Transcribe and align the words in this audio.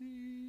Dee. 0.00 0.45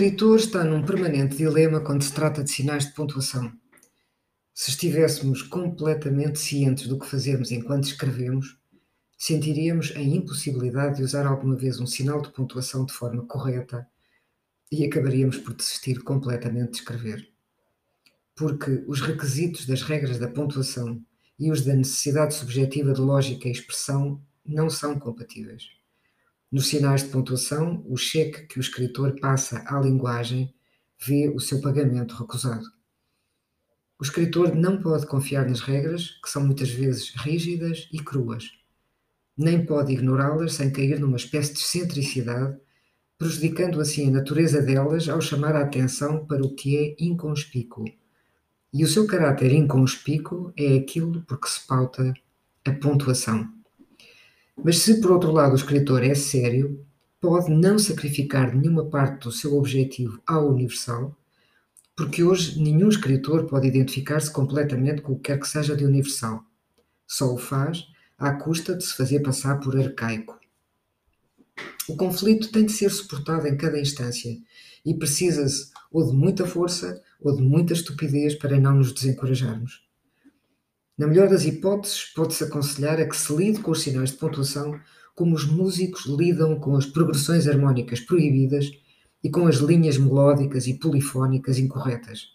Escritor 0.00 0.38
está 0.38 0.64
num 0.64 0.82
permanente 0.82 1.36
dilema 1.36 1.78
quando 1.78 2.02
se 2.02 2.14
trata 2.14 2.42
de 2.42 2.50
sinais 2.50 2.86
de 2.86 2.94
pontuação. 2.94 3.52
Se 4.54 4.70
estivéssemos 4.70 5.42
completamente 5.42 6.38
cientes 6.38 6.86
do 6.86 6.98
que 6.98 7.04
fazemos 7.04 7.50
enquanto 7.50 7.84
escrevemos, 7.84 8.58
sentiríamos 9.18 9.92
a 9.94 10.00
impossibilidade 10.00 10.96
de 10.96 11.02
usar 11.02 11.26
alguma 11.26 11.54
vez 11.54 11.78
um 11.80 11.86
sinal 11.86 12.22
de 12.22 12.30
pontuação 12.30 12.86
de 12.86 12.94
forma 12.94 13.26
correta 13.26 13.86
e 14.72 14.86
acabaríamos 14.86 15.36
por 15.36 15.52
desistir 15.52 16.02
completamente 16.02 16.70
de 16.70 16.78
escrever. 16.78 17.28
Porque 18.34 18.82
os 18.86 19.02
requisitos 19.02 19.66
das 19.66 19.82
regras 19.82 20.16
da 20.16 20.28
pontuação 20.28 20.98
e 21.38 21.50
os 21.50 21.62
da 21.62 21.74
necessidade 21.74 22.32
subjetiva 22.32 22.94
de 22.94 23.02
lógica 23.02 23.48
e 23.48 23.52
expressão 23.52 24.18
não 24.46 24.70
são 24.70 24.98
compatíveis. 24.98 25.79
Nos 26.50 26.68
sinais 26.68 27.04
de 27.04 27.10
pontuação, 27.10 27.84
o 27.88 27.96
cheque 27.96 28.46
que 28.46 28.58
o 28.58 28.60
escritor 28.60 29.18
passa 29.20 29.62
à 29.66 29.80
linguagem 29.80 30.52
vê 30.98 31.28
o 31.28 31.38
seu 31.38 31.60
pagamento 31.60 32.14
recusado. 32.14 32.66
O 33.98 34.02
escritor 34.02 34.54
não 34.54 34.82
pode 34.82 35.06
confiar 35.06 35.48
nas 35.48 35.60
regras, 35.60 36.18
que 36.22 36.28
são 36.28 36.44
muitas 36.44 36.70
vezes 36.70 37.14
rígidas 37.14 37.88
e 37.92 38.02
cruas, 38.02 38.50
nem 39.36 39.64
pode 39.64 39.92
ignorá-las 39.92 40.54
sem 40.54 40.72
cair 40.72 40.98
numa 40.98 41.16
espécie 41.16 41.54
de 41.54 41.60
excentricidade, 41.60 42.58
prejudicando 43.16 43.80
assim 43.80 44.08
a 44.08 44.10
natureza 44.10 44.60
delas 44.60 45.08
ao 45.08 45.20
chamar 45.20 45.54
a 45.54 45.62
atenção 45.62 46.26
para 46.26 46.42
o 46.44 46.54
que 46.54 46.76
é 46.76 46.96
inconspícuo. 46.98 47.84
E 48.72 48.82
o 48.82 48.88
seu 48.88 49.06
caráter 49.06 49.52
inconspícuo 49.52 50.52
é 50.56 50.76
aquilo 50.76 51.22
por 51.22 51.38
que 51.38 51.48
se 51.48 51.66
pauta 51.66 52.12
a 52.64 52.72
pontuação. 52.72 53.59
Mas 54.62 54.78
se 54.78 55.00
por 55.00 55.12
outro 55.12 55.32
lado 55.32 55.52
o 55.52 55.56
escritor 55.56 56.04
é 56.04 56.14
sério, 56.14 56.84
pode 57.18 57.50
não 57.50 57.78
sacrificar 57.78 58.54
nenhuma 58.54 58.84
parte 58.86 59.24
do 59.24 59.32
seu 59.32 59.56
objetivo 59.56 60.20
ao 60.26 60.50
universal, 60.50 61.16
porque 61.96 62.22
hoje 62.22 62.60
nenhum 62.60 62.88
escritor 62.88 63.46
pode 63.46 63.66
identificar-se 63.66 64.30
completamente 64.30 65.00
com 65.00 65.12
o 65.12 65.16
que 65.16 65.32
quer 65.32 65.40
que 65.40 65.48
seja 65.48 65.74
de 65.74 65.84
universal. 65.84 66.44
Só 67.06 67.32
o 67.32 67.38
faz 67.38 67.86
à 68.18 68.32
custa 68.32 68.74
de 68.76 68.84
se 68.84 68.94
fazer 68.94 69.20
passar 69.20 69.60
por 69.60 69.78
arcaico. 69.78 70.38
O 71.88 71.96
conflito 71.96 72.52
tem 72.52 72.66
de 72.66 72.72
ser 72.72 72.90
suportado 72.90 73.46
em 73.46 73.56
cada 73.56 73.80
instância 73.80 74.36
e 74.84 74.94
precisa-se 74.94 75.70
ou 75.90 76.06
de 76.06 76.12
muita 76.12 76.46
força 76.46 77.02
ou 77.20 77.34
de 77.34 77.42
muita 77.42 77.72
estupidez 77.72 78.34
para 78.34 78.60
não 78.60 78.76
nos 78.76 78.92
desencorajarmos. 78.92 79.89
Na 81.00 81.06
melhor 81.06 81.30
das 81.30 81.46
hipóteses, 81.46 82.12
pode-se 82.14 82.44
aconselhar 82.44 83.00
a 83.00 83.08
que 83.08 83.16
se 83.16 83.34
lide 83.34 83.60
com 83.60 83.70
os 83.70 83.80
sinais 83.80 84.10
de 84.10 84.18
pontuação 84.18 84.78
como 85.14 85.34
os 85.34 85.46
músicos 85.46 86.04
lidam 86.04 86.60
com 86.60 86.76
as 86.76 86.84
progressões 86.84 87.48
harmónicas 87.48 88.00
proibidas 88.00 88.70
e 89.24 89.30
com 89.30 89.46
as 89.46 89.56
linhas 89.56 89.96
melódicas 89.96 90.66
e 90.66 90.74
polifónicas 90.74 91.58
incorretas. 91.58 92.34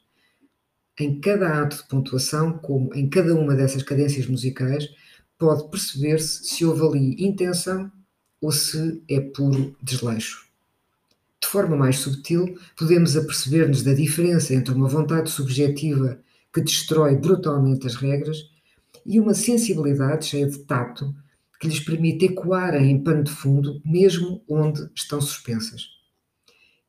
Em 1.00 1.22
cada 1.22 1.62
ato 1.62 1.78
de 1.78 1.88
pontuação, 1.88 2.58
como 2.58 2.92
em 2.96 3.08
cada 3.08 3.36
uma 3.36 3.54
dessas 3.54 3.84
cadências 3.84 4.26
musicais, 4.26 4.90
pode 5.38 5.70
perceber-se 5.70 6.46
se 6.46 6.66
houve 6.66 6.88
ali 6.88 7.24
intenção 7.24 7.92
ou 8.42 8.52
se 8.52 9.00
é 9.08 9.20
puro 9.22 9.76
desleixo. 9.80 10.44
De 11.40 11.48
forma 11.48 11.78
mais 11.78 11.98
subtil, 11.98 12.58
podemos 12.76 13.16
aperceber-nos 13.16 13.84
da 13.84 13.94
diferença 13.94 14.56
entre 14.56 14.74
uma 14.74 14.88
vontade 14.88 15.30
subjetiva 15.30 16.20
que 16.52 16.62
destrói 16.62 17.16
brutalmente 17.16 17.86
as 17.86 17.94
regras 17.94 18.55
e 19.06 19.20
uma 19.20 19.34
sensibilidade 19.34 20.26
cheia 20.26 20.48
de 20.48 20.60
tato 20.60 21.14
que 21.60 21.68
lhes 21.68 21.80
permite 21.80 22.26
ecoarem 22.26 22.92
em 22.92 23.04
pano 23.04 23.24
de 23.24 23.32
fundo 23.32 23.82
mesmo 23.86 24.44
onde 24.50 24.90
estão 24.96 25.22
suspensas. 25.22 25.90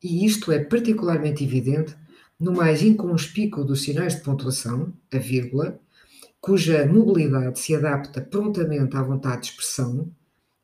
E 0.03 0.25
isto 0.25 0.51
é 0.51 0.63
particularmente 0.63 1.43
evidente 1.43 1.95
no 2.39 2.51
mais 2.51 2.83
inconspícuo 2.83 3.63
dos 3.63 3.83
sinais 3.83 4.15
de 4.15 4.21
pontuação, 4.21 4.93
a 5.11 5.17
vírgula, 5.17 5.79
cuja 6.39 6.85
mobilidade 6.85 7.59
se 7.59 7.75
adapta 7.75 8.21
prontamente 8.21 8.95
à 8.95 9.01
vontade 9.01 9.41
de 9.41 9.47
expressão, 9.47 10.11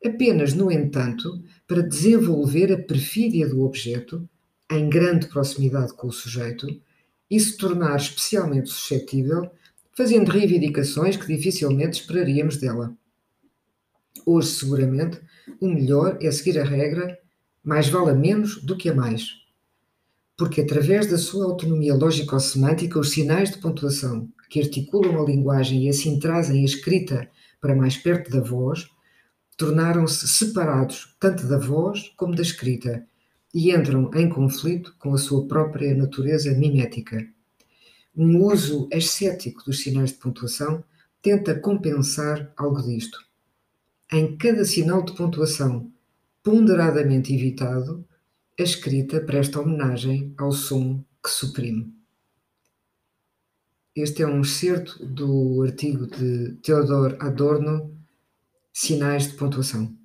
apenas, 0.06 0.54
no 0.54 0.72
entanto, 0.72 1.44
para 1.68 1.82
desenvolver 1.82 2.72
a 2.72 2.78
perfídia 2.78 3.48
do 3.50 3.64
objeto, 3.64 4.28
em 4.72 4.90
grande 4.90 5.28
proximidade 5.28 5.94
com 5.94 6.08
o 6.08 6.12
sujeito, 6.12 6.68
e 7.30 7.40
se 7.40 7.58
tornar 7.58 7.96
especialmente 7.96 8.70
suscetível, 8.70 9.50
fazendo 9.96 10.32
reivindicações 10.32 11.18
que 11.18 11.28
dificilmente 11.28 12.02
esperaríamos 12.02 12.58
dela. 12.58 12.96
Hoje, 14.26 14.50
seguramente, 14.50 15.20
o 15.60 15.68
melhor 15.68 16.18
é 16.22 16.32
seguir 16.32 16.60
a 16.60 16.64
regra 16.64 17.18
mais 17.64 17.88
vale 17.88 18.12
a 18.12 18.16
menos 18.16 18.62
do 18.62 18.78
que 18.78 18.90
a 18.90 18.96
mais. 18.96 19.42
Porque, 20.38 20.62
através 20.62 21.08
da 21.08 21.18
sua 21.18 21.46
autonomia 21.46 21.94
lógico-semântica, 21.94 23.00
os 23.00 23.12
sinais 23.12 23.52
de 23.52 23.60
pontuação 23.60 24.30
que 24.50 24.60
articulam 24.60 25.22
a 25.22 25.26
linguagem 25.26 25.86
e 25.86 25.90
assim 25.90 26.20
trazem 26.20 26.62
a 26.62 26.66
escrita 26.66 27.30
para 27.62 27.76
mais 27.76 27.98
perto 27.98 28.32
da 28.32 28.42
voz, 28.42 28.88
tornaram-se 29.58 30.28
separados 30.28 31.16
tanto 31.20 31.48
da 31.48 31.58
voz 31.58 32.12
como 32.18 32.36
da 32.36 32.42
escrita 32.42 33.06
e 33.54 33.72
entram 33.72 34.10
em 34.16 34.28
conflito 34.28 34.96
com 34.98 35.14
a 35.14 35.18
sua 35.18 35.48
própria 35.48 35.96
natureza 35.96 36.52
mimética. 36.54 37.26
Um 38.16 38.44
uso 38.44 38.88
ascético 38.94 39.64
dos 39.66 39.82
sinais 39.82 40.12
de 40.12 40.18
pontuação 40.18 40.84
tenta 41.22 41.60
compensar 41.60 42.54
algo 42.56 42.82
disto. 42.82 43.18
Em 44.12 44.38
cada 44.38 44.64
sinal 44.66 45.04
de 45.04 45.16
pontuação 45.16 45.92
ponderadamente 46.44 47.34
evitado, 47.34 48.06
a 48.60 48.62
escrita 48.62 49.20
presta 49.20 49.60
homenagem 49.60 50.34
ao 50.38 50.52
som 50.52 51.04
que 51.24 51.30
suprime. 51.30 51.92
Este 53.96 54.22
é 54.22 54.28
um 54.28 54.42
excerto 54.42 55.04
do 55.06 55.64
artigo 55.64 56.06
de 56.06 56.56
Theodor 56.62 57.16
Adorno, 57.20 57.98
Sinais 58.72 59.28
de 59.32 59.38
Pontuação. 59.38 59.96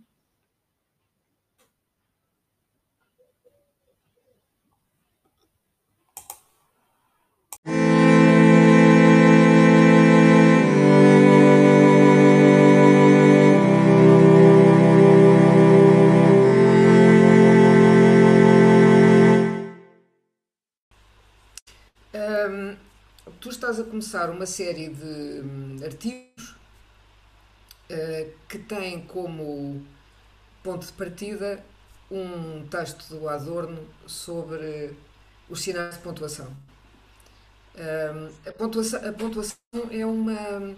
Começar 24.09 24.31
uma 24.31 24.47
série 24.47 24.89
de 24.89 25.43
hum, 25.43 25.77
artigos 25.85 26.57
eh, 27.91 28.29
que 28.49 28.59
têm 28.59 29.03
como 29.03 29.85
ponto 30.63 30.87
de 30.87 30.93
partida 30.95 31.63
um 32.11 32.67
texto 32.69 33.07
do 33.11 33.29
Adorno 33.29 33.87
sobre 34.07 34.95
os 35.51 35.61
sinais 35.61 35.97
de 35.97 36.01
pontuação. 36.01 36.57
Hum, 37.77 38.31
a 38.47 38.53
pontuação, 38.53 39.07
a 39.07 39.13
pontuação 39.13 39.59
é 39.91 40.07
uma, 40.07 40.75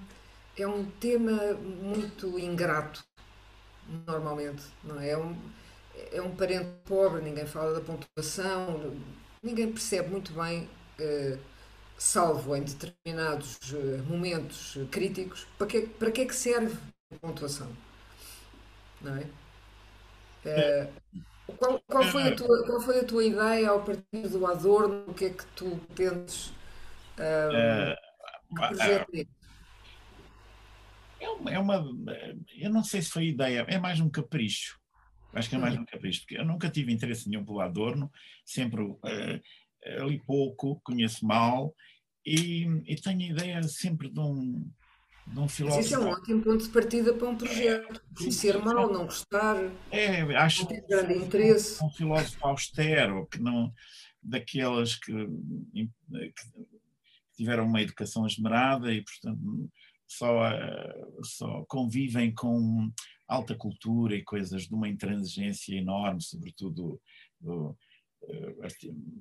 é 0.59 0.67
um 0.67 0.85
tema 0.99 1.55
muito 1.55 2.37
ingrato, 2.37 3.05
normalmente, 4.09 4.65
não 4.83 4.99
é? 5.01 5.11
É 5.11 5.19
um, 5.19 5.37
é 6.13 6.21
um 6.21 6.35
parente 6.35 6.69
pobre, 6.85 7.23
ninguém 7.23 7.47
fala 7.47 7.75
da 7.75 7.81
pontuação, 7.81 8.93
ninguém 9.41 9.71
percebe 9.71 10.09
muito 10.11 10.33
bem, 10.33 10.69
eh, 10.99 11.39
salvo 12.01 12.57
em 12.57 12.63
determinados 12.65 13.59
eh, 13.75 13.99
momentos 14.09 14.79
críticos, 14.91 15.47
para 15.59 15.67
que, 15.67 15.81
para 15.83 16.11
que 16.11 16.23
é 16.23 16.27
que 16.27 16.35
serve 16.35 16.75
a 17.15 17.19
pontuação, 17.19 17.71
não 19.03 19.17
é? 19.17 19.27
Eh, 20.47 20.91
qual, 21.59 21.79
qual 21.87 22.05
foi 22.05 22.23
a 22.29 22.35
tua, 22.35 22.65
qual 22.67 22.81
foi 22.81 23.01
a 23.01 23.05
tua 23.05 23.23
ideia 23.25 23.69
ao 23.69 23.85
partir 23.85 24.29
do 24.29 24.47
Adorno? 24.47 25.05
O 25.09 25.15
que 25.15 25.27
é 25.27 25.31
que 25.31 25.45
tu 25.55 25.79
tentes 25.95 26.53
Eh, 27.19 27.97
que 28.49 28.55
pá, 28.57 28.67
eh, 28.69 28.69
projeto 28.69 29.13
nisso? 29.13 29.29
é 31.21 31.29
uma, 31.29 31.51
é 31.53 31.59
uma- 31.59 31.85
eu 32.59 32.71
não 32.71 32.83
sei 32.83 33.03
se 33.03 33.11
foi 33.11 33.27
ideia, 33.29 33.67
é 33.69 33.79
mais 33.79 34.01
um 34.01 34.09
capricho. 34.09 34.79
Acho 35.35 35.49
que 35.51 35.55
é 35.55 35.59
mais 35.59 35.77
Hum, 35.77 35.83
um 35.83 35.85
capricho, 35.85 36.21
porque 36.23 36.39
eu 36.39 36.45
nunca 36.45 36.71
tive 36.71 36.93
interesse 36.93 37.29
nenhum 37.29 37.45
pelo 37.45 37.61
Adorno, 37.61 38.11
sempre 38.45 38.83
eh, 39.05 39.41
li 40.05 40.19
pouco, 40.25 40.81
conheço 40.83 41.25
mal, 41.27 41.75
e, 42.25 42.65
e 42.87 42.97
tenho 42.97 43.21
a 43.21 43.33
ideia 43.37 43.63
sempre 43.63 44.09
de 44.11 44.21
um, 44.21 44.71
de 45.27 45.39
um 45.39 45.43
Mas 45.43 45.53
isso 45.55 45.69
é 45.95 45.99
um 45.99 46.03
filósofo. 46.03 46.09
ótimo 46.09 46.43
ponto 46.43 46.65
de 46.65 46.69
partida 46.71 47.15
para 47.15 47.29
um 47.29 47.37
projeto. 47.37 48.03
Conhecer 48.17 48.59
mal, 48.65 48.93
não 48.93 49.05
gostar, 49.07 49.57
É, 49.91 50.25
não 50.25 50.37
acho 50.39 50.67
ter 50.67 50.81
que 50.83 50.89
grande 50.89 51.15
um, 51.15 51.23
interesse. 51.25 51.83
um 51.85 51.91
filósofo 51.91 52.47
austero, 52.47 53.27
que 53.27 53.39
não, 53.41 53.73
daqueles 54.23 54.97
que, 54.97 55.13
que 55.13 55.91
tiveram 57.37 57.65
uma 57.67 57.81
educação 57.81 58.27
esmerada 58.27 58.93
e, 58.93 59.03
portanto, 59.03 59.71
só, 60.07 60.47
eh, 60.47 60.95
só 61.23 61.65
convivem 61.69 62.35
com 62.35 62.91
alta 63.29 63.55
cultura 63.55 64.15
e 64.17 64.25
coisas 64.25 64.67
de 64.67 64.75
uma 64.75 64.89
intransigência 64.89 65.75
enorme, 65.77 66.21
sobretudo 66.21 67.01
do- 67.41 67.77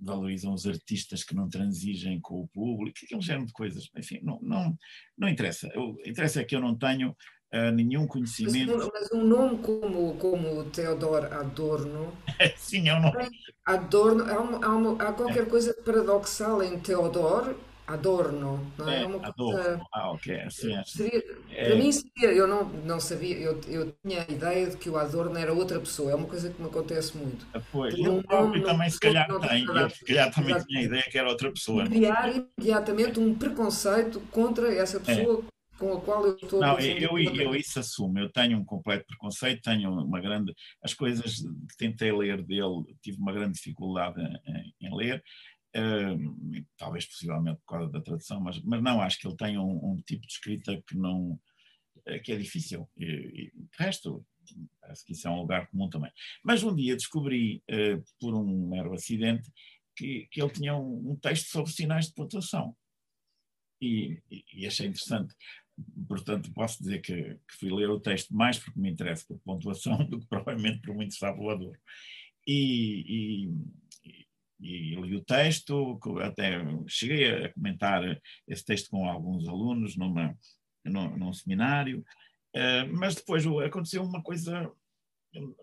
valorizam 0.01 0.53
os 0.53 0.65
artistas 0.65 1.23
que 1.23 1.35
não 1.35 1.47
transigem 1.49 2.19
com 2.19 2.41
o 2.41 2.47
público, 2.47 2.97
aquele 3.03 3.21
género 3.21 3.45
de 3.45 3.53
coisas. 3.53 3.89
Enfim, 3.97 4.19
não, 4.23 4.39
não, 4.41 4.77
não 5.17 5.27
interessa. 5.29 5.67
O 5.77 5.95
interessa 6.05 6.41
é 6.41 6.43
que 6.43 6.55
eu 6.55 6.61
não 6.61 6.75
tenho 6.75 7.15
eh, 7.51 7.71
nenhum 7.71 8.01
Mas, 8.01 8.09
conhecimento. 8.11 8.73
um 8.75 8.89
mas 8.93 9.11
um 9.11 9.23
nome 9.23 9.57
como, 9.63 10.15
como 10.17 10.63
Theodor 10.71 11.25
Adorno, 11.33 12.13
Sim, 12.57 12.89
eu 12.89 12.99
não. 12.99 13.11
tem- 13.11 13.29
Adorno 13.65 14.23
há, 14.25 14.39
uma- 14.39 14.65
há 14.65 14.75
uma- 14.75 15.03
há 15.03 15.13
qualquer 15.13 15.47
coisa 15.47 15.73
paradoxal 15.83 16.61
em 16.61 16.79
Theodor 16.79 17.55
Adorno, 17.93 18.59
não 18.77 18.89
é? 18.89 19.01
É 19.01 19.03
É, 19.03 19.05
uma 19.05 19.19
adoro. 19.19 19.57
coisa. 19.57 19.81
Ah, 19.93 20.11
ok, 20.11 20.39
assim 20.41 20.73
acho. 20.75 20.91
Seria, 20.97 21.23
para 21.63 21.75
É, 21.75 21.75
mim 21.75 21.91
seria, 21.91 22.31
eu 22.33 22.47
não, 22.47 22.63
não 22.69 22.99
sabia, 22.99 23.37
eu, 23.37 23.59
eu 23.67 23.91
tinha 24.05 24.25
a 24.27 24.31
ideia 24.31 24.69
de 24.69 24.77
que 24.77 24.89
o 24.89 24.97
Adorno 24.97 25.37
era 25.37 25.53
outra 25.53 25.79
pessoa, 25.79 26.11
é 26.11 26.15
uma 26.15 26.27
coisa 26.27 26.51
que 26.51 26.61
me 26.61 26.67
acontece 26.67 27.17
muito. 27.17 27.45
pois, 27.71 27.99
um 27.99 28.03
nome 28.03 28.23
próprio 28.23 28.61
não 28.61 28.69
também 28.69 28.89
se 28.89 28.99
calhar 28.99 29.27
não 29.27 29.39
tem 29.39 29.63
a 29.67 29.73
ele 29.81 29.89
se 29.89 30.05
calhar 30.05 30.31
também 30.33 30.55
ver. 30.55 30.65
tinha 30.65 30.79
a 30.79 30.83
ideia 30.83 31.03
que 31.09 31.17
era 31.17 31.29
outra 31.29 31.51
pessoa, 31.51 31.83
criar 31.85 32.29
imediatamente 32.35 33.19
um 33.19 33.33
preconceito 33.37 34.19
contra 34.31 34.73
essa 34.73 34.99
É. 35.07 35.15
pessoa 35.15 35.43
com 35.77 35.93
a 35.93 36.01
qual 36.01 36.25
eu 36.25 36.35
estou 36.35 36.61
a 36.61 36.65
Não, 36.65 36.75
confundir 36.75 37.01
eu, 37.01 37.17
eu 37.17 37.17
completamente. 37.25 37.55
isso 37.55 37.79
assumo, 37.79 38.19
eu 38.19 38.29
tenho 38.31 38.57
um 38.59 38.65
completo 38.65 39.05
preconceito, 39.07 39.61
tenho 39.61 39.91
uma 39.91 40.19
grande. 40.19 40.53
As 40.83 40.93
coisas 40.93 41.37
que 41.69 41.77
tentei 41.77 42.11
ler 42.11 42.43
dele, 42.43 42.83
tive 43.01 43.17
uma 43.17 43.31
grande 43.31 43.53
dificuldade 43.53 44.21
em, 44.45 44.73
em 44.87 44.95
ler, 44.95 45.23
hum, 45.75 46.65
talvez 46.77 47.05
possivelmente 47.05 47.59
por 47.61 47.77
causa 47.77 47.91
da 47.91 48.01
tradução, 48.01 48.39
mas, 48.39 48.61
mas 48.63 48.81
não, 48.81 49.01
acho 49.01 49.19
que 49.19 49.27
ele 49.27 49.37
tem 49.37 49.57
um, 49.57 49.91
um 49.93 50.01
tipo 50.05 50.25
de 50.25 50.33
escrita 50.33 50.81
que 50.87 50.97
não. 50.97 51.39
eh, 52.05 52.19
que 52.19 52.31
é 52.33 52.37
difícil. 52.37 52.89
E, 52.97 53.05
e, 53.05 53.51
de 53.55 53.69
resto, 53.77 54.25
parece 54.81 55.05
que 55.05 55.13
isso 55.13 55.27
é 55.27 55.31
um 55.31 55.41
lugar 55.41 55.67
comum 55.69 55.89
também. 55.89 56.11
Mas 56.43 56.63
um 56.63 56.75
dia 56.75 56.95
descobri, 56.95 57.63
eh, 57.67 58.01
por 58.19 58.33
um 58.35 58.69
mero 58.69 58.93
acidente, 58.93 59.49
que, 59.95 60.27
que 60.31 60.41
ele 60.41 60.51
tinha 60.51 60.75
um, 60.75 61.11
um 61.11 61.15
texto 61.17 61.47
sobre 61.49 61.71
sinais 61.71 62.07
de 62.07 62.13
pontuação. 62.13 62.75
E, 63.81 64.21
e- 64.29 64.67
achei 64.67 64.87
interessante. 64.87 65.33
Portanto, 66.07 66.51
posso 66.53 66.79
dizer 66.83 66.99
que, 67.01 67.15
que 67.35 67.55
fui 67.59 67.71
ler 67.71 67.89
o 67.89 67.99
texto 67.99 68.33
mais 68.35 68.59
porque 68.59 68.79
me 68.79 68.89
interessa 68.91 69.25
por 69.27 69.39
pontuação 69.39 69.97
do 70.09 70.19
que 70.19 70.27
provavelmente 70.27 70.81
por 70.81 70.95
pelo 71.35 71.49
Adoro. 71.49 71.79
E, 72.47 73.49
e, 74.59 74.95
li 74.95 75.15
o 75.15 75.23
texto, 75.23 75.99
até 76.21 76.59
cheguei 76.87 77.45
a 77.45 77.53
comentar 77.53 78.01
esse 78.47 78.65
texto 78.65 78.89
com 78.89 79.07
alguns 79.07 79.47
alunos 79.47 79.95
numa, 79.95 80.37
num, 80.83 81.17
num 81.17 81.33
seminário, 81.33 82.03
eh, 82.53 82.83
mas 82.85 83.15
depois 83.15 83.45
aconteceu 83.65 84.03
uma 84.03 84.21
coisa, 84.21 84.71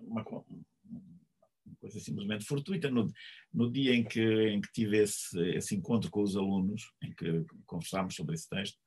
uma, 0.00 0.22
uma 0.22 1.76
coisa 1.78 2.00
simplesmente 2.00 2.44
fortuita. 2.44 2.90
No, 2.90 3.12
no 3.52 3.70
dia 3.70 3.94
em 3.94 4.04
que, 4.04 4.48
em 4.48 4.60
que 4.60 4.72
tive 4.72 4.98
esse, 4.98 5.38
esse 5.50 5.74
encontro 5.74 6.10
com 6.10 6.22
os 6.22 6.36
alunos, 6.36 6.90
em 7.02 7.12
que 7.12 7.44
conversámos 7.66 8.14
sobre 8.14 8.34
esse 8.34 8.48
texto, 8.48 8.78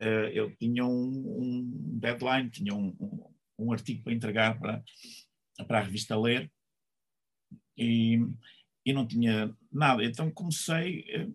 eh, 0.00 0.32
eu 0.34 0.54
tinha 0.56 0.84
um, 0.84 1.42
um 1.42 1.98
deadline, 1.98 2.50
tinha 2.50 2.74
um, 2.74 2.94
um, 3.00 3.34
um 3.58 3.72
artigo 3.72 4.02
para 4.02 4.12
entregar 4.12 4.58
para, 4.58 4.82
para 5.66 5.78
a 5.78 5.82
revista 5.82 6.18
Ler 6.18 6.50
e, 7.76 8.18
e 8.84 8.92
não 8.92 9.06
tinha 9.06 9.54
nada. 9.72 10.04
Então 10.04 10.30
comecei, 10.30 11.04
eh, 11.08 11.28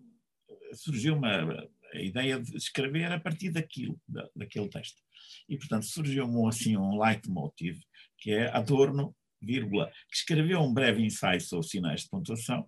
surgiu 0.74 1.14
uma 1.16 1.68
a 1.94 2.00
ideia 2.00 2.40
de 2.40 2.56
escrever 2.56 3.10
a 3.12 3.20
partir 3.20 3.50
daquilo, 3.50 3.98
da, 4.08 4.28
daquele 4.34 4.68
texto. 4.68 5.00
E, 5.48 5.56
portanto, 5.56 5.86
surgiu-me 5.86 6.46
assim 6.48 6.76
um 6.76 7.00
leitmotiv, 7.00 7.78
que 8.18 8.32
é 8.32 8.48
Adorno, 8.50 9.14
vírgula, 9.40 9.90
que 10.10 10.16
escreveu 10.16 10.60
um 10.60 10.74
breve 10.74 11.02
ensaio 11.02 11.40
sobre 11.40 11.66
sinais 11.66 12.02
de 12.02 12.10
pontuação 12.10 12.66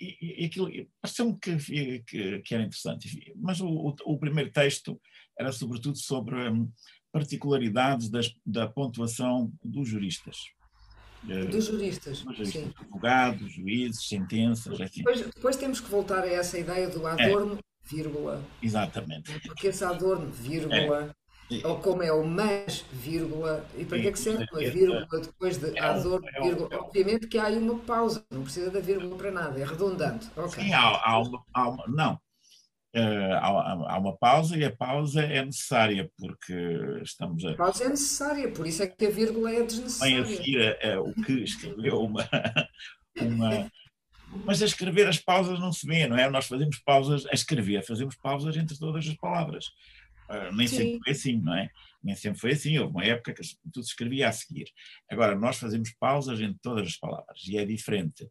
e, 0.00 0.42
e- 0.42 0.44
aquilo 0.44 0.70
pareceu-me 1.00 1.38
que, 1.38 2.02
que, 2.02 2.38
que 2.40 2.54
era 2.54 2.64
interessante. 2.64 3.32
Mas 3.36 3.60
o, 3.60 3.66
o, 3.68 3.96
o 4.04 4.18
primeiro 4.18 4.50
texto 4.50 5.00
era 5.38 5.52
sobretudo 5.52 5.96
sobre 5.96 6.48
hum, 6.48 6.70
particularidades 7.12 8.08
das, 8.10 8.32
da 8.44 8.68
pontuação 8.68 9.52
dos 9.64 9.88
juristas. 9.88 10.36
Eh, 11.28 11.44
Dos 11.46 11.64
juristas, 11.66 12.22
dos 12.22 12.36
juristas, 12.36 12.72
advogados, 12.80 13.52
juízes, 13.52 14.06
sentenças, 14.08 14.80
assim. 14.80 14.98
Depois, 15.04 15.20
depois 15.22 15.56
temos 15.56 15.80
que 15.80 15.90
voltar 15.90 16.22
a 16.24 16.28
essa 16.28 16.58
ideia 16.58 16.88
do 16.88 17.06
É, 17.18 17.24
Adorno, 17.26 17.58
vírgula, 17.84 18.42
exatamente. 18.60 19.32
porque 19.46 19.68
esse 19.68 19.84
Adorno, 19.84 20.30
É. 20.30 20.32
vírgula, 20.32 21.10
E- 21.50 21.62
ou 21.64 21.78
como 21.80 22.02
é 22.02 22.12
o 22.12 22.24
mas, 22.26 22.84
vírgula, 22.92 23.64
e 23.76 23.84
para 23.84 23.98
que 24.00 24.08
é 24.08 24.12
que 24.12 24.18
serve 24.18 24.44
uma 24.52 24.62
e- 24.62 24.70
vírgula 24.70 25.06
depois 25.20 25.56
de 25.58 25.76
É 25.76 25.80
Adorno, 25.80 26.26
é 26.28 26.40
vírgula? 26.40 26.68
é 26.72 26.76
Obviamente 26.78 27.26
que 27.28 27.38
há 27.38 27.44
aí 27.46 27.58
uma 27.58 27.78
pausa, 27.78 28.24
não 28.30 28.42
precisa 28.42 28.70
da 28.70 28.80
vírgula 28.80 29.16
para 29.16 29.30
nada, 29.30 29.58
é 29.60 29.64
redundante. 29.64 30.28
Ok. 30.36 30.62
sim, 30.62 30.72
há, 30.72 30.80
há 31.04 31.18
uma, 31.20 31.44
há 31.54 31.68
uma- 31.68 31.86
não, 31.88 32.20
há, 33.00 33.46
há- 33.94 33.98
uma 33.98 34.16
pausa 34.16 34.56
e 34.56 34.64
a 34.64 34.74
pausa 34.74 35.22
é 35.22 35.44
necessária 35.44 36.10
porque 36.18 36.54
estamos 37.02 37.44
a, 37.44 37.50
A 37.52 37.56
pausa 37.56 37.84
é 37.84 37.88
necessária, 37.88 38.50
por 38.52 38.66
isso 38.66 38.82
é 38.82 38.86
que 38.86 39.06
a 39.06 39.10
vírgula 39.10 39.50
é 39.50 39.54
bem 39.54 39.62
a 39.62 39.66
desnecessária. 39.66 40.24
seguir 40.26 40.60
a, 40.82 40.94
a- 40.94 41.00
o 41.00 41.12
que 41.14 41.32
escreveu 41.42 42.00
uma, 42.00 42.22
uma. 43.20 43.70
Mas 44.44 44.62
a 44.62 44.66
escrever 44.66 45.06
as 45.08 45.18
pausas 45.18 45.58
não 45.58 45.72
se 45.72 45.86
vê, 45.86 46.06
não 46.06 46.16
é? 46.16 46.28
Nós 46.30 46.46
fazemos 46.46 46.78
pausas 46.78 47.26
a 47.26 47.32
escrever, 47.32 47.84
fazemos 47.84 48.16
pausas 48.16 48.56
entre 48.56 48.78
todas 48.78 49.06
as 49.06 49.14
palavras. 49.14 49.66
Ah, 50.28 50.50
nem 50.52 50.66
sempre 50.66 50.92
Sim, 50.92 51.00
foi 51.04 51.12
assim, 51.12 51.40
não 51.40 51.54
é? 51.54 51.70
Nem 52.02 52.14
sempre 52.16 52.40
foi 52.40 52.52
assim. 52.52 52.76
Houve 52.78 52.90
uma 52.92 53.04
época 53.04 53.32
que 53.32 53.42
tudo 53.72 53.84
se 53.84 53.90
escrevia 53.90 54.28
a 54.28 54.32
seguir. 54.32 54.66
Agora, 55.10 55.36
nós 55.36 55.56
fazemos 55.56 55.92
pausas 55.98 56.40
entre 56.40 56.58
todas 56.60 56.86
as 56.88 56.96
palavras 56.96 57.40
e 57.46 57.56
é 57.56 57.64
diferente. 57.64 58.28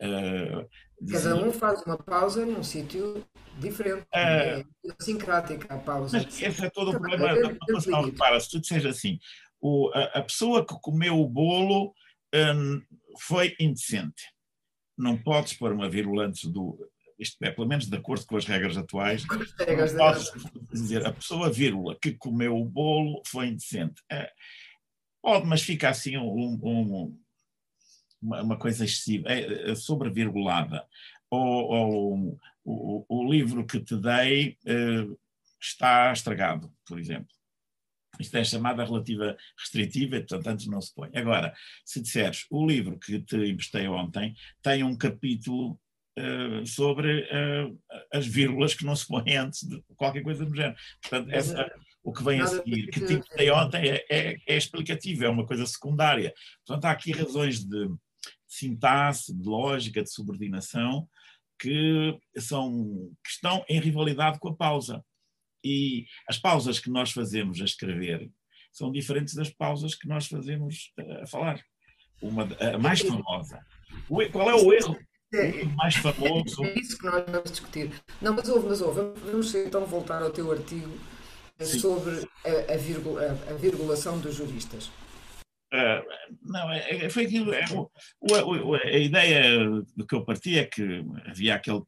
Ah, 0.00 0.66
cada 1.10 1.36
um 1.36 1.52
faz 1.52 1.82
uma 1.82 1.96
pausa 1.98 2.44
num 2.46 2.62
sítio 2.62 3.24
diferente, 3.58 4.06
ah, 4.14 4.18
é 4.20 4.64
sincrática 5.00 5.74
a 5.74 5.78
pausa. 5.78 6.18
Mas 6.18 6.40
esse 6.42 6.64
é 6.64 6.70
todo 6.70 6.88
o 6.90 6.92
Também 6.92 7.10
problema 7.18 7.40
da 7.42 7.48
do 7.52 7.58
pontuação. 7.58 7.92
limite. 8.00 8.12
Repara, 8.12 8.40
se 8.40 8.50
tu 8.50 8.60
disseres 8.60 8.86
assim, 8.86 9.18
o- 9.60 9.90
a, 9.94 10.04
a 10.18 10.22
pessoa 10.22 10.64
que 10.66 10.74
comeu 10.80 11.18
o 11.20 11.28
bolo 11.28 11.92
hum, 12.34 12.82
foi 13.20 13.54
indecente. 13.58 14.22
Não 14.96 15.16
podes 15.16 15.52
pôr 15.54 15.72
uma 15.72 15.88
vírgula 15.88 16.26
antes 16.26 16.44
do. 16.50 16.78
Isto 17.18 17.36
é, 17.42 17.50
pelo 17.50 17.66
menos 17.66 17.86
de 17.86 17.96
acordo 17.96 18.24
com 18.26 18.36
as 18.36 18.44
regras 18.44 18.76
atuais, 18.76 19.24
Com 19.26 19.34
as 19.34 19.48
não 19.58 19.66
regras 19.66 19.92
da 19.92 19.98
podes 20.12 20.32
dizer 20.72 21.04
a 21.06 21.12
pessoa, 21.12 21.50
vírgula, 21.50 21.96
que 22.00 22.12
comeu 22.12 22.56
o 22.56 22.64
bolo 22.64 23.20
foi 23.26 23.48
indecente. 23.48 24.00
É, 24.10 24.30
pode, 25.22 25.44
mas 25.46 25.62
fica 25.62 25.88
assim 25.88 26.16
um- 26.16 26.58
um- 26.62 27.20
uma, 28.20 28.42
uma 28.42 28.58
coisa 28.58 28.84
excessiva, 28.84 29.28
é, 29.28 29.70
é 29.70 29.74
sobrevirgulada. 29.74 30.84
ou, 31.30 31.40
ou 31.40 32.38
o, 32.64 33.04
o, 33.08 33.30
livro 33.30 33.66
que 33.66 33.80
te 33.80 33.96
dei 33.96 34.58
uh, 34.66 35.18
está 35.60 36.12
estragado, 36.12 36.70
por 36.86 36.98
exemplo. 36.98 37.28
Isto 38.20 38.36
é 38.36 38.44
chamada 38.44 38.84
relativa 38.84 39.36
restritiva, 39.58 40.16
e, 40.16 40.20
portanto, 40.20 40.46
antes 40.48 40.66
não 40.66 40.80
se 40.80 40.94
põe. 40.94 41.08
Agora, 41.14 41.54
se 41.84 42.00
disseres, 42.00 42.46
o 42.50 42.66
livro 42.66 42.98
que 42.98 43.20
te 43.20 43.36
emprestei 43.36 43.86
ontem 43.88 44.34
tem 44.60 44.82
um 44.82 44.96
capítulo 44.96 45.80
uh, 46.18 46.66
sobre 46.66 47.22
uh, 47.22 47.78
as 48.12 48.26
vírgulas 48.26 48.74
que 48.74 48.84
não 48.84 48.94
se 48.94 49.06
põem 49.06 49.36
antes 49.36 49.62
de 49.66 49.82
qualquer 49.96 50.22
coisa 50.22 50.44
do 50.44 50.54
género. 50.54 50.76
Portanto, 51.00 51.30
essa, 51.30 51.72
o 52.02 52.12
que 52.12 52.24
vem 52.24 52.40
a 52.40 52.46
seguir, 52.46 52.88
que 52.88 53.00
te 53.00 53.14
emprestei 53.14 53.50
ontem, 53.50 53.88
é, 53.88 54.04
é, 54.10 54.36
é 54.46 54.56
explicativo, 54.56 55.24
é 55.24 55.28
uma 55.28 55.46
coisa 55.46 55.64
secundária. 55.64 56.34
Portanto, 56.66 56.84
há 56.84 56.90
aqui 56.90 57.12
razões 57.12 57.64
de 57.64 57.88
sintaxe, 58.48 59.34
de 59.34 59.46
lógica, 59.46 60.02
de 60.02 60.10
subordinação, 60.10 61.08
que, 61.58 62.18
são, 62.38 63.10
que 63.22 63.30
estão 63.30 63.64
em 63.68 63.80
rivalidade 63.80 64.38
com 64.38 64.48
a 64.48 64.56
pausa. 64.56 65.04
E 65.62 66.06
as 66.26 66.38
pausas 66.38 66.78
que 66.78 66.90
nós 66.90 67.10
fazemos 67.10 67.60
a 67.60 67.64
escrever 67.64 68.30
são 68.72 68.92
diferentes 68.92 69.34
das 69.34 69.50
pausas 69.50 69.94
que 69.94 70.08
nós 70.08 70.26
fazemos 70.26 70.92
a 71.22 71.26
falar. 71.26 71.62
Uma, 72.22 72.44
a 72.44 72.78
mais 72.78 73.00
famosa. 73.00 73.60
Qual 74.32 74.50
é 74.50 74.54
o 74.54 74.72
erro? 74.72 74.96
É, 75.32 75.64
mais 75.64 75.94
famoso. 75.96 76.64
É 76.64 76.78
isso 76.78 76.96
que 76.98 77.04
nós 77.04 77.24
vamos 77.28 77.50
discutir. 77.50 77.90
Não, 78.20 78.34
mas 78.34 78.48
ouve, 78.48 78.68
mas 78.68 78.80
ouve. 78.80 79.00
Vamos 79.24 79.54
então 79.54 79.84
voltar 79.84 80.22
ao 80.22 80.30
teu 80.30 80.50
artigo 80.50 80.98
Sim. 81.60 81.78
sobre 81.78 82.28
a, 82.44 82.72
a, 82.72 82.76
virgula, 82.76 83.22
a, 83.22 83.50
a 83.50 83.54
virgulação 83.54 84.18
dos 84.18 84.34
juristas. 84.36 84.90
Não, 86.42 86.72
é, 86.72 87.04
é, 87.04 87.10
foi 87.10 87.26
aquilo. 87.26 87.52
É, 87.52 87.64
o, 87.70 87.90
o, 88.70 88.74
a 88.74 88.98
ideia 88.98 89.68
do 89.96 90.06
que 90.06 90.14
eu 90.14 90.24
parti 90.24 90.58
é 90.58 90.64
que 90.64 91.04
havia 91.26 91.54
aquele 91.54 91.82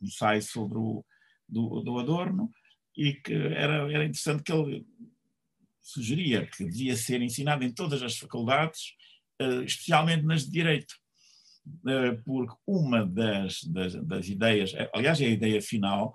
ensaio 0.00 0.42
sobre 0.42 0.78
o 0.78 1.04
do, 1.48 1.80
do 1.80 1.98
Adorno 1.98 2.50
e 2.96 3.14
que 3.14 3.32
era, 3.32 3.90
era 3.92 4.04
interessante 4.04 4.42
que 4.42 4.52
ele 4.52 4.86
sugeria 5.80 6.46
que 6.46 6.64
devia 6.64 6.96
ser 6.96 7.22
ensinado 7.22 7.64
em 7.64 7.72
todas 7.72 8.02
as 8.02 8.18
faculdades, 8.18 8.94
uh, 9.40 9.62
especialmente 9.62 10.24
nas 10.24 10.44
de 10.44 10.50
Direito. 10.50 10.94
Uh, 11.66 12.22
porque 12.24 12.54
uma 12.66 13.06
das, 13.06 13.62
das, 13.64 13.94
das, 13.94 14.28
ideias, 14.28 14.72
aliás, 14.94 15.20
é 15.20 15.26
a 15.26 15.30
ideia 15.30 15.60
final 15.60 16.14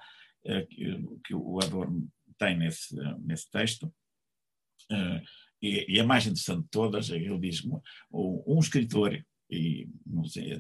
que, 0.70 1.06
que 1.24 1.34
o 1.34 1.58
Adorno 1.64 2.12
tem 2.38 2.58
nesse, 2.58 2.94
nesse 3.20 3.50
texto, 3.50 3.94
e, 5.64 5.96
e, 5.96 6.00
a 6.00 6.04
mais 6.04 6.26
interessante 6.26 6.64
de 6.64 6.70
todas, 6.70 7.10
é 7.10 7.16
ele 7.16 7.40
diz 7.40 7.64
um, 8.12 8.60
escritor, 8.60 9.26
e, 9.50 9.88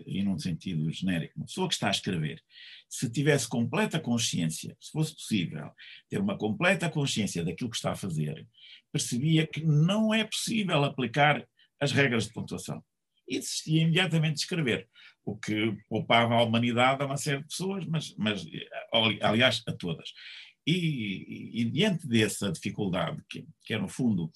e 0.08 0.24
num 0.24 0.40
sentido 0.40 0.90
genérico, 0.90 1.34
uma 1.36 1.46
pessoa 1.46 1.68
que 1.68 1.74
está 1.74 1.90
a 1.90 1.92
escrever, 1.92 2.42
se 2.88 3.10
tivesse 3.10 3.50
completa 3.50 4.00
consciência, 4.00 4.78
se 4.80 4.92
fosse 4.92 5.14
possível 5.14 5.70
ter 6.10 6.22
uma 6.22 6.38
completa 6.38 6.90
consciência 6.90 7.44
daquilo 7.44 7.70
que 7.70 7.76
está 7.76 7.92
a 7.92 7.98
fazer, 7.98 8.48
percebia 8.94 9.46
que 9.46 9.62
não 9.62 10.14
é 10.14 10.24
possível 10.24 10.82
aplicar 10.86 11.46
as 11.82 11.92
regras 11.92 12.28
de 12.28 12.34
pontuação. 12.34 12.82
E 13.28 13.40
desistia 13.40 13.82
imediatamente 13.82 14.36
de 14.36 14.42
escrever, 14.42 14.88
o 15.26 15.36
que 15.36 15.76
poupava 15.90 16.36
a 16.36 16.44
humanidade 16.44 17.04
a 17.04 17.06
uma 17.06 17.18
série 17.18 17.42
de 17.42 17.48
pessoas, 17.48 17.86
mas, 17.86 18.16
mas 18.18 18.46
aliás, 19.22 19.64
a 19.68 19.74
todas. 19.74 20.14
E, 20.66 20.72
e, 20.74 21.62
e 21.62 21.66
diante 21.66 22.08
dessa 22.08 22.50
dificuldade, 22.52 23.22
que, 23.30 23.46
que 23.66 23.74
é 23.74 23.78
no 23.78 23.90
fundo 23.90 24.32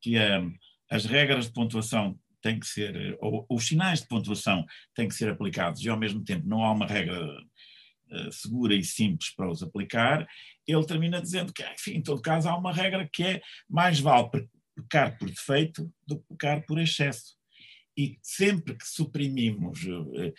que 0.00 0.18
um, 0.18 0.54
as 0.90 1.04
regras 1.04 1.46
de 1.46 1.52
pontuação 1.52 2.18
têm 2.40 2.58
que 2.58 2.66
ser, 2.66 3.16
ou 3.20 3.46
os 3.50 3.66
sinais 3.66 4.00
de 4.00 4.08
pontuação 4.08 4.64
têm 4.94 5.08
que 5.08 5.14
ser 5.14 5.28
aplicados 5.28 5.82
e 5.82 5.88
ao 5.88 5.98
mesmo 5.98 6.22
tempo 6.24 6.46
não 6.46 6.62
há 6.62 6.72
uma 6.72 6.86
regra 6.86 7.20
uh, 7.20 8.32
segura 8.32 8.74
e 8.74 8.84
simples 8.84 9.34
para 9.34 9.50
os 9.50 9.62
aplicar, 9.62 10.26
ele 10.66 10.86
termina 10.86 11.20
dizendo 11.20 11.52
que, 11.52 11.64
enfim, 11.64 11.94
em 11.94 12.02
todo 12.02 12.22
caso 12.22 12.48
há 12.48 12.56
uma 12.56 12.72
regra 12.72 13.08
que 13.12 13.22
é 13.22 13.40
mais 13.68 14.00
vale 14.00 14.28
pecar 14.76 15.18
por 15.18 15.28
defeito 15.28 15.92
do 16.06 16.18
que 16.18 16.28
pecar 16.28 16.64
por 16.66 16.78
excesso. 16.78 17.36
E 17.96 18.16
sempre 18.22 18.76
que 18.76 18.86
suprimimos 18.86 19.80
eh, 20.14 20.32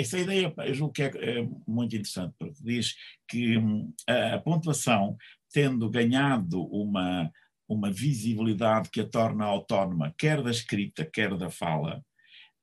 essa 0.00 0.18
ideia, 0.18 0.52
eu 0.66 0.74
julgo 0.74 0.92
que 0.92 1.02
é, 1.02 1.06
é 1.06 1.48
muito 1.64 1.94
interessante, 1.94 2.34
porque 2.36 2.60
diz 2.60 2.96
que 3.28 3.56
hum, 3.56 3.94
a 4.08 4.38
pontuação, 4.38 5.16
tendo 5.52 5.88
ganhado 5.88 6.60
uma, 6.60 7.30
uma 7.68 7.90
visibilidade 7.90 8.88
que 8.90 9.00
a 9.00 9.06
torna 9.06 9.44
autónoma, 9.44 10.14
quer 10.16 10.42
da 10.42 10.50
escrita, 10.50 11.04
quer 11.04 11.36
da 11.36 11.50
fala, 11.50 12.02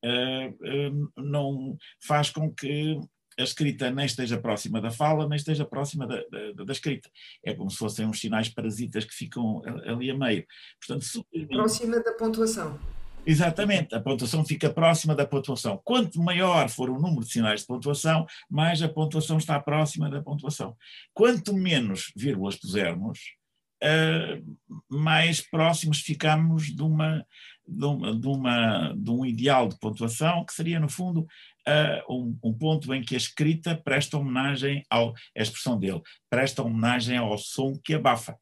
uh, 0.04 0.50
uh, 0.50 1.12
não 1.22 1.78
faz 2.02 2.30
com 2.30 2.52
que 2.52 3.00
a 3.38 3.44
escrita 3.44 3.92
nem 3.92 4.06
esteja 4.06 4.40
próxima 4.40 4.82
da 4.82 4.90
fala, 4.90 5.28
nem 5.28 5.36
esteja 5.36 5.66
próxima 5.66 6.08
da, 6.08 6.24
da, 6.32 6.64
da 6.64 6.72
escrita. 6.72 7.10
É 7.44 7.54
como 7.54 7.70
se 7.70 7.78
fossem 7.78 8.06
uns 8.06 8.20
sinais 8.20 8.50
parasitas 8.50 9.04
que 9.04 9.14
ficam 9.14 9.62
ali 9.86 10.10
a 10.10 10.18
meio. 10.18 10.46
Portanto, 10.80 11.04
suprimir... 11.04 11.50
Próxima 11.50 12.02
da 12.02 12.14
pontuação. 12.14 12.80
Exatamente, 13.26 13.96
a 13.96 14.00
pontuação 14.00 14.46
fica 14.46 14.70
próxima 14.70 15.16
da 15.16 15.26
pontuação. 15.26 15.82
Quanto 15.84 16.22
maior 16.22 16.70
for 16.70 16.92
o 16.92 17.00
número 17.00 17.26
de 17.26 17.32
sinais 17.32 17.62
de 17.62 17.68
pontuação, 17.68 18.26
mais 18.48 18.82
a 18.84 18.88
pontuação 18.88 19.38
está 19.38 19.60
próxima 19.60 20.10
da 20.10 20.22
pontuação. 20.22 20.78
Quanto 21.12 21.54
menos 21.54 22.14
vírgulas 22.16 22.56
pusermos, 22.56 23.20
mais 24.90 25.42
próximos 25.42 26.00
ficamos 26.00 26.68
de, 26.68 26.82
uma, 26.82 27.26
de, 27.68 27.86
uma, 27.86 28.16
de, 28.16 28.28
uma, 28.28 28.94
de 28.96 29.12
um 29.12 29.26
ideal 29.26 29.68
de 29.68 29.78
pontuação 29.80 30.46
que 30.46 30.54
seria, 30.54 30.80
no 30.80 30.90
fundo, 30.90 31.22
uh, 31.22 32.14
um, 32.14 32.38
um, 32.44 32.54
ponto 32.54 32.94
em 32.94 33.02
que 33.02 33.16
a 33.16 33.18
escrita 33.18 33.76
presta 33.76 34.18
homenagem 34.18 34.84
ao, 34.90 35.14
a 35.38 35.42
expressão 35.42 35.78
dele, 35.78 36.02
presta 36.30 36.62
homenagem 36.64 37.18
ao 37.18 37.38
som 37.38 37.78
que 37.84 37.94
abafa. 37.94 38.38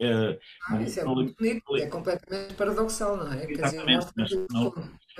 Uh, 0.00 0.38
ah, 0.68 0.82
isso 0.82 1.00
é 1.00 1.04
muito 1.04 1.34
bonito, 1.34 1.76
é 1.76 1.86
completamente 1.86 2.52
paradoxal, 2.54 3.16
não 3.16 3.32
é? 3.32 3.50
Exatamente, 3.50 4.06
mas, 4.14 4.30
não, 4.50 4.74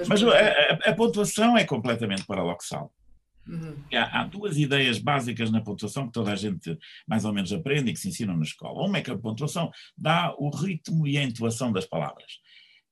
mas 0.07 0.23
a, 0.23 0.29
a, 0.29 0.91
a, 0.91 0.95
pontuação 0.95 1.57
é 1.57 1.65
completamente 1.65 2.27
paradoxal. 2.27 2.93
Uhum. 3.49 3.77
Há, 3.93 4.21
há, 4.21 4.25
duas 4.25 4.57
ideias 4.57 4.99
básicas 4.99 5.51
na 5.51 5.61
pontuação 5.61 6.07
que 6.07 6.13
toda 6.13 6.33
a 6.33 6.37
gente 6.37 6.77
mais 7.07 7.25
ou 7.25 7.33
menos 7.33 7.53
aprende 7.53 7.91
e 7.91 7.93
que 7.93 8.01
se 8.01 8.09
ensinam 8.09 8.37
na 8.37 8.43
escola. 8.43 8.87
Uma 8.87 8.99
é 8.99 9.03
que 9.03 9.11
a 9.11 9.19
pontuação 9.19 9.71
dá 9.97 10.35
o 10.37 10.51
ritmo 10.51 11.07
e 11.07 11.17
a 11.17 11.23
entoação 11.23 11.73
das 11.73 11.87
palavras. 11.87 12.41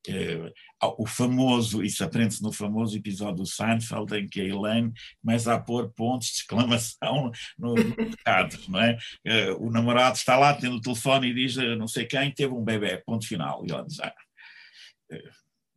Uh, 0.07 0.53
o 0.99 1.07
famoso, 1.07 1.81
isso 1.81 2.03
aprende-se 2.03 2.43
no 2.43 2.51
famoso 2.51 2.95
episódio 2.95 3.37
do 3.37 3.45
Seinfeld, 3.45 4.15
em 4.15 4.27
que 4.27 4.39
a 4.39 4.45
Elaine 4.45 4.93
começa 5.19 5.53
a 5.53 5.59
pôr 5.59 5.91
pontos 5.93 6.27
de 6.27 6.33
exclamação 6.35 7.31
no 7.57 7.73
recados, 7.73 8.67
não 8.67 8.79
é? 8.79 8.97
Uh, 9.25 9.65
o 9.65 9.71
namorado 9.71 10.15
está 10.15 10.37
lá, 10.37 10.53
tendo 10.53 10.75
o 10.75 10.81
telefone 10.81 11.29
e 11.29 11.33
diz, 11.33 11.57
uh, 11.57 11.75
não 11.75 11.87
sei 11.87 12.05
quem, 12.05 12.31
teve 12.31 12.53
um 12.53 12.63
bebê, 12.63 13.01
ponto 13.03 13.27
final. 13.27 13.65
E 13.65 13.71
ela 13.71 13.83
diz, 13.83 13.99
ah, 13.99 14.13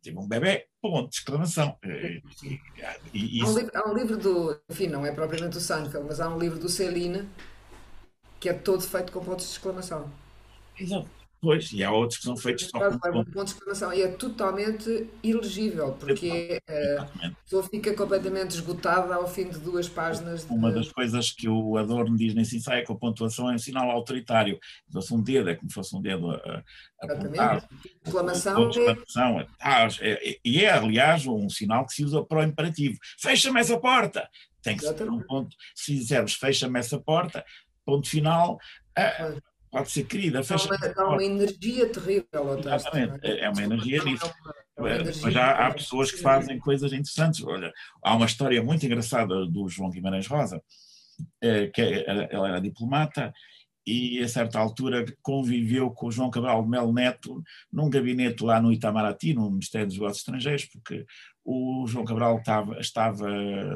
teve 0.09 0.19
um 0.19 0.27
bebê, 0.27 0.67
ponto 0.81 1.11
de 1.11 1.17
exclamação. 1.17 1.77
E, 1.85 2.61
e, 3.15 3.43
há, 3.43 3.47
um 3.47 3.55
livro, 3.55 3.71
há, 3.75 3.89
um 3.89 3.95
livro, 3.95 4.17
do, 4.17 4.61
enfim, 4.69 4.87
não 4.87 5.05
é 5.05 5.13
propriamente 5.13 5.55
do 5.55 5.61
Seinfeld, 5.61 6.07
mas 6.07 6.21
há 6.21 6.29
um 6.29 6.39
livro 6.39 6.59
do 6.59 6.69
Celine 6.69 7.29
que 8.41 8.49
é 8.49 8.53
todo 8.53 8.81
feito 8.81 9.13
com 9.13 9.25
pontos 9.25 9.47
de 9.47 9.53
exclamação. 9.53 10.11
Exato. 10.79 11.09
Pois, 11.41 11.73
e 11.73 11.85
há 11.85 11.93
outros 11.93 12.19
que 12.19 12.25
são 12.25 12.37
feitos 12.37 12.67
só 12.67 12.79
com 12.79 12.99
ponto. 12.99 13.31
ponto 13.31 13.45
de 13.45 13.53
exclamação. 13.53 13.93
E 13.93 14.03
é 14.03 14.09
totalmente 14.09 15.09
ilegível, 15.23 15.93
porque 15.93 16.61
uh, 16.69 17.27
a 17.27 17.31
pessoa 17.45 17.63
fica 17.63 17.95
completamente 17.95 18.51
esgotada 18.53 19.15
ao 19.15 19.29
fim 19.29 19.49
de 19.49 19.59
duas 19.59 19.89
páginas. 19.89 20.45
De... 20.45 20.53
Uma 20.53 20.73
das 20.73 20.91
coisas 20.91 21.31
que 21.31 21.49
o 21.49 21.77
Adorno 21.77 22.17
diz 22.17 22.35
nesse 22.35 22.57
ensaio 22.57 22.81
é 22.81 22.85
que 22.85 22.91
a 22.91 22.95
pontuação 22.97 23.49
é 23.51 23.55
um 23.55 23.59
sinal 23.59 23.89
autoritário. 23.89 24.59
Se 24.89 24.93
fosse 24.93 25.15
um 25.15 25.23
dedo, 25.23 25.51
é 25.51 25.55
como 25.55 25.71
se 25.71 25.75
fosse 25.75 25.97
um 25.97 26.03
dedo 26.03 26.29
a, 26.31 26.65
a 27.03 27.13
apontar. 27.13 27.69
Exclamação, 28.05 28.71
exclamação 28.71 29.41
é... 29.41 29.47
é, 30.01 30.39
E 30.45 30.65
é, 30.65 30.73
aliás, 30.73 31.25
um 31.25 31.49
sinal 31.49 31.87
que 31.87 31.95
se 31.95 32.05
usa 32.05 32.21
para 32.25 32.41
o 32.41 32.43
imperativo. 32.43 32.99
Fecha-me 33.21 33.61
essa 33.61 33.79
porta! 33.79 34.29
Tem 34.61 34.77
que 34.77 34.83
ser 34.83 35.09
um 35.09 35.21
ponto. 35.21 35.57
Se 35.73 35.95
dissermos 35.95 36.35
fecha-me 36.35 36.81
essa 36.81 36.99
porta, 36.99 37.45
ponto 37.85 38.09
final, 38.09 38.59
pode 39.71 39.91
ser 39.91 40.05
querida. 40.05 40.43
Fecha 40.43 40.67
uma, 40.67 40.77
há 40.77 41.09
uma 41.09 41.25
energia 41.25 41.89
terrível. 41.91 42.59
Exatamente, 42.59 43.27
é? 43.27 43.41
é 43.45 43.51
uma 43.51 43.63
energia 43.63 44.03
nisso. 44.05 44.31
Mas 45.23 45.37
há, 45.37 45.67
há 45.67 45.75
pessoas 45.75 46.11
que 46.11 46.21
fazem 46.21 46.59
coisas 46.59 46.93
interessantes. 46.93 47.43
Olha, 47.45 47.73
há 48.03 48.15
uma 48.15 48.27
história 48.27 48.63
muito 48.63 48.85
engraçada 48.87 49.47
do 49.47 49.69
João 49.69 49.91
Guimarães 49.91 50.27
Rosa, 50.27 50.63
eh, 51.43 51.67
que 51.69 51.83
é, 51.83 52.29
ela 52.31 52.49
era 52.49 52.61
diplomata 52.61 53.33
e 53.89 54.21
a 54.21 54.29
certa 54.29 54.59
altura 54.59 55.07
conviveu 55.23 55.91
com 55.91 56.09
o 56.09 56.13
João 56.13 56.31
Cabral 56.31 56.63
de 56.63 56.69
Melo 56.69 56.93
Neto 56.93 57.43
num 57.73 57.89
gabinete 57.89 58.45
lá 58.45 58.61
no 58.61 58.71
Itamaraty, 58.71 59.33
no 59.33 59.51
Ministério 59.51 59.87
dos 59.87 59.97
Negócios 59.97 60.19
Estrangeiros, 60.19 60.67
porque 60.67 61.07
o 61.43 61.87
João 61.87 62.05
Cabral 62.05 62.37
estava, 62.37 62.79
estava 62.79 63.27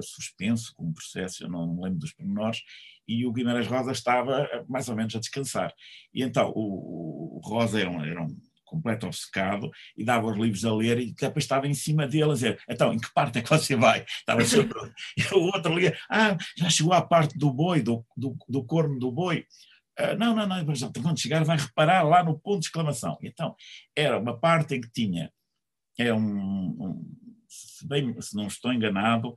suspenso 0.02 0.74
com 0.76 0.84
um 0.84 0.92
processo, 0.92 1.44
eu 1.44 1.48
não 1.48 1.66
me 1.66 1.82
lembro 1.82 2.00
dos 2.00 2.12
pormenores, 2.12 2.60
e 3.06 3.26
o 3.26 3.32
Guimarães 3.32 3.66
Rosa 3.66 3.92
estava 3.92 4.48
mais 4.68 4.88
ou 4.88 4.96
menos 4.96 5.14
a 5.14 5.20
descansar. 5.20 5.72
E 6.14 6.22
então 6.22 6.52
o, 6.54 7.38
o 7.38 7.40
Rosa 7.44 7.80
era 7.80 7.90
um, 7.90 8.04
era 8.04 8.22
um 8.22 8.36
completo 8.72 9.06
obcecado, 9.06 9.70
e 9.94 10.02
dava 10.02 10.26
os 10.26 10.38
livros 10.38 10.64
a 10.64 10.74
ler 10.74 10.98
e 10.98 11.12
depois 11.12 11.44
estava 11.44 11.68
em 11.68 11.74
cima 11.74 12.08
dele 12.08 12.30
a 12.30 12.34
dizer, 12.34 12.62
então, 12.68 12.92
em 12.92 12.98
que 12.98 13.12
parte 13.12 13.38
é 13.38 13.42
que 13.42 13.50
você 13.50 13.76
vai? 13.76 14.02
Estava 14.02 14.42
sempre... 14.44 14.78
e 15.16 15.34
o 15.34 15.40
outro 15.40 15.78
lia, 15.78 15.96
ah, 16.10 16.36
já 16.56 16.70
chegou 16.70 16.94
à 16.94 17.02
parte 17.02 17.36
do 17.36 17.52
boi, 17.52 17.82
do, 17.82 18.04
do, 18.16 18.34
do 18.48 18.64
corno 18.64 18.98
do 18.98 19.12
boi. 19.12 19.44
Uh, 20.00 20.16
não, 20.18 20.34
não, 20.34 20.46
não, 20.46 20.64
mas 20.64 20.82
quando 20.82 21.20
chegar 21.20 21.44
vai 21.44 21.58
reparar 21.58 22.02
lá 22.02 22.24
no 22.24 22.38
ponto 22.38 22.60
de 22.60 22.66
exclamação. 22.66 23.18
Então, 23.22 23.54
era 23.94 24.18
uma 24.18 24.38
parte 24.38 24.74
em 24.74 24.80
que 24.80 24.90
tinha, 24.90 25.30
é 25.98 26.12
um, 26.14 26.18
um 26.18 27.16
se, 27.46 27.86
bem, 27.86 28.18
se 28.22 28.34
não 28.34 28.46
estou 28.46 28.72
enganado, 28.72 29.34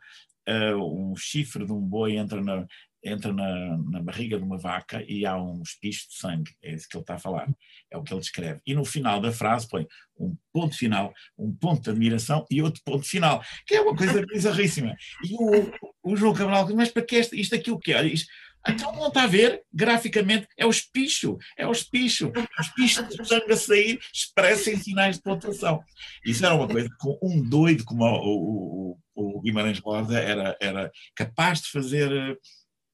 uh, 0.48 1.12
um 1.12 1.14
chifre 1.18 1.66
de 1.66 1.74
um 1.74 1.82
boi 1.82 2.16
entra 2.16 2.42
na, 2.42 2.66
entra 3.06 3.32
na, 3.32 3.78
na, 3.78 4.02
barriga 4.02 4.38
de 4.38 4.44
uma 4.44 4.58
vaca 4.58 5.04
e 5.08 5.26
há 5.26 5.38
um 5.38 5.62
espicho 5.62 6.10
de 6.10 6.16
sangue, 6.16 6.52
é 6.62 6.74
isso 6.74 6.90
que 6.90 6.98
ele 6.98 7.04
está 7.04 7.16
a 7.16 7.20
falar, 7.20 7.48
é 7.92 7.98
o 7.98 8.04
que 8.04 8.12
ele 8.12 8.20
descreve. 8.20 8.60
E 8.66 8.74
no 8.74 8.84
final 8.84 9.22
da 9.22 9.32
frase 9.32 9.70
põe 9.70 9.88
um 10.20 10.36
ponto 10.52 10.76
final, 10.76 11.14
um 11.38 11.54
ponto 11.54 11.84
de 11.84 11.90
admiração 11.92 12.46
e 12.50 12.62
outro 12.62 12.82
ponto 12.84 13.06
final, 13.06 13.44
que 13.68 13.76
é 13.76 13.82
uma 13.82 13.96
coisa 13.96 14.26
bizarríssima. 14.26 14.96
E 15.24 15.36
o, 15.36 15.72
o 16.12 16.16
João 16.16 16.34
Cabral 16.34 16.66
diz, 16.66 16.76
mas 16.76 16.90
para 16.90 17.06
que 17.06 17.20
isto, 17.20 17.36
isto 17.36 17.54
aqui 17.54 17.70
o 17.70 17.78
quê? 17.78 17.94
Olha, 17.94 18.08
isto, 18.08 18.28
então 18.68 18.92
não 18.96 19.08
está 19.08 19.24
a 19.24 19.28
ver, 19.28 19.62
graficamente, 19.72 20.48
é 20.58 20.66
o 20.66 20.72
espicho, 20.72 21.38
é 21.56 21.68
o 21.68 21.72
espicho. 21.72 22.32
O 22.36 22.62
espicho 22.62 23.04
de 23.04 23.28
sangue 23.28 23.54
a 23.54 23.58
sair 23.58 24.00
expressa 24.12 24.72
em 24.72 24.78
sinais 24.78 25.18
de 25.18 25.22
pontuação. 25.22 25.84
Isso 26.26 26.44
era 26.44 26.56
uma 26.56 26.68
coisa 26.68 26.90
que 26.90 27.18
um 27.22 27.48
doido 27.48 27.86
como 27.86 28.04
o, 28.04 28.98
o, 29.16 29.36
o 29.38 29.42
Guimarães 29.42 29.78
Rosa 29.80 30.20
era, 30.20 30.58
era 30.60 30.92
capaz 31.16 31.62
de 31.62 31.70
fazer 31.70 32.40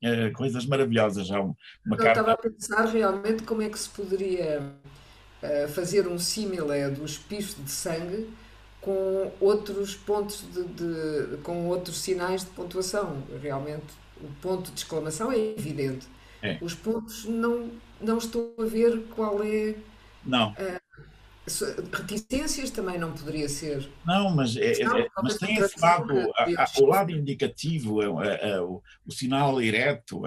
uh, 0.04 0.32
coisas 0.34 0.66
maravilhosas. 0.66 1.28
Já 1.28 1.40
uma 1.40 1.56
Eu 1.86 1.98
carta... 1.98 2.20
estava 2.20 2.32
a 2.34 2.38
pensar 2.38 2.86
realmente 2.86 3.44
como 3.44 3.62
é 3.62 3.70
que 3.70 3.78
se 3.78 3.90
poderia 3.90 4.62
uh, 5.42 5.68
fazer 5.70 6.08
um 6.08 6.18
símile 6.18 6.90
do 6.92 7.06
espicho 7.06 7.62
de 7.62 7.72
sangue 7.72 8.30
com 8.80 9.32
outros 9.40 9.96
pontos 9.96 10.44
de, 10.52 10.64
de, 10.64 11.38
com 11.44 11.68
outros 11.68 11.98
sinais 12.00 12.42
de 12.44 12.50
pontuação. 12.52 13.24
Realmente 13.42 13.86
o 14.20 14.28
ponto 14.42 14.72
de 14.72 14.80
exclamação 14.80 15.32
é 15.32 15.38
evidente. 15.38 16.08
É. 16.42 16.58
Os 16.62 16.74
pontos 16.74 17.26
não, 17.26 17.70
não 18.00 18.18
estou 18.18 18.56
a 18.60 18.66
ver 18.66 19.04
qual 19.16 19.44
é. 19.44 19.76
Não. 20.26 20.56
Reticências 21.92 22.70
também 22.70 22.98
não 22.98 23.12
poderia 23.12 23.50
ser. 23.50 23.90
Não, 24.06 24.30
mas, 24.32 24.56
é, 24.56 24.82
é, 24.82 25.08
mas 25.22 25.38
tem 25.38 25.58
esse 25.58 25.80
lado, 25.80 26.14
a, 26.36 26.64
a, 26.64 26.68
o 26.80 26.86
lado 26.86 27.12
indicativo, 27.12 28.02
é, 28.24 28.52
é, 28.52 28.62
o, 28.62 28.82
o 29.06 29.12
sinal 29.12 29.60
direto, 29.60 30.26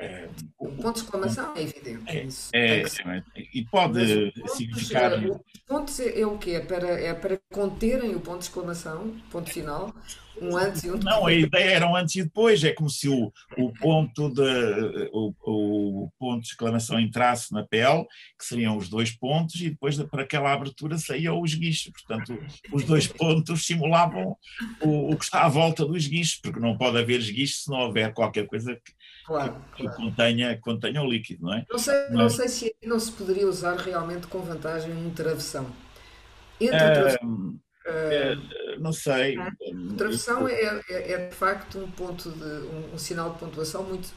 é, 0.00 0.30
o 0.58 0.68
ponto 0.68 0.94
de 0.94 1.04
exclamação 1.04 1.54
é 1.54 1.62
evidente. 1.62 2.48
É, 2.54 2.80
é, 2.80 2.82
é, 2.82 3.22
e 3.52 3.64
pode 3.66 4.32
significar. 4.56 5.12
O 5.22 5.44
ponto 5.68 5.92
é, 6.00 6.26
o 6.26 6.38
quê? 6.38 6.52
É 6.52 6.60
para, 6.60 6.88
é 6.88 7.12
para 7.12 7.38
conterem 7.52 8.14
o 8.14 8.20
ponto 8.20 8.38
de 8.38 8.44
exclamação, 8.44 9.14
ponto 9.30 9.50
final, 9.50 9.94
um 10.40 10.56
antes 10.56 10.84
e 10.84 10.90
um 10.90 10.98
depois. 10.98 11.04
Não, 11.04 11.26
a 11.26 11.32
ideia 11.32 11.70
era 11.70 11.86
um 11.86 11.96
antes 11.96 12.16
e 12.16 12.22
depois, 12.22 12.64
é 12.64 12.72
como 12.72 12.88
se 12.88 13.08
o, 13.08 13.32
o, 13.56 13.72
ponto, 13.74 14.30
de, 14.30 15.10
o, 15.12 15.34
o 15.42 16.10
ponto 16.18 16.42
de 16.42 16.48
exclamação 16.48 16.98
entrasse 16.98 17.52
na 17.52 17.64
pele, 17.64 18.04
que 18.38 18.44
seriam 18.44 18.76
os 18.76 18.88
dois 18.88 19.10
pontos, 19.10 19.60
e 19.60 19.70
depois 19.70 19.96
para 20.04 20.22
aquela 20.22 20.52
abertura 20.52 20.98
saía 20.98 21.32
o 21.32 21.44
esguicho. 21.44 21.92
Portanto, 21.92 22.38
os 22.72 22.84
dois 22.84 23.06
pontos 23.08 23.66
simulavam 23.66 24.36
o, 24.80 25.12
o 25.12 25.16
que 25.16 25.24
está 25.24 25.44
à 25.44 25.48
volta 25.48 25.84
do 25.84 25.96
esguicho, 25.96 26.40
porque 26.42 26.60
não 26.60 26.76
pode 26.76 26.98
haver 26.98 27.20
esguicho 27.20 27.54
se 27.54 27.70
não 27.70 27.78
houver 27.78 28.12
qualquer 28.12 28.46
coisa 28.46 28.74
que 28.74 28.92
claro, 29.30 29.64
que, 29.76 29.82
claro. 29.84 29.96
contenha, 29.96 30.58
contenha 30.60 31.02
o 31.02 31.10
líquido, 31.10 31.44
não 31.44 31.54
é? 31.54 31.64
Não 31.70 31.78
sei, 31.78 31.94
Mas, 32.10 32.18
não 32.18 32.28
sei 32.30 32.48
se 32.48 32.76
não 32.82 32.98
se 32.98 33.12
poderia 33.12 33.46
usar 33.46 33.76
realmente 33.76 34.26
com 34.26 34.40
vantagem 34.40 34.92
um 34.92 35.10
travessão. 35.10 35.66
Entre 36.60 36.76
uh, 36.76 36.92
travessão, 36.92 37.60
uh, 37.86 38.80
não 38.80 38.92
sei. 38.92 39.36
Uh, 39.38 39.94
travessão 39.96 40.48
é, 40.48 40.80
é, 40.88 41.12
é, 41.12 41.28
de 41.28 41.34
facto 41.34 41.78
um 41.78 41.90
ponto 41.90 42.30
de 42.30 42.44
um, 42.44 42.94
um, 42.94 42.98
sinal 42.98 43.32
de 43.32 43.38
pontuação 43.38 43.82
muito 43.84 44.08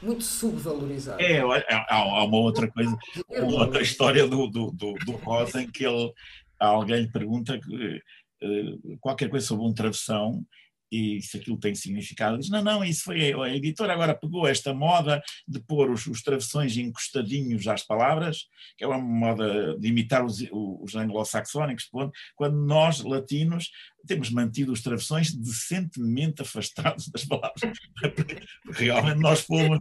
muito 0.00 0.24
subvalorizado. 0.24 1.22
É, 1.22 1.38
há, 1.38 1.86
há 1.88 2.24
uma 2.24 2.38
outra 2.38 2.68
coisa, 2.68 2.96
uma 3.28 3.60
outra 3.64 3.80
história 3.80 4.26
do, 4.26 4.48
do, 4.48 4.72
do, 4.72 4.94
do 4.94 5.12
Rosa 5.12 5.62
em 5.62 5.70
que 5.70 5.86
ele, 5.86 6.12
alguém 6.58 7.02
lhe 7.02 7.12
pergunta 7.12 7.56
que, 7.60 8.02
uh, 8.42 8.98
qualquer 8.98 9.28
coisa 9.28 9.46
sobre 9.46 9.64
um 9.64 9.72
travessão 9.72 10.44
e 10.92 11.22
se 11.22 11.38
aquilo 11.38 11.56
tem 11.56 11.74
significado, 11.74 12.38
diz, 12.38 12.50
não, 12.50 12.62
não, 12.62 12.84
isso 12.84 13.04
foi 13.04 13.32
a 13.32 13.48
editora 13.48 13.94
agora 13.94 14.14
pegou 14.14 14.46
esta 14.46 14.74
moda 14.74 15.22
de 15.48 15.58
pôr 15.58 15.90
os, 15.90 16.06
os 16.06 16.22
travessões 16.22 16.76
encostadinhos 16.76 17.66
às 17.66 17.82
palavras, 17.82 18.46
que 18.76 18.84
é 18.84 18.86
uma 18.86 18.98
moda 18.98 19.78
de 19.78 19.88
imitar 19.88 20.22
os, 20.22 20.46
os 20.52 20.94
anglo-saxónicos, 20.94 21.88
quando 22.36 22.56
nós, 22.56 23.00
latinos, 23.00 23.70
temos 24.06 24.30
mantido 24.30 24.72
os 24.72 24.82
travessões 24.82 25.32
decentemente 25.32 26.42
afastados 26.42 27.08
das 27.08 27.24
palavras. 27.24 27.62
Realmente 28.72 29.20
nós 29.20 29.40
fomos, 29.40 29.78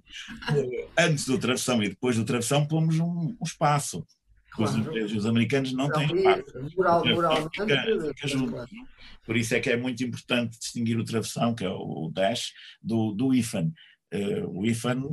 eh, 0.55 0.87
antes 0.97 1.25
do 1.25 1.37
travessão 1.37 1.83
e 1.83 1.89
depois 1.89 2.15
do 2.15 2.23
travessão, 2.23 2.65
pomos 2.65 2.99
um, 2.99 3.35
um 3.39 3.43
espaço. 3.43 4.05
Claro. 4.51 5.05
Os, 5.05 5.13
os, 5.13 5.25
americanos 5.25 5.71
não 5.71 5.89
têm 5.89 6.13
espaço. 6.13 6.75
Moral, 6.75 7.05
moralmente, 7.05 7.49
fica, 7.61 8.07
fica 8.13 8.27
junto. 8.27 8.51
Claro. 8.51 8.69
Por 9.25 9.37
isso 9.37 9.55
é 9.55 9.59
que 9.61 9.69
é 9.69 9.77
muito 9.77 10.03
importante 10.03 10.59
distinguir 10.59 10.99
o 10.99 11.05
travessão, 11.05 11.55
que 11.55 11.63
é 11.63 11.69
o 11.69 12.11
dash, 12.13 12.53
do, 12.81 13.13
do 13.13 13.33
IFAN. 13.33 13.71
Uh, 14.13 14.59
o 14.59 14.65
IFAN, 14.65 15.03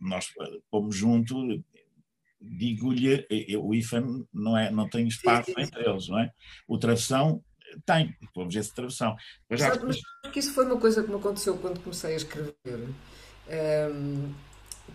nós 0.00 0.28
pomos 0.70 0.96
junto, 0.96 1.62
digo-lhe, 2.40 3.26
o 3.58 3.74
IFAN 3.74 4.24
não, 4.32 4.56
é, 4.56 4.70
não 4.70 4.88
tem 4.88 5.06
espaço 5.06 5.50
sim, 5.50 5.54
sim, 5.54 5.62
entre 5.62 5.86
eles, 5.86 6.08
não 6.08 6.18
é? 6.18 6.32
O 6.66 6.78
travessão 6.78 7.42
tem, 7.84 8.16
pomos 8.32 8.56
esse 8.56 8.74
travessão. 8.74 9.14
Mas, 9.50 9.60
já... 9.60 9.78
mas 9.84 10.00
isso 10.34 10.54
foi 10.54 10.64
uma 10.64 10.78
coisa 10.78 11.02
que 11.02 11.10
me 11.10 11.16
aconteceu 11.16 11.58
quando 11.58 11.80
comecei 11.80 12.14
a 12.14 12.16
escrever. 12.16 12.54
Um, 12.66 12.94
ehm, 13.48 14.34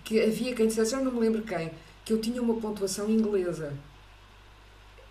que 0.03 0.19
havia 0.19 0.55
quem 0.55 0.67
dissesse, 0.67 0.91
já 0.91 0.99
não 0.99 1.11
me 1.11 1.19
lembro 1.19 1.43
quem, 1.43 1.69
que 2.05 2.13
eu 2.13 2.19
tinha 2.19 2.41
uma 2.41 2.55
pontuação 2.59 3.09
inglesa. 3.09 3.73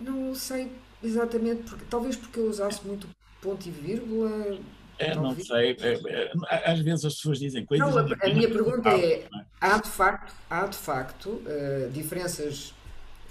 Não 0.00 0.34
sei 0.34 0.72
exatamente, 1.02 1.62
porque, 1.62 1.84
talvez 1.88 2.16
porque 2.16 2.38
eu 2.38 2.48
usasse 2.48 2.86
muito 2.86 3.08
ponto 3.40 3.66
e 3.66 3.70
vírgula. 3.70 4.58
É, 4.98 5.14
não 5.14 5.34
sei. 5.34 5.76
É, 5.80 6.30
é, 6.50 6.70
às 6.70 6.80
vezes 6.80 7.04
as 7.04 7.14
pessoas 7.14 7.38
dizem 7.38 7.64
coisas. 7.64 7.88
Não, 7.88 7.98
a, 7.98 8.02
a 8.02 8.34
minha 8.34 8.48
pergunta 8.48 8.90
é: 8.90 9.12
é? 9.12 9.28
há 9.60 9.78
de 9.78 9.88
facto, 9.88 10.34
há 10.48 10.66
de 10.66 10.76
facto 10.76 11.30
uh, 11.30 11.90
diferenças 11.90 12.74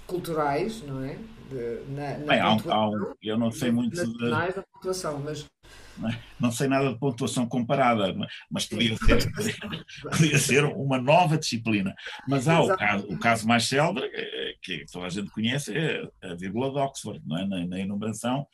culturais, 0.06 0.82
não 0.82 1.02
é? 1.04 1.16
De, 1.48 1.82
na, 1.92 2.18
na 2.18 2.26
Bem, 2.26 2.40
há 2.40 2.52
um, 2.52 2.72
há 2.72 2.88
um, 2.90 3.14
eu 3.22 3.38
não 3.38 3.50
sei 3.50 3.70
muito 3.70 3.94
de... 4.04 4.30
da 4.30 4.64
pontuação, 4.72 5.20
mas 5.20 5.46
não 6.38 6.50
sei 6.50 6.68
nada 6.68 6.92
de 6.92 6.98
pontuação 6.98 7.46
comparada, 7.46 8.14
mas 8.50 8.66
podia 8.66 8.96
ser, 8.96 9.30
podia 10.10 10.38
ser 10.38 10.64
uma 10.64 11.00
nova 11.00 11.36
disciplina. 11.36 11.94
Mas 12.28 12.48
há 12.48 12.60
o 12.60 12.76
caso, 12.76 13.06
o 13.08 13.18
caso 13.18 13.46
mais 13.46 13.66
célebre, 13.66 14.10
eh, 14.12 14.54
que 14.62 14.84
toda 14.90 15.06
a 15.06 15.10
gente 15.10 15.30
conhece, 15.30 15.76
é 15.76 16.02
a 16.22 16.34
vírgula 16.34 16.70
de 16.70 16.78
Oxford, 16.78 17.20
não 17.26 17.38
é? 17.38 17.46
na, 17.46 17.66
na 17.66 17.78
enumeração, 17.78 18.46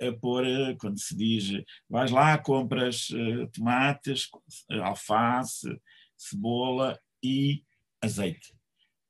a 0.00 0.12
pôr, 0.12 0.46
eh, 0.46 0.76
quando 0.78 0.98
se 0.98 1.16
diz, 1.16 1.62
vais 1.88 2.10
lá, 2.10 2.38
compras 2.38 3.10
uh, 3.10 3.48
tomates, 3.52 4.28
alface, 4.70 5.68
cebola 6.16 6.98
e 7.22 7.62
azeite. 8.00 8.54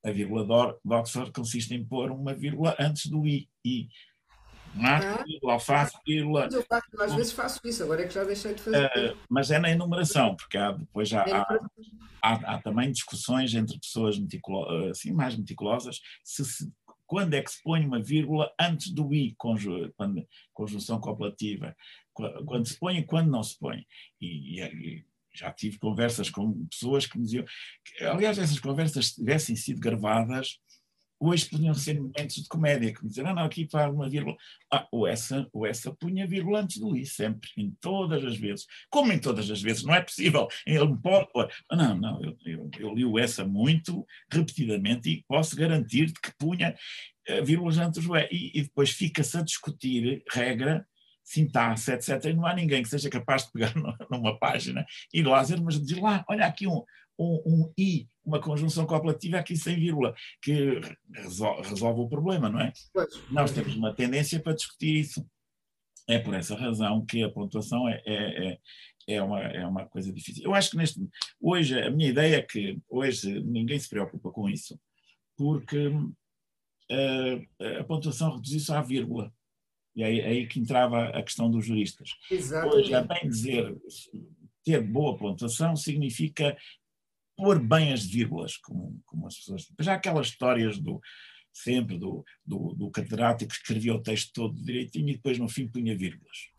A 0.04 0.10
vírgula 0.10 0.46
de 0.84 0.94
Oxford 0.94 1.32
consiste 1.32 1.74
em 1.74 1.84
pôr 1.84 2.10
uma 2.10 2.34
vírgula 2.34 2.74
antes 2.78 3.06
do 3.06 3.26
i. 3.26 3.48
i 3.64 3.88
tomate, 4.78 5.06
ah, 5.06 5.52
alface, 5.52 5.96
pílula. 6.04 6.48
Eu 6.50 6.64
às 7.00 7.14
vezes 7.14 7.32
faço 7.32 7.60
isso, 7.64 7.82
agora 7.82 8.02
é 8.02 8.06
que 8.06 8.14
já 8.14 8.24
deixei 8.24 8.54
de 8.54 8.62
fazer. 8.62 8.86
Uh, 8.86 9.16
mas 9.28 9.50
é 9.50 9.58
na 9.58 9.70
enumeração, 9.70 10.34
porque 10.36 10.56
há, 10.56 10.72
depois 10.72 11.08
já 11.08 11.22
há, 11.22 11.58
há, 12.22 12.54
há, 12.54 12.62
também 12.62 12.90
discussões 12.90 13.54
entre 13.54 13.78
pessoas 13.78 14.18
meticulo, 14.18 14.88
assim, 14.88 15.12
mais 15.12 15.36
meticulosas 15.36 16.00
se, 16.24 16.44
se, 16.44 16.72
quando 17.06 17.34
é 17.34 17.42
que 17.42 17.50
se 17.50 17.62
põe 17.62 17.84
uma 17.84 18.02
vírgula 18.02 18.52
antes 18.60 18.92
do 18.92 19.12
i, 19.14 19.34
conju, 19.36 19.92
quando, 19.96 20.26
conjunção 20.52 21.00
copulativa, 21.00 21.74
quando 22.12 22.66
se 22.66 22.78
põe 22.78 22.98
e 22.98 23.04
quando 23.04 23.30
não 23.30 23.42
se 23.42 23.58
põe. 23.58 23.86
E, 24.20 24.60
e, 24.60 25.04
já 25.32 25.52
tive 25.52 25.78
conversas 25.78 26.28
com 26.28 26.66
pessoas 26.66 27.06
que 27.06 27.16
me 27.16 27.24
diziam, 27.24 27.44
que, 27.84 28.04
aliás, 28.04 28.38
essas 28.38 28.58
conversas 28.58 29.12
tivessem 29.12 29.54
sido 29.54 29.80
gravadas, 29.80 30.58
hoje 31.20 31.48
podiam 31.48 31.74
ser 31.74 32.00
momentos 32.00 32.36
de 32.36 32.48
comédia, 32.48 32.94
me 33.02 33.08
dizer, 33.08 33.26
ah, 33.26 33.34
não, 33.34 33.44
aqui 33.44 33.66
para 33.66 33.90
uma 33.90 34.08
vírgula. 34.08 34.36
Ah, 34.72 34.86
o 34.92 35.06
essa, 35.06 35.48
o 35.52 35.66
essa 35.66 35.92
punha 35.92 36.26
vírgula 36.26 36.60
antes 36.60 36.78
do 36.78 36.96
i, 36.96 37.04
sempre, 37.04 37.50
em 37.56 37.70
todas 37.80 38.24
as 38.24 38.36
vezes. 38.36 38.66
Como 38.90 39.12
em 39.12 39.18
todas 39.18 39.50
as 39.50 39.60
vezes, 39.60 39.82
não 39.82 39.94
é 39.94 40.00
possível. 40.00 40.48
Ele 40.66 40.96
pode. 41.02 41.28
Não, 41.70 41.96
não, 41.96 42.22
eu, 42.22 42.36
eu, 42.44 42.70
eu 42.78 42.94
li 42.94 43.04
o 43.04 43.18
essa 43.18 43.44
muito 43.44 44.06
repetidamente 44.30 45.10
e 45.10 45.24
posso 45.26 45.56
garantir-te 45.56 46.20
que 46.20 46.32
punha 46.38 46.74
uh, 47.28 47.44
vírgulas 47.44 47.78
antes 47.78 48.04
do 48.04 48.16
e. 48.16 48.28
E, 48.30 48.58
e 48.58 48.62
depois 48.62 48.90
fica-se 48.90 49.36
a 49.36 49.42
discutir 49.42 50.22
regra 50.30 50.86
sintaxe, 51.28 51.92
etc. 51.92 52.24
E 52.24 52.32
não 52.32 52.46
há 52.46 52.54
ninguém 52.54 52.82
que 52.82 52.88
seja 52.88 53.10
capaz 53.10 53.44
de 53.44 53.52
pegar 53.52 53.74
numa 54.10 54.38
página 54.38 54.86
e 55.12 55.22
lá 55.22 55.42
dizer, 55.42 55.60
mas 55.60 55.78
dizer 55.78 56.00
lá, 56.00 56.24
olha 56.26 56.46
aqui 56.46 56.66
um, 56.66 56.82
um, 57.18 57.42
um 57.44 57.72
I, 57.76 58.08
uma 58.24 58.40
conjunção 58.40 58.86
copulativa 58.86 59.38
aqui 59.38 59.56
sem 59.56 59.76
vírgula, 59.76 60.14
que 60.40 60.80
resolve, 61.12 61.68
resolve 61.68 62.00
o 62.02 62.08
problema, 62.08 62.48
não 62.48 62.60
é? 62.60 62.72
Pois. 62.92 63.08
Nós 63.30 63.50
temos 63.50 63.74
uma 63.74 63.94
tendência 63.94 64.40
para 64.40 64.54
discutir 64.54 65.00
isso. 65.00 65.26
É 66.08 66.18
por 66.18 66.32
essa 66.32 66.54
razão 66.54 67.04
que 67.04 67.22
a 67.22 67.30
pontuação 67.30 67.86
é, 67.88 68.02
é, 68.06 68.48
é, 68.48 68.58
é 69.08 69.22
uma, 69.22 69.40
é 69.42 69.66
uma 69.66 69.86
coisa 69.86 70.12
difícil. 70.12 70.44
Eu 70.44 70.54
acho 70.54 70.70
que 70.70 70.76
neste, 70.76 71.00
hoje, 71.40 71.78
a 71.78 71.90
minha 71.90 72.08
ideia 72.08 72.36
é 72.36 72.42
que 72.42 72.78
hoje 72.88 73.40
ninguém 73.42 73.78
se 73.78 73.88
preocupa 73.88 74.30
com 74.30 74.48
isso, 74.48 74.78
porque 75.36 75.88
uh, 75.88 77.78
a 77.80 77.84
pontuação 77.84 78.34
reduziu-se 78.36 78.72
à 78.72 78.80
vírgula. 78.80 79.32
E 79.94 80.02
é 80.02 80.06
aí 80.06 80.46
que 80.46 80.60
entrava 80.60 81.08
a 81.08 81.22
questão 81.22 81.50
dos 81.50 81.66
juristas. 81.66 82.10
Exatamente. 82.30 82.76
Hoje, 82.76 82.94
a 82.94 83.02
bem 83.02 83.28
dizer, 83.28 83.76
ter 84.64 84.82
boa 84.82 85.16
pontuação 85.16 85.74
significa 85.74 86.56
pôr 87.38 87.60
bem 87.60 87.92
as 87.92 88.04
vírgulas, 88.04 88.56
como, 88.56 89.00
como 89.06 89.28
as 89.28 89.36
pessoas. 89.36 89.68
Já 89.78 89.94
aquelas 89.94 90.26
histórias 90.26 90.76
do 90.76 91.00
sempre 91.52 91.96
do, 91.98 92.24
do, 92.44 92.74
do 92.74 92.90
catedrático 92.90 93.50
que 93.50 93.56
escrevia 93.56 93.94
o 93.94 94.02
texto 94.02 94.32
todo 94.32 94.62
direitinho 94.62 95.10
e 95.10 95.14
depois 95.14 95.38
no 95.38 95.48
fim 95.48 95.68
punha 95.68 95.96
vírgulas. 95.96 96.50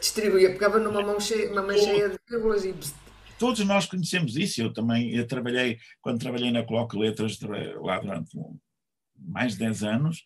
Distribuía, 0.00 0.50
pegava 0.52 0.78
numa 0.78 1.02
mão 1.02 1.20
cheia, 1.20 1.52
uma 1.52 1.62
mão 1.62 1.76
cheia 1.76 2.08
de 2.08 2.18
vírgulas 2.28 2.64
e. 2.64 2.74
Todos 3.38 3.64
nós 3.66 3.86
conhecemos 3.86 4.36
isso. 4.36 4.62
Eu 4.62 4.72
também 4.72 5.14
eu 5.14 5.26
trabalhei, 5.26 5.78
quando 6.00 6.20
trabalhei 6.20 6.50
na 6.50 6.64
Coloque 6.64 6.96
Letras, 6.96 7.38
lá 7.80 7.98
durante 7.98 8.36
mais 9.16 9.52
de 9.52 9.58
10 9.60 9.82
anos, 9.82 10.24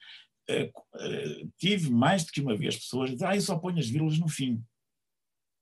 eh, 0.48 0.70
eh, 1.00 1.42
tive 1.58 1.90
mais 1.90 2.24
do 2.24 2.32
que 2.32 2.40
uma 2.40 2.56
vez 2.56 2.76
pessoas 2.76 3.10
a 3.10 3.12
dizer, 3.14 3.26
ah, 3.26 3.36
eu 3.36 3.40
só 3.40 3.58
ponho 3.58 3.78
as 3.78 3.88
vírgulas 3.88 4.18
no 4.18 4.28
fim. 4.28 4.62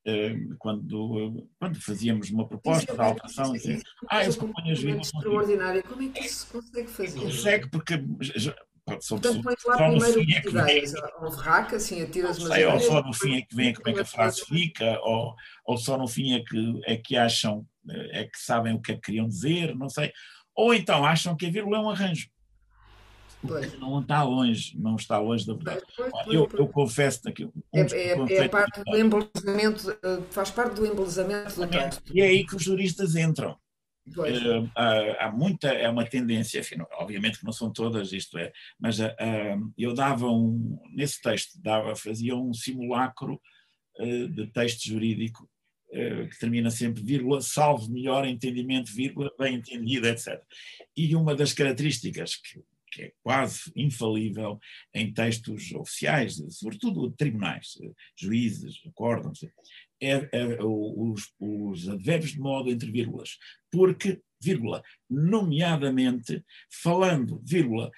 Eh, 0.08 0.36
quando, 0.60 1.48
quando 1.58 1.82
fazíamos 1.82 2.30
uma 2.30 2.46
proposta 2.46 2.94
de 2.94 3.00
alteração, 3.00 3.52
dizer, 3.52 3.82
ah, 4.08 4.24
eu 4.24 4.30
só 4.30 4.46
ponho 4.46 4.72
as 4.72 4.78
fim. 4.78 4.96
Extraordinário, 5.00 5.82
como 5.82 6.00
é 6.02 6.08
que 6.08 6.20
isso 6.20 6.46
se 6.46 6.52
consegue 6.52 6.88
fazer? 6.88 7.20
Consegue, 7.20 7.68
porque 7.70 7.94
são 9.00 9.18
Portanto, 9.18 9.42
pões 9.42 9.64
lá 9.64 9.76
primeiro 9.76 10.20
o 10.20 10.24
que 10.24 10.48
ideias, 10.48 10.92
ou 11.20 11.30
verraca, 11.32 11.74
assim, 11.74 12.00
atiras 12.02 12.36
sei, 12.36 12.64
Ou 12.66 12.78
só 12.78 13.02
no 13.02 13.12
fim 13.12 13.38
é 13.38 13.42
que 13.42 13.56
vem 13.56 13.74
como 13.74 13.88
é 13.88 13.92
que 13.94 14.00
a 14.00 14.04
frase 14.04 14.42
fica, 14.44 15.00
ou, 15.02 15.34
ou 15.64 15.76
só 15.76 15.98
no 15.98 16.06
fim 16.06 16.34
é 16.34 16.44
que, 16.44 16.80
é 16.84 16.96
que 16.96 17.16
acham, 17.16 17.66
é 18.12 18.22
que 18.22 18.38
sabem 18.38 18.74
o 18.74 18.80
que 18.80 18.92
é 18.92 18.94
que 18.94 19.00
queriam 19.00 19.26
dizer, 19.26 19.74
não 19.74 19.88
sei. 19.88 20.12
Ou 20.54 20.72
então 20.72 21.04
acham 21.04 21.36
que 21.36 21.46
a 21.46 21.50
vírgula 21.50 21.78
é 21.78 21.80
um 21.80 21.90
arranjo. 21.90 22.28
Pois. 23.46 23.78
Não 23.78 24.00
está 24.00 24.22
longe, 24.22 24.78
não 24.78 24.96
está 24.96 25.18
longe 25.18 25.46
da 25.46 25.54
verdade. 25.54 25.82
Pois, 25.96 26.10
pois, 26.10 26.26
eu, 26.28 26.48
eu, 26.54 26.68
confesso 26.68 27.22
que 27.32 27.44
é, 27.72 27.80
é, 27.80 28.34
é 28.44 28.48
parte 28.48 28.82
do 28.82 28.96
embelezamento, 28.96 29.90
eh, 29.90 30.22
faz 30.30 30.50
parte 30.50 30.74
do 30.74 30.86
embelezamento 30.86 31.54
do 31.54 31.66
texto. 31.66 32.02
E 32.14 32.20
é 32.20 32.26
aí 32.26 32.46
que 32.46 32.56
os 32.56 32.62
juristas 32.62 33.14
entram. 33.14 33.56
Uh, 34.08 34.70
há, 34.76 35.26
há, 35.26 35.32
muita, 35.32 35.68
é 35.68 35.88
uma 35.88 36.06
tendência, 36.06 36.60
enfim, 36.60 36.76
obviamente 36.92 37.40
que 37.40 37.44
não 37.44 37.52
são 37.52 37.72
todas, 37.72 38.12
isto 38.12 38.38
é, 38.38 38.52
mas 38.78 39.00
uh, 39.00 39.12
eu 39.76 39.92
dava 39.92 40.28
um, 40.28 40.78
nesse 40.94 41.20
texto, 41.20 41.60
dava, 41.60 41.96
fazia 41.96 42.36
um 42.36 42.54
simulacro 42.54 43.40
uh, 43.98 44.28
de 44.28 44.46
texto 44.48 44.86
jurídico 44.86 45.48
que 45.88 46.38
termina 46.38 46.68
sempre 46.68 47.02
vírgula, 47.02 47.40
salvo 47.40 47.90
melhor 47.90 48.26
entendimento, 48.26 48.92
vírgula, 48.92 49.30
bem 49.38 49.54
entendido, 49.54 50.06
etc. 50.08 50.42
E 50.94 51.16
uma 51.16 51.34
das 51.34 51.54
características 51.54 52.36
que 52.36 52.62
que 52.90 53.02
é 53.02 53.12
quase 53.22 53.72
infalível 53.74 54.58
em 54.94 55.12
textos 55.12 55.72
oficiais, 55.72 56.42
sobretudo 56.50 57.10
tribunais, 57.10 57.78
juízes, 58.18 58.80
acórdãos, 58.86 59.40
é, 60.00 60.28
é, 60.32 60.62
os, 60.62 61.32
os 61.38 61.82
de 61.82 62.38
modo 62.38 62.70
entre 62.70 62.90
vírgulas, 62.90 63.38
porque, 63.70 64.20
vírgula, 64.40 64.82
nomeadamente, 65.08 66.44
falando, 66.70 67.40
vírgula, 67.44 67.90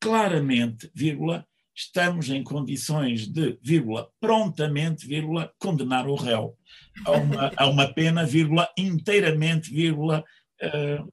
claramente, 0.00 0.90
vírgula, 0.94 1.46
estamos 1.74 2.30
em 2.30 2.42
condições 2.42 3.26
de, 3.26 3.58
vírgula, 3.62 4.08
prontamente, 4.20 5.06
vírgula, 5.06 5.52
condenar 5.58 6.06
o 6.06 6.14
réu. 6.14 6.56
A 7.04 7.12
uma, 7.12 7.52
a 7.56 7.66
uma 7.66 7.92
pena, 7.92 8.24
vírgula, 8.24 8.68
inteiramente, 8.78 9.72
vírgula, 9.72 10.24
uh, 10.62 11.12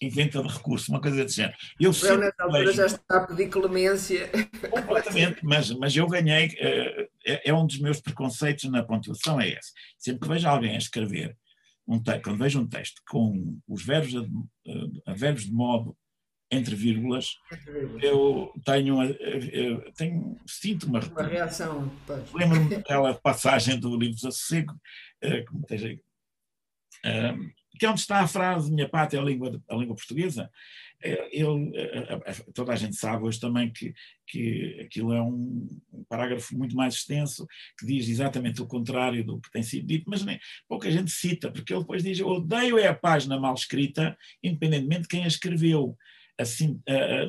inventa 0.00 0.42
de 0.42 0.48
recurso, 0.48 0.90
uma 0.90 1.00
coisa 1.00 1.22
desse 1.22 1.36
género. 1.36 1.56
Eu 1.80 1.92
sempre 1.92 2.26
nessa 2.26 2.42
altura 2.42 2.72
já 2.72 2.86
está 2.86 3.16
a 3.16 3.26
pedir 3.26 3.48
clemência. 3.48 4.28
Completamente, 4.70 5.44
mas, 5.44 5.70
mas 5.70 5.96
eu 5.96 6.06
ganhei, 6.08 6.46
uh, 6.46 7.08
é, 7.26 7.50
é, 7.50 7.54
um 7.54 7.66
dos 7.66 7.78
meus 7.78 8.00
preconceitos 8.00 8.64
na 8.70 8.82
pontuação, 8.82 9.40
é 9.40 9.50
esse. 9.50 9.72
Sempre 9.98 10.20
que 10.20 10.28
vejo 10.28 10.48
alguém 10.48 10.74
a 10.74 10.78
escrever, 10.78 11.36
um 11.86 12.02
texto, 12.02 12.22
quando 12.22 12.38
vejo 12.38 12.60
um 12.60 12.66
texto 12.66 13.02
com 13.08 13.58
os 13.68 13.84
verbos, 13.84 14.10
de, 14.10 14.18
uh, 14.18 15.14
verbos 15.14 15.44
de 15.44 15.52
modo 15.52 15.96
entre 16.50 16.74
vírgulas, 16.74 17.36
eu 18.00 18.52
tenho, 18.64 19.02
eu 19.02 19.92
tenho 19.94 20.36
sinto 20.46 20.86
uma, 20.86 21.00
uma 21.00 21.22
reação. 21.22 21.90
Lembro-me 22.32 22.76
daquela 22.76 23.14
passagem 23.14 23.78
do 23.78 23.96
livro 23.96 24.14
Desassossego, 24.14 24.72
uh, 24.72 25.44
como 25.48 25.62
esteja, 25.62 25.98
uh, 27.04 27.63
que 27.78 27.86
é 27.86 27.90
onde 27.90 28.00
está 28.00 28.20
a 28.20 28.28
frase 28.28 28.72
minha 28.72 28.88
pátria 28.88 29.18
é 29.18 29.22
a 29.22 29.24
língua, 29.24 29.60
a 29.68 29.74
língua 29.74 29.96
portuguesa, 29.96 30.50
é, 31.02 31.28
ele, 31.38 31.76
é, 31.76 32.14
é, 32.24 32.32
toda 32.54 32.72
a 32.72 32.76
gente 32.76 32.96
sabe 32.96 33.24
hoje 33.24 33.38
também 33.38 33.70
que, 33.70 33.92
que 34.26 34.80
aquilo 34.80 35.12
é 35.12 35.20
um, 35.20 35.68
parágrafo 36.08 36.56
muito 36.56 36.74
mais 36.74 36.94
extenso, 36.94 37.46
que 37.78 37.84
diz 37.84 38.08
exatamente 38.08 38.62
o 38.62 38.66
contrário 38.66 39.22
do 39.22 39.38
que 39.38 39.50
tem 39.50 39.62
sido 39.62 39.86
dito, 39.86 40.08
mas 40.08 40.24
nem, 40.24 40.40
pouca 40.66 40.90
gente 40.90 41.10
cita, 41.10 41.50
porque 41.50 41.74
ele 41.74 41.80
depois 41.80 42.02
diz: 42.02 42.18
Eu 42.18 42.28
odeio 42.28 42.78
é 42.78 42.86
a 42.86 42.94
página 42.94 43.38
mal 43.38 43.54
escrita, 43.54 44.16
independentemente 44.42 45.02
de 45.02 45.08
quem 45.08 45.24
a 45.24 45.28
escreveu. 45.28 45.96
Assim, 46.36 46.80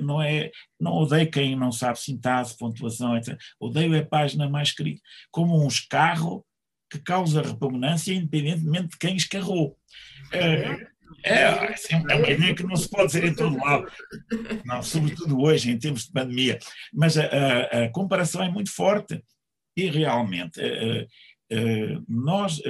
não 0.01 0.19
é, 0.19 0.49
não 0.79 0.93
odeio 0.93 1.29
quem 1.29 1.55
não 1.55 1.71
sabe 1.71 1.99
sintaxe, 1.99 2.57
pontuação, 2.57 3.15
etc. 3.15 3.37
Odeio 3.59 3.93
é 3.93 3.99
a 3.99 4.05
página 4.05 4.49
mais 4.49 4.69
escrita, 4.69 5.01
como 5.29 5.63
um 5.63 5.67
escarro 5.67 6.43
que 6.89 6.99
causa 6.99 7.41
repugnância 7.41 8.13
independentemente 8.13 8.89
de 8.89 8.97
quem 8.97 9.15
escarrou. 9.15 9.77
É, 10.31 10.87
é, 11.23 11.45
assim, 11.73 11.95
é 12.09 12.15
uma 12.15 12.29
ideia 12.29 12.55
que 12.55 12.63
não 12.63 12.75
se 12.75 12.89
pode 12.89 13.07
dizer 13.07 13.23
em 13.23 13.35
todo 13.35 13.57
lado, 13.57 13.91
não, 14.65 14.81
sobretudo 14.83 15.41
hoje, 15.41 15.71
em 15.71 15.77
tempos 15.77 16.05
de 16.05 16.11
pandemia. 16.11 16.59
Mas 16.93 17.17
a, 17.17 17.25
a, 17.25 17.83
a 17.85 17.89
comparação 17.89 18.43
é 18.43 18.49
muito 18.49 18.71
forte 18.71 19.23
e 19.75 19.89
realmente 19.89 20.59
nós 22.07 22.61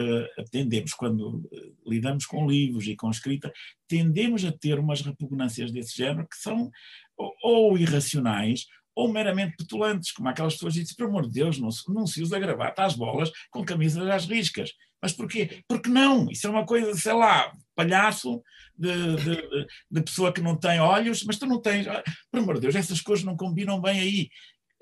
tendemos, 0.52 0.94
quando 0.94 1.50
lidamos 1.86 2.26
com 2.26 2.48
livros 2.48 2.88
e 2.88 2.96
com 2.96 3.10
escrita, 3.10 3.52
tendemos 3.88 4.44
a 4.44 4.52
ter 4.52 4.80
umas 4.80 5.02
repugnâncias 5.02 5.72
desse 5.72 5.96
género 5.96 6.28
que 6.28 6.38
são 6.38 6.70
ou 7.18 7.78
irracionais 7.78 8.66
ou 8.96 9.12
meramente 9.12 9.58
petulantes, 9.58 10.12
como 10.12 10.30
aquelas 10.30 10.54
pessoas 10.54 10.74
que 10.74 10.82
dizem, 10.82 10.96
por 10.96 11.08
amor 11.08 11.28
de 11.28 11.34
Deus, 11.34 11.60
não 11.60 11.70
se, 11.70 11.84
não 11.94 12.08
se 12.08 12.22
usa 12.22 12.40
gravata 12.40 12.84
às 12.84 12.96
bolas 12.96 13.30
com 13.52 13.66
camisas 13.66 14.08
às 14.10 14.26
riscas. 14.26 14.72
Mas 15.02 15.12
porquê? 15.12 15.62
Porque 15.68 15.90
não, 15.90 16.30
isso 16.32 16.48
é 16.48 16.50
uma 16.50 16.66
coisa, 16.66 16.94
sei 16.96 17.14
lá, 17.14 17.54
palhaço 17.76 18.42
de, 18.78 19.16
de, 19.18 19.68
de 19.92 20.02
pessoa 20.02 20.34
que 20.34 20.42
não 20.42 20.58
tem 20.58 20.80
olhos, 20.80 21.24
mas 21.24 21.38
tu 21.38 21.46
não 21.46 21.62
tens, 21.62 21.88
ah, 21.88 22.04
por 22.32 22.40
amor 22.40 22.56
de 22.56 22.62
Deus, 22.62 22.76
essas 22.76 23.02
coisas 23.02 23.26
não 23.26 23.36
combinam 23.36 23.82
bem 23.82 24.00
aí. 24.00 24.30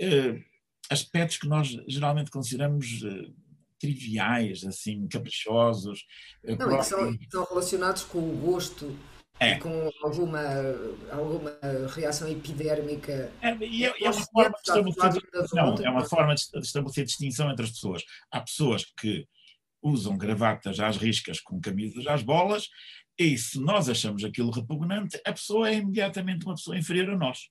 Uh, 0.01 0.41
aspectos 0.89 1.37
que 1.37 1.47
nós 1.47 1.67
geralmente 1.87 2.31
consideramos 2.31 3.01
uh, 3.01 3.33
triviais, 3.79 4.63
assim, 4.63 5.07
caprichosos. 5.07 6.05
Uh, 6.43 6.55
não, 6.55 6.77
que 6.77 6.85
são, 6.85 7.17
são 7.29 7.45
relacionados 7.45 8.03
com 8.03 8.19
o 8.19 8.37
gosto 8.37 8.95
é. 9.39 9.55
com 9.55 9.91
alguma, 10.01 10.41
alguma 11.11 11.57
reação 11.93 12.29
epidérmica. 12.29 13.31
É, 13.41 13.55
e 13.57 13.85
é, 13.85 13.93
é 14.01 14.09
uma 14.09 14.25
forma 14.25 14.51
de 14.51 14.69
estabelecer, 14.69 15.21
não, 15.53 15.75
é 15.75 15.89
uma 15.89 16.05
forma 16.05 16.35
de 16.35 16.41
estabelecer 16.59 17.05
distinção 17.05 17.51
entre 17.51 17.65
as 17.65 17.71
pessoas. 17.71 18.03
Há 18.31 18.41
pessoas 18.41 18.85
que 18.99 19.27
usam 19.81 20.17
gravatas 20.17 20.79
às 20.79 20.97
riscas 20.97 21.39
com 21.41 21.59
camisas 21.59 22.07
às 22.07 22.23
bolas, 22.23 22.69
e 23.19 23.37
se 23.37 23.59
nós 23.59 23.89
achamos 23.89 24.23
aquilo 24.23 24.49
repugnante, 24.49 25.19
a 25.25 25.33
pessoa 25.33 25.69
é 25.69 25.75
imediatamente 25.75 26.45
uma 26.45 26.55
pessoa 26.55 26.77
inferior 26.77 27.11
a 27.11 27.17
nós. 27.17 27.49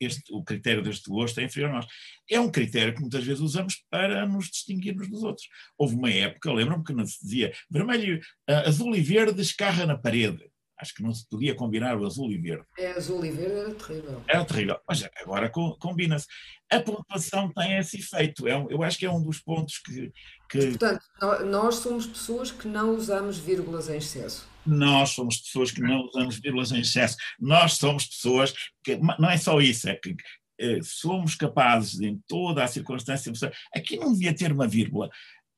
Este, 0.00 0.32
o 0.32 0.42
critério 0.42 0.82
deste 0.82 1.08
gosto 1.08 1.38
é 1.38 1.44
inferior 1.44 1.70
a 1.70 1.74
nós. 1.74 1.86
É 2.28 2.40
um 2.40 2.50
critério 2.50 2.94
que 2.94 3.00
muitas 3.00 3.22
vezes 3.24 3.40
usamos 3.40 3.84
para 3.90 4.26
nos 4.26 4.48
distinguirmos 4.48 5.08
dos 5.08 5.22
outros. 5.22 5.46
Houve 5.76 5.94
uma 5.94 6.10
época, 6.10 6.52
lembro-me 6.52 6.82
que 6.82 6.92
não 6.92 7.06
se 7.06 7.22
dizia 7.22 7.52
vermelho, 7.70 8.20
uh, 8.48 8.68
azul 8.68 8.96
e 8.96 9.00
verde 9.00 9.42
escarra 9.42 9.86
na 9.86 9.96
parede 9.96 10.51
acho 10.82 10.94
que 10.94 11.02
não 11.02 11.14
se 11.14 11.26
podia 11.28 11.54
combinar 11.54 11.96
o 11.96 12.04
azul 12.04 12.30
e 12.30 12.36
verde. 12.36 12.64
É, 12.76 12.90
azul 12.90 13.24
e 13.24 13.30
verde 13.30 13.54
era 13.54 13.74
terrível. 13.74 14.22
Era 14.26 14.44
terrível. 14.44 14.80
Mas 14.86 15.08
agora 15.16 15.50
combina-se. 15.78 16.26
A 16.70 16.80
pontuação 16.80 17.52
tem 17.52 17.78
esse 17.78 17.98
efeito. 17.98 18.48
É 18.48 18.56
um, 18.56 18.68
eu 18.70 18.82
acho 18.82 18.98
que 18.98 19.06
é 19.06 19.10
um 19.10 19.22
dos 19.22 19.40
pontos 19.40 19.78
que. 19.78 20.12
que... 20.50 20.76
Portanto, 20.76 21.04
nós 21.46 21.76
somos 21.76 22.06
pessoas 22.06 22.50
que 22.50 22.66
não 22.66 22.94
usamos 22.94 23.38
vírgulas 23.38 23.88
em 23.88 23.96
excesso. 23.96 24.50
Nós 24.66 25.10
somos 25.10 25.38
pessoas 25.38 25.70
que 25.70 25.80
não 25.80 26.02
usamos 26.02 26.38
vírgulas 26.38 26.72
em 26.72 26.80
excesso. 26.80 27.16
Nós 27.38 27.74
somos 27.74 28.06
pessoas 28.06 28.52
que. 28.82 28.96
Não 28.96 29.30
é 29.30 29.36
só 29.36 29.60
isso, 29.60 29.88
é 29.88 29.94
que 29.94 30.16
eh, 30.60 30.80
somos 30.82 31.36
capazes, 31.36 32.00
em 32.00 32.20
toda 32.26 32.64
a 32.64 32.68
circunstância, 32.68 33.32
aqui 33.74 33.96
não 33.96 34.12
devia 34.12 34.34
ter 34.34 34.52
uma 34.52 34.66
vírgula. 34.66 35.08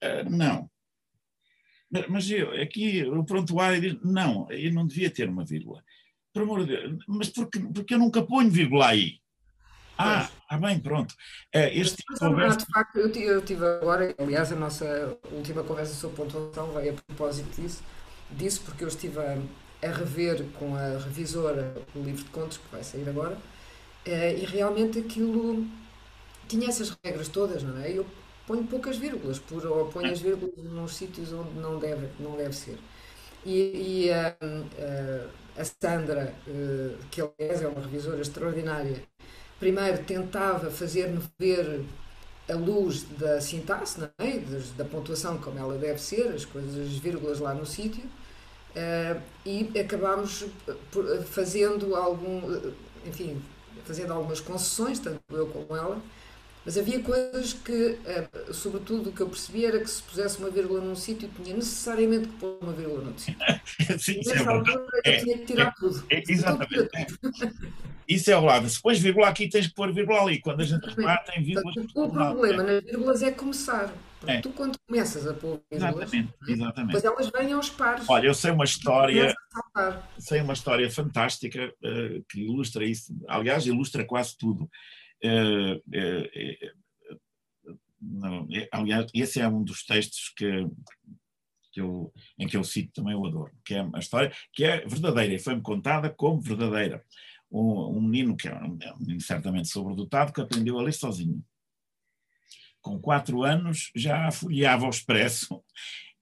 Uh, 0.03 0.29
não 0.29 0.69
Mas 2.09 2.31
eu, 2.31 2.51
aqui 2.61 3.03
o 3.05 3.25
prontuário 3.25 3.81
diz, 3.81 3.97
não, 4.03 4.51
eu 4.51 4.73
não 4.73 4.87
devia 4.87 5.11
ter 5.11 5.29
uma 5.29 5.45
vírgula. 5.45 5.83
Por 6.33 6.43
amor 6.43 6.65
de 6.65 6.77
Deus, 6.77 7.05
mas 7.07 7.29
porque, 7.29 7.61
porque 7.61 7.95
eu 7.95 7.99
nunca 7.99 8.23
ponho 8.23 8.51
vírgula 8.51 8.89
aí. 8.89 9.21
Ah, 9.97 10.29
ah 10.49 10.59
bem, 10.59 10.81
pronto. 10.81 11.15
É, 11.53 11.73
este 11.77 11.99
tipo 11.99 12.15
de 12.15 12.19
conversa... 12.19 12.59
De 12.59 12.67
facto, 12.67 12.97
eu, 12.99 13.43
tive 13.43 13.65
agora, 13.65 14.13
aliás, 14.19 14.51
a 14.51 14.57
nossa 14.57 15.17
última 15.31 15.63
conversa 15.63 15.95
sobre 15.95 16.17
pontuação 16.17 16.73
veio 16.73 16.95
a 16.95 17.03
propósito 17.07 17.61
disso, 17.61 17.83
disso 18.31 18.63
porque 18.65 18.83
eu 18.83 18.89
estive 18.89 19.21
a, 19.21 19.39
a 19.87 19.93
rever 19.93 20.45
com 20.59 20.75
a 20.75 20.99
revisora 20.99 21.75
o 21.95 22.03
livro 22.03 22.25
de 22.25 22.31
contos 22.31 22.57
que 22.57 22.69
vai 22.73 22.83
sair 22.83 23.09
agora, 23.09 23.39
eh, 24.05 24.39
e 24.39 24.45
realmente 24.45 24.99
aquilo 24.99 25.65
tinha 26.49 26.69
essas 26.69 26.97
regras 27.05 27.29
todas, 27.29 27.63
não 27.63 27.79
é? 27.79 27.91
Eu 27.93 28.05
ponho 28.47 28.65
poucas 28.65 28.97
vírgulas, 28.97 29.39
por, 29.39 29.65
ou 29.67 29.87
ponho 29.87 30.13
as 30.13 30.21
vírgulas 30.21 30.57
nos 30.57 30.95
sítios 30.95 31.33
onde 31.33 31.55
não 31.59 31.79
deve, 31.79 32.09
não 32.21 32.37
deve 32.37 32.55
ser. 32.55 32.79
E, 33.45 34.07
e 34.07 34.11
a, 34.13 34.37
a, 35.59 35.61
a 35.61 35.65
Sandra, 35.65 36.35
eh, 36.47 36.97
que 37.11 37.21
aliás 37.21 37.63
é 37.63 37.69
uma 37.69 37.81
revisora 37.81 38.21
extraordinária, 38.21 39.03
primeiro 39.61 40.03
tentava 40.05 40.71
fazer-me 40.71 41.21
ver 41.39 41.85
a 42.49 42.55
luz 42.55 43.05
da 43.19 43.41
sintaxe, 43.41 44.01
é? 44.19 44.39
da 44.77 44.85
pontuação 44.85 45.39
como 45.39 45.59
ela 45.59 45.79
deve 45.79 46.01
ser, 46.01 46.29
as 46.29 46.45
coisas, 46.45 46.77
as 46.77 46.99
vírgulas 46.99 47.41
lá 47.41 47.55
no 47.55 47.65
sítio, 47.65 48.05
e 49.47 49.71
acabámos 49.79 50.45
fazendo 51.27 51.95
algum, 51.95 52.43
enfim, 53.07 53.41
fazendo 53.85 54.13
algumas 54.13 54.41
concessões, 54.41 54.99
tanto 54.99 55.21
eu 55.31 55.47
como 55.47 55.77
ela, 55.77 56.01
mas 56.64 56.79
havia 56.79 57.00
coisas 57.00 57.53
que, 57.53 57.98
eh, 58.07 58.27
sobretudo, 58.53 59.11
o 59.11 59.12
que 59.12 59.20
eu 59.20 59.29
percebi 59.29 59.66
era 59.66 59.79
que 59.79 59.90
se 59.90 60.03
pusesse 60.03 60.38
uma 60.38 60.48
vírgula 60.48 60.81
num 60.81 60.96
sítio, 60.96 61.29
tinha 61.42 61.55
necessariamente 61.55 62.29
que 62.29 62.35
pôr 62.37 62.59
uma 62.62 62.72
vírgula 62.72 63.03
no 63.03 63.18
sítio. 63.18 63.38
Sim, 63.98 64.20
e 64.24 64.29
nessa 64.29 64.42
é 64.42 64.48
altura 64.48 64.88
é, 65.05 65.16
eu 65.16 65.24
tinha 65.24 65.38
que 65.38 65.44
tirar 65.44 65.68
é, 65.68 65.72
tudo. 65.79 66.07
É, 66.09 66.22
exatamente. 66.27 67.18
Isso 68.09 68.31
é 68.31 68.37
o 68.37 68.44
lado. 68.44 68.68
Se 68.68 68.81
pões 68.81 68.98
vírgula 68.98 69.29
aqui, 69.29 69.48
tens 69.48 69.66
que 69.66 69.74
pôr 69.74 69.92
vírgula 69.92 70.22
ali. 70.22 70.40
Quando 70.40 70.61
a 70.61 70.64
gente 70.64 70.85
repara, 70.87 71.22
tem 71.24 71.42
vírgulas. 71.42 71.74
O 71.94 72.09
problema 72.09 72.62
nas 72.62 72.83
vírgulas 72.83 73.22
é 73.22 73.31
começar. 73.31 73.92
Porque 74.20 74.40
tu, 74.40 74.50
quando 74.50 74.79
começas 74.87 75.27
a 75.27 75.35
pôr 75.35 75.61
vírgulas, 75.70 75.94
exatamente, 75.94 76.35
exatamente. 76.48 76.94
depois 76.94 77.05
elas 77.05 77.31
vêm 77.31 77.53
aos 77.53 77.68
pares. 77.68 78.09
Olha, 78.09 78.27
eu 78.27 78.35
sei 78.35 78.50
uma 78.50 78.64
história. 78.64 79.35
Sei 80.18 80.40
uma 80.40 80.55
história 80.55 80.90
fantástica 80.90 81.66
uh, 81.66 82.24
que 82.29 82.40
ilustra 82.40 82.85
isso. 82.85 83.14
Aliás, 83.29 83.66
ilustra 83.66 84.03
quase 84.05 84.37
tudo. 84.38 84.68
Uh, 85.25 85.77
uh, 85.77 86.85
não, 88.01 88.47
aliás, 88.71 89.11
esse 89.15 89.41
é 89.41 89.49
um 89.49 89.65
dos 89.65 89.85
textos 89.85 90.33
que, 90.37 90.67
que 91.73 91.81
eu, 91.81 92.13
em 92.39 92.47
que 92.47 92.57
eu 92.57 92.63
cito 92.63 92.93
também 92.93 93.15
o 93.15 93.27
Adorno, 93.27 93.59
que 93.65 93.75
é 93.75 93.83
uma 93.83 93.99
história 93.99 94.33
que 94.53 94.65
é 94.65 94.87
verdadeira 94.87 95.35
e 95.35 95.39
foi-me 95.39 95.63
contada 95.63 96.11
como 96.11 96.41
verdadeira. 96.41 97.05
Um, 97.51 97.97
um 97.97 98.03
menino 98.03 98.37
que 98.37 98.49
é 98.49 98.55
um, 98.55 98.79
é 98.81 98.93
um 98.93 98.99
menino 98.99 99.21
certamente 99.21 99.69
sobredotado 99.69 100.33
que 100.33 100.41
aprendeu 100.41 100.79
a 100.79 100.83
ler 100.83 100.93
sozinho. 100.93 101.43
Com 102.83 103.01
quatro 103.01 103.43
anos 103.43 103.91
já 103.95 104.31
folheava 104.31 104.87
o 104.87 104.91
expresso 104.91 105.63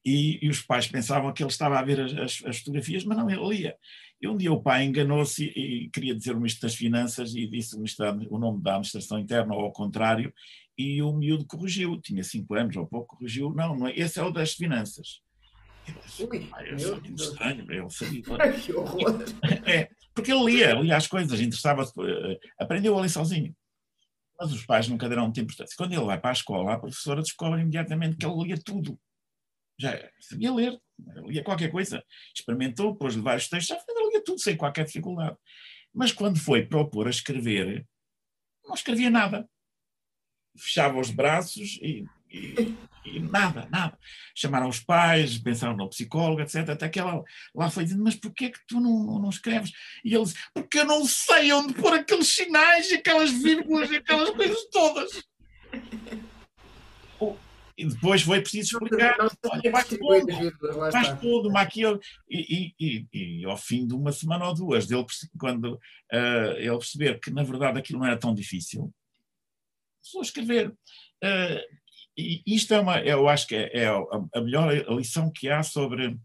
e, 0.04 0.38
e, 0.44 0.48
os 0.48 0.62
pais 0.62 0.86
pensavam 0.86 1.32
que 1.32 1.42
ele 1.42 1.50
estava 1.50 1.78
a 1.78 1.82
ver 1.82 2.00
as, 2.00 2.12
as, 2.12 2.44
as 2.44 2.58
fotografias, 2.58 3.04
mas 3.04 3.16
não, 3.16 3.28
ele 3.28 3.48
lia. 3.48 3.76
E 4.22 4.28
um 4.28 4.36
dia 4.36 4.52
o 4.52 4.62
pai 4.62 4.84
enganou-se 4.84 5.44
e, 5.44 5.90
queria 5.90 6.14
dizer 6.14 6.32
o 6.32 6.36
Ministro 6.36 6.62
das 6.62 6.76
Finanças 6.76 7.34
e 7.34 7.44
disse 7.44 7.74
o, 7.76 7.82
o 8.30 8.38
nome 8.38 8.62
da 8.62 8.74
Administração 8.74 9.18
Interna 9.18 9.52
ou 9.52 9.62
ao 9.62 9.72
contrário, 9.72 10.32
e 10.78 11.02
o 11.02 11.12
miúdo 11.12 11.44
corrigiu, 11.44 12.00
tinha 12.00 12.22
cinco 12.22 12.54
anos 12.54 12.76
ou 12.76 12.86
pouco, 12.86 13.16
corrigiu, 13.16 13.52
não, 13.52 13.76
não 13.76 13.88
é, 13.88 13.98
esse 13.98 14.20
é 14.20 14.22
o 14.22 14.30
das 14.30 14.52
Finanças. 14.52 15.20
Eu, 16.18 16.28
Ui, 16.28 16.48
eu 16.66 16.78
sou 16.78 17.00
muito 17.00 17.20
estranho, 17.20 17.72
ele 17.72 17.90
sabia. 17.90 18.22
que 18.64 18.72
horror! 18.72 19.24
É, 19.66 19.90
porque 20.14 20.32
ele 20.32 20.44
lia, 20.44 20.74
lia 20.74 20.96
as 20.96 21.08
coisas, 21.08 21.40
interessava-se, 21.40 21.92
eh, 22.00 22.38
aprendeu 22.60 22.96
a 22.96 23.00
ler 23.00 23.08
sozinho. 23.08 23.52
Mas 24.38 24.52
os 24.52 24.64
pais 24.64 24.86
nunca 24.86 25.08
deram 25.08 25.24
muita 25.24 25.40
importância. 25.40 25.74
Quando 25.76 25.92
ele 25.92 26.04
vai 26.04 26.20
para 26.20 26.30
a 26.30 26.32
escola, 26.32 26.74
a 26.74 26.78
professora 26.78 27.20
descobre 27.20 27.60
imediatamente 27.60 28.16
que 28.16 28.24
ele 28.24 28.44
lia 28.44 28.56
tudo. 28.64 28.96
Já 29.78 29.98
sabia 30.20 30.54
ler, 30.54 30.78
lia 31.26 31.42
qualquer 31.42 31.70
coisa. 31.70 32.04
Experimentou, 32.34 32.94
pôs-lhe 32.94 33.20
vários 33.20 33.48
textos, 33.48 33.76
já 33.76 33.82
lia 34.12 34.24
tudo 34.24 34.40
sem 34.40 34.56
qualquer 34.56 34.84
dificuldade. 34.84 35.36
Mas 35.92 36.12
quando 36.12 36.38
foi 36.38 36.64
propor 36.64 37.06
a 37.06 37.10
escrever, 37.10 37.86
não 38.64 38.74
escrevia 38.74 39.10
nada. 39.10 39.48
Fechava 40.56 40.98
os 40.98 41.10
braços 41.10 41.78
e, 41.82 42.04
e, 42.30 42.76
e 43.04 43.20
nada, 43.20 43.68
nada. 43.70 43.98
Chamaram 44.34 44.68
os 44.68 44.80
pais, 44.80 45.38
pensaram 45.38 45.76
no 45.76 45.88
psicólogo, 45.88 46.40
etc. 46.40 46.68
Até 46.70 46.88
que 46.88 47.00
ela 47.00 47.22
lá 47.54 47.70
foi 47.70 47.84
dizendo, 47.84 48.04
mas 48.04 48.14
porquê 48.14 48.50
que 48.50 48.60
tu 48.66 48.80
não, 48.80 49.18
não 49.18 49.30
escreves? 49.30 49.72
E 50.04 50.14
ele 50.14 50.24
disse, 50.24 50.36
porque 50.54 50.80
eu 50.80 50.84
não 50.84 51.04
sei 51.06 51.52
onde 51.52 51.74
pôr 51.74 51.94
aqueles 51.94 52.28
sinais, 52.28 52.92
aquelas 52.92 53.30
vírgulas, 53.30 53.90
aquelas 53.90 54.30
coisas 54.30 54.68
todas. 54.70 55.22
E 57.76 57.86
depois 57.86 58.22
foi 58.22 58.40
preciso 58.40 58.76
explicar. 58.76 59.16
Olha, 59.18 59.70
faz 59.70 59.88
tudo, 59.88 60.92
faz 60.92 61.20
tudo, 61.20 61.56
aqui, 61.56 61.82
e, 62.28 62.74
e, 62.78 63.06
e, 63.12 63.44
ao 63.44 63.56
fim 63.56 63.86
de 63.86 63.94
uma 63.94 64.12
semana 64.12 64.46
ou 64.48 64.54
duas, 64.54 64.86
dele, 64.86 65.04
quando 65.38 65.74
uh, 65.74 66.56
ele 66.58 66.78
perceber 66.78 67.18
que 67.18 67.30
na 67.30 67.42
verdade 67.42 67.78
aquilo 67.78 67.98
não 67.98 68.06
era 68.06 68.18
tão 68.18 68.34
difícil, 68.34 68.92
começou 70.02 70.20
a 70.20 70.24
escrever. 70.24 70.68
Uh, 71.24 71.82
e 72.16 72.42
isto 72.46 72.74
é 72.74 72.80
uma, 72.80 73.00
eu 73.00 73.26
acho 73.28 73.46
que 73.46 73.56
é, 73.56 73.84
é 73.84 73.86
a, 73.88 74.40
melhor 74.40 74.70
lição 74.90 75.30
que 75.30 75.48
há 75.48 75.62
sobre, 75.62 76.18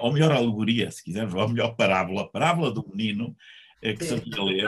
ou 0.00 0.12
melhor 0.12 0.32
alegoria, 0.32 0.90
se 0.90 1.04
quisermos, 1.04 1.34
ou 1.34 1.42
a 1.42 1.48
melhor 1.48 1.76
parábola, 1.76 2.22
a 2.22 2.28
parábola 2.28 2.72
do 2.72 2.86
menino 2.88 3.36
é 3.82 3.94
que 3.94 4.04
sabia 4.04 4.42
ler, 4.42 4.64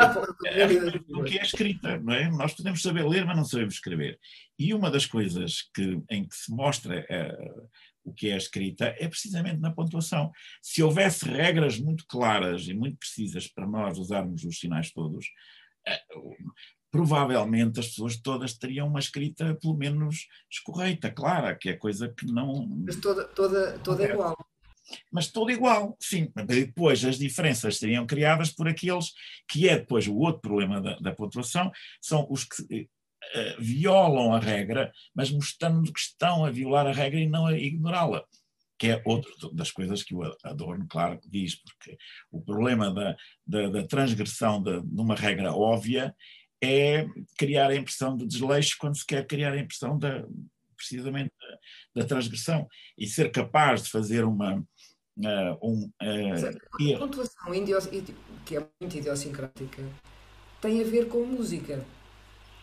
é, 0.46 0.66
do 1.00 1.24
que 1.24 1.38
é 1.38 1.42
escrita, 1.42 1.98
não 1.98 2.14
é? 2.14 2.30
Nós 2.30 2.54
podemos 2.54 2.80
saber 2.80 3.06
ler, 3.06 3.24
mas 3.24 3.36
não 3.36 3.44
sabemos 3.44 3.74
escrever. 3.74 4.18
E 4.58 4.72
uma 4.72 4.90
das 4.90 5.06
coisas 5.06 5.68
que, 5.74 6.00
em 6.10 6.26
que 6.26 6.36
se 6.36 6.50
mostra 6.52 7.04
é, 7.08 7.36
o 8.04 8.12
que 8.12 8.30
é 8.30 8.36
escrita 8.36 8.94
é 8.98 9.08
precisamente 9.08 9.60
na 9.60 9.72
pontuação. 9.72 10.30
Se 10.62 10.82
houvesse 10.82 11.24
regras 11.24 11.78
muito 11.78 12.04
claras 12.06 12.68
e 12.68 12.74
muito 12.74 12.98
precisas 12.98 13.48
para 13.48 13.66
nós 13.66 13.98
usarmos 13.98 14.44
os 14.44 14.58
sinais 14.58 14.92
todos, 14.92 15.26
é, 15.86 16.00
provavelmente 16.90 17.80
as 17.80 17.88
pessoas 17.88 18.16
todas 18.16 18.56
teriam 18.56 18.88
uma 18.88 18.98
escrita 18.98 19.56
pelo 19.60 19.76
menos 19.76 20.26
escorreita, 20.50 21.10
clara, 21.10 21.56
que 21.56 21.68
é 21.68 21.76
coisa 21.76 22.08
que 22.08 22.26
não. 22.26 22.66
Mas 22.86 22.96
toda, 22.96 23.24
toda, 23.24 23.78
toda 23.78 24.04
é 24.04 24.12
igual 24.12 24.36
mas 25.12 25.28
tudo 25.28 25.50
igual, 25.50 25.96
sim. 26.00 26.30
Depois 26.46 27.04
as 27.04 27.18
diferenças 27.18 27.78
seriam 27.78 28.06
criadas 28.06 28.50
por 28.50 28.68
aqueles 28.68 29.12
que 29.48 29.68
é 29.68 29.78
depois 29.78 30.06
o 30.06 30.16
outro 30.16 30.40
problema 30.40 30.80
da, 30.80 30.96
da 30.96 31.12
pontuação, 31.12 31.70
são 32.00 32.26
os 32.30 32.44
que 32.44 32.62
uh, 32.82 32.88
violam 33.60 34.34
a 34.34 34.38
regra, 34.38 34.92
mas 35.14 35.30
mostrando 35.30 35.92
que 35.92 36.00
estão 36.00 36.44
a 36.44 36.50
violar 36.50 36.86
a 36.86 36.92
regra 36.92 37.20
e 37.20 37.28
não 37.28 37.46
a 37.46 37.58
ignorá-la. 37.58 38.24
Que 38.78 38.88
é 38.88 39.02
outra 39.04 39.30
das 39.52 39.70
coisas 39.70 40.02
que 40.02 40.14
o 40.14 40.22
Adorno, 40.42 40.86
claro, 40.88 41.20
diz, 41.26 41.54
porque 41.54 41.98
o 42.30 42.40
problema 42.40 42.92
da, 42.92 43.14
da, 43.46 43.68
da 43.68 43.86
transgressão 43.86 44.62
de, 44.62 44.80
de 44.80 45.00
uma 45.00 45.14
regra 45.14 45.52
óbvia 45.52 46.14
é 46.62 47.06
criar 47.38 47.70
a 47.70 47.76
impressão 47.76 48.16
de 48.16 48.26
desleixo 48.26 48.76
quando 48.78 48.96
se 48.96 49.04
quer 49.04 49.26
criar 49.26 49.52
a 49.52 49.58
impressão 49.58 49.98
da, 49.98 50.24
precisamente 50.80 51.30
da, 51.94 52.02
da 52.02 52.08
transgressão 52.08 52.66
e 52.96 53.06
ser 53.06 53.30
capaz 53.30 53.82
de 53.82 53.90
fazer 53.90 54.24
uma, 54.24 54.64
um, 55.62 55.90
uh, 56.02 56.94
a 56.94 56.98
pontuação 56.98 57.52
que 58.44 58.56
é 58.56 58.66
muito 58.80 58.96
idiosincrática 58.96 59.82
tem 60.60 60.80
a 60.80 60.84
ver 60.84 61.08
com 61.08 61.24
música. 61.24 61.84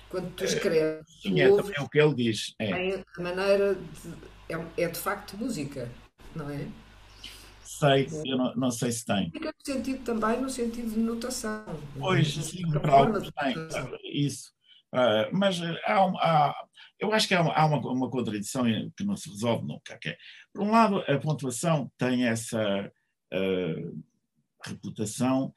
Quando 0.09 0.33
tu 0.35 0.43
escreves, 0.45 1.05
Sim, 1.21 1.41
é 1.41 1.49
também 1.49 1.75
o 1.81 1.89
que 1.89 1.99
ele 1.99 2.13
diz. 2.15 2.55
É. 2.59 3.03
A 3.17 3.21
maneira 3.21 3.75
de, 3.75 4.53
é, 4.53 4.83
é 4.83 4.87
de 4.87 4.97
facto 4.97 5.35
música, 5.37 5.89
não 6.33 6.49
é? 6.49 6.67
Sei, 7.63 8.07
eu 8.25 8.37
não, 8.37 8.55
não 8.55 8.71
sei 8.71 8.91
se 8.91 9.05
tem. 9.05 9.29
Fica 9.29 9.53
no 9.53 9.73
sentido 9.73 10.03
também, 10.03 10.41
no 10.41 10.49
sentido 10.49 10.89
de 10.89 10.99
notação. 10.99 11.63
Pois, 11.99 12.33
sim, 12.33 12.61
para 12.71 12.91
alguns 12.91 13.29
tem, 13.31 13.55
isso. 14.03 14.56
Uh, 14.97 15.29
mas 15.31 15.61
há, 15.61 15.99
há, 15.99 16.67
eu 16.99 17.13
acho 17.13 17.27
que 17.27 17.35
há, 17.35 17.41
há 17.41 17.65
uma, 17.67 17.77
uma, 17.91 18.09
contradição 18.09 18.63
que 18.95 19.03
não 19.03 19.15
se 19.15 19.29
resolve 19.29 19.67
nunca. 19.67 19.99
É, 20.03 20.17
por 20.51 20.63
um 20.63 20.71
lado, 20.71 20.97
a 21.01 21.19
pontuação 21.19 21.91
tem 21.99 22.25
essa 22.25 22.91
uh, 23.31 24.03
reputação 24.65 25.53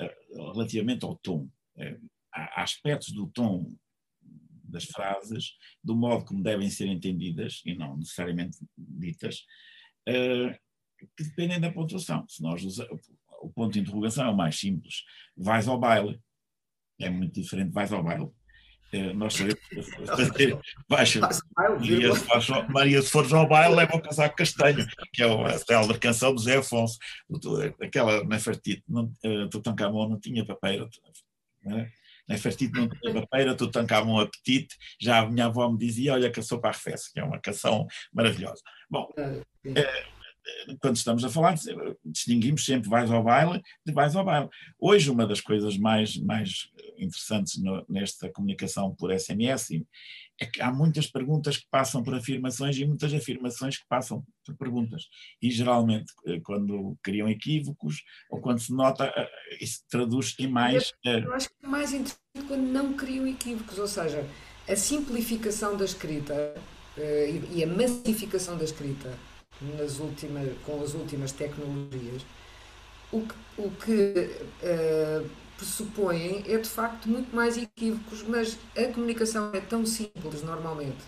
uh, 0.00 0.52
relativamente 0.52 1.04
ao 1.04 1.14
tom. 1.16 1.46
Uh, 1.76 2.10
há 2.32 2.62
aspectos 2.62 3.12
do 3.12 3.26
tom 3.26 3.70
das 4.64 4.84
frases, 4.84 5.52
do 5.84 5.94
modo 5.94 6.24
como 6.24 6.42
devem 6.42 6.70
ser 6.70 6.86
entendidas 6.86 7.60
e 7.66 7.74
não 7.74 7.96
necessariamente 7.96 8.56
ditas, 8.78 9.44
que 10.06 11.24
dependem 11.24 11.60
da 11.60 11.72
pontuação. 11.72 12.24
Se 12.28 12.40
nós 12.40 12.62
usamos, 12.62 13.00
o 13.42 13.50
ponto 13.50 13.72
de 13.72 13.80
interrogação 13.80 14.26
é 14.26 14.30
o 14.30 14.36
mais 14.36 14.60
simples. 14.60 15.02
Vais 15.36 15.66
ao 15.66 15.76
baile. 15.76 16.20
É 17.00 17.10
muito 17.10 17.40
diferente, 17.40 17.72
vais 17.72 17.92
ao 17.92 18.04
baile 18.04 18.30
Eh, 18.92 19.12
nós 19.12 19.34
sabemos 19.34 19.60
fazer 20.06 20.58
baixa. 20.88 21.20
Maria, 22.68 23.00
se 23.02 23.08
fores 23.08 23.32
ao 23.32 23.48
baile, 23.48 23.76
leva 23.76 23.96
o 23.96 24.02
casaco 24.02 24.36
castanho, 24.36 24.84
que 25.12 25.22
é 25.22 25.26
a 25.26 25.58
célebre 25.58 25.98
canção 25.98 26.34
do 26.34 26.40
Zé 26.40 26.56
Afonso. 26.56 26.98
Aquela 27.80 28.24
Nefertiti, 28.24 28.82
uh, 28.88 29.48
Tutankhamon 29.48 30.08
não 30.08 30.20
tinha 30.20 30.44
papeira. 30.44 30.88
Né? 31.62 31.90
Nefertiti 32.28 32.72
não 32.72 32.88
tinha 32.88 33.14
papeira, 33.14 33.56
Tutankhamon 33.56 34.18
apetite. 34.18 34.76
Já 35.00 35.20
a 35.20 35.26
minha 35.30 35.46
avó 35.46 35.70
me 35.70 35.78
dizia: 35.78 36.14
Olha, 36.14 36.30
que 36.30 36.40
a 36.40 36.42
sopa 36.42 36.68
arrefece, 36.68 37.12
que 37.12 37.20
é 37.20 37.24
uma 37.24 37.38
canção 37.38 37.86
maravilhosa. 38.12 38.62
Bom. 38.90 39.08
Uh, 39.16 40.19
quando 40.80 40.96
estamos 40.96 41.24
a 41.24 41.28
falar, 41.28 41.54
distinguimos 42.04 42.64
sempre 42.64 42.88
vais 42.88 43.10
ao 43.10 43.22
baile 43.22 43.62
de 43.84 43.92
vais 43.92 44.14
ao 44.16 44.24
baile. 44.24 44.48
Hoje, 44.78 45.10
uma 45.10 45.26
das 45.26 45.40
coisas 45.40 45.76
mais, 45.76 46.16
mais 46.16 46.70
interessantes 46.98 47.62
no, 47.62 47.84
nesta 47.88 48.30
comunicação 48.30 48.94
por 48.94 49.12
SMS 49.18 49.82
é 50.40 50.46
que 50.46 50.62
há 50.62 50.72
muitas 50.72 51.06
perguntas 51.06 51.58
que 51.58 51.66
passam 51.70 52.02
por 52.02 52.14
afirmações 52.14 52.76
e 52.78 52.86
muitas 52.86 53.12
afirmações 53.12 53.76
que 53.76 53.84
passam 53.86 54.24
por 54.44 54.56
perguntas. 54.56 55.06
E 55.40 55.50
geralmente, 55.50 56.12
eh, 56.26 56.40
quando 56.40 56.96
criam 57.02 57.28
equívocos 57.28 58.02
ou 58.30 58.40
quando 58.40 58.58
se 58.58 58.72
nota, 58.72 59.12
eh, 59.14 59.28
isso 59.60 59.82
traduz 59.90 60.34
em 60.38 60.48
mais. 60.48 60.92
Eu, 61.04 61.32
acho 61.34 61.48
que 61.48 61.54
é 61.62 61.68
mais 61.68 61.92
interessante 61.92 62.20
quando 62.48 62.62
não 62.62 62.94
criam 62.94 63.26
equívocos, 63.26 63.78
ou 63.78 63.86
seja, 63.86 64.24
a 64.66 64.76
simplificação 64.76 65.76
da 65.76 65.84
escrita 65.84 66.54
eh, 66.96 67.40
e 67.52 67.62
a 67.62 67.66
massificação 67.66 68.56
da 68.56 68.64
escrita 68.64 69.12
nas 69.62 69.98
últimas, 69.98 70.48
com 70.64 70.82
as 70.82 70.94
últimas 70.94 71.32
tecnologias, 71.32 72.22
o 73.12 73.22
que, 73.22 73.34
o 73.58 73.70
que 73.70 74.30
uh, 74.62 75.30
pressupõem 75.56 76.44
é 76.46 76.56
de 76.58 76.68
facto 76.68 77.08
muito 77.08 77.34
mais 77.34 77.56
equívocos, 77.56 78.22
mas 78.22 78.58
a 78.76 78.84
comunicação 78.92 79.50
é 79.52 79.60
tão 79.60 79.84
simples 79.84 80.42
normalmente 80.42 81.04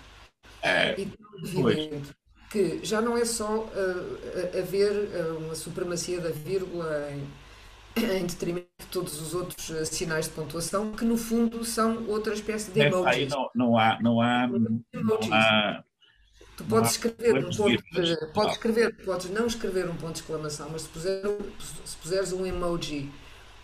é, 0.62 1.00
e 1.00 1.06
tão 1.06 1.64
evidente 1.64 2.10
que 2.50 2.84
já 2.84 3.00
não 3.00 3.16
é 3.16 3.24
só 3.24 3.60
uh, 3.60 4.58
haver 4.58 4.92
uh, 4.92 5.38
uma 5.38 5.54
supremacia 5.54 6.20
da 6.20 6.28
vírgula 6.28 7.08
em, 7.10 8.02
em 8.04 8.26
detrimento 8.26 8.68
de 8.78 8.86
todos 8.88 9.22
os 9.22 9.34
outros 9.34 9.88
sinais 9.88 10.26
de 10.26 10.32
pontuação, 10.32 10.92
que 10.92 11.04
no 11.04 11.16
fundo 11.16 11.64
são 11.64 12.06
outra 12.08 12.34
espécie 12.34 12.70
de 12.70 12.80
emojis. 12.80 13.06
Aí 13.06 13.26
não, 13.26 13.48
não 13.54 13.78
há, 13.78 13.98
não 14.02 14.20
há, 14.20 14.46
não 14.46 15.32
há 15.32 15.82
Tu 16.62 16.68
podes 16.68 16.92
escrever 16.92 17.44
um 17.44 17.50
ponto 17.50 17.82
de, 17.92 18.26
podes 18.32 18.52
escrever, 18.52 19.04
podes 19.04 19.30
não 19.30 19.46
escrever 19.46 19.90
um 19.90 19.96
ponto 19.96 20.12
de 20.12 20.20
exclamação, 20.20 20.68
mas 20.70 20.82
se, 20.82 20.88
puser, 20.88 21.22
se 21.84 21.96
puseres 21.96 22.32
um 22.32 22.46
emoji 22.46 23.10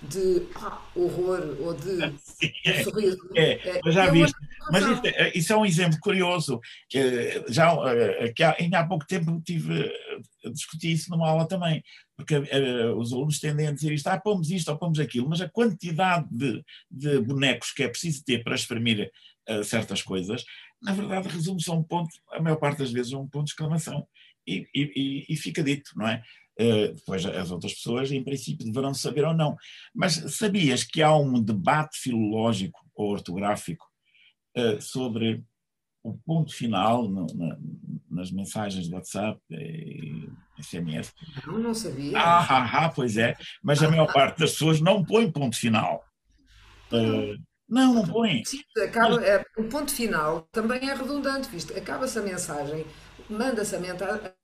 de 0.03 0.47
ah, 0.57 0.81
horror 0.95 1.57
ou 1.61 1.75
de 1.75 2.13
Sim, 2.19 2.51
é, 2.65 2.83
sorriso. 2.85 3.19
É, 3.35 3.79
é, 3.79 3.91
já 3.91 4.07
é 4.07 4.11
viste. 4.11 4.37
Mas 4.71 4.85
isso 4.85 5.01
é, 5.05 5.33
isso 5.35 5.53
é, 5.53 5.57
um 5.57 5.67
exemplo 5.67 5.99
curioso. 6.01 6.61
Que 6.89 7.45
já 7.49 7.73
eh, 7.73 8.33
que 8.35 8.43
há, 8.43 8.57
ainda 8.59 8.81
há 8.81 8.87
pouco 8.87 9.07
tempo 9.07 9.41
tive 9.45 9.91
a 10.45 10.51
discutir 10.51 10.93
isso 10.93 11.11
numa 11.11 11.29
aula 11.29 11.49
também, 11.49 11.83
porque 12.17 12.37
os 12.97 13.13
alunos 13.13 13.41
tendem 13.41 13.67
a 13.67 13.73
dizer 13.73 13.93
isto, 13.93 14.07
ah, 14.09 14.21
pomos 14.21 14.51
isto 14.51 14.71
ou 14.71 14.79
pomos 14.79 15.01
aquilo, 15.01 15.29
mas 15.29 15.41
a 15.41 15.49
quantidade 15.49 16.27
de, 16.31 16.63
de 16.91 17.19
bonecos 17.21 17.73
que 17.73 17.83
é 17.83 17.89
preciso 17.89 18.25
ter 18.25 18.45
para 18.45 18.55
exprimir 18.55 19.11
certas 19.65 20.03
coisas 20.03 20.45
na 20.83 20.93
verdade, 20.93 21.29
resume-se 21.29 21.71
a 21.71 21.75
um 21.75 21.83
ponto, 21.83 22.11
a 22.33 22.41
maior 22.41 22.57
parte 22.57 22.79
das 22.79 22.91
vezes, 22.91 23.13
a 23.13 23.19
um 23.19 23.27
ponto 23.27 23.47
de 23.47 23.53
exclamação. 23.53 24.07
E, 24.47 24.67
e, 24.75 25.27
e 25.29 25.37
fica 25.37 25.63
dito, 25.63 25.91
não 25.95 26.09
é? 26.09 26.23
Uh, 26.61 26.95
depois 26.95 27.25
as 27.25 27.51
outras 27.51 27.75
pessoas, 27.75 28.11
em 28.11 28.25
princípio, 28.25 28.67
deverão 28.67 28.93
saber 28.95 29.25
ou 29.25 29.35
não. 29.35 29.57
Mas 29.95 30.15
sabias 30.37 30.83
que 30.83 31.03
há 31.03 31.15
um 31.15 31.41
debate 31.41 31.99
filológico 31.99 32.81
ou 32.95 33.11
ortográfico 33.11 33.87
uh, 34.57 34.81
sobre 34.81 35.45
o 36.03 36.17
ponto 36.19 36.53
final 36.53 37.09
no, 37.09 37.27
na, 37.35 37.59
nas 38.11 38.33
mensagens 38.33 38.89
de 38.89 38.95
WhatsApp 38.95 39.41
e 39.51 40.29
SMS? 40.61 41.13
Não, 41.47 41.59
não 41.59 41.75
sabia. 41.75 42.19
Ah, 42.19 42.47
ah, 42.49 42.87
ah, 42.87 42.89
pois 42.89 43.17
é. 43.17 43.37
Mas 43.63 43.83
a 43.83 43.91
maior 43.91 44.13
parte 44.13 44.39
das 44.39 44.53
pessoas 44.53 44.81
não 44.81 45.05
põe 45.05 45.31
ponto 45.31 45.57
final. 45.57 46.03
Uh, 46.91 47.39
não, 47.69 47.95
não 47.95 48.07
põe. 48.07 48.43
Sim, 48.45 48.63
acaba, 48.83 49.23
é, 49.25 49.45
o 49.57 49.65
ponto 49.65 49.93
final 49.93 50.49
também 50.53 50.89
é 50.89 50.95
redundante, 50.95 51.49
visto. 51.49 51.77
Acaba-se 51.77 52.19
a 52.19 52.23
mensagem, 52.23 52.87
manda-se 53.29 53.77
a, 53.77 53.81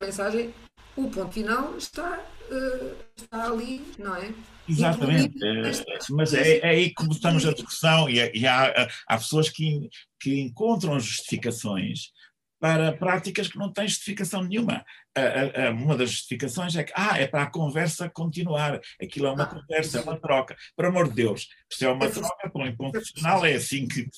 mensagem, 0.00 0.54
o 0.96 1.08
ponto 1.08 1.32
final 1.32 1.76
está, 1.76 2.20
uh, 2.50 2.96
está 3.16 3.46
ali, 3.46 3.84
não 3.98 4.14
é? 4.14 4.32
Exatamente, 4.68 5.36
é, 5.44 5.62
mas 6.10 6.32
é, 6.32 6.58
é, 6.58 6.68
aí 6.68 6.88
que 6.88 6.94
começamos 6.94 7.44
a 7.44 7.52
discussão 7.52 8.08
e, 8.08 8.30
e 8.34 8.46
há, 8.46 8.88
há 9.06 9.18
pessoas 9.18 9.50
que, 9.50 9.90
que 10.18 10.40
encontram 10.40 10.98
justificações 10.98 12.12
para 12.58 12.92
práticas 12.92 13.48
que 13.48 13.58
não 13.58 13.70
têm 13.70 13.86
justificação 13.86 14.42
nenhuma. 14.42 14.82
Uma 15.72 15.96
das 15.96 16.10
justificações 16.10 16.74
é 16.76 16.84
que 16.84 16.92
ah, 16.94 17.18
é 17.18 17.26
para 17.26 17.44
a 17.44 17.50
conversa 17.50 18.10
continuar, 18.10 18.80
aquilo 19.00 19.26
é 19.26 19.30
uma 19.30 19.44
ah, 19.44 19.46
conversa, 19.46 19.98
é 19.98 20.02
uma 20.02 20.18
troca. 20.18 20.56
Por 20.76 20.86
amor 20.86 21.08
de 21.08 21.14
Deus, 21.14 21.48
se 21.70 21.84
é 21.84 21.88
uma 21.88 22.08
troca, 22.08 22.50
põe 22.50 22.74
ponto 22.74 23.00
final, 23.00 23.44
é 23.44 23.54
assim 23.54 23.86
que. 23.86 24.08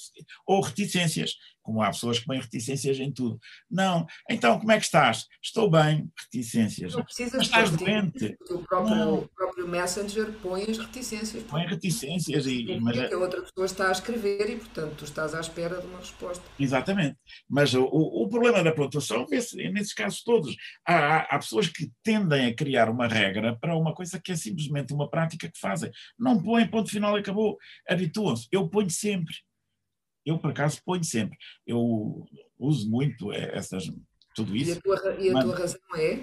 Ou 0.46 0.60
reticências 0.60 1.32
como 1.66 1.82
há 1.82 1.88
pessoas 1.88 2.20
que 2.20 2.26
põem 2.26 2.40
reticências 2.40 3.00
em 3.00 3.10
tudo. 3.10 3.40
Não. 3.68 4.06
Então, 4.30 4.56
como 4.60 4.70
é 4.70 4.78
que 4.78 4.84
estás? 4.84 5.26
Estou 5.42 5.68
bem, 5.68 6.08
reticências. 6.16 6.94
Não 6.94 7.02
precisas 7.02 7.34
Mas 7.34 7.46
estás 7.46 7.70
doente. 7.72 8.38
O 8.48 8.60
próprio, 8.60 9.14
o 9.14 9.28
próprio 9.28 9.66
Messenger 9.66 10.30
põe 10.40 10.62
as 10.62 10.78
reticências. 10.78 11.42
Põe 11.42 11.66
reticências. 11.66 12.46
E, 12.46 12.70
e 12.70 12.80
mas... 12.80 12.96
É 12.96 13.12
a 13.12 13.18
outra 13.18 13.42
pessoa 13.42 13.66
está 13.66 13.88
a 13.88 13.92
escrever 13.92 14.48
e, 14.48 14.56
portanto, 14.56 14.94
tu 14.96 15.04
estás 15.04 15.34
à 15.34 15.40
espera 15.40 15.80
de 15.80 15.86
uma 15.88 15.98
resposta. 15.98 16.44
Exatamente. 16.56 17.16
Mas 17.50 17.74
o, 17.74 17.82
o 17.82 18.28
problema 18.28 18.62
da 18.62 18.70
pontuação 18.70 19.26
vê-se 19.26 19.56
nesses 19.70 19.92
casos 19.92 20.22
todos. 20.22 20.54
Há, 20.86 21.18
há 21.18 21.38
pessoas 21.38 21.68
que 21.68 21.90
tendem 22.02 22.46
a 22.46 22.54
criar 22.54 22.88
uma 22.88 23.08
regra 23.08 23.56
para 23.58 23.76
uma 23.76 23.92
coisa 23.92 24.20
que 24.20 24.32
é 24.32 24.36
simplesmente 24.36 24.92
uma 24.94 25.10
prática 25.10 25.50
que 25.50 25.58
fazem. 25.58 25.90
Não 26.18 26.40
põem 26.40 26.68
ponto 26.68 26.90
final 26.90 27.16
acabou. 27.16 27.58
Habituam-se. 27.88 28.46
Eu 28.52 28.68
ponho 28.68 28.90
sempre 28.90 29.34
eu, 30.26 30.36
por 30.38 30.50
acaso, 30.50 30.82
ponho 30.84 31.04
sempre. 31.04 31.38
Eu 31.64 32.26
uso 32.58 32.90
muito 32.90 33.32
essas, 33.32 33.88
tudo 34.34 34.56
isso. 34.56 34.72
E 34.72 34.72
a 34.72 34.80
tua, 34.80 35.14
e 35.20 35.30
a 35.30 35.40
tua 35.40 35.56
razão 35.56 35.80
é? 35.96 36.20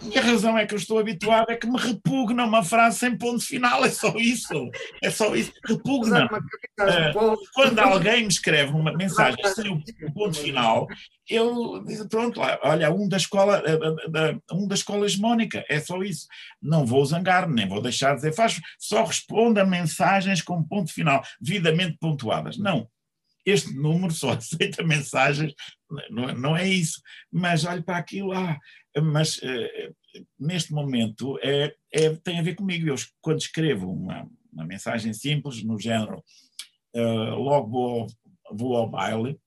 A 0.00 0.04
minha 0.04 0.20
razão 0.20 0.56
é 0.56 0.66
que 0.66 0.74
eu 0.74 0.78
estou 0.78 0.98
habituado, 0.98 1.50
é 1.50 1.56
que 1.56 1.66
me 1.66 1.78
repugna 1.78 2.44
uma 2.44 2.62
frase 2.62 2.98
sem 2.98 3.16
ponto 3.16 3.44
final, 3.44 3.84
é 3.84 3.90
só 3.90 4.14
isso. 4.16 4.70
É 5.02 5.10
só 5.10 5.34
isso. 5.34 5.52
Repugna. 5.64 6.26
Uh, 6.26 7.36
quando 7.54 7.78
alguém 7.78 8.22
me 8.22 8.28
escreve 8.28 8.72
uma 8.72 8.92
mensagem 8.92 9.38
sem 9.54 9.70
o 9.70 10.12
ponto 10.12 10.38
final, 10.38 10.86
eu 11.28 11.82
digo, 11.84 12.08
pronto, 12.08 12.40
olha, 12.62 12.92
um 12.92 13.08
da 13.08 13.16
escola, 13.16 13.62
um 14.52 14.66
da 14.66 14.74
escola 14.74 15.06
hegemónica, 15.06 15.64
é 15.68 15.80
só 15.80 16.02
isso. 16.02 16.26
Não 16.60 16.86
vou 16.86 17.04
zangar, 17.04 17.48
nem 17.48 17.68
vou 17.68 17.82
deixar 17.82 18.10
de 18.10 18.16
dizer, 18.16 18.34
faz, 18.34 18.60
só 18.78 19.04
responda 19.04 19.62
a 19.62 19.66
mensagens 19.66 20.42
com 20.42 20.62
ponto 20.62 20.92
final, 20.92 21.22
devidamente 21.40 21.96
pontuadas. 21.98 22.56
Não 22.56 22.88
este 23.50 23.72
número 23.74 24.12
só 24.12 24.32
aceita 24.32 24.82
mensagens, 24.82 25.54
não, 26.10 26.34
não 26.34 26.56
é 26.56 26.68
isso. 26.68 27.00
Mas 27.32 27.64
olhe 27.64 27.82
para 27.82 27.96
aquilo, 27.96 28.32
ah, 28.32 28.58
mas 29.00 29.38
uh, 29.38 29.94
neste 30.38 30.72
momento 30.72 31.38
é, 31.42 31.74
é, 31.92 32.10
tem 32.16 32.38
a 32.38 32.42
ver 32.42 32.54
comigo. 32.54 32.88
Eu, 32.88 32.96
quando 33.20 33.40
escrevo 33.40 33.90
uma, 33.90 34.28
uma 34.52 34.64
mensagem 34.64 35.12
simples, 35.12 35.62
no 35.62 35.78
género, 35.78 36.22
uh, 36.94 37.34
logo 37.34 37.68
vou, 37.68 38.06
vou 38.50 38.76
ao 38.76 38.88
baile, 38.88 39.38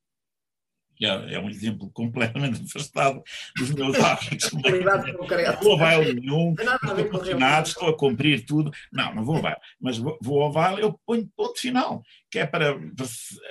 é, 1.01 1.33
é, 1.33 1.39
um 1.39 1.49
exemplo 1.49 1.89
completamente 1.93 2.61
afastado 2.61 3.23
dos 3.57 3.71
meus 3.71 3.97
hábitos. 3.99 4.51
não 4.51 5.61
vou 5.61 5.71
ao 5.71 5.77
baile 5.77 6.13
nenhum, 6.13 6.53
estou 6.53 7.09
confinado, 7.09 7.67
estou 7.67 7.89
a 7.89 7.97
cumprir 7.97 8.45
tudo. 8.45 8.71
Não, 8.91 9.15
não 9.15 9.25
vou 9.25 9.37
ao 9.37 9.41
baile, 9.41 9.59
mas 9.79 9.97
vou, 9.97 10.17
vou 10.21 10.41
ao 10.43 10.51
baile, 10.51 10.81
eu 10.81 10.99
ponho 11.05 11.29
ponto 11.35 11.59
final, 11.59 12.03
que 12.29 12.39
é 12.39 12.45
para, 12.45 12.75
para 12.75 13.05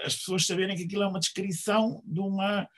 as 0.04 0.16
pessoas 0.16 0.46
saberem 0.46 0.76
que 0.76 0.84
aquilo 0.84 1.02
é 1.02 1.08
uma 1.08 1.20
descrição 1.20 2.02
de 2.06 2.20
uma 2.20 2.68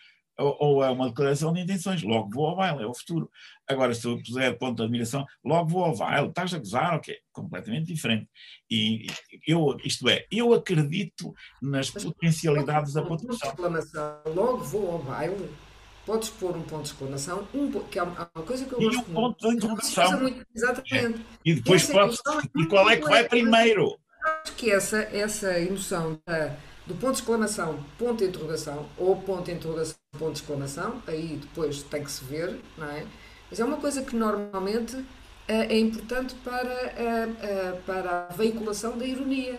ou, 0.43 0.85
é 0.85 0.91
uma 0.91 1.09
declaração 1.09 1.53
de 1.53 1.61
intenções, 1.61 2.03
logo 2.03 2.31
vou 2.33 2.47
ao 2.47 2.57
baile, 2.57 2.83
é 2.83 2.87
o 2.87 2.95
futuro. 2.95 3.31
Agora, 3.69 3.95
se 3.95 4.07
eu 4.07 4.21
puser 4.23 4.59
ponto 4.59 4.77
de 4.77 4.83
admiração, 4.83 5.25
logo 5.45 5.69
vou 5.69 5.85
ao 5.85 5.97
baile, 5.97 6.29
estás 6.29 6.53
a 6.53 6.59
gozar, 6.59 6.95
ok, 6.95 7.17
completamente 7.33 7.93
diferente. 7.93 8.29
E 8.71 9.07
eu, 9.47 9.77
isto 9.85 10.09
é, 10.09 10.25
eu 10.31 10.53
acredito 10.53 11.33
nas 11.61 11.91
Mas, 11.93 12.05
potencialidades 12.05 12.93
da 12.93 13.03
pontuação. 13.03 13.51
exclamação, 13.51 14.21
logo 14.27 14.59
vou 14.59 14.93
ao 14.93 14.99
baile, 14.99 15.51
podes 16.05 16.31
pôr 16.31 16.57
um 16.57 16.63
ponto 16.63 16.83
de 16.83 16.89
exclamação, 16.89 17.47
um, 17.55 17.71
que 17.85 17.99
é 17.99 18.03
uma 18.03 18.27
coisa 18.27 18.65
que 18.65 18.73
eu 18.73 18.81
gosto. 18.81 18.95
E 18.95 18.99
um 18.99 19.15
ponto 19.15 19.49
de 19.49 19.55
interrogação. 19.57 20.21
Muito, 20.21 20.47
exatamente. 20.55 21.21
É. 21.21 21.25
E 21.45 21.55
depois 21.55 21.87
podes 21.87 22.19
e 22.57 22.67
qual 22.67 22.91
é 22.91 22.97
que 22.97 23.09
vai 23.09 23.29
primeiro. 23.29 23.99
Acho 24.45 24.55
que 24.55 24.71
essa, 24.71 24.99
essa 24.99 25.59
emoção 25.59 26.21
da 26.27 26.57
do 26.93 26.99
ponto 26.99 27.13
de 27.15 27.21
exclamação, 27.21 27.83
ponto 27.99 28.19
de 28.19 28.25
interrogação, 28.27 28.87
ou 28.99 29.17
ponto 29.17 29.45
de 29.45 29.53
interrogação, 29.53 29.97
ponto 30.19 30.33
de 30.33 30.41
exclamação, 30.41 31.03
aí 31.07 31.39
depois 31.41 31.83
tem 31.83 32.05
que 32.05 32.11
se 32.11 32.23
ver, 32.25 32.61
não 32.77 32.87
é? 32.87 33.07
Mas 33.51 33.61
é 33.61 33.65
uma 33.65 33.79
coisa 33.79 34.03
que 34.03 34.15
normalmente 34.15 34.97
uh, 34.97 35.07
é 35.49 35.79
importante 35.79 36.35
para, 36.37 36.69
uh, 36.69 37.31
uh, 37.31 37.83
para 37.83 38.29
a 38.31 38.35
veiculação 38.35 38.99
da 38.99 39.07
ironia. 39.07 39.55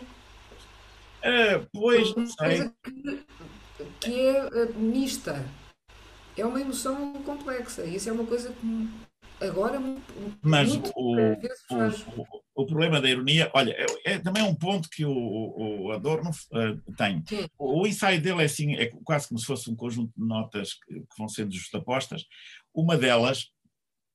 Uh, 1.23 1.67
pois, 1.71 2.15
não 2.15 2.27
sei. 2.27 2.71
Que, 2.83 3.25
que 3.99 4.27
é 4.27 4.65
mista. 4.75 5.43
É 6.37 6.45
uma 6.45 6.59
emoção 6.59 7.13
complexa. 7.25 7.83
Isso 7.83 8.09
é 8.09 8.11
uma 8.11 8.25
coisa 8.25 8.51
que 8.51 8.89
agora 9.47 9.79
mas 10.41 10.75
o, 10.75 10.81
o, 10.95 11.33
o, 11.33 12.63
o, 12.63 12.65
problema 12.65 13.01
da 13.01 13.09
ironia, 13.09 13.51
olha, 13.53 13.71
é, 13.71 14.13
é, 14.13 14.19
também 14.19 14.43
um 14.43 14.55
ponto 14.55 14.89
que 14.89 15.05
o, 15.05 15.11
o 15.11 15.91
Adorno 15.91 16.29
uh, 16.29 16.93
tem. 16.93 17.23
Sim. 17.27 17.47
O, 17.57 17.85
ensaio 17.87 18.21
dele 18.21 18.41
é 18.41 18.45
assim, 18.45 18.75
é 18.75 18.87
quase 19.03 19.27
como 19.27 19.39
se 19.39 19.45
fosse 19.45 19.69
um 19.69 19.75
conjunto 19.75 20.13
de 20.17 20.25
notas 20.25 20.73
que, 20.73 20.93
que 20.93 21.17
vão 21.17 21.27
sendo 21.27 21.53
justapostas. 21.53 22.25
Uma 22.73 22.97
delas 22.97 23.49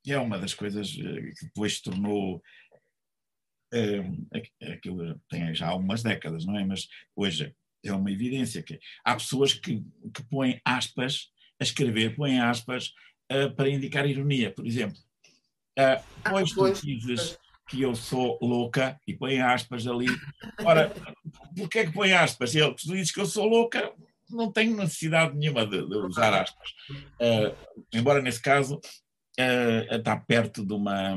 é 0.06 0.18
uma 0.18 0.38
das 0.38 0.54
coisas 0.54 0.90
que 0.90 1.46
depois 1.46 1.76
se 1.76 1.82
tornou 1.82 2.42
aquilo 4.62 5.20
tem 5.28 5.54
já 5.54 5.68
algumas 5.68 6.02
décadas, 6.02 6.46
não 6.46 6.58
é? 6.58 6.64
Mas 6.64 6.88
hoje 7.14 7.54
é 7.84 7.92
uma 7.92 8.10
evidência 8.10 8.62
que 8.62 8.78
há 9.04 9.14
pessoas 9.14 9.52
que, 9.52 9.82
que 10.14 10.22
põem 10.30 10.60
aspas 10.64 11.30
a 11.60 11.64
escrever, 11.64 12.16
põem 12.16 12.40
aspas 12.40 12.92
uh, 13.32 13.54
para 13.54 13.68
indicar 13.68 14.06
ironia, 14.06 14.52
por 14.52 14.66
exemplo. 14.66 14.98
Uh, 15.78 16.02
pois 16.28 16.50
tu 16.50 16.72
dizes 16.72 17.38
que 17.68 17.82
eu 17.82 17.94
sou 17.94 18.38
louca 18.42 18.98
e 19.06 19.14
põe 19.14 19.40
aspas 19.40 19.86
ali. 19.86 20.06
Ora, 20.64 20.92
porquê 21.56 21.80
é 21.80 21.86
que 21.86 21.92
põe 21.92 22.12
aspas? 22.12 22.54
Ele, 22.54 22.74
tu 22.74 22.88
dizes 22.88 23.12
que 23.12 23.20
eu 23.20 23.26
sou 23.26 23.46
louca, 23.46 23.92
não 24.28 24.50
tenho 24.50 24.76
necessidade 24.76 25.36
nenhuma 25.36 25.66
de, 25.66 25.86
de 25.86 25.96
usar 25.96 26.34
aspas. 26.34 26.70
Uh, 27.20 27.54
embora 27.92 28.22
nesse 28.22 28.40
caso 28.40 28.76
uh, 28.76 29.94
está 29.94 30.16
perto 30.16 30.66
de 30.66 30.72
uma 30.72 31.16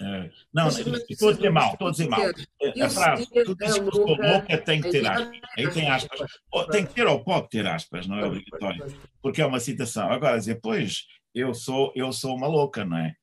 é. 0.00 0.30
Não, 0.52 0.64
mas, 0.64 0.78
estou 1.10 1.28
a 1.28 1.32
dizer 1.32 1.50
mal, 1.50 1.72
estou 1.72 1.88
a 1.88 1.90
dizer 1.90 2.08
mal. 2.08 2.22
A 2.22 2.88
frase, 2.88 3.26
tu 3.44 3.54
dizes 3.54 3.78
que 3.78 3.88
estou 3.88 4.16
louca, 4.16 4.58
tem 4.58 4.80
que 4.80 4.90
ter 4.90 5.06
aspas. 5.06 5.40
Aí 5.58 5.70
tem 5.70 5.90
aspas. 5.90 6.20
Tem 6.70 6.86
que 6.86 6.94
ter 6.94 7.06
ou 7.06 7.22
pode 7.22 7.48
ter 7.50 7.66
aspas, 7.66 8.06
não 8.06 8.18
é 8.18 8.24
obrigatório. 8.24 8.98
Porque 9.20 9.42
é 9.42 9.46
uma 9.46 9.60
citação. 9.60 10.10
Agora, 10.10 10.38
dizer, 10.38 10.58
pois, 10.62 11.04
eu 11.34 11.52
sou, 11.52 11.92
eu 11.94 12.12
sou 12.12 12.34
uma 12.34 12.46
louca, 12.46 12.84
não 12.84 12.96
é? 12.96 13.14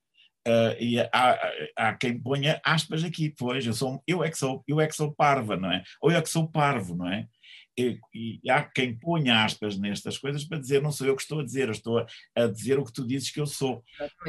Uh, 0.48 0.82
e 0.82 0.98
há, 0.98 1.52
há, 1.76 1.94
quem 1.96 2.18
ponha 2.18 2.62
aspas 2.64 3.04
aqui, 3.04 3.34
pois, 3.38 3.66
eu, 3.66 3.74
sou, 3.74 4.02
eu, 4.08 4.24
é 4.24 4.30
que 4.30 4.38
sou, 4.38 4.64
eu 4.66 4.80
é 4.80 4.88
que 4.88 4.96
sou 4.96 5.14
parva, 5.14 5.58
não 5.58 5.70
é? 5.70 5.84
Ou 6.02 6.10
eu 6.10 6.18
é 6.18 6.22
que 6.22 6.30
sou 6.30 6.50
parvo, 6.50 6.96
não 6.96 7.12
é? 7.12 7.28
E, 7.78 8.00
e, 8.16 8.50
há 8.50 8.64
quem 8.64 8.98
ponha 8.98 9.44
aspas 9.44 9.78
nestas 9.78 10.18
coisas 10.18 10.44
para 10.46 10.58
dizer 10.58 10.82
não 10.82 10.92
sou 10.92 11.06
eu 11.06 11.16
que 11.16 11.22
estou 11.22 11.42
a 11.42 11.44
dizer, 11.44 11.68
eu 11.68 11.74
estou 11.74 12.00
a, 12.36 12.48
dizer 12.48 12.80
o 12.80 12.86
que 12.86 12.94
tu 12.94 13.06
dizes 13.06 13.30
que 13.30 13.42
eu 13.42 13.46
sou. 13.46 13.84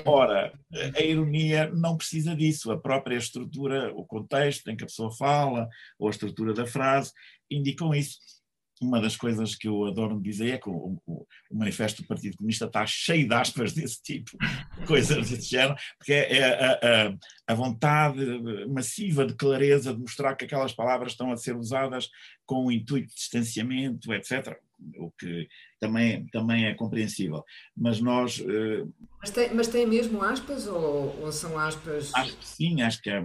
Ora, 0.05 0.53
a, 0.75 0.99
a 0.99 1.03
ironia 1.03 1.71
não 1.71 1.97
precisa 1.97 2.35
disso, 2.35 2.73
a 2.73 2.79
própria 2.79 3.17
estrutura, 3.17 3.93
o 3.95 4.05
contexto 4.05 4.69
em 4.69 4.77
que 4.77 4.83
a 4.83 4.89
pessoa 4.89 5.13
fala, 5.13 5.69
ou 5.99 6.09
a 6.09 6.11
estrutura 6.11 6.53
da 6.53 6.67
frase, 6.67 7.13
indicam 7.49 7.95
isso 7.95 8.19
uma 8.83 9.01
das 9.01 9.17
coisas 9.17 9.55
que 9.55 9.69
eu 9.69 9.85
adoro 9.87 10.21
dizer 10.21 10.55
é 10.55 10.59
que 10.59 10.69
o, 10.69 11.01
o, 11.07 11.27
o, 11.51 11.59
manifesto 11.59 12.03
do 12.03 12.09
Partido 12.09 12.37
Comunista 12.37 12.67
está 12.67 12.87
cheio 12.87 13.29
de 13.29 13.35
aspas 13.35 13.73
desse 13.73 14.03
tipo, 14.03 14.33
coisas 14.87 15.31
desse 15.31 15.51
género, 15.51 15.77
porque 15.99 16.13
é, 16.13 16.39
é 16.39 16.45
a, 16.45 16.73
a, 16.73 17.53
a, 17.53 17.55
vontade 17.55 18.21
massiva 18.69 19.27
de 19.27 19.35
clareza 19.35 19.93
de 19.93 20.01
mostrar 20.01 20.35
que 20.37 20.45
aquelas 20.45 20.73
palavras 20.73 21.13
estão 21.13 21.33
a 21.33 21.37
ser 21.37 21.57
usadas 21.57 22.09
com 22.47 22.67
o 22.67 22.73
intuito 22.73 23.09
de 23.09 23.15
distanciamento, 23.15 24.13
etc 24.13 24.59
o 24.97 25.11
que 25.11 25.49
também, 25.81 26.27
também 26.29 26.67
é 26.67 26.75
compreensível. 26.75 27.45
Mas 27.77 28.01
nós. 28.01 28.39
Uh, 28.39 28.93
mas, 29.21 29.31
tem, 29.31 29.55
mas 29.55 29.69
tem 29.69 29.87
mesmo 29.87 30.23
aspas 30.23 30.67
ou, 30.67 31.21
ou, 31.21 31.33
são 31.33 31.59
aspas? 31.59 32.15
Acho 32.15 32.37
que 32.37 32.47
sim, 32.47 32.83
acho 32.83 33.03
que 33.03 33.11
é. 33.11 33.21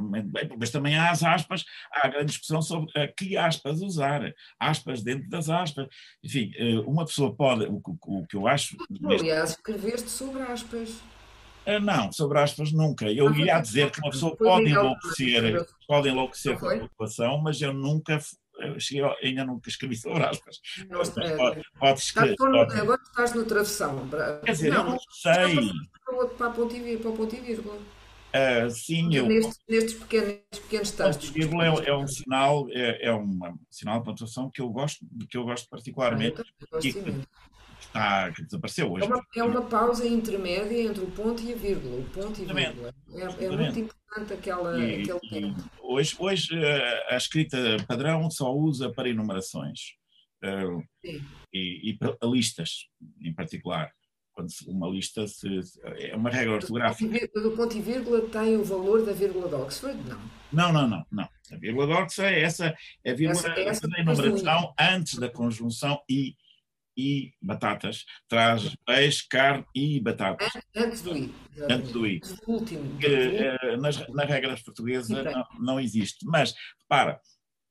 Mas 0.57 0.71
também 0.71 0.95
há 0.95 1.11
as 1.11 1.23
aspas, 1.23 1.63
há 1.91 2.07
grande 2.07 2.27
discussão 2.27 2.61
sobre 2.61 2.91
que 3.17 3.37
aspas 3.37 3.81
usar, 3.81 4.33
aspas 4.59 5.01
dentro 5.01 5.29
das 5.29 5.49
aspas. 5.49 5.87
Enfim, 6.23 6.51
uh, 6.59 6.89
uma 6.89 7.05
pessoa 7.05 7.33
pode. 7.35 7.65
O, 7.65 7.81
o, 7.85 8.19
o 8.19 8.27
que 8.27 8.35
eu 8.35 8.47
acho. 8.47 8.75
Aliás, 9.05 9.51
escreveste 9.51 10.09
sobre 10.09 10.41
aspas. 10.41 11.01
Não, 11.81 12.11
sobre 12.11 12.39
aspas 12.39 12.73
nunca. 12.73 13.09
Eu 13.09 13.29
ah, 13.29 13.37
ia 13.37 13.59
dizer 13.61 13.89
que 13.89 14.01
uma 14.01 14.11
pessoa 14.11 14.35
pode 14.35 14.69
enlouquecer, 14.69 15.65
pode 15.87 16.09
enlouquecer 16.09 16.59
com 16.59 16.67
a 16.67 16.77
população, 16.77 17.41
mas 17.41 17.61
eu 17.61 17.73
nunca 17.73 18.19
cheguei, 18.79 19.03
ainda 19.23 19.45
nunca 19.45 19.69
escrevi 19.69 19.95
sobre 19.95 20.23
aspas. 20.23 20.59
Não, 20.89 21.01
é, 21.01 21.35
pode, 21.35 21.61
pode 21.79 21.99
escrever, 21.99 22.35
pode... 22.35 22.79
Agora 22.79 23.01
estás 23.01 23.33
no 23.33 23.45
travessão. 23.45 24.09
Quer 24.43 24.51
dizer, 24.51 24.71
não, 24.71 24.79
eu 24.79 24.89
não 24.91 24.99
sei. 25.11 25.71
Para 26.37 26.47
a 26.47 26.51
ponto 26.51 26.75
e, 26.75 26.97
para 26.97 27.11
ponto 27.11 27.35
e 27.35 27.39
vírgula. 27.39 27.77
Uh, 28.33 28.67
sim, 28.71 29.13
eu, 29.13 29.27
nestes, 29.27 29.59
nestes, 29.69 29.93
pequenos, 29.93 30.39
pequenos 30.51 30.91
textos. 30.91 31.29
Vírgula 31.29 31.65
é, 31.65 31.89
é, 31.89 31.95
um 31.95 32.07
sinal, 32.07 32.67
é, 32.71 33.05
é 33.05 33.13
um 33.13 33.39
sinal 33.69 33.99
de 33.99 34.05
pontuação 34.05 34.49
que 34.49 34.59
eu 34.59 34.69
gosto, 34.69 35.05
que 35.29 35.37
eu 35.37 35.43
gosto 35.43 35.69
particularmente. 35.69 36.41
Ah, 36.41 36.45
eu 36.61 36.67
gosto 36.71 37.03
que, 37.03 37.27
está, 37.93 38.31
que 38.31 38.43
desapareceu 38.43 38.91
hoje. 38.91 39.05
É 39.05 39.07
uma, 39.07 39.25
é 39.35 39.43
uma, 39.43 39.61
pausa 39.61 40.05
intermédia 40.05 40.81
entre 40.81 41.03
o 41.03 41.11
ponto 41.11 41.41
e 41.43 41.53
a 41.53 41.55
vírgula. 41.55 41.99
O 41.99 42.09
ponto 42.09 42.41
e 42.41 42.49
a 42.49 42.53
vírgula. 42.53 42.93
É, 43.13 43.45
é 43.45 43.49
muito 43.49 43.79
importante 43.79 44.33
aquela, 44.33 44.77
e, 44.79 45.01
aquele 45.03 45.19
tempo. 45.29 45.69
Hoje, 45.81 46.15
hoje 46.19 46.49
eh, 46.53 47.13
a 47.13 47.17
escrita 47.17 47.57
padrão 47.87 48.29
só 48.29 48.53
usa 48.53 48.91
para 48.91 49.09
enumerações. 49.09 49.93
Uh, 50.43 50.83
e, 51.53 51.89
e 51.89 51.97
para 51.97 52.17
listas, 52.23 52.89
em 53.21 53.33
particular 53.33 53.89
quando 54.33 54.49
uma 54.67 54.89
lista 54.89 55.27
se, 55.27 55.47
é 55.85 56.15
uma 56.15 56.29
regra 56.29 56.55
ortográfica. 56.55 57.27
Do 57.35 57.51
ponto 57.51 57.77
e 57.77 57.81
vírgula 57.81 58.21
tem 58.27 58.57
o 58.57 58.63
valor 58.63 59.05
da 59.05 59.13
vírgula 59.13 59.47
de 59.47 59.55
Oxford? 59.55 59.97
Não. 60.09 60.19
Não, 60.51 60.73
não, 60.73 60.87
não. 60.87 61.05
não. 61.11 61.29
A 61.51 61.55
vírgula 61.55 61.87
de 61.87 61.93
Oxford 61.93 62.33
é 62.33 62.41
essa, 62.41 62.75
é 63.03 63.11
a 63.11 63.13
vírgula 63.13 63.39
essa, 63.39 63.59
essa 63.61 63.87
da 63.87 63.99
enumeração 63.99 64.73
antes 64.79 65.19
da 65.19 65.29
conjunção 65.29 66.01
e 66.09 66.35
e 66.95 67.33
batatas, 67.41 68.05
traz 68.27 68.75
peixe, 68.85 69.27
carne 69.27 69.65
e 69.75 69.99
batatas. 69.99 70.51
Antes 70.75 71.01
do 71.01 71.15
I. 71.15 71.33
Antes 71.69 71.91
do 71.91 72.07
I. 72.07 72.21
último. 72.47 72.97
Que, 72.97 73.07
uh, 73.07 73.77
nas, 73.81 74.07
nas 74.09 74.29
regras 74.29 74.61
portuguesas 74.61 75.09
não, 75.09 75.45
não, 75.59 75.79
existe. 75.79 76.25
Mas, 76.25 76.53
para, 76.87 77.19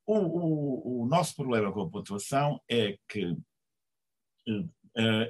o, 0.06 0.16
o, 0.16 1.02
o, 1.02 1.06
nosso 1.06 1.34
problema 1.34 1.72
com 1.72 1.82
a 1.82 1.90
pontuação 1.90 2.60
é 2.70 2.96
que 3.08 3.24
uh, 3.26 4.70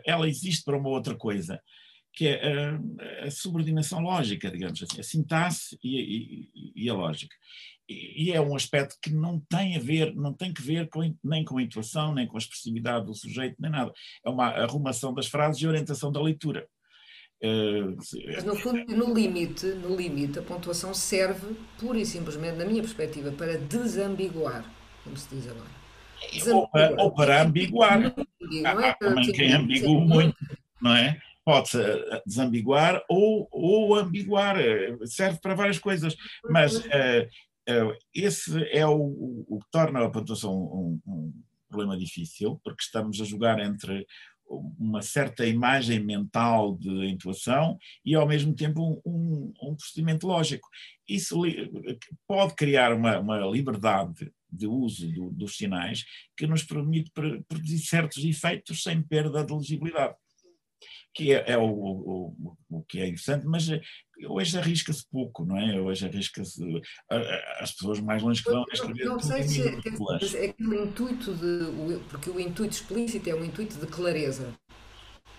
ela 0.04 0.28
existe 0.28 0.64
para 0.64 0.76
uma 0.76 0.88
outra 0.88 1.16
coisa, 1.16 1.60
que 2.12 2.28
é 2.28 2.68
a, 2.68 3.26
a 3.26 3.30
subordinação 3.30 4.00
lógica, 4.00 4.50
digamos 4.50 4.82
assim, 4.82 5.00
a 5.00 5.04
sintaxe 5.04 5.78
e, 5.82 6.50
e, 6.54 6.72
e 6.84 6.90
a 6.90 6.94
lógica 6.94 7.34
e 7.88 8.32
é 8.32 8.40
um 8.40 8.54
aspecto 8.54 8.96
que 9.02 9.12
não 9.12 9.40
tem 9.48 9.76
a 9.76 9.80
ver, 9.80 10.14
não 10.14 10.32
tem 10.32 10.52
que 10.52 10.62
ver 10.62 10.88
com, 10.88 11.14
nem 11.22 11.44
com 11.44 11.58
a 11.58 11.62
intuação, 11.62 12.14
nem 12.14 12.26
com 12.26 12.36
a 12.36 12.38
expressividade 12.38 13.06
do 13.06 13.14
sujeito, 13.14 13.56
nem 13.58 13.70
nada. 13.70 13.92
É 14.24 14.30
uma 14.30 14.46
arrumação 14.48 15.12
das 15.12 15.26
frases 15.26 15.60
e 15.60 15.66
orientação 15.66 16.10
da 16.12 16.22
leitura. 16.22 16.66
Uh, 17.42 17.96
Mas 18.34 18.44
no 18.44 18.54
fundo, 18.54 18.84
no 18.96 19.12
limite, 19.12 19.66
no 19.66 19.96
limite, 19.96 20.38
a 20.38 20.42
pontuação 20.42 20.94
serve 20.94 21.56
pura 21.76 21.98
e 21.98 22.06
simplesmente, 22.06 22.56
na 22.56 22.64
minha 22.64 22.80
perspectiva, 22.80 23.32
para 23.32 23.58
desambiguar, 23.58 24.64
como 25.02 25.16
se 25.16 25.34
diz 25.34 25.48
agora. 25.48 25.82
Ou 26.54 26.68
para, 26.68 27.02
ou 27.02 27.12
para 27.12 27.42
ambiguar. 27.42 28.14
Não 28.40 28.80
é 28.80 28.90
há 28.90 28.94
também 28.94 29.24
tipo, 29.24 29.36
quem 29.36 29.52
ambigua 29.52 30.00
muito, 30.00 30.36
não 30.80 30.94
é? 30.94 31.18
Pode-se 31.44 31.80
eh, 31.80 32.22
desambiguar 32.24 33.02
ou, 33.08 33.48
ou 33.50 33.96
ambiguar, 33.96 34.56
eh, 34.60 34.96
serve 35.06 35.40
para 35.40 35.56
várias 35.56 35.80
coisas, 35.80 36.14
mas 36.48 36.76
uh, 36.76 36.88
eh, 36.92 37.28
esse 38.14 38.62
é 38.70 38.86
o, 38.86 39.44
o, 39.48 39.58
que 39.60 39.70
torna 39.70 40.04
a 40.04 40.10
pontuação 40.10 40.52
um, 40.52 41.00
um, 41.06 41.42
problema 41.68 41.96
difícil, 41.96 42.60
porque 42.62 42.82
estamos 42.82 43.20
a 43.20 43.24
jogar 43.24 43.58
entre 43.58 44.06
uma 44.78 45.00
certa 45.00 45.46
imagem 45.46 46.00
mental 46.00 46.76
de 46.76 46.90
intuação 47.06 47.78
e, 48.04 48.14
ao 48.14 48.28
mesmo 48.28 48.54
tempo, 48.54 49.00
um, 49.06 49.52
um 49.62 49.74
procedimento 49.74 50.26
lógico. 50.26 50.68
Isso 51.08 51.40
pode 52.26 52.54
criar 52.54 52.92
uma, 52.92 53.18
uma 53.18 53.38
liberdade 53.46 54.30
de 54.50 54.66
uso 54.66 55.10
do, 55.10 55.30
dos 55.30 55.56
sinais 55.56 56.04
que 56.36 56.46
nos 56.46 56.62
permite 56.62 57.10
produzir 57.48 57.78
certos 57.78 58.22
efeitos 58.22 58.82
sem 58.82 59.00
perda 59.02 59.42
de 59.42 59.54
legibilidade 59.54 60.14
que 61.14 61.32
é, 61.32 61.52
é 61.52 61.58
o, 61.58 61.64
o, 61.64 62.56
o, 62.70 62.82
que 62.84 63.00
é 63.00 63.06
interessante, 63.06 63.46
mas 63.46 63.68
eh, 63.68 63.80
hoje 64.26 64.58
arrisca-se 64.58 65.04
pouco, 65.10 65.44
não 65.44 65.58
é? 65.58 65.80
Hoje 65.80 66.06
arrisca-se. 66.06 66.62
As 67.58 67.72
pessoas 67.72 68.00
mais 68.00 68.22
longe 68.22 68.42
que 68.42 68.50
vão 68.50 68.62
a 68.62 68.72
escrever. 68.72 69.04
Não, 69.04 69.12
não 69.12 69.20
sei 69.20 69.42
se 69.42 69.62
é, 69.62 70.44
é 70.44 70.48
aquele 70.48 70.82
intuito 70.82 71.34
de. 71.34 71.98
Porque 72.08 72.30
o 72.30 72.40
intuito 72.40 72.74
explícito 72.74 73.28
é 73.30 73.34
um 73.34 73.44
intuito 73.44 73.76
de 73.76 73.86
clareza. 73.86 74.54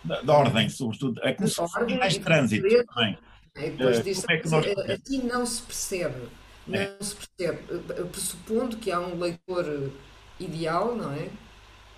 Da, 0.03 0.21
da 0.21 0.33
ordem, 0.33 0.69
sobretudo. 0.69 1.21
É 1.23 1.33
como 1.33 1.47
se 1.47 1.55
fosse 1.55 1.97
mais 1.97 2.17
trânsito 2.17 2.67
também. 2.85 3.17
É, 3.55 3.69
depois 3.69 3.99
uh, 3.99 4.03
disso, 4.03 4.25
é 4.29 4.37
que 4.37 4.49
nós... 4.49 4.65
Assim 4.67 5.23
não 5.23 5.45
se 5.45 5.61
percebe. 5.61 6.27
Não 6.67 6.79
é. 6.79 6.97
se 6.99 7.15
percebe. 7.15 7.63
Pressupondo 8.11 8.77
que 8.77 8.91
há 8.91 8.99
um 8.99 9.19
leitor 9.19 9.91
ideal, 10.39 10.95
não 10.95 11.11
é? 11.13 11.29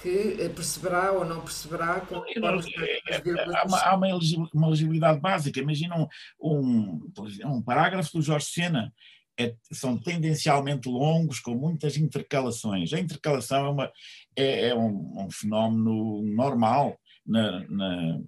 Que 0.05 0.39
eh, 0.39 0.49
perceberá 0.49 1.11
ou 1.11 1.25
não 1.25 1.41
perceberá. 1.41 1.99
Com 2.01 2.23
é, 2.27 2.33
é, 3.09 3.57
há, 3.57 3.65
uma, 3.65 3.79
há 3.79 3.95
uma, 3.95 4.67
legibilidade 4.67 5.19
básica. 5.19 5.59
Imagina 5.59 5.95
um, 5.97 6.07
um, 6.39 7.11
um, 7.45 7.61
parágrafo 7.63 8.13
do 8.13 8.21
Jorge 8.21 8.45
Sena 8.45 8.93
é, 9.39 9.55
são 9.71 9.97
tendencialmente 9.97 10.87
longos, 10.87 11.39
com 11.39 11.55
muitas 11.55 11.97
intercalações. 11.97 12.93
A 12.93 12.99
intercalação 12.99 13.65
é, 13.65 13.69
uma, 13.69 13.91
é, 14.35 14.67
é 14.67 14.75
um, 14.75 15.25
um, 15.25 15.31
fenómeno 15.31 16.21
normal 16.21 16.99
na, 17.25 17.67
na, 17.67 18.19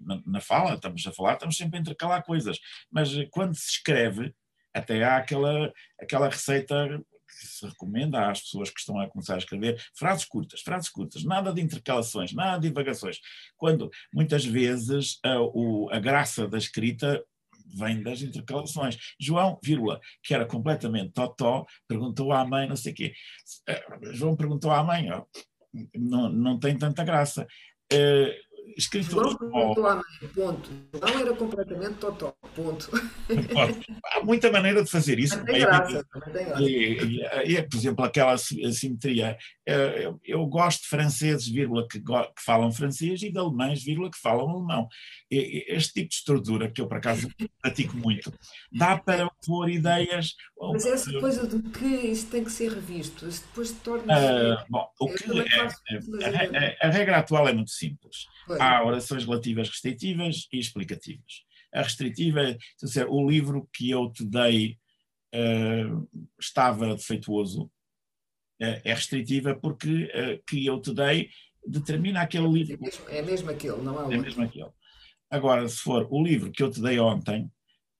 na, 0.00 0.22
na, 0.24 0.40
fala, 0.40 0.74
estamos 0.74 1.04
a 1.04 1.12
falar, 1.12 1.32
estamos 1.32 1.56
sempre 1.56 1.78
a 1.78 1.80
intercalar 1.80 2.24
coisas, 2.24 2.60
mas 2.92 3.10
quando 3.32 3.56
se 3.56 3.70
escreve, 3.70 4.32
até 4.72 5.02
há 5.02 5.16
aquela, 5.16 5.72
aquela 6.00 6.28
receita 6.28 7.02
se 7.46 7.66
recomenda 7.66 8.30
às 8.30 8.40
pessoas 8.40 8.70
que 8.70 8.80
estão 8.80 8.98
a 9.00 9.08
começar 9.08 9.34
a 9.34 9.38
escrever 9.38 9.82
frases 9.94 10.24
curtas, 10.24 10.60
frases 10.60 10.88
curtas, 10.88 11.24
nada 11.24 11.52
de 11.52 11.60
intercalações, 11.60 12.32
nada 12.32 12.58
de 12.58 12.68
divagações. 12.68 13.18
Quando 13.56 13.90
muitas 14.12 14.44
vezes 14.44 15.18
a, 15.24 15.40
o, 15.40 15.88
a 15.90 15.98
graça 15.98 16.48
da 16.48 16.58
escrita 16.58 17.22
vem 17.74 18.02
das 18.02 18.22
intercalações. 18.22 18.96
João, 19.20 19.58
vírgula, 19.62 20.00
que 20.22 20.34
era 20.34 20.46
completamente 20.46 21.12
totó, 21.12 21.66
perguntou 21.86 22.32
à 22.32 22.44
mãe, 22.44 22.66
não 22.66 22.76
sei 22.76 22.92
o 22.92 22.94
quê. 22.94 23.12
Eh, 23.68 23.84
João 24.12 24.36
perguntou 24.36 24.70
à 24.70 24.82
mãe, 24.82 25.10
ó, 25.10 25.24
não, 25.94 26.30
não 26.30 26.58
tem 26.58 26.76
tanta 26.76 27.04
graça. 27.04 27.46
Uh, 27.92 28.47
escritor. 28.76 29.36
João 29.38 30.02
ponto. 30.34 30.70
Não 31.00 31.08
era 31.08 31.34
completamente 31.34 31.94
totó, 31.94 32.34
ponto. 32.54 32.90
Há 34.12 34.24
muita 34.24 34.50
maneira 34.50 34.82
de 34.82 34.90
fazer 34.90 35.18
isso. 35.18 35.42
Tem 35.44 35.60
graça, 35.60 36.04
tem 36.32 36.46
graça. 36.46 36.62
E, 36.62 37.22
e, 37.44 37.56
e, 37.56 37.62
por 37.62 37.76
exemplo, 37.76 38.04
aquela 38.04 38.36
simetria. 38.38 39.36
Eh, 39.66 40.12
eu 40.24 40.46
gosto 40.46 40.82
de 40.82 40.88
franceses, 40.88 41.48
vírgula, 41.48 41.86
que, 41.86 42.00
que 42.00 42.42
falam 42.44 42.72
francês 42.72 43.22
e 43.22 43.30
de 43.30 43.38
alemães, 43.38 43.84
vírgula, 43.84 44.10
que 44.10 44.18
falam 44.18 44.48
alemão. 44.48 44.88
Este 45.30 45.94
tipo 45.94 46.08
de 46.08 46.14
estrutura, 46.14 46.70
que 46.70 46.80
eu 46.80 46.86
por 46.86 46.96
acaso 46.96 47.28
pratico 47.60 47.96
muito, 47.96 48.32
dá 48.72 48.96
para 48.96 49.30
pôr 49.46 49.68
ideias. 49.68 50.34
Mas 50.72 50.86
essa 50.86 51.12
coisa 51.20 51.46
do 51.46 51.62
que 51.70 51.84
isso 51.84 52.26
tem 52.28 52.42
que 52.42 52.50
ser 52.50 52.72
revisto, 52.72 53.28
isso 53.28 53.44
depois 53.48 53.72
torna-se. 53.72 54.24
Uh, 54.24 54.64
bom, 54.68 54.88
o 55.00 55.08
que 55.08 55.24
é, 55.38 55.44
é, 56.24 56.80
a, 56.80 56.86
a, 56.86 56.88
a, 56.88 56.90
regra 56.90 57.18
atual 57.18 57.46
é 57.48 57.52
muito 57.52 57.70
simples. 57.70 58.26
Pois 58.46 58.57
há 58.58 58.84
orações 58.84 59.24
relativas 59.24 59.68
restritivas 59.68 60.46
e 60.52 60.58
explicativas. 60.58 61.44
A 61.72 61.82
restritiva, 61.82 62.56
dizer, 62.80 63.06
o 63.08 63.28
livro 63.28 63.68
que 63.72 63.90
eu 63.90 64.10
te 64.10 64.24
dei 64.24 64.78
uh, 65.34 66.08
estava 66.38 66.94
defeituoso, 66.94 67.64
uh, 67.64 68.80
é 68.84 68.94
restritiva 68.94 69.54
porque 69.54 70.04
uh, 70.04 70.42
que 70.46 70.64
eu 70.64 70.80
te 70.80 70.94
dei 70.94 71.30
determina 71.66 72.22
aquele 72.22 72.46
é 72.46 72.50
livro. 72.50 72.80
Mesmo, 72.80 73.08
é 73.08 73.22
mesmo 73.22 73.50
aquele, 73.50 73.82
não 73.82 73.98
há 73.98 74.02
outro. 74.02 74.14
É 74.14 74.20
mesmo 74.20 74.42
aquele. 74.42 74.70
Agora, 75.30 75.68
se 75.68 75.78
for 75.78 76.06
o 76.10 76.22
livro 76.22 76.50
que 76.50 76.62
eu 76.62 76.70
te 76.70 76.80
dei 76.80 76.98
ontem, 76.98 77.50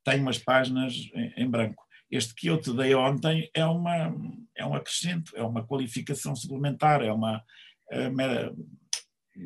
tem 0.02 0.20
umas 0.20 0.38
páginas 0.38 0.94
em, 1.14 1.44
em 1.44 1.50
branco. 1.50 1.86
Este 2.10 2.34
que 2.34 2.46
eu 2.46 2.58
te 2.58 2.72
dei 2.72 2.94
ontem 2.94 3.50
é 3.52 3.66
uma 3.66 4.14
é 4.58 4.66
um 4.66 4.74
acrescento, 4.74 5.32
é 5.36 5.42
uma 5.42 5.64
qualificação 5.64 6.34
suplementar, 6.34 7.00
é 7.02 7.12
uma, 7.12 7.42
é 7.90 8.08
uma 8.08 8.54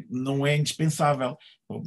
não 0.08 0.46
é 0.46 0.56
indispensável. 0.56 1.36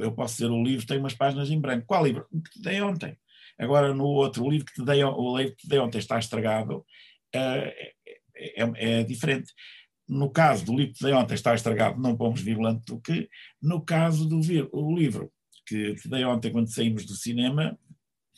Eu 0.00 0.12
posso 0.12 0.34
dizer, 0.34 0.50
o 0.50 0.62
livro 0.62 0.86
tem 0.86 0.98
umas 0.98 1.14
páginas 1.14 1.50
em 1.50 1.60
branco. 1.60 1.86
Qual 1.86 2.04
livro? 2.04 2.26
O 2.30 2.40
que 2.40 2.50
te 2.50 2.62
dei 2.62 2.80
ontem. 2.80 3.16
Agora, 3.58 3.94
no 3.94 4.04
outro, 4.04 4.48
livro 4.48 4.66
que 4.66 4.74
te 4.74 4.84
dei, 4.84 5.02
o 5.02 5.36
livro 5.36 5.56
que 5.56 5.62
te 5.62 5.68
dei 5.68 5.78
ontem 5.78 5.98
está 5.98 6.18
estragado, 6.18 6.84
é, 7.34 7.92
é, 8.34 9.00
é 9.00 9.04
diferente. 9.04 9.52
No 10.08 10.30
caso 10.30 10.64
do 10.64 10.76
livro 10.76 10.92
que 10.92 10.98
te 10.98 11.04
dei 11.04 11.12
ontem 11.12 11.34
está 11.34 11.54
estragado, 11.54 12.00
não 12.00 12.16
pomos 12.16 12.40
virulante 12.40 12.84
do 12.86 13.00
que. 13.00 13.28
No 13.60 13.84
caso 13.84 14.28
do 14.28 14.40
o 14.72 14.96
livro 14.96 15.32
que 15.66 15.94
te 15.94 16.08
dei 16.08 16.24
ontem 16.24 16.52
quando 16.52 16.72
saímos 16.72 17.04
do 17.04 17.14
cinema, 17.14 17.76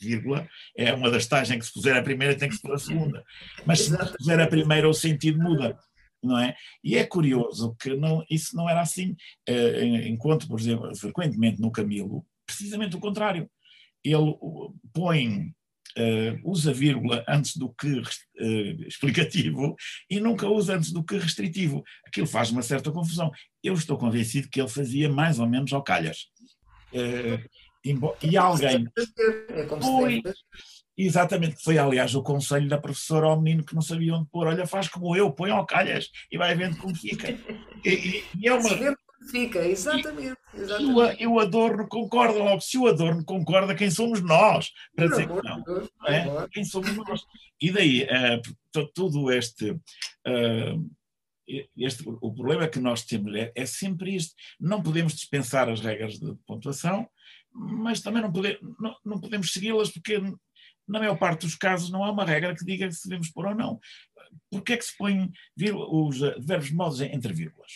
vírgula, 0.01 0.47
é 0.75 0.93
uma 0.93 1.11
das 1.11 1.27
tais 1.27 1.51
em 1.51 1.59
que 1.59 1.65
se 1.65 1.73
puser 1.73 1.95
a 1.95 2.01
primeira 2.01 2.35
tem 2.35 2.49
que 2.49 2.55
se 2.55 2.61
pôr 2.61 2.73
a 2.73 2.79
segunda. 2.79 3.23
Mas 3.65 3.81
se 3.81 3.95
puser 4.17 4.39
a 4.39 4.47
primeira 4.47 4.89
o 4.89 4.93
sentido 4.93 5.37
muda 5.37 5.77
não 6.23 6.37
é? 6.37 6.55
E 6.83 6.97
é 6.97 7.05
curioso 7.05 7.75
que 7.79 7.95
não, 7.95 8.23
isso 8.29 8.55
não 8.55 8.69
era 8.69 8.81
assim. 8.81 9.15
Uh, 9.47 10.07
enquanto, 10.07 10.47
por 10.47 10.59
exemplo, 10.59 10.95
frequentemente 10.95 11.61
no 11.61 11.71
Camilo, 11.71 12.25
precisamente 12.45 12.95
o 12.95 12.99
contrário. 12.99 13.49
Ele 14.03 14.33
põe, 14.93 15.53
uh, 15.97 16.39
usa 16.43 16.73
vírgula 16.73 17.23
antes 17.27 17.57
do 17.57 17.73
que 17.73 17.99
uh, 17.99 18.87
explicativo 18.87 19.75
e 20.09 20.19
nunca 20.19 20.47
usa 20.47 20.75
antes 20.75 20.91
do 20.91 21.03
que 21.03 21.17
restritivo. 21.17 21.83
Aquilo 22.07 22.27
faz 22.27 22.49
uma 22.49 22.61
certa 22.61 22.91
confusão. 22.91 23.31
Eu 23.63 23.73
estou 23.73 23.97
convencido 23.97 24.49
que 24.49 24.61
ele 24.61 24.69
fazia 24.69 25.09
mais 25.09 25.39
ou 25.39 25.47
menos 25.47 25.73
ao 25.73 25.83
calhas. 25.83 26.27
e 28.23 28.37
alguém. 28.37 28.87
É 29.49 29.63
como 29.65 29.83
se 29.83 30.23
Exatamente, 31.01 31.63
foi 31.63 31.77
aliás 31.77 32.13
o 32.13 32.21
conselho 32.21 32.67
da 32.67 32.77
professora 32.77 33.27
ao 33.27 33.39
menino 33.41 33.63
que 33.63 33.73
não 33.73 33.81
sabia 33.81 34.13
onde 34.13 34.29
pôr. 34.29 34.47
Olha, 34.47 34.67
faz 34.67 34.89
como 34.89 35.15
eu, 35.15 35.31
põe 35.31 35.49
ao 35.49 35.65
calhas 35.65 36.09
e 36.29 36.37
vai 36.37 36.53
vendo 36.55 36.75
como 36.75 36.93
fica. 36.93 37.31
E, 37.85 38.21
e, 38.37 38.45
é 38.45 38.53
uma... 38.53 38.69
Fica, 39.31 39.65
exatamente. 39.65 40.37
exatamente. 40.53 41.21
E, 41.23 41.25
o, 41.25 41.35
o 41.35 41.39
Adorno 41.39 41.87
concorda 41.87 42.39
logo. 42.39 42.59
Se 42.59 42.77
o 42.77 42.87
Adorno 42.87 43.23
concorda, 43.23 43.75
quem 43.75 43.89
somos 43.89 44.21
nós? 44.21 44.71
Para 44.93 45.07
dizer 45.07 45.27
que 45.27 45.41
não. 45.41 45.61
Deus, 45.63 45.89
é? 46.05 46.47
Quem 46.51 46.65
somos 46.65 46.93
nós? 46.93 47.21
E 47.61 47.71
daí, 47.71 48.03
uh, 48.03 48.89
tudo 48.93 49.31
este. 49.31 49.71
Uh, 49.71 50.89
este, 51.77 52.03
o 52.07 52.33
problema 52.33 52.67
que 52.67 52.79
nós 52.79 53.03
temos 53.03 53.33
é, 53.35 53.51
é 53.55 53.65
sempre 53.65 54.15
isto. 54.15 54.35
Não 54.59 54.83
podemos 54.83 55.13
dispensar 55.13 55.69
as 55.69 55.79
regras 55.79 56.19
de 56.19 56.35
pontuação, 56.45 57.09
mas 57.51 58.01
também 58.01 58.21
não, 58.21 58.31
pode, 58.31 58.59
não, 58.79 58.95
não 59.03 59.19
podemos 59.19 59.51
segui-las 59.51 59.89
porque 59.89 60.21
na 60.89 60.99
maior 60.99 61.17
parte 61.17 61.45
dos 61.45 61.55
casos 61.55 61.89
não 61.89 62.03
há 62.03 62.11
uma 62.11 62.25
regra 62.25 62.55
que 62.55 62.65
diga 62.65 62.91
se 62.91 63.07
devemos 63.07 63.29
pôr 63.29 63.45
ou 63.45 63.55
não. 63.55 63.79
Porquê 64.49 64.73
é 64.73 64.77
que 64.77 64.85
se 64.85 64.97
põem 64.97 65.31
os 65.91 66.21
eh, 66.21 66.35
verbos 66.39 66.71
modos 66.71 67.01
entre 67.01 67.33
vírgulas? 67.33 67.71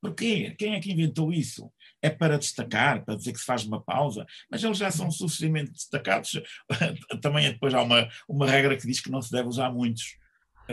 Porquê? 0.00 0.54
Quem 0.58 0.74
é 0.74 0.80
que 0.80 0.90
inventou 0.90 1.32
isso? 1.32 1.70
É 2.02 2.08
para 2.08 2.38
destacar, 2.38 3.04
para 3.04 3.16
dizer 3.16 3.32
que 3.32 3.38
se 3.38 3.44
faz 3.44 3.64
uma 3.64 3.82
pausa, 3.82 4.26
mas 4.50 4.64
eles 4.64 4.78
já 4.78 4.90
são 4.90 5.10
suficientemente 5.10 5.72
destacados. 5.72 6.40
Também 7.20 7.52
depois 7.52 7.74
há 7.74 7.82
uma, 7.82 8.08
uma 8.28 8.46
regra 8.46 8.76
que 8.76 8.86
diz 8.86 9.00
que 9.00 9.10
não 9.10 9.20
se 9.20 9.30
deve 9.30 9.48
usar 9.48 9.70
muitos 9.70 10.18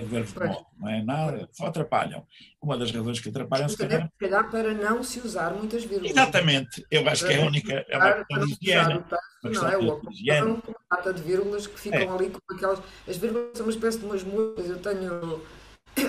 verbos 0.06 0.34
de 0.34 0.40
modo, 0.40 0.66
não 0.80 0.90
é 0.90 1.02
nada, 1.04 1.50
só 1.52 1.68
atrapalham. 1.68 2.26
Uma 2.62 2.78
das 2.78 2.92
razões 2.92 3.20
que 3.20 3.30
atrapalham, 3.30 3.70
se 3.70 3.78
calhar... 3.78 4.04
se 4.04 4.20
calhar 4.20 4.50
para 4.50 4.74
não 4.74 5.04
se 5.04 5.20
usar 5.20 5.54
muitas 5.54 5.84
vírgulas. 5.84 6.12
Exatamente, 6.12 6.86
eu 6.90 7.08
acho 7.08 7.26
que 7.26 7.34
é 7.34 7.42
a 7.42 7.46
única, 7.46 7.86
é 7.88 7.98
uma 7.98 8.14
questão 8.14 8.46
de 8.46 8.54
higiene. 8.54 9.04
Não 9.44 9.68
é? 9.68 9.78
O 9.78 10.02
higiene. 10.12 10.64
data 10.90 11.14
de 11.14 11.22
vírgulas 11.22 11.68
que 11.68 11.80
ficam 11.80 12.00
é. 12.00 12.08
ali 12.08 12.30
com 12.30 12.54
aquelas. 12.54 12.82
As 13.08 13.18
vírgulas 13.18 13.50
são 13.54 13.66
uma 13.66 13.72
espécie 13.72 14.00
de 14.00 14.06
umas 14.06 14.24
mudas. 14.24 14.68
Eu 14.68 14.80
tenho 14.80 15.42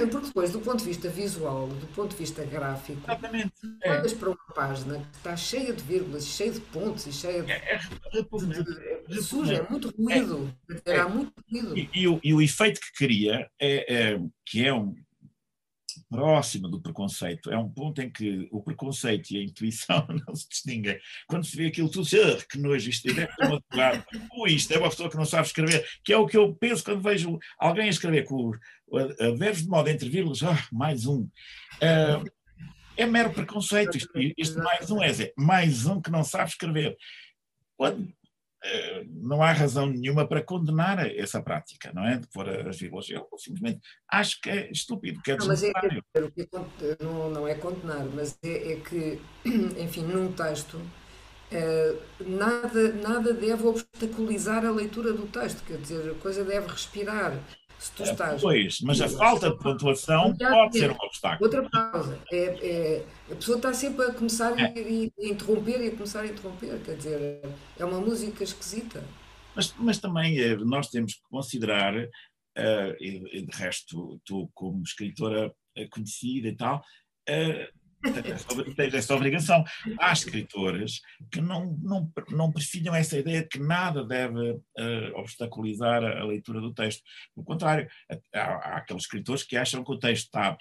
porque 0.06 0.26
depois, 0.28 0.52
do 0.52 0.60
ponto 0.60 0.78
de 0.78 0.84
vista 0.84 1.08
visual, 1.08 1.68
do 1.68 1.86
ponto 1.88 2.10
de 2.10 2.16
vista 2.16 2.44
gráfico, 2.44 3.00
Exatamente. 3.04 3.52
olhas 3.84 4.12
é. 4.12 4.16
para 4.16 4.28
uma 4.28 4.54
página 4.54 4.98
que 4.98 5.16
está 5.16 5.36
cheia 5.36 5.72
de 5.72 5.82
vírgulas, 5.82 6.24
cheia 6.24 6.52
de 6.52 6.60
pontos 6.60 7.06
e 7.06 7.12
cheia 7.12 7.42
de. 7.42 7.52
É, 7.52 7.56
é, 7.56 7.80
é, 8.18 9.20
suja, 9.20 9.54
é 9.54 9.70
muito 9.70 9.90
ruído. 9.90 10.54
É, 10.84 10.96
é, 10.96 11.04
muito 11.04 11.32
ruído. 11.50 11.76
E, 11.76 11.90
e, 11.92 12.08
o, 12.08 12.20
e, 12.22 12.34
o, 12.34 12.40
efeito 12.40 12.80
que 12.80 12.92
cria, 12.92 13.48
é, 13.60 14.12
é, 14.12 14.20
que 14.46 14.64
é 14.64 14.72
um, 14.72 14.94
próxima 16.08 16.68
do 16.68 16.80
preconceito. 16.80 17.50
É 17.50 17.58
um 17.58 17.68
ponto 17.68 18.00
em 18.00 18.10
que 18.10 18.48
o 18.50 18.62
preconceito 18.62 19.30
e 19.30 19.38
a 19.38 19.44
intuição 19.44 20.06
não 20.26 20.34
se 20.34 20.48
distinguem. 20.48 20.98
Quando 21.26 21.44
se 21.44 21.56
vê 21.56 21.66
aquilo 21.66 21.90
tudo, 21.90 22.06
ah, 22.06 22.44
que 22.50 22.58
nojo, 22.58 22.88
isto 22.88 23.08
é 23.08 23.28
um 23.50 24.40
ou 24.40 24.46
isto 24.46 24.72
é 24.72 24.78
uma 24.78 24.90
pessoa 24.90 25.10
que 25.10 25.16
não 25.16 25.24
sabe 25.24 25.46
escrever, 25.46 25.86
que 26.04 26.12
é 26.12 26.16
o 26.16 26.26
que 26.26 26.36
eu 26.36 26.54
penso 26.54 26.84
quando 26.84 27.02
vejo 27.02 27.38
alguém 27.58 27.88
escrever 27.88 28.24
com 28.24 28.52
verbos 29.36 29.62
de 29.62 29.68
modo 29.68 29.88
entre 29.88 30.08
vírgulas, 30.08 30.42
ah, 30.42 30.66
mais 30.72 31.06
um. 31.06 31.22
Uh, 31.22 32.38
é 32.96 33.06
mero 33.06 33.32
preconceito. 33.32 33.96
Isto, 33.96 34.10
isto 34.36 34.58
mais 34.58 34.90
um 34.90 35.02
é 35.02 35.06
dizer, 35.06 35.32
mais 35.36 35.86
um 35.86 36.00
que 36.00 36.10
não 36.10 36.24
sabe 36.24 36.50
escrever. 36.50 36.96
Quando, 37.76 38.12
não 39.06 39.42
há 39.42 39.52
razão 39.52 39.86
nenhuma 39.86 40.26
para 40.26 40.42
condenar 40.42 40.98
essa 41.16 41.42
prática, 41.42 41.92
não 41.92 42.06
é? 42.06 42.18
De 42.18 42.26
pôr 42.28 42.48
as 42.48 42.78
vírgulas. 42.78 43.08
Eu 43.08 43.28
simplesmente 43.36 43.80
acho 44.08 44.40
que 44.40 44.50
é 44.50 44.70
estúpido, 44.70 45.22
que 45.22 45.32
é 45.32 45.36
desnecessário. 45.36 46.02
Não, 46.14 46.22
mas 46.22 46.82
é, 46.82 46.92
é, 46.92 47.04
não, 47.04 47.30
não 47.30 47.48
é 47.48 47.54
condenar, 47.54 48.04
mas 48.06 48.38
é, 48.42 48.72
é 48.72 48.76
que, 48.76 49.20
enfim, 49.78 50.02
num 50.02 50.32
texto, 50.32 50.80
é, 51.50 51.96
nada, 52.20 52.92
nada 52.94 53.32
deve 53.32 53.66
obstaculizar 53.66 54.64
a 54.66 54.70
leitura 54.70 55.12
do 55.12 55.26
texto, 55.26 55.64
quer 55.64 55.78
dizer, 55.78 56.10
a 56.10 56.14
coisa 56.14 56.44
deve 56.44 56.66
respirar. 56.66 57.38
Se 57.78 57.92
tu 57.92 58.02
estás. 58.02 58.40
Pois, 58.40 58.80
mas 58.80 59.00
a 59.00 59.08
falta 59.08 59.50
de 59.50 59.58
pontuação 59.58 60.36
pode 60.36 60.78
ser 60.78 60.90
um 60.90 60.96
obstáculo. 60.96 61.44
Outra 61.44 61.70
pausa. 61.70 62.18
É, 62.30 62.36
é, 62.36 63.04
a 63.30 63.36
pessoa 63.36 63.56
está 63.56 63.72
sempre 63.72 64.06
a 64.06 64.12
começar 64.12 64.58
é. 64.58 64.72
e, 64.76 65.12
a 65.18 65.26
interromper 65.26 65.80
e 65.80 65.88
a 65.88 65.90
começar 65.92 66.22
a 66.22 66.26
interromper. 66.26 66.80
Quer 66.84 66.96
dizer, 66.96 67.40
é 67.78 67.84
uma 67.84 68.00
música 68.00 68.42
esquisita. 68.42 69.04
Mas, 69.54 69.74
mas 69.78 69.98
também 69.98 70.38
eh, 70.38 70.56
nós 70.56 70.88
temos 70.88 71.14
que 71.14 71.22
considerar, 71.30 71.94
uh, 71.96 72.94
e, 73.00 73.42
de 73.42 73.56
resto, 73.56 74.20
tu 74.24 74.50
como 74.54 74.82
escritora 74.82 75.52
eh, 75.76 75.88
conhecida 75.88 76.48
e 76.48 76.56
tal, 76.56 76.78
uh, 77.28 77.78
essa 78.94 79.14
obrigação. 79.14 79.64
Há 79.98 80.12
escritores 80.12 81.00
que 81.30 81.40
não, 81.40 81.76
não, 81.82 82.12
não 82.30 82.52
preferiam 82.52 82.94
essa 82.94 83.18
ideia 83.18 83.42
de 83.42 83.48
que 83.48 83.58
nada 83.58 84.04
deve 84.04 84.50
uh, 84.52 85.16
obstaculizar 85.16 86.02
a, 86.04 86.20
a, 86.20 86.24
leitura 86.24 86.60
do 86.60 86.72
texto. 86.72 87.02
Pelo 87.34 87.44
contrário, 87.44 87.88
há, 88.34 88.40
há, 88.40 88.76
aqueles 88.78 89.02
escritores 89.02 89.42
que 89.42 89.56
acham 89.56 89.84
que 89.84 89.92
o 89.92 89.98
texto 89.98 90.26
está 90.26 90.56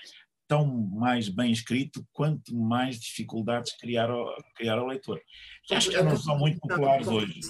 tão 0.47 0.65
mais 0.65 1.27
bem 1.27 1.51
escrito 1.51 2.05
quanto 2.13 2.55
mais 2.55 2.99
dificuldades 2.99 3.75
criar 3.77 4.09
ao, 4.09 4.33
criar 4.55 4.77
ao 4.77 4.87
leitor. 4.87 5.21
Acho 5.69 5.89
que 5.89 6.01
não 6.01 6.17
são 6.17 6.37
muito 6.37 6.59
populares 6.59 7.07
hoje. 7.07 7.41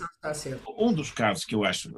Um 0.77 0.91
dos 0.91 1.11
casos 1.11 1.45
que 1.45 1.53
eu 1.53 1.63
acho 1.63 1.91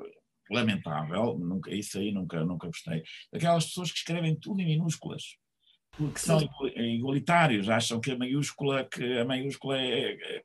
lamentável, 0.51 1.37
nunca, 1.37 1.73
isso 1.73 1.99
aí 1.99 2.11
nunca, 2.11 2.43
nunca 2.43 2.67
gostei, 2.67 3.03
aquelas 3.33 3.65
pessoas 3.65 3.91
que 3.91 3.99
escrevem 3.99 4.35
tudo 4.35 4.61
em 4.61 4.65
minúsculas 4.65 5.37
porque 5.97 6.19
são 6.19 6.39
igualitários, 6.75 7.69
acham 7.69 7.99
que 7.99 8.11
a 8.11 8.17
maiúscula, 8.17 8.85
que 8.85 9.17
a 9.17 9.25
maiúscula 9.25 9.77
é, 9.77 10.11
é, 10.13 10.43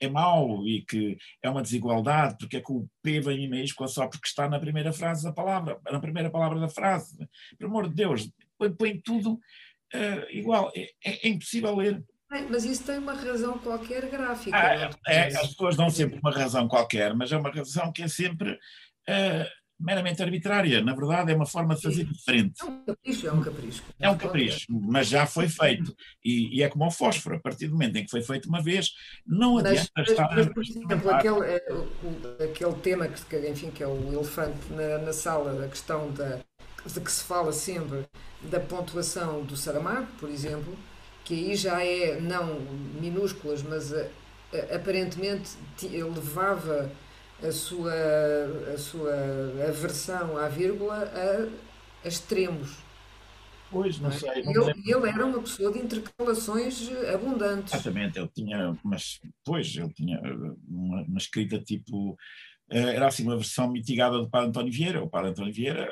é 0.00 0.08
mau 0.08 0.66
e 0.66 0.82
que 0.82 1.18
é 1.42 1.50
uma 1.50 1.62
desigualdade, 1.62 2.36
porque 2.38 2.56
é 2.56 2.60
que 2.60 2.72
o 2.72 2.88
P 3.02 3.20
vem 3.20 3.44
em 3.44 3.50
maiúscula 3.50 3.88
só 3.88 4.08
porque 4.08 4.26
está 4.26 4.48
na 4.48 4.58
primeira 4.58 4.92
frase 4.92 5.24
da 5.24 5.32
palavra, 5.32 5.78
na 5.90 6.00
primeira 6.00 6.30
palavra 6.30 6.58
da 6.58 6.68
frase. 6.68 7.16
Pelo 7.58 7.70
amor 7.70 7.88
de 7.88 7.94
Deus, 7.94 8.30
põe, 8.58 8.72
põe 8.72 9.00
tudo 9.00 9.34
uh, 9.34 10.30
igual, 10.30 10.72
é, 10.74 10.82
é, 11.04 11.26
é, 11.26 11.28
impossível 11.28 11.76
ler. 11.76 12.02
Mas 12.48 12.64
isso 12.64 12.84
tem 12.84 12.98
uma 12.98 13.14
razão 13.14 13.58
qualquer 13.58 14.08
gráfica. 14.08 14.56
Ah, 14.56 14.90
é, 15.08 15.26
as 15.26 15.48
pessoas 15.48 15.76
dão 15.76 15.90
sempre 15.90 16.20
uma 16.20 16.30
razão 16.30 16.68
qualquer, 16.68 17.12
mas 17.12 17.32
é 17.32 17.36
uma 17.36 17.50
razão 17.50 17.92
que 17.92 18.02
é 18.02 18.08
sempre 18.08 18.52
uh, 18.52 19.59
meramente 19.80 20.22
arbitrária. 20.22 20.82
Na 20.82 20.94
verdade, 20.94 21.32
é 21.32 21.34
uma 21.34 21.46
forma 21.46 21.74
de 21.74 21.82
fazer 21.82 22.04
diferente. 22.04 22.60
É 22.62 22.64
um 22.66 22.82
capricho, 22.84 23.26
é 23.26 23.32
um 23.32 23.40
capricho. 23.40 23.82
É 23.98 24.10
um 24.10 24.18
capricho, 24.18 24.66
mas 24.70 25.08
já 25.08 25.26
foi 25.26 25.48
feito. 25.48 25.94
E, 26.24 26.58
e 26.58 26.62
é 26.62 26.68
como 26.68 26.86
o 26.86 26.90
fósforo, 26.90 27.36
a 27.36 27.40
partir 27.40 27.66
do 27.66 27.72
momento 27.72 27.96
em 27.96 28.04
que 28.04 28.10
foi 28.10 28.22
feito 28.22 28.48
uma 28.48 28.62
vez, 28.62 28.90
não 29.26 29.58
adianta 29.58 29.90
mas, 29.96 30.08
estar. 30.10 30.28
Mas, 30.34 30.46
por 30.48 30.62
exemplo, 30.62 31.10
aquele, 31.10 31.40
o, 31.70 32.42
aquele 32.42 32.74
tema 32.82 33.08
que, 33.08 33.48
enfim, 33.48 33.70
que 33.70 33.82
é 33.82 33.86
o 33.86 34.12
elefante 34.12 34.72
na, 34.72 34.98
na 34.98 35.12
sala, 35.12 35.64
a 35.64 35.68
questão 35.68 36.10
da, 36.12 36.40
de 36.84 37.00
que 37.00 37.10
se 37.10 37.24
fala 37.24 37.52
sempre 37.52 38.06
da 38.42 38.60
pontuação 38.60 39.42
do 39.42 39.56
Saramago, 39.56 40.06
por 40.18 40.28
exemplo, 40.28 40.76
que 41.24 41.34
aí 41.34 41.56
já 41.56 41.84
é 41.84 42.20
não 42.20 42.60
minúsculas, 43.00 43.62
mas 43.62 43.92
a, 43.92 44.06
a, 44.52 44.76
aparentemente 44.76 45.50
levava 45.82 46.90
a 47.42 47.52
sua, 47.52 47.92
a 48.74 48.78
sua 48.78 49.14
aversão 49.68 50.36
à 50.36 50.48
vírgula 50.48 50.96
a, 50.96 52.04
a 52.04 52.08
extremos. 52.08 52.78
Pois, 53.70 53.98
não, 54.00 54.08
não 54.08 54.16
é? 54.16 54.18
sei. 54.18 54.30
ele, 54.30 54.70
ele, 54.84 55.08
era 55.08 55.24
uma 55.24 55.40
pessoa 55.40 55.72
de 55.72 55.78
intercalações 55.78 56.88
abundantes. 57.14 57.72
Exatamente, 57.72 58.18
ele 58.18 58.28
tinha, 58.34 58.76
mas, 58.82 59.20
pois, 59.44 59.76
ele 59.76 59.92
tinha 59.92 60.20
uma, 60.68 61.02
uma 61.02 61.18
escrita 61.18 61.58
tipo, 61.60 62.18
eh, 62.68 62.96
era 62.96 63.06
assim 63.06 63.22
uma 63.22 63.36
versão 63.36 63.70
mitigada 63.70 64.18
do 64.18 64.28
Padre 64.28 64.48
António 64.48 64.72
Vieira. 64.72 65.02
O 65.02 65.08
Padre 65.08 65.30
António 65.30 65.54
Vieira 65.54 65.88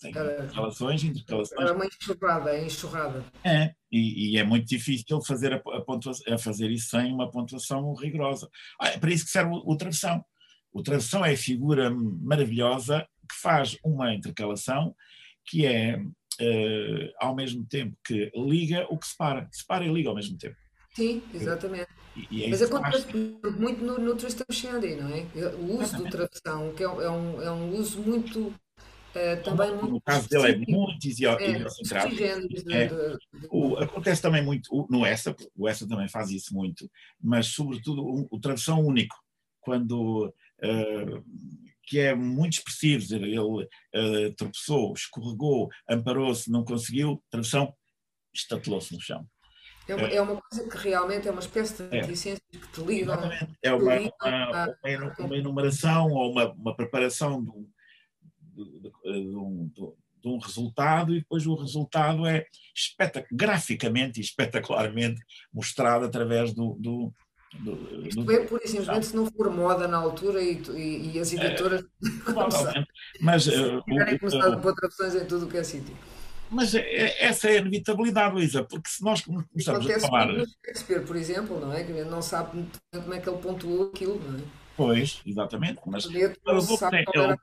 tem 0.00 0.12
relações, 0.12 1.04
intercalações. 1.04 1.60
Era 1.60 1.74
uma 1.74 1.86
enxurrada, 1.86 2.50
é 2.50 2.64
enxurrada. 2.64 3.24
É, 3.44 3.74
e, 3.92 4.32
e, 4.32 4.38
é 4.38 4.42
muito 4.42 4.66
difícil 4.66 5.20
fazer, 5.20 5.52
a, 5.52 5.56
a, 5.56 6.34
a 6.34 6.38
fazer 6.38 6.70
isso 6.70 6.88
sem 6.88 7.12
uma 7.12 7.30
pontuação 7.30 7.92
rigorosa. 7.94 8.48
Ah, 8.80 8.88
é 8.88 8.98
para 8.98 9.12
isso 9.12 9.26
que 9.26 9.30
serve 9.30 9.52
o, 9.52 9.62
o 9.66 9.76
travessão. 9.76 10.24
O 10.72 10.82
travessão 10.82 11.24
é 11.24 11.32
a 11.32 11.36
figura 11.36 11.90
maravilhosa 11.90 13.06
que 13.28 13.36
faz 13.36 13.76
uma 13.84 14.14
intercalação 14.14 14.96
que 15.44 15.66
é, 15.66 15.98
uh, 15.98 17.12
ao 17.20 17.34
mesmo 17.34 17.66
tempo 17.66 17.96
que 18.04 18.32
liga 18.34 18.86
o 18.88 18.96
que 18.96 19.06
separa. 19.06 19.48
Separa 19.52 19.84
e 19.84 19.92
liga 19.92 20.08
ao 20.08 20.14
mesmo 20.14 20.38
tempo. 20.38 20.56
Sim, 20.94 21.22
exatamente. 21.34 21.88
E, 22.16 22.26
e 22.30 22.44
é 22.44 22.48
Mas 22.48 22.62
acontece 22.62 23.06
muito 23.58 23.84
no, 23.84 23.98
no 23.98 24.14
Tristram 24.14 24.46
Shandy, 24.50 24.96
não 24.96 25.08
é? 25.08 25.26
O 25.54 25.74
uso 25.74 25.82
exatamente. 25.82 26.04
do 26.04 26.10
travessão, 26.10 26.74
que 26.74 26.82
é, 26.82 26.86
é, 26.86 27.10
um, 27.10 27.42
é 27.42 27.50
um 27.50 27.74
uso 27.76 28.00
muito 28.00 28.54
Uh, 29.12 29.42
também 29.42 29.70
no 29.76 29.90
muito 29.90 30.04
caso 30.04 30.26
dele 30.28 30.52
é 30.52 30.56
muito 30.56 31.06
idiosincrático. 31.06 32.22
É, 32.72 32.88
o, 33.50 33.76
acontece 33.76 34.22
também 34.22 34.42
muito 34.42 34.86
no 34.88 35.04
Essa, 35.04 35.36
o 35.54 35.68
Essa 35.68 35.86
também 35.86 36.08
faz 36.08 36.30
isso 36.30 36.54
muito, 36.54 36.90
mas 37.20 37.48
sobretudo 37.48 38.02
o, 38.02 38.26
o 38.30 38.40
tradução 38.40 38.80
único, 38.80 39.14
quando 39.60 40.26
uh, 40.28 41.24
que 41.84 41.98
é 41.98 42.14
muito 42.14 42.54
expressivo, 42.54 43.14
ele 43.14 43.38
uh, 43.38 44.34
tropeçou, 44.36 44.94
escorregou, 44.94 45.68
amparou-se, 45.88 46.50
não 46.50 46.64
conseguiu, 46.64 47.22
tradução, 47.30 47.74
estatelou-se 48.34 48.94
no 48.94 49.00
chão. 49.00 49.26
É 49.88 49.94
uma, 49.94 50.08
é 50.08 50.20
uma, 50.22 50.40
coisa 50.40 50.70
que 50.70 50.78
realmente 50.78 51.28
é 51.28 51.30
uma 51.30 51.40
espécie 51.40 51.82
de 51.82 51.88
reticências 51.88 52.40
é. 52.54 52.56
que 52.56 52.68
te 52.68 52.80
ligam. 52.82 53.18
É 53.62 53.72
uma, 53.74 53.94
uma, 53.96 54.76
uma, 54.84 55.14
uma 55.18 55.36
enumeração 55.36 56.08
ou 56.10 56.30
uma, 56.30 56.52
uma 56.52 56.76
preparação 56.76 57.42
de 57.42 57.50
um 58.56 58.64
de, 58.64 58.80
de, 58.80 59.36
um, 59.36 59.70
de, 59.74 60.28
um, 60.28 60.38
resultado 60.38 61.14
e 61.14 61.20
depois 61.20 61.46
o 61.46 61.54
resultado 61.54 62.26
é 62.26 62.46
graficamente 63.30 64.20
e 64.20 64.22
espetacularmente 64.22 65.20
mostrado 65.52 66.04
através 66.04 66.52
do, 66.52 66.76
do 66.78 67.12
do, 67.60 68.06
Isto 68.06 68.24
do, 68.24 68.32
é, 68.32 68.44
por 68.46 68.60
simplesmente, 68.64 69.06
se 69.06 69.16
não 69.16 69.26
for 69.26 69.50
moda 69.50 69.86
na 69.86 69.98
altura 69.98 70.40
e, 70.42 70.62
e, 70.74 71.12
e 71.14 71.20
as 71.20 71.32
editoras. 71.32 71.82
É, 71.82 71.84
mas. 73.20 73.46
Uh, 73.46 73.82
tiverem 73.82 74.18
começado 74.18 74.54
a 74.54 74.56
pôr 74.56 74.74
traduções 74.74 75.14
em 75.14 75.26
tudo 75.26 75.46
o 75.46 75.48
que 75.48 75.58
é 75.58 75.62
sítio. 75.62 75.94
Mas 76.50 76.74
é, 76.74 77.24
essa 77.24 77.48
é 77.48 77.56
a 77.56 77.60
inevitabilidade, 77.60 78.34
Luísa, 78.34 78.62
porque 78.62 78.88
se 78.88 79.02
nós 79.02 79.22
começarmos 79.22 79.90
a 79.90 80.00
falar. 80.00 80.28
Shakespeare, 80.64 81.04
por 81.04 81.16
exemplo, 81.16 81.58
não 81.58 81.72
é? 81.72 81.82
Que 81.82 81.92
não 82.04 82.20
sabe 82.20 82.66
como 82.92 83.14
é 83.14 83.20
que 83.20 83.28
ele 83.28 83.38
pontuou 83.38 83.88
aquilo, 83.88 84.20
não 84.20 84.38
é? 84.38 84.42
Pois, 84.76 85.20
exatamente. 85.26 85.80
Mas 85.86 86.06
o 86.06 86.10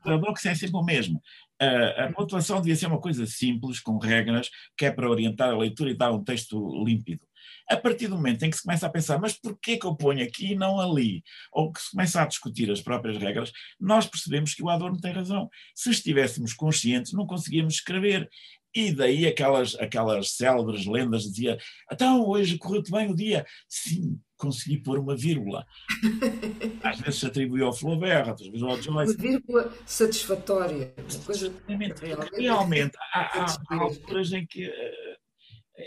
paradoxo 0.02 0.48
é 0.48 0.54
sempre 0.54 0.76
o 0.76 0.82
mesmo. 0.82 1.22
A, 1.60 2.04
a 2.04 2.12
pontuação 2.12 2.60
devia 2.60 2.74
ser 2.74 2.86
uma 2.86 3.00
coisa 3.00 3.26
simples, 3.26 3.80
com 3.80 3.98
regras, 3.98 4.50
que 4.76 4.86
é 4.86 4.90
para 4.90 5.08
orientar 5.08 5.50
a 5.50 5.58
leitura 5.58 5.90
e 5.90 5.96
dar 5.96 6.10
um 6.10 6.24
texto 6.24 6.84
límpido. 6.84 7.24
A 7.68 7.76
partir 7.76 8.08
do 8.08 8.16
momento 8.16 8.42
em 8.42 8.50
que 8.50 8.56
se 8.56 8.62
começa 8.62 8.86
a 8.86 8.90
pensar, 8.90 9.20
mas 9.20 9.34
porquê 9.34 9.76
que 9.76 9.86
eu 9.86 9.94
ponho 9.94 10.24
aqui 10.24 10.52
e 10.52 10.56
não 10.56 10.80
ali? 10.80 11.22
Ou 11.52 11.72
que 11.72 11.80
se 11.80 11.92
começa 11.92 12.20
a 12.20 12.26
discutir 12.26 12.70
as 12.70 12.80
próprias 12.80 13.16
regras, 13.16 13.52
nós 13.78 14.06
percebemos 14.06 14.54
que 14.54 14.62
o 14.62 14.68
Adorno 14.68 15.00
tem 15.00 15.12
razão. 15.12 15.48
Se 15.74 15.90
estivéssemos 15.90 16.52
conscientes, 16.52 17.12
não 17.12 17.26
conseguíamos 17.26 17.74
escrever. 17.74 18.28
E 18.74 18.92
daí 18.92 19.26
aquelas, 19.26 19.74
aquelas 19.76 20.32
célebres 20.32 20.86
lendas 20.86 21.24
dizia 21.24 21.58
então 21.92 22.26
hoje 22.26 22.58
correu-te 22.58 22.90
bem 22.90 23.10
o 23.10 23.14
dia. 23.14 23.44
Sim, 23.68 24.20
consegui 24.40 24.78
pôr 24.78 24.98
uma 24.98 25.14
vírgula. 25.14 25.66
Às 26.82 27.00
vezes 27.00 27.20
se 27.20 27.26
atribui 27.26 27.62
ao 27.62 27.72
Flaubert, 27.72 28.28
outras 28.28 28.48
vezes 28.48 28.62
ao 28.62 28.82
Joyce. 28.82 28.88
Uma 28.90 29.04
vírgula 29.04 29.72
satisfatória. 29.86 30.94
Coisa 31.24 31.52
realmente, 31.68 32.00
realmente 32.36 32.96
há, 33.12 33.20
há, 33.20 33.62
há 33.68 33.74
alturas 33.76 34.32
em 34.32 34.46
que 34.46 34.66
uh, 34.66 35.16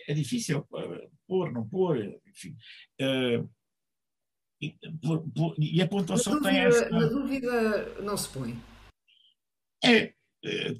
é 0.07 0.13
difícil 0.13 0.59
uh, 0.59 1.11
pôr, 1.27 1.51
não 1.51 1.67
pôr, 1.67 1.97
enfim. 2.27 2.55
Uh, 3.01 3.49
e, 4.61 4.77
por, 5.01 5.29
por, 5.31 5.55
e, 5.57 5.81
a 5.81 5.87
pontuação 5.87 6.33
dúvida, 6.33 6.49
tem 6.49 6.59
essa. 6.59 6.89
Na 6.89 7.05
dúvida 7.07 8.01
não 8.01 8.15
se 8.15 8.29
põe. 8.29 8.57
É, 9.83 10.13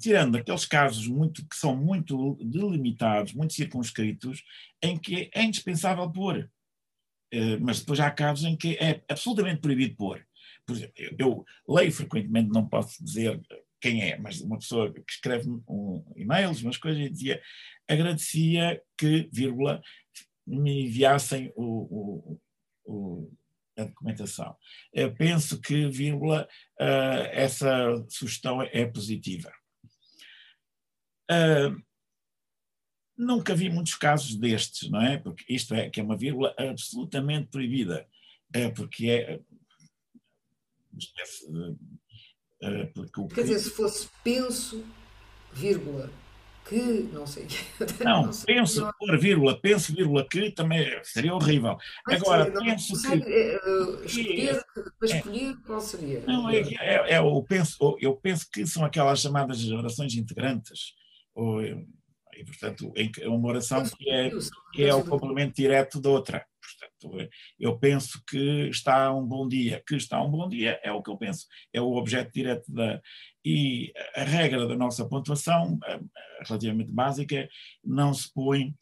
tirando 0.00 0.36
aqueles 0.36 0.64
casos 0.64 1.06
muito, 1.06 1.46
que 1.46 1.56
são 1.56 1.76
muito 1.76 2.38
delimitados, 2.40 3.34
muito 3.34 3.52
circunscritos, 3.52 4.42
em 4.82 4.98
que 4.98 5.30
é 5.34 5.42
indispensável 5.42 6.10
pôr. 6.10 6.50
Eh, 7.34 7.56
mas 7.58 7.80
depois 7.80 7.98
há 7.98 8.08
casos 8.12 8.44
em 8.44 8.56
que 8.56 8.76
é 8.76 9.02
absolutamente 9.08 9.60
proibido 9.60 9.96
pôr. 9.96 10.24
Por 10.64 10.76
exemplo, 10.76 10.94
eu, 11.18 11.44
leio 11.68 11.90
frequentemente, 11.90 12.52
não 12.52 12.68
posso 12.68 13.04
dizer 13.04 13.40
quem 13.80 14.02
é, 14.08 14.16
mas 14.16 14.40
uma 14.40 14.56
pessoa 14.56 14.92
que 14.92 15.02
escreve 15.10 15.48
um, 15.68 16.04
e-mails, 16.16 16.62
umas 16.62 16.76
coisas, 16.76 17.02
e 17.02 17.10
dizia, 17.10 17.42
agradecia 17.88 18.80
que, 18.96 19.28
vírgula, 19.32 19.82
me 20.46 20.86
enviassem 20.86 21.52
o, 21.56 21.64
o, 21.64 22.40
o, 22.84 23.32
a 23.76 23.84
documentação. 23.84 24.56
Eu 24.92 25.12
penso 25.12 25.60
que, 25.60 25.88
vírgula, 25.88 26.48
uh, 26.80 27.26
essa 27.32 28.06
sugestão 28.08 28.62
é 28.62 28.86
positiva. 28.86 29.52
Uh, 31.28 31.82
Nunca 33.16 33.54
vi 33.54 33.70
muitos 33.70 33.94
casos 33.94 34.34
destes, 34.36 34.90
não 34.90 35.00
é? 35.00 35.18
Porque 35.18 35.44
isto 35.48 35.74
é 35.74 35.88
que 35.88 36.00
é 36.00 36.02
uma 36.02 36.16
vírgula 36.16 36.54
absolutamente 36.58 37.48
proibida, 37.48 38.06
é 38.52 38.68
porque 38.68 39.08
é 39.08 39.40
é, 42.60 42.86
porque 42.86 43.20
o 43.20 43.28
Quer 43.28 43.42
dizer, 43.42 43.58
se 43.58 43.70
fosse 43.70 44.08
penso, 44.22 44.84
vírgula, 45.52 46.10
que, 46.66 46.80
não 47.12 47.26
sei. 47.26 47.46
Não, 48.02 48.26
não 48.26 48.32
sei, 48.32 48.54
penso, 48.54 48.90
por 48.98 49.18
vírgula, 49.18 49.60
penso, 49.60 49.94
vírgula, 49.94 50.26
que 50.26 50.50
também 50.50 50.98
seria 51.02 51.34
horrível. 51.34 51.76
Mas, 52.06 52.22
Agora, 52.22 52.46
sim, 52.46 52.64
penso 52.64 53.02
que. 53.02 53.16
Uh, 53.18 54.04
escolher, 54.04 54.56
é, 54.56 54.82
para 54.98 55.08
escolher, 55.08 55.50
é, 55.50 55.66
qual 55.66 55.80
seria? 55.80 56.24
Não, 56.26 56.48
é, 56.48 56.60
é, 56.60 57.12
é, 57.12 57.18
eu, 57.18 57.44
penso, 57.46 57.98
eu 58.00 58.16
penso 58.16 58.48
que 58.50 58.66
são 58.66 58.82
aquelas 58.82 59.20
chamadas 59.20 59.62
orações 59.70 60.14
integrantes. 60.14 60.94
Ou, 61.34 61.60
E, 62.36 62.44
portanto, 62.44 62.92
uma 63.26 63.48
oração 63.48 63.82
que 63.84 64.10
é, 64.10 64.30
que 64.72 64.84
é 64.84 64.94
o 64.94 65.04
complemento 65.04 65.54
direto 65.54 66.00
da 66.00 66.10
outra. 66.10 66.46
Portanto, 66.60 67.30
eu 67.58 67.78
penso 67.78 68.22
que 68.26 68.68
está 68.68 69.12
um 69.14 69.26
bom 69.26 69.46
dia. 69.46 69.82
Que 69.86 69.96
está 69.96 70.22
um 70.22 70.30
bom 70.30 70.48
dia 70.48 70.80
é 70.82 70.90
o 70.92 71.02
que 71.02 71.10
eu 71.10 71.16
penso. 71.16 71.46
É 71.72 71.80
o 71.80 71.94
objeto 71.94 72.32
direto 72.32 72.72
da. 72.72 73.00
E 73.44 73.92
a 74.16 74.24
regra 74.24 74.66
da 74.66 74.76
nossa 74.76 75.06
pontuação, 75.06 75.78
relativamente 76.46 76.90
básica, 76.92 77.48
não 77.84 78.14
se 78.14 78.32
põe, 78.32 78.74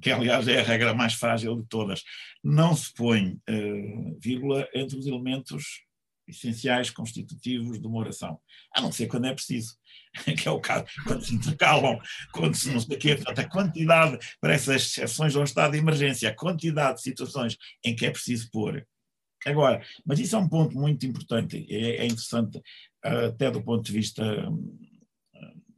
que 0.00 0.10
aliás 0.10 0.46
é 0.46 0.60
a 0.60 0.62
regra 0.62 0.94
mais 0.94 1.14
frágil 1.14 1.56
de 1.56 1.66
todas, 1.66 2.04
não 2.42 2.74
se 2.74 2.92
põe 2.94 3.32
uh, 3.32 4.18
vírgula 4.20 4.68
entre 4.74 4.96
os 4.96 5.06
elementos 5.06 5.84
essenciais 6.28 6.90
constitutivos 6.90 7.80
de 7.80 7.86
uma 7.86 7.98
oração, 7.98 8.40
a 8.74 8.80
não 8.80 8.90
ser 8.90 9.06
quando 9.06 9.26
é 9.26 9.34
preciso, 9.34 9.76
que 10.36 10.48
é 10.48 10.50
o 10.50 10.60
caso, 10.60 10.84
quando 11.04 11.24
se 11.24 11.34
intercalam, 11.34 11.98
quando 12.32 12.54
se 12.54 12.70
não 12.70 12.80
sei 12.80 12.96
o 12.96 12.98
quê, 12.98 13.14
portanto, 13.16 13.38
a 13.38 13.48
quantidade, 13.48 14.18
para 14.40 14.54
essas 14.54 14.82
exceções 14.82 15.34
ao 15.36 15.44
estado 15.44 15.72
de 15.72 15.78
emergência, 15.78 16.28
a 16.28 16.34
quantidade 16.34 16.96
de 16.96 17.02
situações 17.02 17.56
em 17.84 17.94
que 17.94 18.06
é 18.06 18.10
preciso 18.10 18.50
pôr. 18.50 18.86
Agora, 19.44 19.82
mas 20.04 20.18
isso 20.18 20.34
é 20.34 20.38
um 20.38 20.48
ponto 20.48 20.76
muito 20.76 21.06
importante, 21.06 21.66
é, 21.70 21.98
é 21.98 22.06
interessante 22.06 22.60
até 23.02 23.50
do 23.50 23.62
ponto 23.62 23.84
de 23.84 23.92
vista 23.92 24.24
hum, 24.50 24.76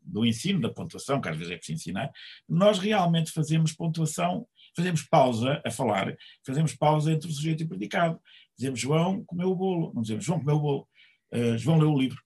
do 0.09 0.25
ensino, 0.25 0.61
da 0.61 0.71
pontuação, 0.71 1.21
que 1.21 1.29
às 1.29 1.37
vezes 1.37 1.53
é 1.53 1.57
preciso 1.57 1.79
ensinar, 1.79 2.11
nós 2.49 2.79
realmente 2.79 3.31
fazemos 3.31 3.73
pontuação, 3.73 4.47
fazemos 4.75 5.03
pausa 5.03 5.61
a 5.65 5.71
falar, 5.71 6.17
fazemos 6.47 6.75
pausa 6.75 7.13
entre 7.13 7.29
o 7.29 7.33
sujeito 7.33 7.63
e 7.63 7.67
o 7.67 7.69
predicado. 7.69 8.19
Dizemos 8.57 8.81
João 8.81 9.23
comeu 9.25 9.51
o 9.51 9.57
bolo, 9.57 9.93
não 9.95 10.03
dizemos 10.03 10.25
João 10.25 10.41
comeu 10.41 10.57
o 10.57 10.61
bolo, 10.61 10.89
uh, 11.35 11.59
João 11.59 11.79
leu 11.79 11.93
o 11.93 11.99
livro. 11.99 12.21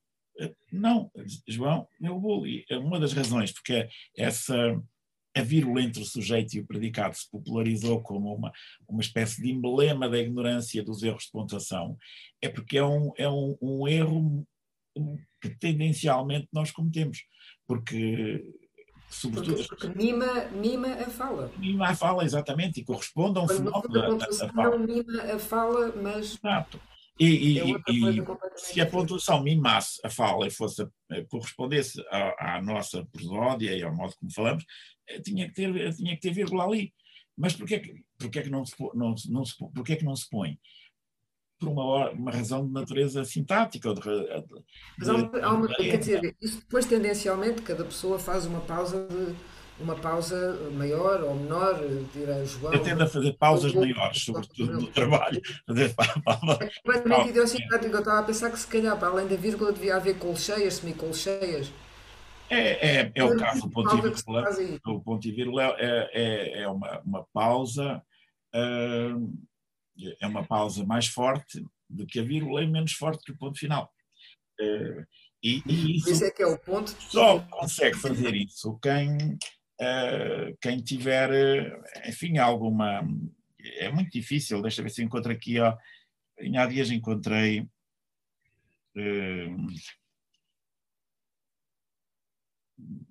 Não, 0.73 1.11
João 1.47 1.87
comeu 1.99 2.17
o 2.17 2.21
bolo. 2.21 2.47
E 2.47 2.65
é 2.69 2.79
uma 2.79 2.99
das 2.99 3.13
razões 3.13 3.53
porque 3.53 3.89
essa 4.17 4.55
a 5.35 5.43
vírgula 5.43 5.83
entre 5.83 6.03
o 6.03 6.07
sujeito 6.07 6.55
e 6.55 6.61
o 6.61 6.67
predicado 6.67 7.17
se 7.17 7.31
popularizou 7.31 8.03
como 8.03 8.35
uma, 8.35 8.53
uma 8.87 9.01
espécie 9.01 9.41
de 9.41 9.51
emblema 9.51 10.09
da 10.09 10.19
ignorância 10.19 10.85
dos 10.85 11.03
erros 11.03 11.25
de 11.25 11.31
pontuação, 11.31 11.97
é 12.41 12.49
porque 12.49 12.77
é 12.77 12.85
um, 12.85 13.13
é 13.17 13.29
um, 13.29 13.57
um 13.61 13.89
erro 13.89 14.47
que 15.41 15.49
tendencialmente 15.49 16.49
nós 16.53 16.71
cometemos. 16.71 17.25
Porque 17.67 18.45
sobretudo. 19.09 19.67
Porque, 19.69 19.89
mima, 19.89 20.45
mima 20.51 20.89
a 20.89 21.09
fala. 21.09 21.51
Mima 21.57 21.89
a 21.89 21.95
fala, 21.95 22.25
exatamente, 22.25 22.81
e 22.81 22.85
corresponde 22.85 23.39
a 23.39 23.43
um 23.43 23.49
fenómeno 23.49 24.19
da, 24.19 24.27
da, 24.27 24.49
fala. 24.53 24.77
Não 24.77 24.87
mima 24.87 25.23
a 25.23 25.39
fala, 25.39 25.93
mas. 25.97 26.35
Exato. 26.37 26.81
E, 27.21 27.27
e, 27.27 27.61
é 27.61 27.65
e 27.89 28.25
se 28.57 28.81
a 28.81 28.87
pontuação 28.87 29.43
mimasse 29.43 30.01
a 30.03 30.09
fala 30.09 30.47
e 30.47 30.51
fosse, 30.51 30.87
eh, 31.11 31.25
correspondesse 31.29 32.03
à, 32.09 32.57
à, 32.57 32.63
nossa 32.63 33.05
prosódia 33.07 33.77
e 33.77 33.83
ao 33.83 33.95
modo 33.95 34.15
como 34.17 34.33
falamos, 34.33 34.65
eh, 35.09 35.21
tinha 35.21 35.47
que 35.47 35.55
ter, 35.55 35.95
tinha 35.95 36.15
que 36.15 36.23
ter 36.23 36.33
vírgula 36.33 36.65
ali. 36.65 36.93
Mas 37.37 37.55
porquê, 37.55 38.03
porquê, 38.19 38.43
que 38.43 38.51
não 38.51 38.65
se, 38.65 38.75
não, 38.95 39.15
não 39.29 39.45
se, 39.45 39.57
porquê 39.59 39.97
que 39.97 40.05
não 40.05 40.17
se 40.17 40.29
põe? 40.29 40.59
por 41.63 41.69
uma, 41.69 42.11
uma 42.11 42.31
razão 42.33 42.67
de 42.67 42.73
natureza 42.73 43.25
sintática. 43.25 43.95
De, 43.95 44.01
de, 44.01 44.63
Mas 44.99 45.09
há 45.09 45.15
uma, 45.15 45.39
há 45.39 45.53
uma, 45.55 45.69
quer 45.69 45.97
dizer, 45.97 46.37
isso 46.43 46.59
depois 46.59 46.85
tendencialmente 46.87 47.63
cada 47.63 47.85
pessoa 47.85 48.19
faz 48.19 48.45
uma 48.47 48.61
pausa 48.61 49.07
de 49.07 49.35
uma 49.81 49.95
pausa 49.97 50.59
maior 50.73 51.23
ou 51.23 51.35
menor, 51.35 51.81
dirá 52.13 52.45
João. 52.45 52.73
Eu 52.73 52.83
tendo 52.83 53.03
a 53.03 53.07
fazer 53.07 53.33
pausas 53.35 53.73
maiores, 53.75 54.23
sobretudo 54.23 54.81
no 54.81 54.87
trabalho. 54.89 55.41
Fazer. 55.67 55.95
É 56.61 56.71
completamente 56.81 57.29
idiosincrático. 57.31 57.93
Eu 57.93 57.99
estava 57.99 58.21
a 58.21 58.23
pensar 58.23 58.51
que 58.51 58.59
se 58.59 58.67
calhar, 58.67 58.99
para 58.99 59.09
além 59.09 59.27
da 59.27 59.37
vírgula, 59.37 59.73
devia 59.73 59.97
haver 59.97 60.19
colcheias, 60.19 60.75
semicolcheias. 60.75 61.73
É, 62.49 63.01
é, 63.01 63.13
é 63.15 63.25
o 63.25 63.37
caso 63.37 63.63
do 63.63 63.71
ponto 63.71 63.97
e 63.97 64.01
vírgula. 64.01 64.45
O 64.87 65.01
ponto 65.01 65.27
e 65.27 65.33
vírgula 65.33 65.63
é, 65.79 66.11
é, 66.13 66.63
é 66.63 66.69
uma, 66.69 67.01
uma 67.01 67.27
pausa. 67.33 68.03
Uh, 68.55 69.33
é 70.21 70.27
uma 70.27 70.45
pausa 70.45 70.85
mais 70.85 71.07
forte 71.07 71.65
do 71.89 72.07
que 72.07 72.19
a 72.21 72.23
vírgula 72.23 72.63
e 72.63 72.67
menos 72.67 72.93
forte 72.93 73.25
que 73.25 73.33
o 73.33 73.37
ponto 73.37 73.59
final. 73.59 73.91
Uh, 74.61 75.05
e, 75.43 75.63
e 75.67 75.97
isso, 75.97 76.11
isso 76.11 76.25
é 76.25 76.31
que 76.31 76.43
é 76.43 76.47
o 76.47 76.59
ponto. 76.59 76.95
Só 77.09 77.41
consegue 77.41 77.97
fazer 77.97 78.35
isso 78.35 78.79
quem, 78.81 79.39
quem 80.61 80.79
tiver, 80.83 81.31
uh, 81.31 82.09
enfim, 82.09 82.39
alguma. 82.39 83.03
É 83.79 83.91
muito 83.91 84.11
difícil, 84.11 84.61
deixa 84.61 84.81
eu 84.81 84.85
ver 84.85 84.91
se 84.91 85.03
encontro 85.03 85.33
aqui. 85.33 85.59
Ó, 85.61 85.77
há 86.57 86.67
dias 86.67 86.91
encontrei. 86.91 87.61
Uh, 88.97 89.67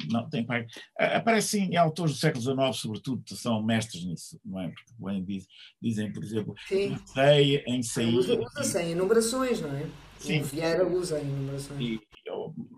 não 0.10 0.30
tem 0.30 0.46
pai. 0.46 0.66
Aparecem 0.98 1.76
autores 1.78 2.14
do 2.14 2.20
século 2.20 2.44
XIX, 2.44 2.78
sobretudo, 2.78 3.24
que 3.24 3.36
são 3.36 3.62
mestres 3.64 4.04
nisso, 4.04 4.40
não 4.44 4.60
é? 4.60 4.68
Porque 4.68 4.94
bem, 5.00 5.24
diz, 5.24 5.48
dizem, 5.82 6.12
por 6.12 6.24
exemplo, 6.24 6.56
sei 6.68 7.64
em 7.68 7.82
sair. 7.82 8.14
Usa, 8.14 8.40
usa 8.60 8.84
em 8.84 8.92
enumerações, 8.92 9.62
não 9.62 9.76
é? 9.76 9.88
Sim. 10.20 10.42
O 10.42 10.44
Vieira 10.44 10.88
usa 10.88 11.20
em 11.20 11.24
enumerações. 11.24 11.82
E, 11.82 12.02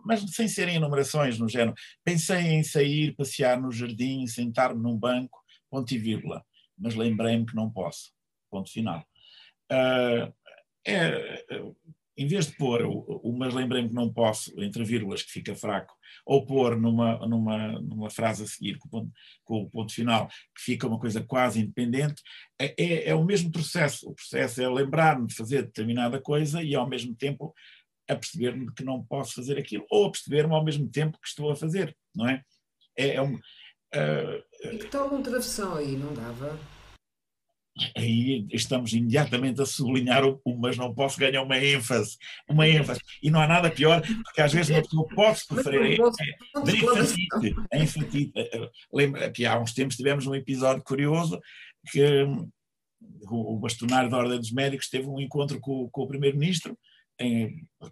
mas 0.06 0.22
sem 0.34 0.48
serem 0.48 0.76
enumerações, 0.76 1.40
no 1.40 1.50
género. 1.50 1.74
Pensei 2.04 2.38
em 2.38 2.64
sair, 2.64 3.16
passear 3.16 3.60
no 3.60 3.72
jardim, 3.72 4.26
sentar-me 4.28 4.82
num 4.82 4.98
banco, 4.98 5.40
ponto 5.70 5.94
e 5.94 5.98
vírgula. 5.98 6.44
Mas 6.78 6.96
lembrei-me 6.96 7.46
que 7.46 7.56
não 7.56 7.70
posso. 7.70 8.12
Ponto 8.50 8.72
final. 8.72 9.06
Uh, 9.72 10.32
é, 10.86 11.44
em 12.16 12.28
vez 12.28 12.48
de 12.48 12.56
pôr 12.56 12.86
o, 12.86 13.22
o 13.24 13.38
mas 13.38 13.54
lembrei-me 13.54 13.90
que 13.90 13.96
não 13.96 14.12
posso, 14.12 14.54
entre 14.62 14.84
vírgulas, 14.84 15.24
que 15.24 15.32
fica 15.32 15.56
fraco, 15.56 15.96
ou 16.26 16.46
pôr 16.46 16.80
numa, 16.80 17.18
numa, 17.28 17.80
numa 17.82 18.10
frase 18.10 18.44
a 18.44 18.48
seguir 18.48 18.78
com 18.78 18.88
o, 18.88 18.92
ponto, 18.92 19.12
com 19.44 19.62
o 19.62 19.70
ponto 19.70 19.94
final, 19.94 20.28
que 20.28 20.62
fica 20.62 20.88
uma 20.88 21.00
coisa 21.00 21.24
quase 21.24 21.60
independente, 21.60 22.22
é, 22.60 22.74
é, 22.78 23.10
é 23.10 23.16
o 23.16 23.24
mesmo 23.24 23.52
processo. 23.52 24.10
O 24.10 24.14
processo 24.14 24.62
é 24.62 24.70
lembrar-me 24.70 25.28
de 25.28 25.36
fazer 25.36 25.64
determinada 25.64 26.22
coisa 26.22 26.62
e, 26.62 26.76
ao 26.76 26.88
mesmo 26.88 27.16
tempo, 27.16 27.54
a 28.10 28.16
perceber-me 28.16 28.74
que 28.74 28.84
não 28.84 29.04
posso 29.04 29.36
fazer 29.36 29.58
aquilo, 29.58 29.86
ou 29.90 30.08
a 30.08 30.12
perceber-me 30.12 30.54
ao 30.54 30.64
mesmo 30.64 30.90
tempo 30.90 31.20
que 31.22 31.28
estou 31.28 31.52
a 31.52 31.56
fazer, 31.56 31.96
não 32.16 32.28
é? 32.28 32.42
É, 32.98 33.16
é 33.16 33.22
um, 33.22 33.36
uh, 33.36 34.72
e 34.72 34.78
que 34.78 34.88
tal 34.88 35.14
um 35.14 35.24
travessão 35.24 35.76
aí, 35.76 35.96
não 35.98 36.14
dava? 36.14 36.60
aí 37.98 38.46
estamos 38.52 38.94
imediatamente 38.94 39.62
a 39.62 39.66
sublinhar 39.66 40.24
o, 40.24 40.40
o, 40.44 40.56
mas 40.56 40.78
não 40.78 40.94
posso 40.94 41.20
ganhar 41.20 41.42
uma 41.42 41.58
ênfase, 41.58 42.18
uma 42.48 42.68
ênfase. 42.68 43.00
E 43.22 43.32
não 43.32 43.40
há 43.40 43.48
nada 43.48 43.72
pior, 43.72 44.02
porque 44.24 44.42
às 44.42 44.54
vezes 44.54 44.70
uma 44.70 44.82
pessoa 44.82 45.08
pode 45.08 45.40
sofrer 45.40 45.98
da 45.98 46.72
enfatite. 46.72 47.56
A 47.72 47.78
enfatite. 47.78 48.34
Lembra 48.92 49.32
que 49.32 49.46
há 49.46 49.60
uns 49.60 49.74
tempos 49.74 49.96
tivemos 49.96 50.28
um 50.28 50.36
episódio 50.36 50.84
curioso 50.84 51.40
que 51.92 52.24
hum, 52.24 52.50
o 53.30 53.58
bastonário 53.58 54.10
da 54.10 54.18
Ordem 54.18 54.38
dos 54.38 54.52
Médicos 54.52 54.90
teve 54.90 55.08
um 55.08 55.20
encontro 55.20 55.60
com, 55.60 55.90
com 55.90 56.04
o 56.04 56.08
Primeiro-Ministro, 56.08 56.78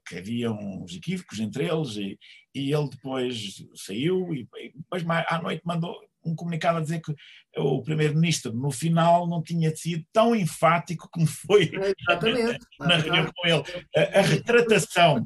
que 0.07 0.17
havia 0.17 0.51
uns 0.51 0.95
equívocos 0.95 1.39
entre 1.39 1.67
eles, 1.67 1.95
e, 1.95 2.17
e 2.55 2.73
ele 2.73 2.89
depois 2.89 3.63
saiu 3.75 4.33
e, 4.33 4.47
e 4.57 4.73
depois 4.75 5.03
à 5.27 5.41
noite 5.41 5.61
mandou, 5.65 5.95
um 6.25 6.35
comunicado 6.35 6.77
a 6.77 6.81
dizer 6.81 7.01
que 7.01 7.13
o 7.57 7.81
primeiro-ministro, 7.81 8.53
no 8.53 8.71
final, 8.71 9.27
não 9.27 9.41
tinha 9.41 9.75
sido 9.75 10.05
tão 10.13 10.35
enfático 10.35 11.09
como 11.11 11.25
foi 11.27 11.71
na, 11.71 12.15
na 12.87 12.97
reunião 12.97 13.31
com 13.35 13.47
ele. 13.47 13.63
A, 13.95 14.19
a, 14.19 14.21
retratação, 14.21 15.25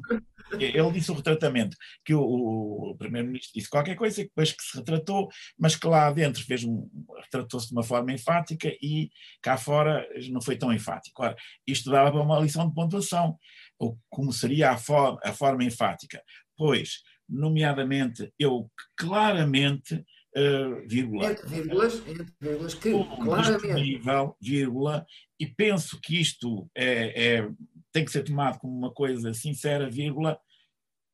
ele 0.58 0.92
disse 0.92 1.10
o 1.10 1.14
retratamento, 1.14 1.76
que 2.04 2.14
o, 2.14 2.22
o 2.22 2.96
primeiro-ministro 2.96 3.52
disse 3.54 3.68
qualquer 3.68 3.96
coisa, 3.96 4.22
depois 4.22 4.52
que 4.52 4.62
se 4.62 4.76
retratou, 4.76 5.28
mas 5.58 5.76
que 5.76 5.86
lá 5.86 6.10
dentro 6.10 6.44
fez 6.44 6.64
um, 6.64 6.88
retratou-se 7.22 7.68
de 7.68 7.72
uma 7.72 7.82
forma 7.82 8.12
enfática 8.12 8.68
e 8.82 9.10
cá 9.42 9.56
fora 9.56 10.06
não 10.30 10.40
foi 10.40 10.56
tão 10.56 10.72
enfático. 10.72 11.22
Ora, 11.22 11.36
isto 11.66 11.90
dava 11.90 12.10
para 12.10 12.22
uma 12.22 12.40
lição 12.40 12.68
de 12.68 12.74
pontuação, 12.74 13.36
ou 13.78 13.98
como 14.08 14.32
seria 14.32 14.70
a, 14.70 14.76
for, 14.76 15.18
a 15.22 15.32
forma 15.32 15.64
enfática. 15.64 16.22
Pois, 16.56 17.02
nomeadamente, 17.28 18.32
eu 18.38 18.70
claramente 18.96 19.94
uh, 19.94 20.86
vírgula. 20.86 21.32
Entre 21.32 21.46
vírgulas, 21.46 21.94
entre 22.06 22.26
vírgulas 22.40 22.74
que 22.74 22.90
claramente. 22.90 24.00
vírgula, 24.40 25.06
e 25.38 25.46
penso 25.46 26.00
que 26.00 26.20
isto 26.20 26.68
é, 26.74 27.36
é, 27.36 27.50
tem 27.92 28.04
que 28.04 28.10
ser 28.10 28.22
tomado 28.22 28.58
como 28.58 28.76
uma 28.76 28.92
coisa 28.92 29.32
sincera, 29.34 29.90
vírgula, 29.90 30.38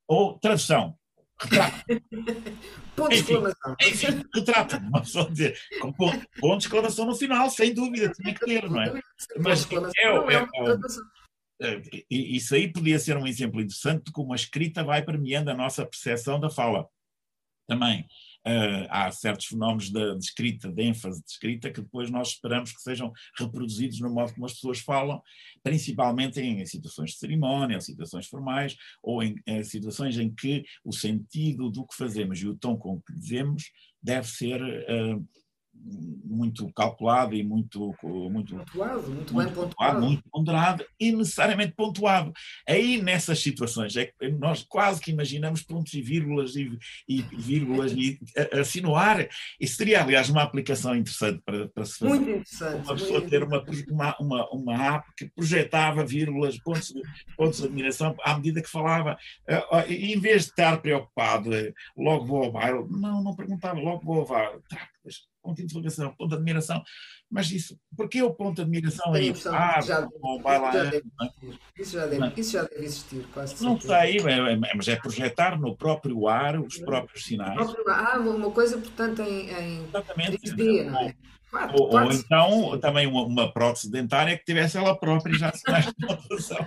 ou 0.07 0.39
tradução. 0.39 0.97
Retrato. 1.41 1.85
ponto 2.95 3.09
de 3.09 3.17
exclamação. 3.17 3.77
Enfim, 3.81 4.25
retrato. 4.35 4.77
Uma 4.77 5.01
pessoa 5.01 5.31
dizer, 5.31 5.59
com 5.81 5.93
ponto, 5.93 6.27
ponto 6.39 6.59
de 6.59 6.65
exclamação 6.67 7.07
no 7.07 7.17
final, 7.17 7.51
sem 7.51 7.75
dúvida, 7.75 8.13
tinha 8.13 8.35
que 8.35 8.45
ter, 8.45 8.69
não 8.71 8.81
é? 8.81 9.01
Mas 9.39 9.67
é, 9.71 9.75
é, 9.75 10.09
é, 10.09 10.37
é, 10.37 10.79
isso 12.11 12.55
aí 12.55 12.73
podia 12.73 12.99
ser 12.99 13.17
um 13.17 13.27
exemplo 13.27 13.61
interessante 13.61 14.05
de 14.05 14.13
como 14.13 14.33
a 14.33 14.37
escrita 14.37 14.85
vai 14.85 15.03
premiando 15.03 15.51
a 15.51 15.55
nossa 15.55 15.87
percepção 15.87 16.39
da 16.41 16.51
fala. 16.51 16.87
Também 17.67 18.07
Uh, 18.45 18.91
há 18.91 19.09
certos 19.13 19.47
fenómenos 19.47 19.89
de, 19.89 20.17
escrita, 20.19 20.69
de 20.69 20.83
ênfase 20.83 21.23
de 21.23 21.31
escrita, 21.31 21.71
que 21.71 21.81
depois 21.81 22.11
nós 22.11 22.31
esperamos 22.31 22.73
que 22.73 22.83
sejam 22.83 23.13
reproduzidos 23.39 24.01
no 24.01 24.11
modo 24.11 24.35
como 24.35 24.47
as 24.47 24.55
pessoas 24.55 24.81
falam, 24.81 25.23
principalmente 25.63 26.41
em, 26.41 26.67
situações 26.67 27.13
de 27.13 27.19
cerimónia, 27.19 27.77
em 27.77 27.81
situações 27.81 28.27
formais, 28.27 28.77
ou 29.01 29.23
em, 29.23 29.37
em, 29.47 29.63
situações 29.63 30.19
em 30.19 30.35
que 30.35 30.65
o 30.85 30.93
sentido 30.93 31.71
do 31.71 31.87
que 31.87 31.95
fazemos 31.95 32.41
e 32.41 32.49
o 32.49 32.57
tom 32.57 32.77
com 32.77 33.01
que 33.01 33.15
dizemos 33.15 33.71
deve 34.03 34.27
ser. 34.27 34.61
Uh, 34.61 35.25
muito 35.85 36.73
calculado 36.73 37.35
e 37.35 37.43
muito 37.43 37.95
muito 38.03 38.57
pontuado, 38.57 39.11
muito, 39.11 39.35
muito 39.35 39.35
bem 39.35 39.53
pontuado, 39.53 40.01
muito 40.01 40.23
ponderado 40.31 40.85
e 40.99 41.13
necessariamente 41.13 41.73
pontuado. 41.73 42.33
Aí 42.69 43.01
nessas 43.03 43.41
situações 43.41 43.97
é 43.97 44.07
que 44.07 44.29
nós 44.31 44.63
quase 44.63 45.01
que 45.01 45.11
imaginamos 45.11 45.63
pontos 45.63 45.93
e 45.95 46.01
vírgulas 46.01 46.55
e, 46.57 46.79
e 47.09 47.23
vírgulas 47.23 47.93
e 47.93 48.19
assim 48.53 48.81
no 48.81 48.95
ar. 48.95 49.29
Isso 49.61 49.77
seria 49.77 50.03
aliás 50.03 50.29
uma 50.29 50.43
aplicação 50.43 50.95
interessante 50.95 51.43
para, 51.45 51.69
para 51.69 51.85
se 51.85 51.99
fazer. 51.99 52.11
Muito 52.11 52.31
interessante. 52.31 52.85
Uma 52.85 52.95
pessoa 52.95 53.21
ter 53.23 53.43
uma, 53.43 53.65
uma, 53.91 54.17
uma, 54.19 54.51
uma 54.51 54.97
app 54.97 55.09
que 55.17 55.27
projetava 55.27 56.05
vírgulas, 56.05 56.59
pontos 56.59 56.89
de, 56.89 57.03
pontos 57.37 57.61
de 57.61 57.67
admiração 57.67 58.15
à 58.23 58.37
medida 58.37 58.63
que 58.63 58.71
falava. 58.71 59.17
E 59.89 60.13
em 60.13 60.21
vez 60.21 60.45
de 60.45 60.51
estar 60.51 60.81
preocupado, 60.81 61.55
eh, 61.55 61.73
logo 61.97 62.27
vou 62.27 62.45
ao 62.45 62.53
bairro, 62.53 62.89
não, 62.91 63.23
não 63.23 63.35
perguntava, 63.35 63.81
logo 63.81 64.05
vou 64.05 64.21
ao 64.21 64.27
bairro. 64.27 64.63
Tá, 64.69 64.89
ponto 65.43 65.57
de 65.57 65.65
interrogação, 65.65 66.15
ponto 66.15 66.29
de 66.29 66.37
admiração. 66.37 66.83
Mas 67.31 67.51
isso, 67.51 67.79
porquê 67.97 68.23
o 68.23 68.33
ponto 68.33 68.57
de 68.57 68.63
admiração 68.63 69.13
aí? 69.13 69.33
Ah, 69.47 69.81
já, 69.81 70.09
vai 70.43 70.59
lá. 70.59 70.73
Já 70.73 70.85
deve, 70.85 71.05
isso, 71.79 71.93
já 71.93 72.07
deve, 72.07 72.41
isso 72.41 72.53
já 72.53 72.63
deve 72.63 72.85
existir, 72.85 73.27
quase. 73.33 73.65
Não 73.65 73.81
sei, 73.81 74.19
mas 74.75 74.89
é 74.89 74.97
projetar 74.97 75.59
no 75.59 75.77
próprio 75.77 76.29
ar 76.29 76.61
os 76.61 76.79
próprios 76.79 77.25
sinais. 77.25 77.59
Ah, 77.89 78.19
uma 78.19 78.51
coisa, 78.51 78.79
portanto, 78.79 79.23
em, 79.23 79.51
em 79.51 79.85
Exatamente. 79.85 80.39
3D, 80.39 80.85
não 80.85 81.01
é? 81.01 81.15
Quatro, 81.51 81.83
ou, 81.83 81.91
quatro, 81.91 82.09
ou, 82.09 82.15
então 82.15 82.81
também 82.81 83.07
uma, 83.07 83.25
uma, 83.25 83.53
prótese 83.53 83.91
dentária 83.91 84.39
que 84.39 84.45
tivesse 84.45 84.79
ela 84.79 84.99
própria 84.99 85.35
já 85.35 85.53
sinais 85.53 85.85
de 85.85 85.95
pontuação. 85.95 86.67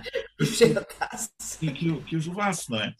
e 1.60 1.72
que, 1.72 2.00
que 2.02 2.16
os 2.16 2.26
levasse, 2.28 2.70
não 2.70 2.80
é? 2.80 2.94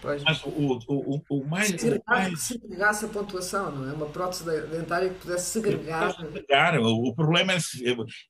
Pois. 0.00 0.22
Mas 0.22 0.42
o, 0.44 0.78
o, 0.88 1.22
o, 1.30 1.44
mais. 1.46 1.68
Segregar, 1.68 2.36
segregasse 2.36 3.04
a 3.04 3.08
pontuação, 3.08 3.70
não 3.70 3.90
é? 3.90 3.92
Uma 3.92 4.06
prótese 4.06 4.44
dentária 4.44 5.08
que 5.10 5.20
pudesse 5.20 5.50
segregar. 5.50 6.14
segregar. 6.16 6.78
O, 6.80 7.08
o 7.08 7.14
problema 7.14 7.52
é, 7.52 7.58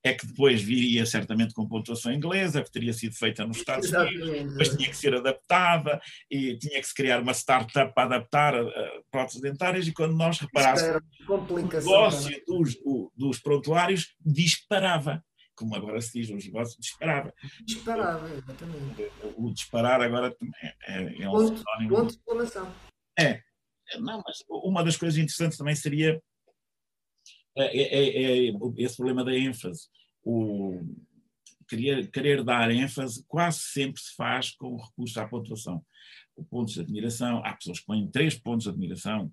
é, 0.05 0.12
que 0.12 0.26
depois 0.26 0.61
viria 0.61 1.07
certamente 1.07 1.55
com 1.55 1.66
pontuação 1.66 2.12
inglesa, 2.12 2.62
que 2.62 2.70
teria 2.70 2.93
sido 2.93 3.14
feita 3.14 3.47
nos 3.47 3.59
Estados 3.59 3.86
Exatamente. 3.86 4.22
Unidos, 4.22 4.55
mas 4.57 4.68
tinha 4.76 4.88
que 4.88 4.97
ser 4.97 5.14
adaptada 5.14 6.01
e 6.30 6.57
tinha 6.59 6.80
que 6.80 6.86
se 6.86 6.95
criar 6.95 7.20
uma 7.20 7.32
startup 7.32 7.93
para 7.95 8.16
adaptar 8.16 8.55
a, 8.55 8.61
a 8.61 9.01
próteses 9.11 9.41
dentárias. 9.41 9.86
E 9.86 9.93
quando 9.93 10.14
nós 10.14 10.38
reparássemos, 10.38 11.03
o 11.28 11.57
negócio 11.57 12.43
dos, 12.47 12.76
dos 13.16 13.41
prontuários 13.41 14.14
disparava 14.24 15.22
como 15.61 15.76
agora 15.76 16.00
se 16.00 16.18
diz, 16.18 16.30
os 16.30 16.46
negócios 16.46 16.78
disparava. 16.80 17.34
Disparava, 17.62 18.30
exatamente. 18.30 19.12
O 19.36 19.52
disparar 19.52 20.00
agora 20.00 20.34
é, 20.62 20.74
é, 20.88 21.22
é 21.22 21.28
um 21.28 21.32
ponto, 21.32 21.58
sinónimo. 21.58 21.90
Ponto 21.90 22.06
de 22.06 22.12
exclamação. 22.14 22.74
É. 23.18 23.42
Não, 23.98 24.22
mas 24.24 24.38
uma 24.48 24.82
das 24.82 24.96
coisas 24.96 25.18
interessantes 25.18 25.58
também 25.58 25.74
seria 25.74 26.22
é, 27.58 27.76
é, 27.76 28.48
é 28.48 28.52
esse 28.78 28.96
problema 28.96 29.22
da 29.22 29.36
ênfase. 29.36 29.88
O, 30.24 30.80
querer, 31.68 32.11
querer 32.11 32.42
dar 32.42 32.70
ênfase 32.70 33.22
quase 33.28 33.58
sempre 33.61 34.00
se 34.00 34.14
faz 34.14 34.52
com 34.52 34.74
o 34.74 34.82
recurso 34.82 35.20
à 35.20 35.28
pontuação. 35.28 35.84
O 36.34 36.42
pontos 36.42 36.74
de 36.74 36.80
admiração, 36.80 37.44
há 37.44 37.52
pessoas 37.54 37.80
que 37.80 37.86
põem 37.86 38.11
três 38.11 38.34
pontos 38.34 38.64
de 38.64 38.70
admiração, 38.70 39.30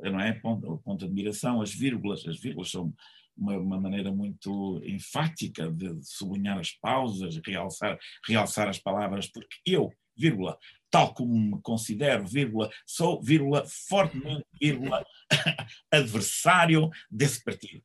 não 0.00 0.20
é? 0.20 0.32
Ponto, 0.34 0.78
ponto 0.84 1.00
de 1.00 1.06
admiração, 1.06 1.60
as 1.60 1.74
vírgulas, 1.74 2.24
as 2.24 2.38
vírgulas 2.38 2.70
são 2.70 2.94
uma, 3.36 3.56
uma, 3.58 3.80
maneira 3.80 4.10
muito 4.12 4.80
enfática 4.84 5.70
de 5.70 5.98
sublinhar 6.02 6.58
as 6.58 6.70
pausas, 6.72 7.40
realçar, 7.44 7.98
realçar 8.26 8.68
as 8.68 8.78
palavras, 8.78 9.28
porque 9.28 9.56
eu, 9.66 9.90
vírgula, 10.16 10.58
tal 10.90 11.12
como 11.12 11.34
me 11.34 11.60
considero, 11.60 12.24
vírgula, 12.24 12.70
sou, 12.86 13.20
vírgula, 13.20 13.64
fortemente, 13.88 14.44
vírgula, 14.60 15.04
adversário 15.90 16.88
desse 17.10 17.42
partido. 17.42 17.82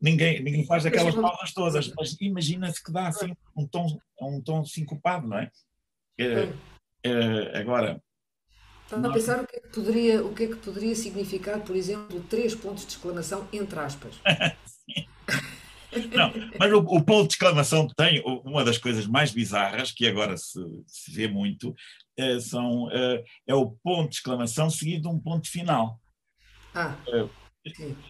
Ninguém, 0.00 0.42
ninguém 0.42 0.66
faz 0.66 0.84
aquelas 0.84 1.14
pausas 1.14 1.52
todas, 1.54 1.92
mas 1.94 2.16
imagina-se 2.20 2.82
que 2.82 2.90
dá 2.90 3.06
assim 3.06 3.32
um 3.56 3.66
tom, 3.66 3.96
um 4.20 4.40
tom 4.40 4.64
sincopado, 4.64 5.28
não 5.28 5.38
é? 5.38 5.50
é, 6.18 6.52
é 7.04 7.58
agora, 7.58 8.02
Estava 8.88 9.08
a 9.08 9.12
pensar 9.12 9.42
o 9.42 9.46
que, 9.46 9.56
é 9.56 9.60
que 9.60 9.68
poderia, 9.68 10.24
o 10.24 10.34
que 10.34 10.44
é 10.44 10.46
que 10.46 10.56
poderia 10.56 10.94
significar, 10.94 11.60
por 11.60 11.76
exemplo, 11.76 12.20
três 12.22 12.54
pontos 12.54 12.86
de 12.86 12.92
exclamação 12.92 13.46
entre 13.52 13.78
aspas. 13.78 14.14
Não, 16.14 16.32
mas 16.58 16.72
o, 16.72 16.78
o, 16.78 17.02
ponto 17.02 17.28
de 17.28 17.34
exclamação 17.34 17.86
tem 17.88 18.22
uma 18.24 18.64
das 18.64 18.78
coisas 18.78 19.06
mais 19.06 19.30
bizarras 19.30 19.92
que 19.92 20.06
agora 20.06 20.38
se, 20.38 20.58
se 20.86 21.10
vê 21.10 21.28
muito 21.28 21.74
é, 22.16 22.40
são, 22.40 22.90
é, 22.90 23.24
é, 23.46 23.54
o 23.54 23.70
ponto 23.70 24.08
de 24.08 24.16
exclamação 24.16 24.70
seguido 24.70 25.02
de 25.02 25.08
um 25.08 25.20
ponto 25.20 25.50
final. 25.50 26.00
Ah, 26.74 26.96
é, 27.08 27.28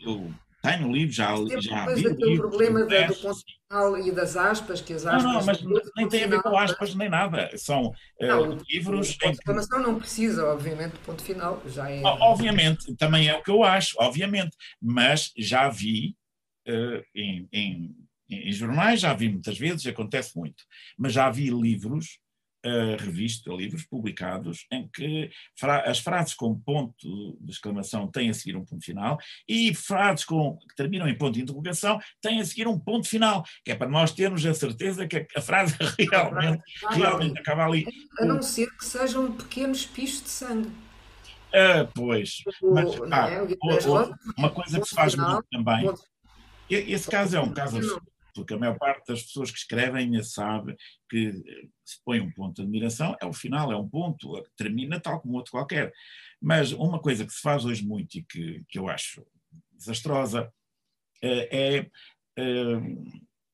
eu, 0.03 0.33
Está 0.68 0.80
no 0.80 0.92
livro, 0.92 1.14
já, 1.14 1.34
já 1.60 1.86
vi. 1.86 2.02
Depois 2.02 2.02
daquele 2.02 2.36
problema 2.36 2.86
da, 2.86 3.06
do 3.06 3.14
ponto 3.16 3.42
final 3.68 3.98
e 3.98 4.12
das 4.12 4.36
aspas, 4.36 4.80
que 4.80 4.92
as 4.92 5.06
aspas. 5.06 5.24
Não, 5.24 5.32
não, 5.34 5.44
mas 5.44 5.62
nem 5.96 6.08
tem 6.08 6.24
a 6.24 6.26
ver 6.26 6.42
com 6.42 6.56
aspas 6.56 6.94
nem 6.94 7.08
nada. 7.08 7.50
São 7.56 7.92
não, 8.20 8.50
uh, 8.50 8.58
livros. 8.68 9.16
A 9.22 9.30
exclamação 9.30 9.82
que... 9.82 9.86
não 9.86 9.98
precisa, 9.98 10.46
obviamente, 10.46 10.92
do 10.92 11.00
ponto 11.00 11.22
final. 11.22 11.62
Já 11.66 11.90
é... 11.90 12.02
Obviamente, 12.02 12.94
também 12.96 13.28
é 13.28 13.36
o 13.36 13.42
que 13.42 13.50
eu 13.50 13.62
acho, 13.64 13.96
obviamente. 13.98 14.56
Mas 14.80 15.32
já 15.36 15.68
vi 15.68 16.16
uh, 16.68 17.02
em, 17.14 17.48
em, 17.52 17.96
em 18.30 18.52
jornais, 18.52 19.00
já 19.00 19.14
vi 19.14 19.28
muitas 19.28 19.58
vezes, 19.58 19.86
acontece 19.86 20.36
muito. 20.36 20.64
Mas 20.98 21.12
já 21.12 21.30
vi 21.30 21.50
livros 21.50 22.18
uh, 22.66 23.02
revista, 23.02 23.52
livros 23.52 23.84
publicados, 23.84 24.66
em 24.72 24.88
que 24.88 25.30
fra 25.59 25.80
as 25.82 25.98
frases 25.98 26.34
com 26.34 26.59
ponto 26.59 27.38
de 27.40 27.52
exclamação 27.52 28.06
têm 28.06 28.30
a 28.30 28.34
seguir 28.34 28.56
um 28.56 28.64
ponto 28.64 28.84
final 28.84 29.18
e 29.48 29.74
frases 29.74 30.24
com, 30.24 30.56
que 30.56 30.74
terminam 30.76 31.09
em 31.09 31.16
ponto 31.16 31.34
de 31.34 31.42
interrogação 31.42 31.98
têm 32.20 32.40
a 32.40 32.44
seguir 32.44 32.66
um 32.66 32.78
ponto 32.78 33.09
final, 33.09 33.44
que 33.64 33.72
é 33.72 33.74
para 33.74 33.88
nós 33.88 34.12
termos 34.12 34.44
a 34.44 34.54
certeza 34.54 35.06
que 35.06 35.26
a, 35.36 35.40
frase 35.40 35.76
realmente, 36.11 36.62
realmente 36.90 37.38
acaba 37.38 37.64
ali. 37.64 37.86
A 38.18 38.24
não 38.24 38.42
ser 38.42 38.68
que 38.76 38.84
sejam 38.84 39.32
pequenos 39.32 39.86
pichos 39.86 40.22
de 40.22 40.30
sangue. 40.30 40.70
Ah, 41.52 41.88
pois, 41.94 42.42
mas 42.62 42.90
ah, 43.11 43.30
é? 43.30 43.42
uma 44.36 44.50
coisa 44.50 44.80
que 44.80 44.88
se 44.88 44.94
faz 44.94 45.14
muito 45.14 45.44
também. 45.50 45.90
Esse 46.68 47.11
caso 47.11 47.36
é 47.36 47.40
um 47.40 47.52
caso 47.52 47.80
porque 48.39 48.55
a 48.55 48.59
maior 48.59 48.78
parte 48.78 49.09
das 49.09 49.24
pessoas 49.24 49.51
que 49.51 49.59
escrevem 49.59 50.22
sabe 50.22 50.76
que 51.11 51.32
se 51.84 52.01
põe 52.05 52.20
um 52.20 52.30
ponto 52.30 52.55
de 52.55 52.62
admiração, 52.62 53.16
é 53.20 53.26
o 53.26 53.32
final, 53.32 53.72
é 53.72 53.76
um 53.76 53.89
ponto, 53.89 54.41
termina 54.57 55.01
tal 55.01 55.20
como 55.20 55.36
outro 55.36 55.51
qualquer. 55.51 55.93
Mas 56.41 56.70
uma 56.70 57.01
coisa 57.01 57.26
que 57.26 57.32
se 57.32 57.41
faz 57.41 57.64
hoje 57.64 57.84
muito 57.84 58.16
e 58.16 58.22
que, 58.22 58.62
que 58.68 58.78
eu 58.78 58.89
acho 58.89 59.26
desastrosa 59.72 60.53
eh, 61.20 61.49
é, 61.51 61.91
é 62.36 62.80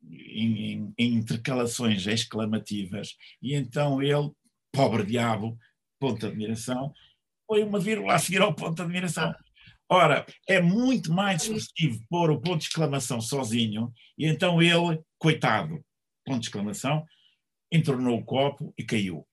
em, 0.02 0.92
em 0.98 1.14
intercalações 1.14 2.06
exclamativas, 2.06 3.16
e 3.40 3.54
então 3.54 4.02
ele, 4.02 4.30
pobre 4.70 5.02
diabo, 5.06 5.58
ponto 5.98 6.20
de 6.20 6.26
admiração, 6.26 6.92
põe 7.48 7.62
uma 7.62 7.80
vírgula 7.80 8.16
a 8.16 8.18
seguir 8.18 8.42
ao 8.42 8.54
ponto 8.54 8.76
de 8.76 8.82
admiração. 8.82 9.34
Ora, 9.88 10.24
é 10.48 10.60
muito 10.60 11.12
mais 11.12 11.42
expressivo 11.42 12.00
pôr 12.08 12.30
o 12.30 12.40
ponto 12.40 12.58
de 12.58 12.64
exclamação 12.64 13.20
sozinho, 13.20 13.92
e 14.16 14.26
então 14.26 14.62
ele, 14.62 15.00
coitado, 15.18 15.84
ponto 16.24 16.40
de 16.40 16.46
exclamação, 16.46 17.04
entornou 17.70 18.18
o 18.18 18.24
copo 18.24 18.72
e 18.78 18.84
caiu. 18.84 19.26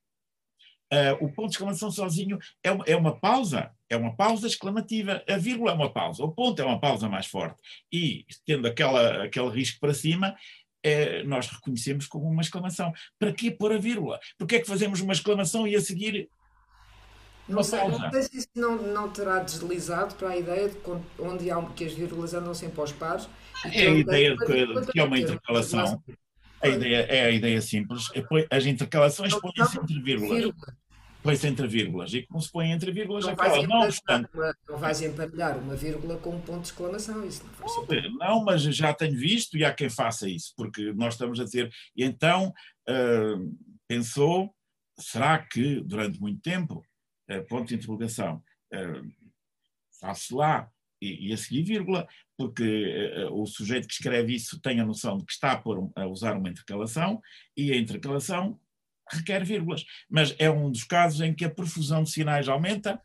Uh, 0.92 1.24
o 1.24 1.32
ponto 1.32 1.48
de 1.48 1.54
exclamação 1.54 1.90
sozinho 1.90 2.38
é 2.62 2.70
uma, 2.70 2.84
é 2.86 2.94
uma, 2.94 3.18
pausa, 3.18 3.70
é 3.88 3.96
uma 3.96 4.14
pausa 4.14 4.46
exclamativa. 4.46 5.24
A 5.26 5.38
vírgula 5.38 5.70
é 5.70 5.74
uma 5.74 5.90
pausa, 5.90 6.22
o 6.22 6.30
ponto 6.30 6.60
é 6.60 6.64
uma 6.66 6.78
pausa 6.78 7.08
mais 7.08 7.26
forte. 7.26 7.62
E, 7.90 8.26
tendo 8.44 8.68
aquela, 8.68 9.24
aquele 9.24 9.48
risco 9.48 9.80
para 9.80 9.94
cima, 9.94 10.36
é, 10.82 11.22
nós 11.22 11.48
reconhecemos 11.48 12.06
como 12.06 12.28
uma 12.28 12.42
exclamação. 12.42 12.92
Para 13.18 13.32
que 13.32 13.50
pôr 13.50 13.72
a 13.72 13.78
vírgula? 13.78 14.20
Porque 14.36 14.56
é 14.56 14.60
que 14.60 14.66
fazemos 14.66 15.00
uma 15.00 15.14
exclamação 15.14 15.66
e 15.66 15.74
a 15.74 15.80
seguir 15.80 16.28
não 17.48 17.62
sei, 17.62 17.80
não 17.88 18.10
sei 18.10 18.22
se 18.22 18.38
isso 18.38 18.48
não, 18.54 18.76
não 18.76 19.08
terá 19.10 19.40
deslizado 19.40 20.14
para 20.14 20.30
a 20.30 20.36
ideia 20.36 20.68
de 20.68 20.78
onde 21.18 21.50
há 21.50 21.60
que 21.74 21.84
as 21.84 21.92
vírgulas 21.92 22.34
andam 22.34 22.54
sempre 22.54 22.80
aos 22.80 22.92
pares. 22.92 23.28
É 23.64 23.88
a 23.88 23.90
ideia 23.90 24.36
de 24.36 24.46
que, 24.46 24.92
que 24.92 25.00
é 25.00 25.04
uma 25.04 25.18
intercalação. 25.18 26.02
A 26.60 26.68
ideia, 26.68 26.98
é 27.08 27.24
a 27.24 27.30
ideia 27.30 27.60
simples. 27.60 28.08
É, 28.14 28.56
as 28.56 28.64
intercalações 28.64 29.34
põem-se 29.34 29.78
entre 29.78 30.00
vírgulas. 30.00 30.54
Põe-se 31.20 31.46
entre 31.46 31.66
vírgulas. 31.66 32.14
E 32.14 32.22
como 32.22 32.40
se 32.40 32.50
põe 32.50 32.70
entre 32.70 32.92
vírgulas, 32.92 33.24
não 33.24 33.32
acaba. 33.32 33.66
Não, 33.66 33.82
obstante. 33.82 34.28
Não 34.68 34.78
vais 34.78 35.02
emparelhar 35.02 35.58
uma 35.58 35.74
vírgula 35.74 36.16
com 36.18 36.30
um 36.30 36.40
ponto 36.40 36.62
de 36.62 36.68
exclamação. 36.68 37.24
Isso 37.26 37.44
não, 37.60 38.18
não, 38.18 38.44
mas 38.44 38.62
já 38.62 38.94
tenho 38.94 39.16
visto 39.16 39.56
e 39.56 39.64
há 39.64 39.74
quem 39.74 39.90
faça 39.90 40.28
isso, 40.28 40.52
porque 40.56 40.92
nós 40.92 41.14
estamos 41.14 41.40
a 41.40 41.44
dizer. 41.44 41.70
E 41.96 42.04
então 42.04 42.52
uh, 42.88 43.56
pensou: 43.88 44.54
será 44.98 45.38
que 45.38 45.80
durante 45.80 46.20
muito 46.20 46.40
tempo 46.40 46.84
ponto 47.40 47.68
de 47.68 47.74
interrogação, 47.74 48.42
faço 50.00 50.36
lá 50.36 50.68
e, 51.00 51.28
e, 51.28 51.32
a 51.32 51.36
seguir 51.36 51.62
vírgula, 51.62 52.06
porque 52.36 53.24
uh, 53.28 53.40
o 53.40 53.46
sujeito 53.46 53.88
que 53.88 53.94
escreve 53.94 54.34
isso 54.34 54.60
tem 54.60 54.80
a 54.80 54.86
noção 54.86 55.18
de 55.18 55.24
que 55.24 55.32
está 55.32 55.52
a, 55.52 55.56
pôr, 55.56 55.90
a 55.96 56.06
usar 56.06 56.36
uma 56.36 56.48
intercalação 56.48 57.20
e 57.56 57.72
a 57.72 57.76
intercalação 57.76 58.58
requer 59.10 59.44
vírgulas. 59.44 59.84
Mas 60.08 60.34
é 60.38 60.48
um 60.48 60.70
dos 60.70 60.84
casos 60.84 61.20
em 61.20 61.34
que 61.34 61.44
a 61.44 61.50
perfusão 61.50 62.04
de 62.04 62.10
sinais 62.10 62.48
aumenta, 62.48 63.00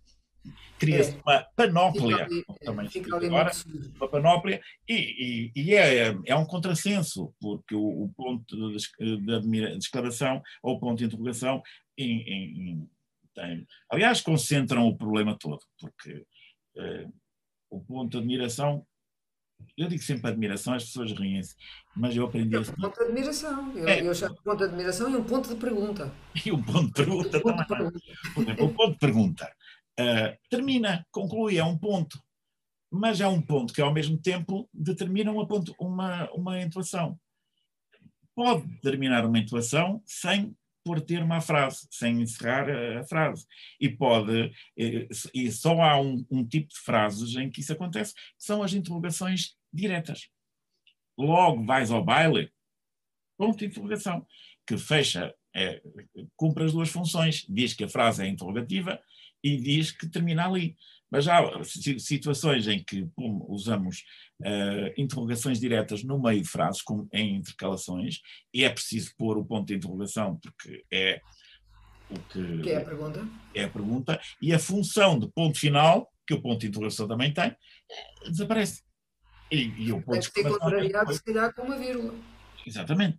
cria-se 0.78 1.16
é. 1.16 1.22
uma 1.26 1.46
panóplia, 1.56 2.28
também 2.64 2.88
ali 2.88 3.26
agora, 3.26 3.52
uma 3.96 4.08
panóplia, 4.08 4.62
e, 4.88 4.94
e, 4.94 5.52
e, 5.56 5.76
é, 5.76 6.16
é 6.26 6.36
um 6.36 6.46
contrassenso, 6.46 7.34
porque 7.40 7.74
o, 7.74 8.04
o 8.04 8.10
ponto 8.16 8.56
de, 8.56 8.78
de, 9.18 9.42
de, 9.42 9.78
exclamação 9.78 10.42
ou 10.62 10.76
o 10.76 10.80
ponto 10.80 11.00
de 11.00 11.06
interrogação 11.06 11.62
em, 11.98 12.22
em, 12.22 12.90
tem, 13.38 13.68
aliás, 13.92 14.20
concentram 14.20 14.88
o 14.88 14.98
problema 14.98 15.38
todo, 15.38 15.60
porque 15.80 16.26
uh, 16.76 17.14
o 17.70 17.80
ponto 17.82 18.12
de 18.12 18.18
admiração 18.18 18.86
eu 19.76 19.88
digo 19.88 20.02
sempre 20.02 20.30
admiração, 20.30 20.74
as 20.74 20.86
pessoas 20.86 21.12
riem-se, 21.12 21.56
mas 21.96 22.16
eu 22.16 22.26
aprendi 22.26 22.56
é 22.56 22.60
um 22.60 22.64
ponto 22.64 22.96
de 22.96 23.06
admiração. 23.06 23.76
Eu, 23.76 23.88
é. 23.88 24.02
eu 24.02 24.14
chamo 24.14 24.36
ponto 24.44 24.58
de 24.58 24.64
admiração 24.66 25.10
e 25.10 25.16
um 25.16 25.24
ponto 25.24 25.50
de 25.50 25.56
pergunta. 25.56 26.14
E 26.46 26.52
um 26.52 26.62
ponto 26.62 26.88
de 26.88 26.94
pergunta 26.94 27.40
ponto 27.40 27.68
também. 27.68 27.92
De 27.92 28.34
pergunta. 28.34 28.64
o 28.64 28.74
ponto 28.74 28.92
de 28.94 29.00
pergunta 29.00 29.54
uh, 30.00 30.38
termina, 30.50 31.06
conclui, 31.12 31.58
é 31.58 31.64
um 31.64 31.78
ponto. 31.78 32.20
Mas 32.92 33.20
é 33.20 33.28
um 33.28 33.42
ponto 33.42 33.74
que, 33.74 33.82
ao 33.82 33.92
mesmo 33.92 34.18
tempo, 34.18 34.70
determina 34.74 35.32
uma, 35.32 35.48
ponto, 35.48 35.76
uma, 35.80 36.30
uma 36.32 36.62
intuação. 36.62 37.20
Pode 38.36 38.80
terminar 38.82 39.26
uma 39.26 39.40
intuação 39.40 40.02
sem 40.06 40.56
por 40.88 41.02
ter 41.02 41.22
uma 41.22 41.42
frase, 41.42 41.86
sem 41.92 42.22
encerrar 42.22 42.70
a, 42.70 43.04
frase. 43.04 43.46
E 43.78 43.90
pode, 43.90 44.54
eh, 44.78 45.06
e 45.34 45.52
só 45.52 45.82
há 45.82 46.00
um, 46.00 46.26
um, 46.32 46.48
tipo 46.48 46.70
de 46.70 46.80
frases 46.80 47.36
em 47.36 47.50
que 47.50 47.60
isso 47.60 47.74
acontece, 47.74 48.14
que 48.14 48.22
são 48.38 48.64
as 48.64 48.74
interrogações 48.74 49.58
diretas. 49.72 50.30
Logo 51.18 51.66
vais 51.66 51.92
ao 51.92 52.02
baile, 52.02 52.50
ponto 53.38 53.58
de 53.58 53.66
interrogação, 53.66 54.26
que 54.66 54.78
fecha, 54.78 55.36
é, 55.54 55.82
cumpre 56.38 56.64
as 56.64 56.72
duas 56.72 56.88
funções, 56.88 57.46
diz 57.50 57.74
que 57.74 57.84
a 57.84 57.90
frase 57.90 58.24
é 58.24 58.28
interrogativa 58.30 58.98
e 59.44 59.58
diz 59.58 59.92
que 59.92 60.08
termina 60.08 60.46
ali. 60.48 60.78
Mas 61.10 61.28
há 61.28 61.42
situações 62.00 62.68
em 62.68 62.84
que 62.84 63.06
pum, 63.16 63.46
usamos 63.48 64.04
uh, 64.42 64.94
interrogações 64.98 65.60
diretas 65.60 66.04
no 66.04 66.22
meio 66.22 66.42
de 66.42 66.48
frases, 66.48 66.82
como 66.82 67.08
em 67.14 67.36
intercalações, 67.36 68.22
e 68.54 68.64
é 68.64 68.70
preciso 68.70 69.14
pôr 69.18 69.38
o 69.38 69.46
ponto 69.46 69.68
de 69.68 69.76
interrogação, 69.76 70.38
porque 70.38 70.84
é 70.92 71.22
o 72.10 72.20
que, 72.20 72.62
que 72.62 72.70
é 72.72 72.78
a 72.78 72.86
pergunta. 72.86 73.28
É 73.54 73.64
a 73.64 73.70
pergunta, 73.70 74.22
e 74.42 74.54
a 74.54 74.60
função 74.60 75.20
de 75.20 75.30
ponto 75.30 75.58
final, 75.58 76.12
que 76.26 76.34
o 76.34 76.42
ponto 76.42 76.60
de 76.60 76.68
interrogação 76.68 77.08
também 77.08 77.34
tem, 77.34 77.56
desaparece. 78.30 78.84
E, 79.50 79.74
e 79.78 79.92
o 79.94 80.02
ponto 80.02 80.20
de 80.20 80.26
exclamação. 80.26 80.60
contrariado, 80.60 81.14
se 81.14 81.24
calhar, 81.24 81.54
com 81.54 81.64
uma 81.64 81.78
vírgula. 81.78 82.14
Exatamente. 82.66 83.18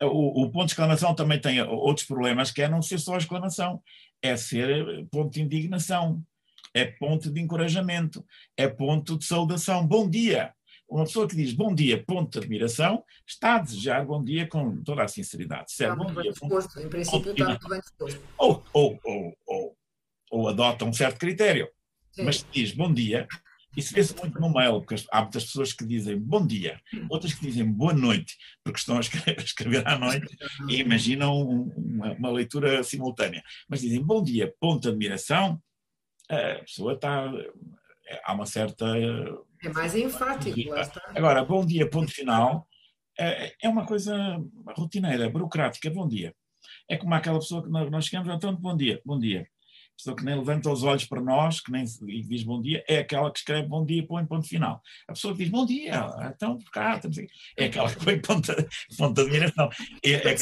O, 0.00 0.42
o, 0.42 0.50
ponto 0.50 0.66
de 0.66 0.72
exclamação 0.72 1.14
também 1.14 1.40
tem 1.40 1.62
outros 1.62 2.04
problemas, 2.04 2.50
que 2.50 2.62
é 2.62 2.68
não 2.68 2.82
ser 2.82 2.98
só 2.98 3.16
exclamação, 3.16 3.80
é 4.20 4.36
ser 4.36 5.06
ponto 5.12 5.30
de 5.30 5.40
indignação 5.40 6.20
é 6.74 6.84
ponto 6.84 7.30
de 7.30 7.40
encorajamento, 7.40 8.24
é 8.56 8.68
ponto 8.68 9.18
de 9.18 9.24
saudação. 9.24 9.86
Bom 9.86 10.08
dia! 10.08 10.52
Uma 10.88 11.04
pessoa 11.04 11.26
que 11.26 11.34
diz 11.34 11.54
bom 11.54 11.74
dia, 11.74 12.04
ponto 12.04 12.32
de 12.32 12.38
admiração, 12.38 13.02
está 13.26 13.56
a 13.56 13.58
desejar 13.60 14.04
bom 14.04 14.22
dia 14.22 14.46
com 14.46 14.82
toda 14.82 15.02
a 15.02 15.08
sinceridade. 15.08 15.70
Está 15.70 15.96
muito 15.96 16.12
bem 16.12 16.30
disposto, 16.30 16.78
em 16.80 16.88
princípio 16.88 17.32
está 17.32 17.48
muito 17.48 17.68
bem 17.68 17.80
disposto. 17.80 18.20
Ou, 18.36 18.62
ou, 18.74 19.00
ou, 19.02 19.38
ou, 19.46 19.76
ou 20.30 20.48
adota 20.48 20.84
um 20.84 20.92
certo 20.92 21.18
critério, 21.18 21.66
Sim. 22.10 22.24
mas 22.24 22.44
diz 22.52 22.72
bom 22.72 22.92
dia, 22.92 23.26
isso 23.74 23.94
vê-se 23.94 24.14
muito 24.14 24.38
no 24.38 24.52
mail, 24.52 24.82
porque 24.82 25.02
há 25.10 25.22
muitas 25.22 25.44
pessoas 25.44 25.72
que 25.72 25.86
dizem 25.86 26.18
bom 26.18 26.46
dia, 26.46 26.78
outras 27.08 27.32
que 27.32 27.46
dizem 27.46 27.64
boa 27.64 27.94
noite, 27.94 28.36
porque 28.62 28.78
estão 28.78 28.98
a 28.98 29.00
escrever 29.40 29.88
à 29.88 29.98
noite 29.98 30.36
e 30.68 30.80
imaginam 30.80 31.40
uma, 31.74 32.12
uma 32.12 32.30
leitura 32.30 32.82
simultânea. 32.84 33.42
Mas 33.66 33.80
dizem 33.80 34.02
bom 34.02 34.22
dia, 34.22 34.52
ponto 34.60 34.82
de 34.82 34.88
admiração, 34.88 35.58
a 36.36 36.58
pessoa 36.60 36.94
está. 36.94 37.30
É, 38.06 38.20
há 38.24 38.32
uma 38.32 38.46
certa. 38.46 38.86
É 39.62 39.68
mais 39.68 39.94
enfático, 39.94 40.58
Agora, 41.14 41.44
bom 41.44 41.64
dia, 41.64 41.88
ponto 41.88 42.10
final, 42.10 42.66
é, 43.18 43.54
é 43.62 43.68
uma 43.68 43.86
coisa 43.86 44.16
rotineira, 44.76 45.30
burocrática. 45.30 45.90
Bom 45.90 46.08
dia. 46.08 46.34
É 46.88 46.96
como 46.96 47.14
aquela 47.14 47.38
pessoa 47.38 47.62
que 47.62 47.70
nós 47.70 48.06
chegamos, 48.06 48.34
então, 48.34 48.54
bom 48.56 48.76
dia, 48.76 49.00
bom 49.04 49.18
dia 49.18 49.46
pessoa 49.96 50.16
que 50.16 50.24
nem 50.24 50.36
levanta 50.36 50.70
os 50.70 50.82
olhos 50.82 51.04
para 51.04 51.20
nós, 51.20 51.60
que 51.60 51.70
nem 51.70 51.84
diz 51.84 52.42
bom 52.42 52.60
dia, 52.60 52.84
é 52.88 52.98
aquela 52.98 53.30
que 53.30 53.38
escreve 53.38 53.68
bom 53.68 53.84
dia 53.84 54.00
e 54.00 54.06
põe 54.06 54.24
ponto 54.26 54.46
final. 54.46 54.82
A 55.08 55.12
pessoa 55.12 55.34
que 55.34 55.42
diz 55.42 55.48
bom 55.50 55.64
dia, 55.64 56.06
então 56.34 56.58
por 56.58 56.70
cá, 56.70 57.00
é 57.56 57.66
aquela 57.66 57.90
que 57.92 58.04
põe 58.04 58.20
ponto, 58.20 58.52
ponto 58.98 59.14
de 59.14 59.20
admiração. 59.22 59.70
É, 60.04 60.12
é, 60.12 60.34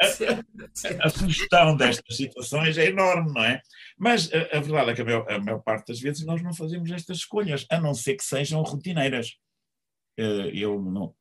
a, 0.00 1.04
a, 1.04 1.06
a, 1.06 1.10
sugestão 1.10 1.76
destas 1.76 2.16
situações 2.16 2.78
é 2.78 2.86
enorme, 2.86 3.32
não 3.32 3.44
é? 3.44 3.60
Mas 3.98 4.30
a, 4.32 4.58
a 4.58 4.60
verdade 4.60 4.90
é 4.90 4.94
que 4.94 5.02
a 5.02 5.04
maior, 5.04 5.30
a 5.30 5.38
maior 5.38 5.62
parte 5.62 5.88
das 5.88 6.00
vezes 6.00 6.24
nós 6.24 6.42
não 6.42 6.54
fazemos 6.54 6.90
estas 6.90 7.18
escolhas, 7.18 7.66
a 7.70 7.80
não 7.80 7.94
ser 7.94 8.14
que 8.14 8.24
sejam 8.24 8.62
rotineiras. 8.62 9.36
Eh, 10.18 10.50
eu 10.54 10.80
não, 10.80 11.14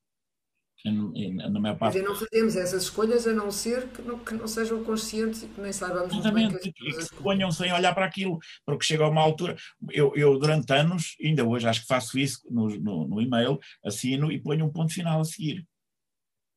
na 0.86 1.60
maior 1.60 1.78
parte. 1.78 1.94
Dizer, 1.94 2.06
não 2.06 2.16
fazemos 2.16 2.56
essas 2.56 2.84
escolhas 2.84 3.28
a 3.28 3.34
não 3.34 3.52
ser 3.52 3.88
que 3.90 4.02
não, 4.02 4.20
que 4.20 4.34
não 4.34 4.48
sejam 4.48 4.84
conscientes 4.84 5.44
e 5.44 5.48
que 5.48 5.62
nem 5.62 5.72
saibamos 5.72 6.14
Exatamente, 6.14 6.52
muito 6.52 6.64
bem 6.64 6.74
que, 6.74 6.92
que 6.92 7.02
se 7.04 7.14
ponham 7.16 7.52
sem 7.52 7.72
olhar 7.72 7.94
para 7.94 8.06
aquilo, 8.06 8.40
porque 8.66 8.86
chega 8.86 9.04
a 9.04 9.10
uma 9.10 9.22
altura. 9.22 9.56
Eu, 9.92 10.14
eu, 10.16 10.40
durante 10.40 10.74
anos, 10.74 11.16
ainda 11.24 11.46
hoje 11.46 11.68
acho 11.68 11.82
que 11.82 11.88
faço 11.88 12.18
isso 12.18 12.42
no, 12.50 12.68
no, 12.68 13.08
no 13.08 13.22
e-mail, 13.22 13.60
assino 13.86 14.32
e 14.32 14.40
ponho 14.40 14.66
um 14.66 14.72
ponto 14.72 14.94
final 14.94 15.22
a 15.22 15.26
seguir 15.26 15.66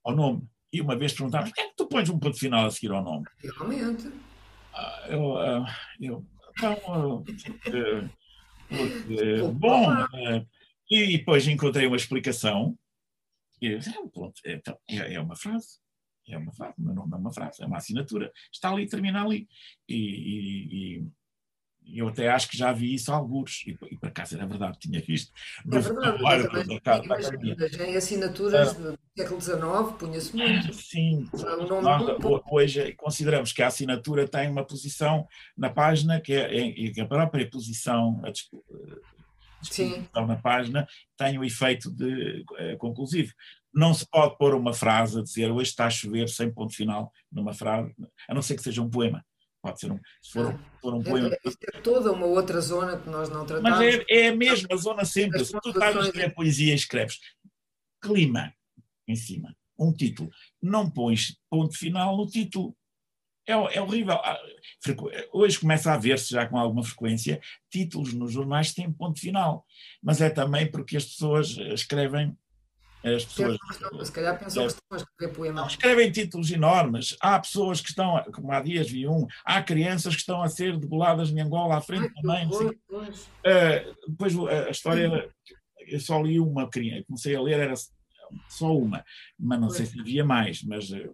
ao 0.05 0.15
nome. 0.15 0.43
E 0.73 0.81
uma 0.81 0.97
vez 0.97 1.13
perguntaram, 1.13 1.47
porquê 1.47 1.61
é 1.61 1.69
que 1.69 1.77
tu 1.77 1.87
pões 1.87 2.09
um 2.09 2.19
ponto 2.19 2.39
final 2.39 2.67
a 2.67 2.71
seguir 2.71 2.93
ao 2.93 3.03
nome? 3.03 3.27
Realmente. 3.39 4.11
Ah, 4.73 5.07
eu, 5.09 5.39
ah, 5.39 5.77
eu, 6.01 6.25
então, 6.57 7.25
porque, 7.25 8.09
porque, 8.69 9.43
bom, 9.55 9.93
eh, 10.15 10.45
e 10.91 11.19
depois 11.19 11.47
encontrei 11.47 11.87
uma 11.87 11.97
explicação 11.97 12.77
e, 13.67 13.75
é, 14.45 14.55
então, 14.55 14.79
é, 14.89 15.15
é 15.15 15.21
uma 15.21 15.37
frase. 15.37 15.79
É 16.27 16.39
uma 16.39 16.53
frase, 16.53 16.75
mas 16.79 16.95
não 16.95 17.03
é 17.03 17.17
uma 17.17 17.33
frase, 17.33 17.63
é 17.63 17.67
uma 17.67 17.77
assinatura. 17.77 18.33
Está 18.53 18.71
ali, 18.71 18.89
termina 18.89 19.23
ali. 19.23 19.47
E, 19.89 19.97
e, 19.97 21.07
e 21.87 21.99
eu 21.99 22.09
até 22.09 22.29
acho 22.29 22.49
que 22.49 22.57
já 22.57 22.73
vi 22.73 22.95
isso 22.95 23.13
a 23.13 23.15
alguns, 23.15 23.63
e, 23.67 23.77
e 23.91 23.99
por 23.99 24.09
acaso 24.09 24.37
era 24.37 24.47
verdade, 24.47 24.79
tinha 24.79 25.01
visto. 25.01 25.31
É 25.71 25.79
verdade, 25.79 26.81
também, 26.81 27.57
já 27.71 27.87
em 27.87 27.97
assinaturas 27.97 28.71
ah, 28.71 28.73
do 28.73 28.99
século 29.17 29.41
XIX 29.41 29.99
punha-se 29.99 30.35
muito. 30.35 30.73
Sim, 30.73 31.29
um 31.35 31.81
nós, 31.83 32.03
hoje 32.51 32.95
consideramos 32.95 33.53
que 33.53 33.63
a 33.63 33.67
assinatura 33.67 34.27
tem 34.27 34.51
uma 34.51 34.65
posição 34.65 35.27
na 35.57 35.69
página 35.69 36.21
que 36.21 36.33
é, 36.33 36.71
é, 36.71 37.01
a 37.01 37.07
própria 37.07 37.49
posição, 37.49 38.21
a, 38.25 38.33
descrição 39.69 40.27
na 40.27 40.37
página 40.37 40.87
tem 41.17 41.39
o 41.39 41.45
efeito 41.45 41.91
de 41.91 42.45
é, 42.57 42.77
conclusivo. 42.77 43.33
Não 43.73 43.93
se 43.93 44.07
pode 44.09 44.37
pôr 44.39 44.55
uma 44.55 44.73
frase 44.73 45.19
a 45.19 45.23
dizer 45.23 45.51
hoje 45.51 45.71
está 45.71 45.87
a 45.87 45.91
chover 45.91 46.29
sem 46.29 46.53
ponto 46.53 46.75
final 46.75 47.13
numa 47.31 47.53
frase, 47.53 47.93
a 48.29 48.35
não 48.35 48.43
ser 48.43 48.57
que 48.57 48.63
seja 48.63 48.81
um 48.81 48.91
poema. 48.91 49.25
Pode 49.61 49.81
ser 49.81 49.91
um, 49.91 49.99
se 50.23 50.33
for, 50.33 50.47
um, 50.49 50.59
for 50.79 50.95
um 50.95 51.01
é, 51.01 51.05
poema. 51.05 51.29
É, 51.29 51.39
é, 51.49 51.81
toda 51.81 52.13
uma 52.13 52.27
outra 52.27 52.61
zona 52.61 52.99
que 52.99 53.09
nós 53.09 53.31
não 53.31 53.47
tratamos. 53.47 53.79
Mas 53.79 53.95
é, 53.95 54.05
é 54.11 54.29
a 54.29 54.37
mesma 54.37 54.77
zona 54.77 55.05
sempre. 55.05 55.45
Se 55.45 55.59
tu 55.61 55.71
estás 55.71 55.97
a 55.97 56.01
escrever 56.01 56.35
poesia 56.35 56.75
escreves 56.75 57.19
clima 58.01 58.53
em 59.09 59.17
cima, 59.17 59.57
um 59.79 59.93
título, 59.93 60.31
não 60.63 60.91
pões 60.91 61.39
ponto 61.49 61.77
final 61.77 62.17
no 62.17 62.27
título 62.27 62.77
é, 63.47 63.53
é 63.53 63.81
horrível. 63.81 64.15
Ah, 64.15 64.39
hoje 65.33 65.59
começa 65.59 65.93
a 65.93 65.99
ver-se 65.99 66.31
já 66.31 66.47
com 66.47 66.59
alguma 66.59 66.83
frequência 66.83 67.41
títulos 67.71 68.13
nos 68.13 68.33
jornais 68.33 68.71
que 68.71 68.77
têm 68.77 68.93
ponto 68.93 69.21
final, 69.21 69.65
mas 70.03 70.21
é 70.21 70.31
também 70.31 70.71
porque 70.71 70.97
as 70.97 71.05
pessoas 71.05 71.57
escrevem. 71.73 72.37
As 73.03 73.23
pessoas, 73.23 73.59
se 74.03 74.13
calhar 74.13 74.39
pensam 74.39 74.67
que 74.67 74.73
estão 74.73 74.89
a 74.91 74.97
escrever 74.97 75.35
poemas. 75.35 75.73
Escrevem 75.73 76.11
títulos 76.11 76.51
enormes. 76.51 77.15
Há 77.21 77.39
pessoas 77.39 77.83
que 77.83 77.91
estão, 77.91 78.25
como 78.33 78.51
há 78.51 78.63
dias 78.63 78.91
vi 78.91 79.07
um, 79.07 79.27
há 79.45 79.63
crianças 79.63 80.15
que 80.15 80.21
estão 80.21 80.43
a 80.43 80.49
ser 80.49 80.79
deboladas 80.79 81.29
em 81.29 81.39
Angola 81.39 81.77
à 81.77 81.81
frente 81.83 82.11
Ai, 82.17 82.23
também. 82.23 82.47
Horror. 82.47 82.75
Uh, 82.91 84.09
depois 84.09 84.35
a 84.39 84.71
história, 84.71 85.29
eu 85.87 86.01
só 86.01 86.19
li 86.23 86.41
uma, 86.41 86.71
comecei 87.07 87.37
a 87.37 87.43
ler, 87.43 87.61
era 87.61 87.75
só 88.49 88.77
uma, 88.77 89.05
mas 89.39 89.61
não 89.61 89.71
sei 89.71 89.87
se 89.87 90.01
havia 90.01 90.25
mais, 90.25 90.63
mas 90.63 90.91
eh, 90.93 91.11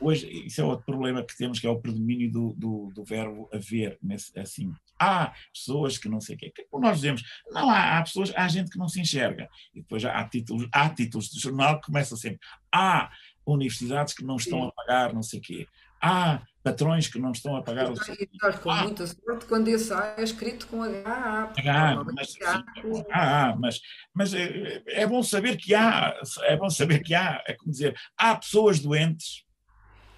hoje 0.00 0.28
isso 0.46 0.60
é 0.60 0.64
outro 0.64 0.84
problema 0.84 1.24
que 1.24 1.36
temos, 1.36 1.58
que 1.58 1.66
é 1.66 1.70
o 1.70 1.80
predomínio 1.80 2.30
do, 2.30 2.54
do, 2.54 2.92
do 2.94 3.04
verbo 3.04 3.48
haver, 3.52 3.98
nesse, 4.02 4.36
assim. 4.38 4.72
Há 4.98 5.32
pessoas 5.52 5.98
que 5.98 6.08
não 6.08 6.20
sei 6.20 6.36
o 6.36 6.38
quê, 6.38 6.52
que 6.54 6.66
nós 6.74 6.96
dizemos, 6.96 7.22
não 7.50 7.68
há, 7.68 7.98
há 7.98 8.02
pessoas, 8.02 8.32
há 8.36 8.46
gente 8.48 8.70
que 8.70 8.78
não 8.78 8.88
se 8.88 9.00
enxerga, 9.00 9.48
e 9.74 9.80
depois 9.80 10.04
há 10.04 10.28
títulos, 10.28 10.68
há 10.72 10.88
títulos 10.88 11.28
de 11.28 11.40
jornal 11.40 11.80
que 11.80 11.86
começam 11.86 12.16
sempre, 12.16 12.38
há 12.72 13.10
universidades 13.46 14.14
que 14.14 14.24
não 14.24 14.36
estão 14.36 14.62
Sim. 14.62 14.68
a 14.68 14.72
pagar 14.72 15.12
não 15.12 15.22
sei 15.22 15.40
o 15.40 15.42
quê, 15.42 15.66
há 16.02 16.42
patrões 16.62 17.08
que 17.08 17.18
não 17.18 17.32
estão 17.32 17.56
a 17.56 17.62
pagar 17.62 17.90
o 17.90 17.94
estás 17.94 18.58
com 18.58 18.70
Ah. 18.70 18.82
muita 18.82 19.06
sorte 19.06 19.46
quando 19.46 19.68
esse 19.68 19.92
A 19.92 20.14
é 20.18 20.22
escrito 20.22 20.66
com 20.66 20.82
HA. 20.82 21.52
Ah, 21.66 21.94
normalmente 21.94 22.38
mas, 22.40 22.48
há 22.48 22.58
sim, 22.58 23.04
ah, 23.10 23.48
ah, 23.50 23.56
mas, 23.56 23.80
mas 24.14 24.34
é, 24.34 24.82
é 24.86 25.06
bom 25.06 25.22
saber 25.22 25.56
que 25.56 25.74
há, 25.74 26.14
é 26.42 26.56
bom 26.56 26.70
saber 26.70 27.02
que 27.02 27.14
há, 27.14 27.42
é 27.46 27.54
como 27.54 27.72
dizer, 27.72 27.96
há 28.16 28.36
pessoas 28.36 28.78
doentes. 28.80 29.44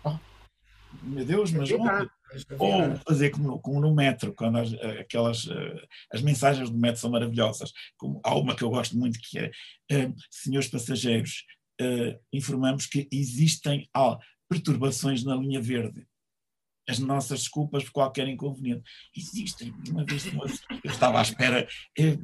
Oh, 0.02 0.16
meu 1.02 1.24
Deus, 1.24 1.50
mas 1.50 1.70
Haverá, 1.70 2.00
onde? 2.00 2.10
mas 2.32 2.46
Ou 2.58 2.96
fazer 3.06 3.30
como 3.30 3.48
no, 3.48 3.60
como 3.60 3.80
no 3.80 3.94
metro, 3.94 4.34
quando 4.34 4.58
as, 4.58 4.72
aquelas, 5.00 5.46
eh, 5.48 5.86
as 6.12 6.20
mensagens 6.20 6.68
do 6.68 6.76
metro 6.76 7.00
são 7.00 7.10
maravilhosas. 7.10 7.72
Como, 7.96 8.20
há 8.24 8.34
uma 8.34 8.56
que 8.56 8.62
eu 8.62 8.70
gosto 8.70 8.98
muito 8.98 9.18
que 9.22 9.38
é, 9.38 9.50
eh, 9.90 10.12
senhores 10.30 10.68
passageiros, 10.68 11.44
eh, 11.80 12.18
informamos 12.32 12.86
que 12.86 13.08
existem 13.12 13.88
perturbações 14.54 15.24
na 15.24 15.34
linha 15.36 15.60
verde. 15.60 16.06
As 16.86 16.98
nossas 16.98 17.40
desculpas 17.40 17.82
por 17.84 17.92
qualquer 17.92 18.28
inconveniente. 18.28 18.84
Existem. 19.16 19.72
Uma 19.88 20.04
vez 20.04 20.26
eu 20.26 20.90
estava 20.90 21.18
à 21.18 21.22
espera, 21.22 21.66
eh, 21.98 22.18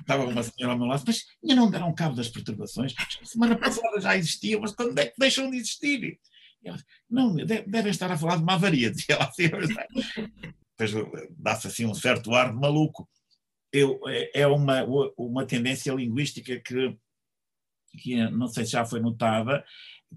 estava 0.00 0.24
uma 0.24 0.42
senhora 0.42 0.72
ao 0.72 0.78
meu 0.78 0.86
lado, 0.86 1.04
mas 1.06 1.22
ainda 1.42 1.54
não 1.54 1.70
deram 1.70 1.94
cabo 1.94 2.16
das 2.16 2.28
perturbações. 2.28 2.94
Semana 3.22 3.58
passada 3.58 4.00
já 4.00 4.16
existiam, 4.16 4.60
mas 4.62 4.74
quando 4.74 4.98
é 4.98 5.06
que 5.06 5.14
deixam 5.18 5.50
de 5.50 5.58
existir? 5.58 6.18
Ela, 6.64 6.78
não, 7.10 7.34
de- 7.36 7.44
devem 7.66 7.90
estar 7.90 8.10
a 8.10 8.16
falar 8.16 8.36
de 8.36 8.42
uma 8.42 8.54
avaria, 8.54 8.90
dizia 8.90 9.16
ela 9.16 9.28
assim. 9.28 9.48
Depois 10.78 10.94
eh, 10.94 11.28
dá-se 11.38 11.66
assim 11.66 11.84
um 11.84 11.94
certo 11.94 12.34
ar 12.34 12.52
de 12.54 12.58
maluco. 12.58 13.06
Eu, 13.70 14.00
é 14.08 14.30
é 14.40 14.46
uma, 14.46 14.82
uma 15.18 15.44
tendência 15.44 15.92
linguística 15.92 16.58
que, 16.60 16.96
que 18.00 18.30
não 18.30 18.48
sei 18.48 18.64
se 18.64 18.72
já 18.72 18.84
foi 18.86 18.98
notada, 19.00 19.62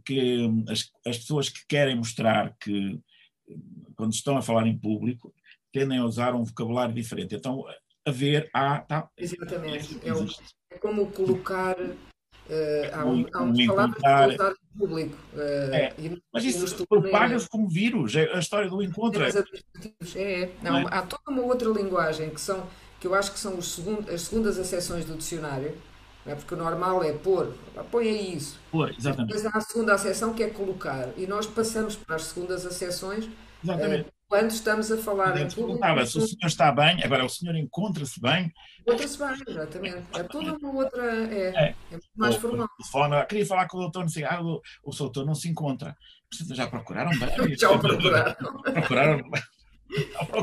que 0.05 0.37
hum, 0.39 0.65
as, 0.69 0.89
as 1.05 1.17
pessoas 1.17 1.49
que 1.49 1.59
querem 1.67 1.95
mostrar 1.95 2.55
que, 2.59 2.99
hum, 3.47 3.83
quando 3.95 4.13
estão 4.13 4.37
a 4.37 4.41
falar 4.41 4.67
em 4.67 4.77
público, 4.77 5.33
tendem 5.71 5.99
a 5.99 6.05
usar 6.05 6.33
um 6.35 6.43
vocabulário 6.43 6.93
diferente. 6.93 7.35
Então, 7.35 7.63
haver, 8.05 8.49
há, 8.53 8.79
tá, 8.79 9.09
Exatamente. 9.17 9.99
É, 10.03 10.09
existe. 10.09 10.43
é 10.71 10.77
como 10.77 11.11
colocar. 11.11 11.75
eh, 12.49 12.89
há, 12.93 13.05
um, 13.05 13.25
há 13.33 13.43
Um 13.43 13.51
umas 13.51 13.65
palavras 13.67 14.33
usar 14.35 14.53
público. 14.77 15.17
e- 15.99 16.21
Mas 16.33 16.43
e 16.43 16.47
nos 16.59 16.71
isso 16.71 16.87
propaga-se 16.87 17.47
como 17.47 17.69
vírus, 17.69 18.15
é 18.15 18.33
a 18.33 18.39
história 18.39 18.67
do 18.69 18.81
encontro. 18.81 19.23
administrativos. 19.23 20.15
É, 20.15 20.41
é. 20.43 20.55
Não, 20.63 20.79
é? 20.79 20.85
Há 20.89 21.01
toda 21.03 21.21
uma 21.29 21.43
outra 21.43 21.69
linguagem 21.69 22.29
que 22.31 22.41
são 22.41 22.67
que 22.99 23.07
eu 23.07 23.13
acho 23.15 23.31
que 23.31 23.39
são 23.39 23.57
as 23.57 23.65
segundas 24.21 24.59
acessões 24.59 25.05
do 25.05 25.15
dicionário, 25.15 25.73
não 26.25 26.33
é? 26.33 26.35
porque 26.35 26.53
o 26.53 26.57
normal 26.57 27.03
é 27.03 27.13
pôr, 27.13 27.53
põe 27.91 28.07
aí 28.07 28.35
isso. 28.35 28.59
Pô, 28.71 28.87
exatamente, 28.87 29.33
Depois 29.33 29.45
há 29.45 29.57
a 29.57 29.61
segunda 29.61 29.93
acessão 29.93 30.33
que 30.33 30.43
é 30.43 30.49
colocar, 30.49 31.09
e 31.17 31.25
nós 31.27 31.45
passamos 31.47 31.95
para 31.95 32.15
as 32.15 32.23
segundas 32.23 32.65
acessões 32.65 33.29
exatamente. 33.63 34.09
quando 34.27 34.51
estamos 34.51 34.91
a 34.91 34.97
falar 34.97 35.39
em 35.39 35.49
público. 35.49 36.05
se 36.05 36.17
o 36.17 36.21
senhor 36.21 36.47
está 36.47 36.71
bem, 36.71 37.03
agora 37.03 37.25
o 37.25 37.29
senhor 37.29 37.55
encontra-se 37.55 38.19
bem, 38.21 38.51
Outra-se 38.85 39.17
bem, 39.19 39.43
exatamente. 39.47 40.03
É 40.13 40.23
toda 40.23 40.53
uma 40.57 40.73
outra. 40.73 41.03
É, 41.03 41.53
É. 41.55 41.69
é 41.69 41.75
muito 41.91 42.09
mais 42.15 42.35
ou, 42.35 42.41
formal. 42.41 42.67
telefona, 42.77 43.25
queria 43.25 43.45
falar 43.45 43.67
com 43.67 43.77
o 43.77 43.81
doutor, 43.81 44.01
não 44.01 44.09
sei, 44.09 44.23
ah, 44.23 44.41
o, 44.41 44.61
o 44.83 44.95
doutor 44.95 45.25
não 45.25 45.35
se 45.35 45.47
encontra. 45.49 45.95
Já 46.51 46.67
procuraram 46.67 47.11
bem? 47.11 47.55
Já 47.57 47.71
o 47.71 47.79
procuraram. 47.79 48.35
Procuraram. 48.63 49.21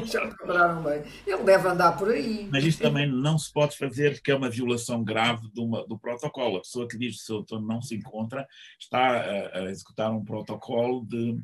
Já 0.06 0.68
bem. 0.80 1.02
Ele 1.26 1.42
deve 1.44 1.68
andar 1.68 1.92
por 1.96 2.10
aí. 2.10 2.48
Mas 2.50 2.64
isto 2.64 2.82
também 2.82 3.06
não 3.10 3.38
se 3.38 3.52
pode 3.52 3.76
fazer, 3.76 4.20
que 4.20 4.30
é 4.30 4.34
uma 4.34 4.50
violação 4.50 5.02
grave 5.04 5.48
uma- 5.56 5.86
do 5.86 5.98
protocolo. 5.98 6.56
A 6.56 6.60
pessoa 6.60 6.88
que 6.88 6.98
diz 6.98 7.16
que 7.16 7.22
o 7.22 7.26
seu 7.26 7.36
doutor 7.36 7.62
não 7.62 7.80
se 7.80 7.94
encontra 7.94 8.46
está 8.78 8.98
a, 9.20 9.58
a 9.58 9.70
executar 9.70 10.10
um 10.10 10.24
protocolo 10.24 11.04
de. 11.06 11.38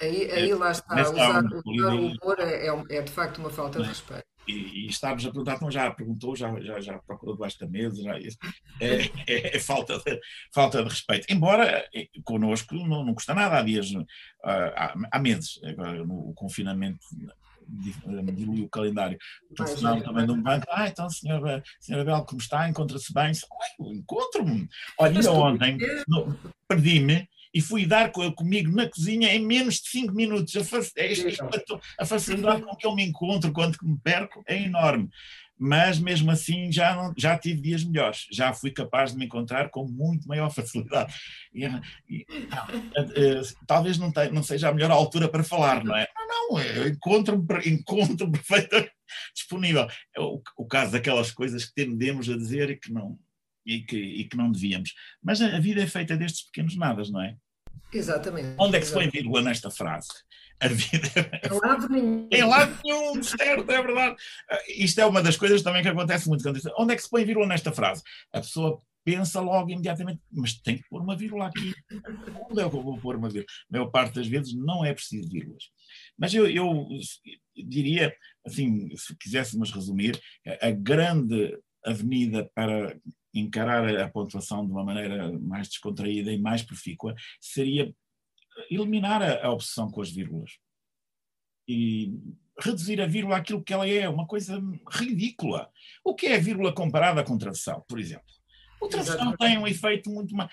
Aí, 0.00 0.30
aí 0.30 0.54
lá 0.54 0.70
está. 0.72 0.94
Nessa 0.94 1.12
Usar, 1.12 1.44
o 1.64 1.70
humor 1.70 2.36
é, 2.38 2.66
é, 2.66 2.84
é 2.98 3.02
de 3.02 3.10
facto 3.10 3.38
uma 3.38 3.48
falta 3.50 3.80
de 3.80 3.88
respeito. 3.88 4.24
E, 4.46 4.84
e 4.84 4.86
está-nos 4.86 5.24
a 5.26 5.30
perguntar, 5.30 5.56
então 5.56 5.68
já 5.72 5.90
perguntou, 5.90 6.36
já, 6.36 6.60
já, 6.60 6.78
já 6.80 6.98
procurou 7.00 7.34
debaixo 7.34 7.58
da 7.58 7.66
mesa, 7.66 8.00
já, 8.00 8.16
isso 8.16 8.38
é, 8.80 9.06
é- 9.26 9.56
é 9.56 9.58
falta, 9.58 9.98
de, 9.98 10.20
falta 10.54 10.84
de 10.84 10.88
respeito. 10.88 11.26
Embora 11.28 11.84
eh, 11.92 12.06
connosco 12.22 12.72
não, 12.76 13.04
não 13.04 13.12
custa 13.12 13.34
nada, 13.34 13.58
há 13.58 13.62
dias, 13.62 13.88
ah, 14.44 14.94
há, 14.94 14.94
há 15.16 15.18
meses, 15.18 15.58
agora 15.64 16.04
no 16.04 16.32
confinamento 16.34 17.00
di- 17.68 17.94
diluiu 18.34 18.64
o 18.64 18.68
calendário. 18.68 19.18
O 19.50 19.54
Mais 19.58 19.70
telefonava 19.70 19.98
é, 19.98 20.02
também 20.02 20.26
de 20.26 20.32
um 20.32 20.42
banco, 20.42 20.66
ah, 20.70 20.88
então 20.88 21.08
senhora, 21.10 21.62
senhora 21.80 22.04
Bel, 22.04 22.24
como 22.24 22.40
está? 22.40 22.68
Encontra-se 22.68 23.12
bem? 23.12 23.32
Eu 23.78 23.92
Encontro-me. 23.92 24.68
Olha, 24.98 25.20
tu- 25.22 25.30
ontem 25.32 25.78
perdi-me 26.68 27.28
e 27.54 27.60
fui 27.60 27.86
dar 27.86 28.12
co- 28.12 28.32
comigo 28.32 28.70
na 28.70 28.88
cozinha 28.88 29.32
em 29.34 29.44
menos 29.44 29.76
de 29.76 29.88
5 29.88 30.12
minutos. 30.14 30.54
A 31.98 32.04
facilidade 32.04 32.62
com 32.62 32.76
que 32.76 32.86
eu 32.86 32.94
me 32.94 33.02
encontro 33.04 33.52
quando 33.52 33.76
me 33.82 33.98
perco 33.98 34.42
é 34.46 34.62
enorme. 34.62 35.08
Mas 35.58 35.98
mesmo 35.98 36.30
assim 36.30 36.70
já, 36.70 36.94
não, 36.94 37.14
já 37.16 37.38
tive 37.38 37.60
dias 37.60 37.82
melhores, 37.82 38.26
já 38.30 38.52
fui 38.52 38.70
capaz 38.70 39.12
de 39.12 39.18
me 39.18 39.24
encontrar 39.24 39.70
com 39.70 39.86
muito 39.86 40.28
maior 40.28 40.50
facilidade. 40.54 41.14
E, 41.54 41.64
e, 42.08 42.26
eh, 43.16 43.40
talvez 43.66 43.96
não, 43.96 44.12
não 44.32 44.42
seja 44.42 44.68
a 44.68 44.74
melhor 44.74 44.90
altura 44.90 45.28
para 45.28 45.42
falar, 45.42 45.82
não 45.82 45.96
é? 45.96 46.06
Não, 46.14 46.48
não, 46.50 46.60
eu 46.60 46.88
encontro-me 46.88 47.46
encontro 47.66 48.28
perfeitamente 48.32 48.92
disponível. 49.34 49.88
É 50.14 50.20
o, 50.20 50.42
o 50.56 50.66
caso 50.66 50.92
daquelas 50.92 51.30
coisas 51.30 51.64
que 51.64 51.74
tendemos 51.74 52.28
a 52.28 52.36
dizer 52.36 52.70
e 52.70 52.76
que 52.76 52.92
não, 52.92 53.18
e 53.64 53.80
que, 53.80 53.96
e 53.96 54.24
que 54.24 54.36
não 54.36 54.52
devíamos. 54.52 54.94
Mas 55.22 55.40
a, 55.40 55.56
a 55.56 55.60
vida 55.60 55.82
é 55.82 55.86
feita 55.86 56.16
destes 56.16 56.44
pequenos 56.46 56.76
nadas, 56.76 57.10
não 57.10 57.22
é? 57.22 57.36
Exatamente. 57.92 58.54
Onde 58.58 58.76
é 58.76 58.80
que 58.80 58.86
se 58.86 58.92
põe 58.92 59.08
vírgula 59.08 59.42
nesta 59.42 59.70
frase? 59.70 60.08
A 60.60 60.68
vida 60.68 61.08
Não 61.50 61.60
há 61.62 61.76
de 61.76 61.88
nenhum. 61.90 62.28
em 62.32 62.44
lado 62.44 62.78
nenhum, 62.84 63.22
certo, 63.22 63.70
é 63.70 63.82
verdade. 63.82 64.16
Ah, 64.50 64.58
Isto 64.68 65.00
é 65.00 65.06
uma 65.06 65.22
das 65.22 65.36
coisas 65.36 65.62
também 65.62 65.82
que 65.82 65.88
acontece 65.88 66.28
muito. 66.28 66.42
Onde 66.78 66.92
é 66.92 66.96
que 66.96 67.02
se 67.02 67.10
põe 67.10 67.24
vírgula 67.24 67.46
nesta 67.46 67.72
frase? 67.72 68.02
A 68.32 68.40
pessoa 68.40 68.80
pensa 69.04 69.40
logo 69.40 69.70
imediatamente, 69.70 70.20
mas 70.32 70.54
tem 70.54 70.78
que 70.78 70.88
pôr 70.88 71.00
uma 71.00 71.16
vírgula 71.16 71.46
aqui. 71.46 71.72
Onde 72.50 72.60
é 72.60 72.68
que 72.68 72.74
eu 72.76 72.82
vou 72.82 72.98
pôr 72.98 73.16
uma 73.16 73.28
vírgula? 73.28 73.52
A 73.70 73.72
maior 73.78 73.90
parte 73.90 74.14
das 74.14 74.26
vezes 74.26 74.54
não 74.54 74.84
é 74.84 74.92
preciso 74.92 75.28
vírgulas. 75.28 75.64
Mas 76.18 76.34
eu, 76.34 76.48
eu 76.50 76.88
diria, 77.54 78.12
assim, 78.44 78.88
se 78.96 79.16
quiséssemos 79.16 79.70
resumir, 79.70 80.18
a 80.60 80.70
grande 80.70 81.56
avenida 81.84 82.50
para 82.54 82.96
encarar 83.32 83.94
a 83.96 84.08
pontuação 84.08 84.66
de 84.66 84.72
uma 84.72 84.82
maneira 84.82 85.30
mais 85.38 85.68
descontraída 85.68 86.32
e 86.32 86.38
mais 86.40 86.62
profícua 86.62 87.14
seria 87.40 87.94
eliminar 88.70 89.22
a, 89.22 89.46
a 89.46 89.50
obsessão 89.52 89.90
com 89.90 90.00
as 90.00 90.10
vírgulas 90.10 90.58
e 91.68 92.12
reduzir 92.60 93.00
a 93.00 93.06
vírgula 93.06 93.36
àquilo 93.36 93.62
que 93.62 93.72
ela 93.72 93.86
é, 93.88 94.08
uma 94.08 94.26
coisa 94.26 94.62
ridícula. 94.90 95.70
O 96.04 96.14
que 96.14 96.26
é 96.26 96.36
a 96.36 96.40
vírgula 96.40 96.72
comparada 96.74 97.22
com 97.24 97.36
travessão, 97.36 97.84
por 97.88 97.98
exemplo? 97.98 98.24
O 98.80 98.88
travessão 98.88 99.14
Exatamente. 99.16 99.38
tem 99.38 99.58
um 99.58 99.66
efeito 99.66 100.10
muito 100.10 100.34
mais. 100.34 100.50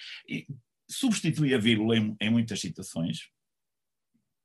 Substitui 0.89 1.53
a 1.53 1.57
vírgula 1.57 1.97
em, 1.97 2.15
em 2.19 2.29
muitas 2.29 2.59
situações, 2.59 3.29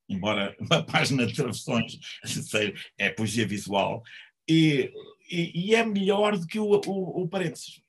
embora 0.08 0.56
uma 0.60 0.84
página 0.84 1.26
de 1.26 1.34
travessões 1.34 1.98
seja, 2.24 2.74
é 2.96 3.10
poesia 3.10 3.46
visual, 3.46 4.02
e, 4.48 4.92
e- 5.30 5.68
e 5.70 5.74
é 5.74 5.84
melhor 5.84 6.36
do 6.38 6.46
que 6.46 6.58
o, 6.58 6.80
o, 6.86 7.22
o 7.22 7.28
parênteses. 7.28 7.82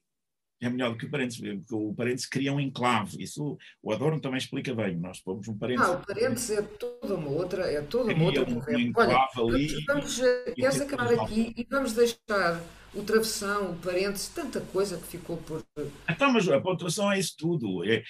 É 0.62 0.70
melhor 0.70 0.92
do 0.92 0.98
que 0.98 1.06
o 1.06 1.10
parênteses, 1.10 1.40
porque 1.40 1.76
o 1.76 1.94
parênteses 1.94 2.26
cria 2.26 2.52
um 2.52 2.60
enclave. 2.60 3.22
Isso 3.24 3.58
o 3.82 3.94
Adorno 3.94 4.20
também 4.20 4.38
explica 4.38 4.74
bem. 4.76 4.98
Nós 4.98 5.22
pomos 5.22 5.48
um 5.48 5.58
parênteses. 5.58 5.90
Ah, 5.90 5.94
o 5.94 6.06
parênteses 6.06 6.50
é 6.52 6.62
toda 6.62 7.16
uma 7.16 7.30
outra, 7.30 7.72
é 7.72 7.82
toda 7.82 8.14
uma 8.14 8.26
outra 8.26 8.44
um, 8.44 8.58
um. 8.58 8.94
Olha, 8.96 9.28
ali. 9.38 9.86
vamos, 9.86 10.20
eh, 10.20 10.50
e 10.50 10.56
queres 10.56 10.82
acabar 10.82 11.14
aqui 11.14 11.54
e 11.56 11.68
vamos 11.70 11.94
deixar 11.94 12.62
o 12.94 13.04
travessão, 13.04 13.72
o 13.72 13.76
parênteses, 13.78 14.30
tanta 14.30 14.60
coisa 14.60 14.98
que 14.98 15.08
ficou 15.08 15.38
por. 15.38 15.64
Então, 16.10 16.34
mas 16.34 16.48
a 16.50 16.60
pontuação 16.60 17.12
é 17.12 17.20
isso 17.20 17.36
tudo. 17.38 17.84
É- 17.86 18.04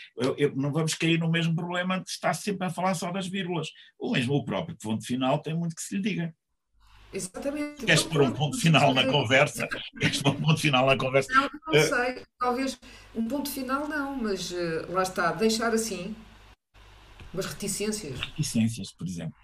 não 0.56 0.72
vamos 0.72 0.94
cair 0.96 1.20
no 1.20 1.30
mesmo 1.30 1.54
problema 1.56 2.00
de 2.00 2.10
estar 2.10 2.34
sempre 2.34 2.66
a 2.68 2.70
falar 2.70 2.94
só 2.96 3.12
das 3.12 3.28
vírgulas. 3.28 3.68
O 4.00 4.12
mesmo 4.12 4.34
o 4.34 4.46
próprio 4.46 4.76
ponto 4.82 5.06
final 5.06 5.40
tem 5.42 5.54
muito 5.54 5.76
que 5.76 5.82
se 5.82 5.96
lhe 5.96 6.02
diga. 6.02 6.34
Exatamente. 7.12 7.86
Queres 7.86 8.04
pôr 8.04 8.22
um 8.22 8.32
ponto 8.32 8.58
final 8.60 8.94
na 8.94 9.06
conversa? 9.06 9.68
Queres 10.00 10.22
pôr 10.22 10.32
um 10.36 10.42
ponto 10.42 10.60
final 10.62 10.86
na 10.86 10.98
conversa? 10.98 11.34
Não, 11.34 11.50
não 11.68 11.74
Eh, 11.74 11.84
sei. 11.84 12.24
Talvez 12.40 12.80
um 13.16 13.28
ponto 13.28 13.50
final 13.50 13.88
não, 13.88 14.16
mas 14.16 14.52
eh, 14.54 14.86
lá 14.90 15.02
está, 15.04 15.32
deixar 15.32 15.74
assim 15.74 16.16
umas 17.34 17.46
reticências. 17.48 18.20
Reticências, 18.20 18.92
por 18.92 19.08
exemplo. 19.08 19.36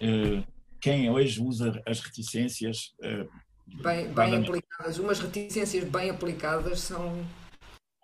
Eh, 0.00 0.42
Quem 0.80 1.10
hoje 1.10 1.42
usa 1.42 1.82
as 1.86 2.00
reticências 2.00 2.94
eh, 3.02 3.26
bem, 3.66 4.08
bem 4.12 4.36
aplicadas. 4.36 4.98
Umas 4.98 5.20
reticências 5.20 5.84
bem 5.84 6.10
aplicadas 6.10 6.80
são 6.80 7.22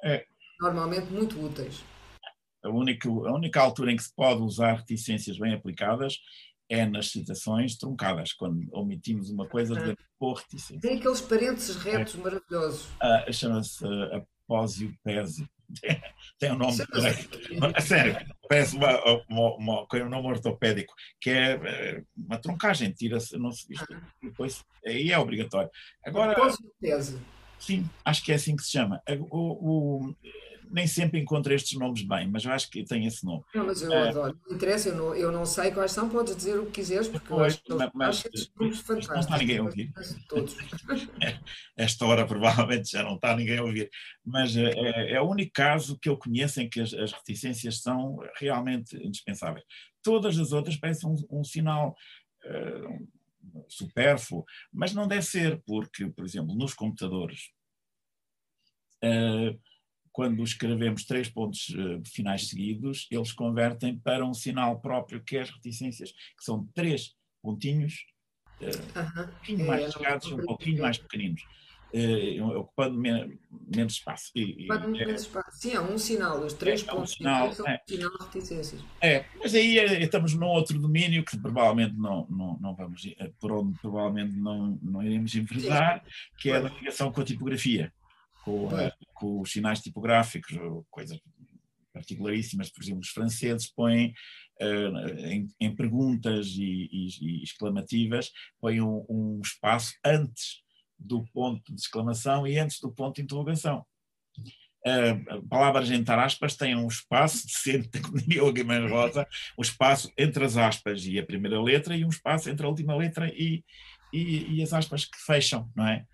É. 0.04 0.24
normalmente 0.60 1.10
muito 1.12 1.38
úteis. 1.44 1.82
a 2.64 2.68
única, 2.68 3.08
a 3.08 3.32
única 3.32 3.60
altura 3.60 3.92
em 3.92 3.96
que 3.96 4.02
se 4.02 4.14
pode 4.14 4.42
usar 4.42 4.74
reticências 4.78 5.38
bem 5.38 5.54
aplicadas 5.54 6.18
é 6.68 6.84
nas 6.86 7.10
citações 7.10 7.76
truncadas, 7.76 8.32
quando 8.32 8.66
omitimos 8.72 9.30
uma 9.30 9.46
coisa 9.46 9.74
de 9.74 9.96
por 10.18 10.38
reticência. 10.38 10.80
Tem 10.80 10.98
aqueles 10.98 11.20
parênteses 11.20 11.76
retos 11.76 12.16
maravilhosos. 12.16 12.88
Ah, 13.00 13.30
Chama-se 13.30 13.84
uh, 13.84 14.26
apósio 14.46 14.94
pese. 15.02 15.46
tem 16.38 16.52
um 16.52 16.58
nome. 16.58 16.76
A 17.74 17.80
sério, 17.82 18.16
parece 18.48 18.76
uma, 18.76 19.22
uma, 19.28 19.56
uma, 19.56 19.86
um 19.92 20.08
nome 20.08 20.28
ortopédico, 20.28 20.94
que 21.20 21.30
é 21.30 21.52
eh, 21.54 22.02
uma 22.16 22.38
troncagem, 22.38 22.92
tira-se, 22.92 23.36
não 23.36 23.50
se 23.50 23.72
isto, 23.72 23.86
depois 24.22 24.64
aí 24.86 25.10
é 25.10 25.18
obrigatório. 25.18 25.70
Agora. 26.04 26.36
Sim, 27.58 27.88
acho 28.04 28.22
que 28.24 28.32
é 28.32 28.34
assim 28.34 28.54
que 28.54 28.62
se 28.62 28.70
chama. 28.70 29.02
O, 29.30 30.04
o, 30.04 30.14
nem 30.70 30.86
sempre 30.86 31.20
encontro 31.20 31.52
estes 31.52 31.78
nomes 31.78 32.02
bem, 32.02 32.28
mas 32.28 32.44
eu 32.44 32.52
acho 32.52 32.70
que 32.70 32.84
tem 32.84 33.06
esse 33.06 33.24
nome. 33.24 33.42
Não, 33.54 33.66
mas 33.66 33.82
eu 33.82 33.90
uh, 33.90 34.08
adoro. 34.08 34.40
Não 34.46 34.56
interessa, 34.56 34.88
eu 34.88 34.96
não, 34.96 35.14
eu 35.14 35.32
não 35.32 35.46
sei 35.46 35.70
quais 35.70 35.92
são, 35.92 36.08
podes 36.08 36.36
dizer 36.36 36.58
o 36.58 36.66
que 36.66 36.72
quiseres, 36.72 37.08
porque 37.08 37.26
pois, 37.28 37.60
eu 37.66 37.80
acho, 37.80 37.90
mas, 37.94 38.24
estes 38.24 38.52
nomes 38.54 38.80
fantásticos. 38.80 39.14
Não 39.14 39.20
está 39.20 39.38
ninguém 39.38 39.58
a 39.58 39.62
ouvir. 39.62 39.92
Todos. 40.28 40.56
Esta 41.76 42.06
hora 42.06 42.26
provavelmente 42.26 42.90
já 42.90 43.02
não 43.02 43.16
está 43.16 43.36
ninguém 43.36 43.58
a 43.58 43.62
ouvir. 43.62 43.90
Mas 44.24 44.56
é, 44.56 44.70
é, 44.70 45.12
é 45.12 45.20
o 45.20 45.28
único 45.28 45.52
caso 45.52 45.98
que 45.98 46.08
eu 46.08 46.16
conheço 46.16 46.60
em 46.60 46.68
que 46.68 46.80
as, 46.80 46.92
as 46.94 47.12
reticências 47.12 47.80
são 47.80 48.18
realmente 48.38 48.96
indispensáveis. 48.96 49.64
Todas 50.02 50.38
as 50.38 50.52
outras 50.52 50.76
parecem 50.76 51.08
um, 51.08 51.38
um 51.40 51.44
sinal. 51.44 51.94
Uh, 52.44 53.06
supérfluo, 53.68 54.44
mas 54.72 54.92
não 54.92 55.06
deve 55.06 55.22
ser, 55.22 55.62
porque, 55.64 56.08
por 56.08 56.24
exemplo, 56.24 56.54
nos 56.54 56.74
computadores, 56.74 57.50
uh, 59.02 59.58
quando 60.16 60.42
escrevemos 60.42 61.04
três 61.04 61.28
pontos 61.28 61.68
uh, 61.68 62.00
finais 62.06 62.48
seguidos, 62.48 63.06
eles 63.10 63.32
convertem 63.32 63.98
para 63.98 64.24
um 64.24 64.32
sinal 64.32 64.80
próprio, 64.80 65.22
que 65.22 65.36
é 65.36 65.42
as 65.42 65.50
reticências, 65.50 66.10
que 66.10 66.42
são 66.42 66.66
três 66.74 67.14
pontinhos, 67.42 68.06
uh, 68.62 68.64
uh 68.64 68.70
-huh. 68.70 69.24
um 69.24 69.28
pouquinho 69.28 69.60
é, 69.60 69.66
mais 69.66 69.92
chegados, 69.92 70.32
um 70.32 70.38
pouquinho 70.38 70.80
mais 70.80 70.96
pequeninos. 70.96 71.42
Uh, 71.92 72.60
ocupando 72.60 72.98
men 72.98 73.38
menos 73.76 73.92
espaço. 73.92 74.30
E, 74.34 74.66
ocupando 74.70 74.96
é, 74.96 75.04
menos 75.04 75.20
espaço. 75.20 75.58
Sim, 75.58 75.74
é 75.74 75.80
um 75.82 75.98
sinal. 75.98 76.40
Os 76.40 76.54
três 76.54 76.82
é, 76.82 76.84
pontos 76.86 77.10
é 77.10 77.14
um 77.14 77.16
sinal, 77.18 77.52
são 77.52 77.66
é. 77.66 77.82
sinal 77.86 78.10
de 78.10 78.24
reticências. 78.24 78.80
É, 79.02 79.26
mas 79.38 79.54
aí 79.54 79.76
estamos 80.02 80.32
num 80.32 80.46
outro 80.46 80.78
domínio 80.78 81.22
que 81.26 81.38
provavelmente 81.38 81.94
não, 81.94 82.26
não, 82.30 82.58
não 82.58 82.74
vamos, 82.74 83.02
por 83.38 83.52
onde 83.52 83.78
provavelmente 83.80 84.34
não, 84.34 84.78
não 84.82 85.02
iremos 85.02 85.34
enverdar, 85.34 86.02
que 86.38 86.48
é 86.50 86.56
a 86.56 86.60
ligação 86.60 87.12
com 87.12 87.20
a 87.20 87.24
tipografia 87.24 87.92
com, 88.46 88.68
a, 88.68 88.92
com 89.12 89.40
os 89.40 89.50
sinais 89.50 89.80
tipográficos, 89.80 90.56
coisas 90.88 91.20
particularíssimas, 91.92 92.70
por 92.70 92.80
exemplo, 92.80 93.00
os 93.00 93.08
franceses 93.08 93.68
põem 93.68 94.14
uh, 94.62 95.08
em, 95.18 95.48
em, 95.58 95.74
perguntas 95.74 96.46
e, 96.56 96.88
e, 96.92 97.08
e, 97.20 97.42
exclamativas, 97.42 98.30
põem 98.60 98.80
um, 98.80 99.04
um, 99.08 99.40
espaço 99.42 99.94
antes 100.04 100.62
do 100.96 101.24
ponto 101.32 101.74
de 101.74 101.80
exclamação 101.80 102.46
e 102.46 102.56
antes 102.56 102.78
do 102.78 102.92
ponto 102.92 103.16
de 103.16 103.22
interrogação. 103.22 103.84
Uh, 104.86 105.38
a 105.38 105.42
palavra 105.48 105.84
gentar 105.84 106.18
aspas 106.20 106.54
tem 106.54 106.76
um 106.76 106.86
espaço, 106.86 107.48
de 107.66 108.00
como 108.00 108.18
diria 108.18 108.44
o 108.44 108.52
Guimarães 108.52 108.92
Rosa, 108.92 109.26
um 109.58 109.62
espaço 109.62 110.08
entre 110.16 110.44
as 110.44 110.56
aspas 110.56 111.04
e 111.04 111.18
a 111.18 111.26
primeira 111.26 111.60
letra 111.60 111.96
e 111.96 112.04
um 112.04 112.10
espaço 112.10 112.48
entre 112.48 112.64
a 112.64 112.68
última 112.68 112.94
letra 112.94 113.28
e, 113.34 113.64
e, 114.12 114.58
e 114.58 114.62
as 114.62 114.72
aspas 114.72 115.04
que 115.04 115.18
fecham, 115.26 115.68
não 115.74 115.88
é? 115.88 116.06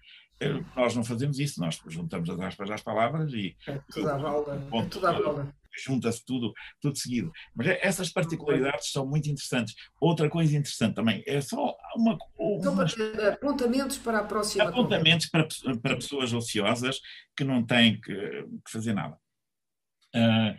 Nós 0.77 0.94
não 0.94 1.05
fazemos 1.05 1.39
isso, 1.39 1.60
nós 1.60 1.81
juntamos 1.89 2.28
as 2.31 2.40
aspas 2.40 2.70
às 2.70 2.82
palavras 2.82 3.32
e. 3.32 3.56
É 3.66 3.81
tudo 3.90 4.09
à 4.09 4.16
volta. 4.16 4.55
É 4.55 4.85
tudo 4.86 5.06
à. 5.06 5.52
Junta-se 5.74 6.23
tudo, 6.24 6.52
tudo 6.81 6.98
seguido. 6.98 7.32
Mas 7.55 7.66
é, 7.66 7.81
essas 7.82 8.10
particularidades 8.10 8.93
são 8.93 9.06
muito 9.06 9.31
interessantes. 9.31 9.74
Outra 9.98 10.28
coisa 10.28 10.56
interessante 10.56 10.94
também 10.94 11.23
é 11.27 11.40
só 11.40 11.77
uma. 11.97 12.19
uma 12.36 12.86
apontamentos 13.32 13.98
para 13.98 14.19
a 14.19 14.24
próxima. 14.24 14.64
Apontamentos 14.64 15.27
para, 15.27 15.48
para 15.82 15.97
pessoas 15.97 16.32
ociosas 16.32 17.01
que 17.36 17.44
não 17.44 17.64
têm 17.64 18.01
que, 18.01 18.14
que 18.14 18.70
fazer 18.70 18.93
nada. 18.93 19.19
Uh, 20.14 20.56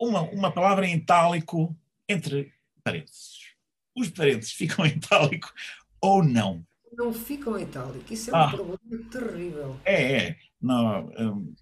uma, 0.00 0.22
uma 0.22 0.52
palavra 0.52 0.86
em 0.86 0.96
itálico 0.96 1.76
entre 2.08 2.52
parênteses. 2.82 3.54
Os 3.96 4.08
parênteses 4.10 4.52
ficam 4.52 4.84
em 4.84 4.90
itálico 4.96 5.52
ou 6.00 6.22
não? 6.22 6.66
Não 6.96 7.12
ficam 7.12 7.58
em 7.58 7.62
itálico. 7.62 8.12
Isso 8.12 8.30
é 8.30 8.32
um 8.32 8.36
ah, 8.36 8.48
problema 8.50 8.78
terrível. 9.10 9.80
É, 9.84 10.16
é. 10.16 10.36
Não, 10.60 11.08
um, 11.18 11.54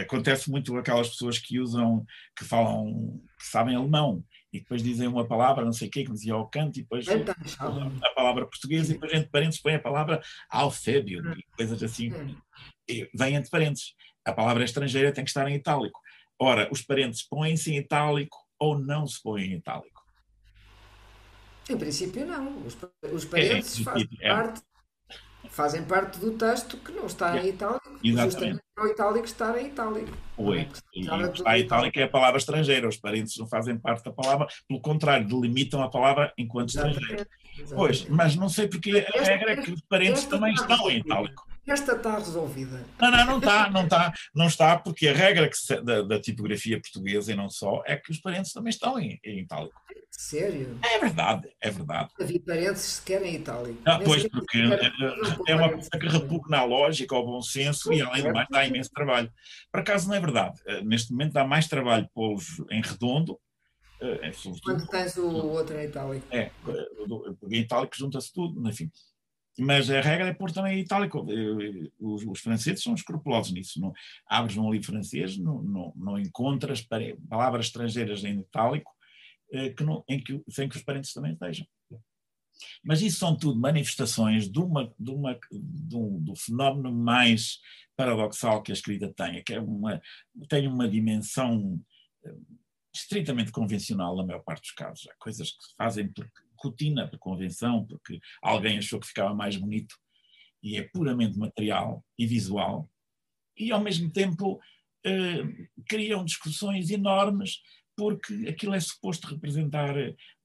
acontece 0.00 0.50
muito 0.50 0.76
aquelas 0.76 1.10
pessoas 1.10 1.38
que 1.38 1.60
usam, 1.60 2.04
que 2.36 2.44
falam, 2.44 3.20
que 3.38 3.46
sabem 3.46 3.76
alemão 3.76 4.24
e 4.52 4.60
depois 4.60 4.82
dizem 4.82 5.06
uma 5.06 5.26
palavra, 5.26 5.64
não 5.64 5.72
sei 5.72 5.88
o 5.88 5.90
quê, 5.90 6.04
que 6.04 6.12
dizia 6.12 6.32
ao 6.32 6.48
canto, 6.48 6.78
e 6.78 6.82
depois 6.82 7.06
então, 7.06 7.34
a 8.02 8.10
palavra 8.14 8.46
portuguesa, 8.46 8.90
e 8.90 8.94
depois 8.94 9.12
entre 9.12 9.28
parênteses 9.28 9.60
põe 9.60 9.74
a 9.74 9.80
palavra 9.80 10.22
alfébio, 10.50 11.22
e 11.36 11.42
coisas 11.56 11.82
assim. 11.82 12.10
E 12.88 13.08
vem 13.14 13.34
entre 13.34 13.50
parênteses. 13.50 13.94
A 14.24 14.32
palavra 14.32 14.64
estrangeira 14.64 15.12
tem 15.12 15.24
que 15.24 15.30
estar 15.30 15.48
em 15.48 15.56
itálico. 15.56 16.00
Ora, 16.38 16.68
os 16.72 16.82
parênteses 16.82 17.26
põem-se 17.28 17.72
em 17.72 17.78
itálico 17.78 18.38
ou 18.58 18.78
não 18.78 19.06
se 19.06 19.22
põem 19.22 19.52
em 19.52 19.54
itálico? 19.56 20.02
Em 21.68 21.76
princípio, 21.76 22.26
não. 22.26 22.64
Os, 22.64 22.76
os 23.12 23.24
é, 23.24 23.28
parênteses 23.28 23.80
é, 23.80 23.84
fazem 23.84 24.08
é. 24.20 24.28
parte 24.30 24.62
fazem 25.50 25.82
parte 25.82 26.18
do 26.18 26.32
texto 26.32 26.76
que 26.76 26.92
não 26.92 27.06
está 27.06 27.36
em 27.36 27.48
itálico, 27.48 27.98
Exatamente. 28.02 28.30
justamente 28.32 28.62
para 28.74 28.84
o 28.84 28.88
itálico 28.88 29.24
estar 29.24 29.58
em 29.58 29.66
itálico. 29.66 30.16
Oi, 30.36 30.58
é? 30.60 30.68
e 30.94 31.00
está 31.00 31.58
em 31.58 31.60
itálico 31.62 31.98
é 31.98 32.02
a 32.04 32.08
palavra 32.08 32.38
estrangeira, 32.38 32.88
os 32.88 32.96
parentes 32.96 33.36
não 33.36 33.46
fazem 33.48 33.76
parte 33.76 34.04
da 34.04 34.12
palavra, 34.12 34.46
pelo 34.68 34.80
contrário, 34.80 35.26
delimitam 35.26 35.82
a 35.82 35.90
palavra 35.90 36.32
enquanto 36.38 36.68
estrangeira. 36.68 37.26
Pois, 37.74 38.08
mas 38.08 38.36
não 38.36 38.48
sei 38.48 38.68
porque 38.68 39.04
a 39.14 39.22
regra 39.22 39.52
é 39.52 39.56
que 39.56 39.72
os 39.72 39.80
parentes 39.82 40.24
também 40.24 40.54
estão 40.54 40.90
em 40.90 40.98
itálico. 40.98 41.47
Esta 41.68 41.92
está 41.92 42.18
resolvida. 42.18 42.84
Não, 42.98 43.10
não, 43.10 43.26
não 43.26 43.38
está, 43.38 43.70
não 43.70 43.84
está, 43.84 44.12
não 44.34 44.46
está, 44.46 44.78
porque 44.78 45.06
a 45.06 45.12
regra 45.12 45.48
se, 45.52 45.80
da, 45.82 46.00
da, 46.02 46.18
tipografia 46.18 46.80
portuguesa 46.80 47.30
e 47.32 47.36
não 47.36 47.50
só 47.50 47.82
é 47.86 47.96
que 47.96 48.10
os 48.10 48.18
parentes 48.18 48.52
também 48.52 48.70
estão 48.70 48.98
em, 48.98 49.20
em 49.22 49.40
itálico. 49.40 49.78
Sério? 50.10 50.78
É 50.82 50.98
verdade, 50.98 51.48
é 51.60 51.70
verdade. 51.70 52.10
Havia 52.18 52.40
parentes 52.40 52.80
sequer 52.80 53.22
em 53.22 53.36
itálico. 53.36 53.78
Ah, 53.84 54.00
pois, 54.02 54.26
porque 54.26 54.58
é, 54.58 55.52
é 55.52 55.54
uma 55.54 55.70
coisa 55.70 55.90
que 55.90 56.08
repugna 56.08 56.58
a 56.58 56.64
lógica, 56.64 57.14
ao 57.14 57.26
bom 57.26 57.42
senso 57.42 57.92
e 57.92 58.00
além 58.00 58.22
do 58.22 58.32
mais 58.32 58.48
dá 58.50 58.66
imenso 58.66 58.90
trabalho. 58.90 59.30
Por 59.70 59.80
acaso 59.80 60.08
não 60.08 60.14
é 60.14 60.20
verdade. 60.20 60.60
Eh, 60.66 60.82
neste 60.82 61.12
momento 61.12 61.34
dá 61.34 61.44
mais 61.44 61.68
trabalho 61.68 62.08
pô-los 62.14 62.62
em 62.70 62.80
redondo 62.80 63.38
é, 64.00 64.30
Quando 64.62 64.86
tens 64.86 65.16
o 65.16 65.28
outro 65.28 65.76
em 65.76 65.86
itálico. 65.86 66.26
É, 66.30 66.50
em 67.50 67.60
itálico 67.60 67.96
junta-se 67.96 68.32
tudo, 68.32 68.68
enfim. 68.68 68.90
Mas 69.58 69.90
a 69.90 70.00
regra 70.00 70.28
é 70.28 70.32
pôr 70.32 70.52
também 70.52 70.78
itálico. 70.78 71.26
Os, 71.98 72.24
os, 72.24 72.40
franceses 72.40 72.82
são 72.82 72.94
escrupulosos 72.94 73.52
nisso. 73.52 73.80
Não, 73.80 73.92
abres 74.28 74.56
um 74.56 74.70
livro 74.70 74.86
francês, 74.86 75.36
não, 75.36 75.62
não, 75.62 75.92
não 75.96 76.18
encontras 76.18 76.86
palavras 77.28 77.66
estrangeiras 77.66 78.22
em 78.22 78.38
itálico 78.38 78.90
eh, 79.52 79.70
que 79.70 79.82
não, 79.82 80.04
em 80.08 80.22
que, 80.22 80.40
sem 80.48 80.68
que 80.68 80.76
os 80.76 80.82
parentes 80.82 81.12
também 81.12 81.32
estejam. 81.32 81.66
Mas 82.84 83.02
isso 83.02 83.18
são 83.18 83.36
tudo 83.36 83.58
manifestações 83.58 84.50
de 84.50 84.58
uma, 84.58 84.92
de 84.98 85.10
uma, 85.10 85.38
de 85.52 85.96
um, 85.96 86.20
do 86.20 86.36
fenómeno 86.36 86.92
mais 86.92 87.58
paradoxal 87.96 88.62
que 88.62 88.72
a 88.72 88.74
escrita 88.74 89.12
tem, 89.12 89.42
que 89.42 89.54
é 89.54 89.60
uma, 89.60 90.00
tem 90.48 90.66
uma 90.66 90.88
dimensão 90.88 91.80
eh, 92.24 92.34
estritamente 92.94 93.52
convencional 93.52 94.16
na 94.16 94.24
maior 94.24 94.40
parte 94.40 94.62
dos 94.62 94.72
casos. 94.72 95.08
Há 95.08 95.14
coisas 95.18 95.50
que 95.50 95.64
se 95.64 95.74
fazem 95.76 96.12
por 96.12 96.28
rotina, 96.62 97.08
por 97.08 97.18
convenção, 97.18 97.84
porque 97.86 98.20
alguém 98.42 98.78
achou 98.78 99.00
que 99.00 99.06
ficava 99.06 99.34
mais 99.34 99.56
bonito 99.56 99.96
e 100.62 100.76
é 100.76 100.82
puramente 100.82 101.38
material 101.38 102.04
e 102.18 102.26
visual, 102.26 102.90
e 103.56 103.70
ao 103.72 103.80
mesmo 103.80 104.10
tempo 104.10 104.60
eh, 105.04 105.68
criam 105.86 106.24
discussões 106.24 106.90
enormes 106.90 107.60
porque 107.96 108.46
aquilo 108.48 108.74
é 108.74 108.80
suposto 108.80 109.26
representar 109.26 109.92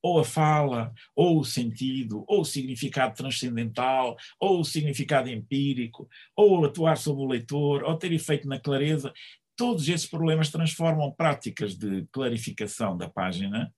ou 0.01 0.19
a 0.19 0.25
fala, 0.25 0.91
ou 1.15 1.39
o 1.39 1.45
sentido, 1.45 2.25
ou 2.27 2.41
o 2.41 2.45
significado 2.45 3.13
transcendental, 3.15 4.17
ou 4.39 4.59
o 4.59 4.65
significado 4.65 5.29
empírico, 5.29 6.09
ou 6.35 6.65
atuar 6.65 6.97
sobre 6.97 7.23
o 7.23 7.27
leitor, 7.27 7.83
ou 7.83 7.95
ter 7.95 8.11
efeito 8.11 8.47
na 8.47 8.59
clareza. 8.59 9.13
Todos 9.55 9.87
esses 9.87 10.07
problemas 10.07 10.49
transformam 10.49 11.11
práticas 11.11 11.77
de 11.77 12.07
clarificação 12.11 12.97
da 12.97 13.07
página 13.07 13.71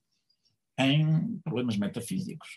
em 0.79 1.39
problemas 1.43 1.77
metafísicos. 1.77 2.47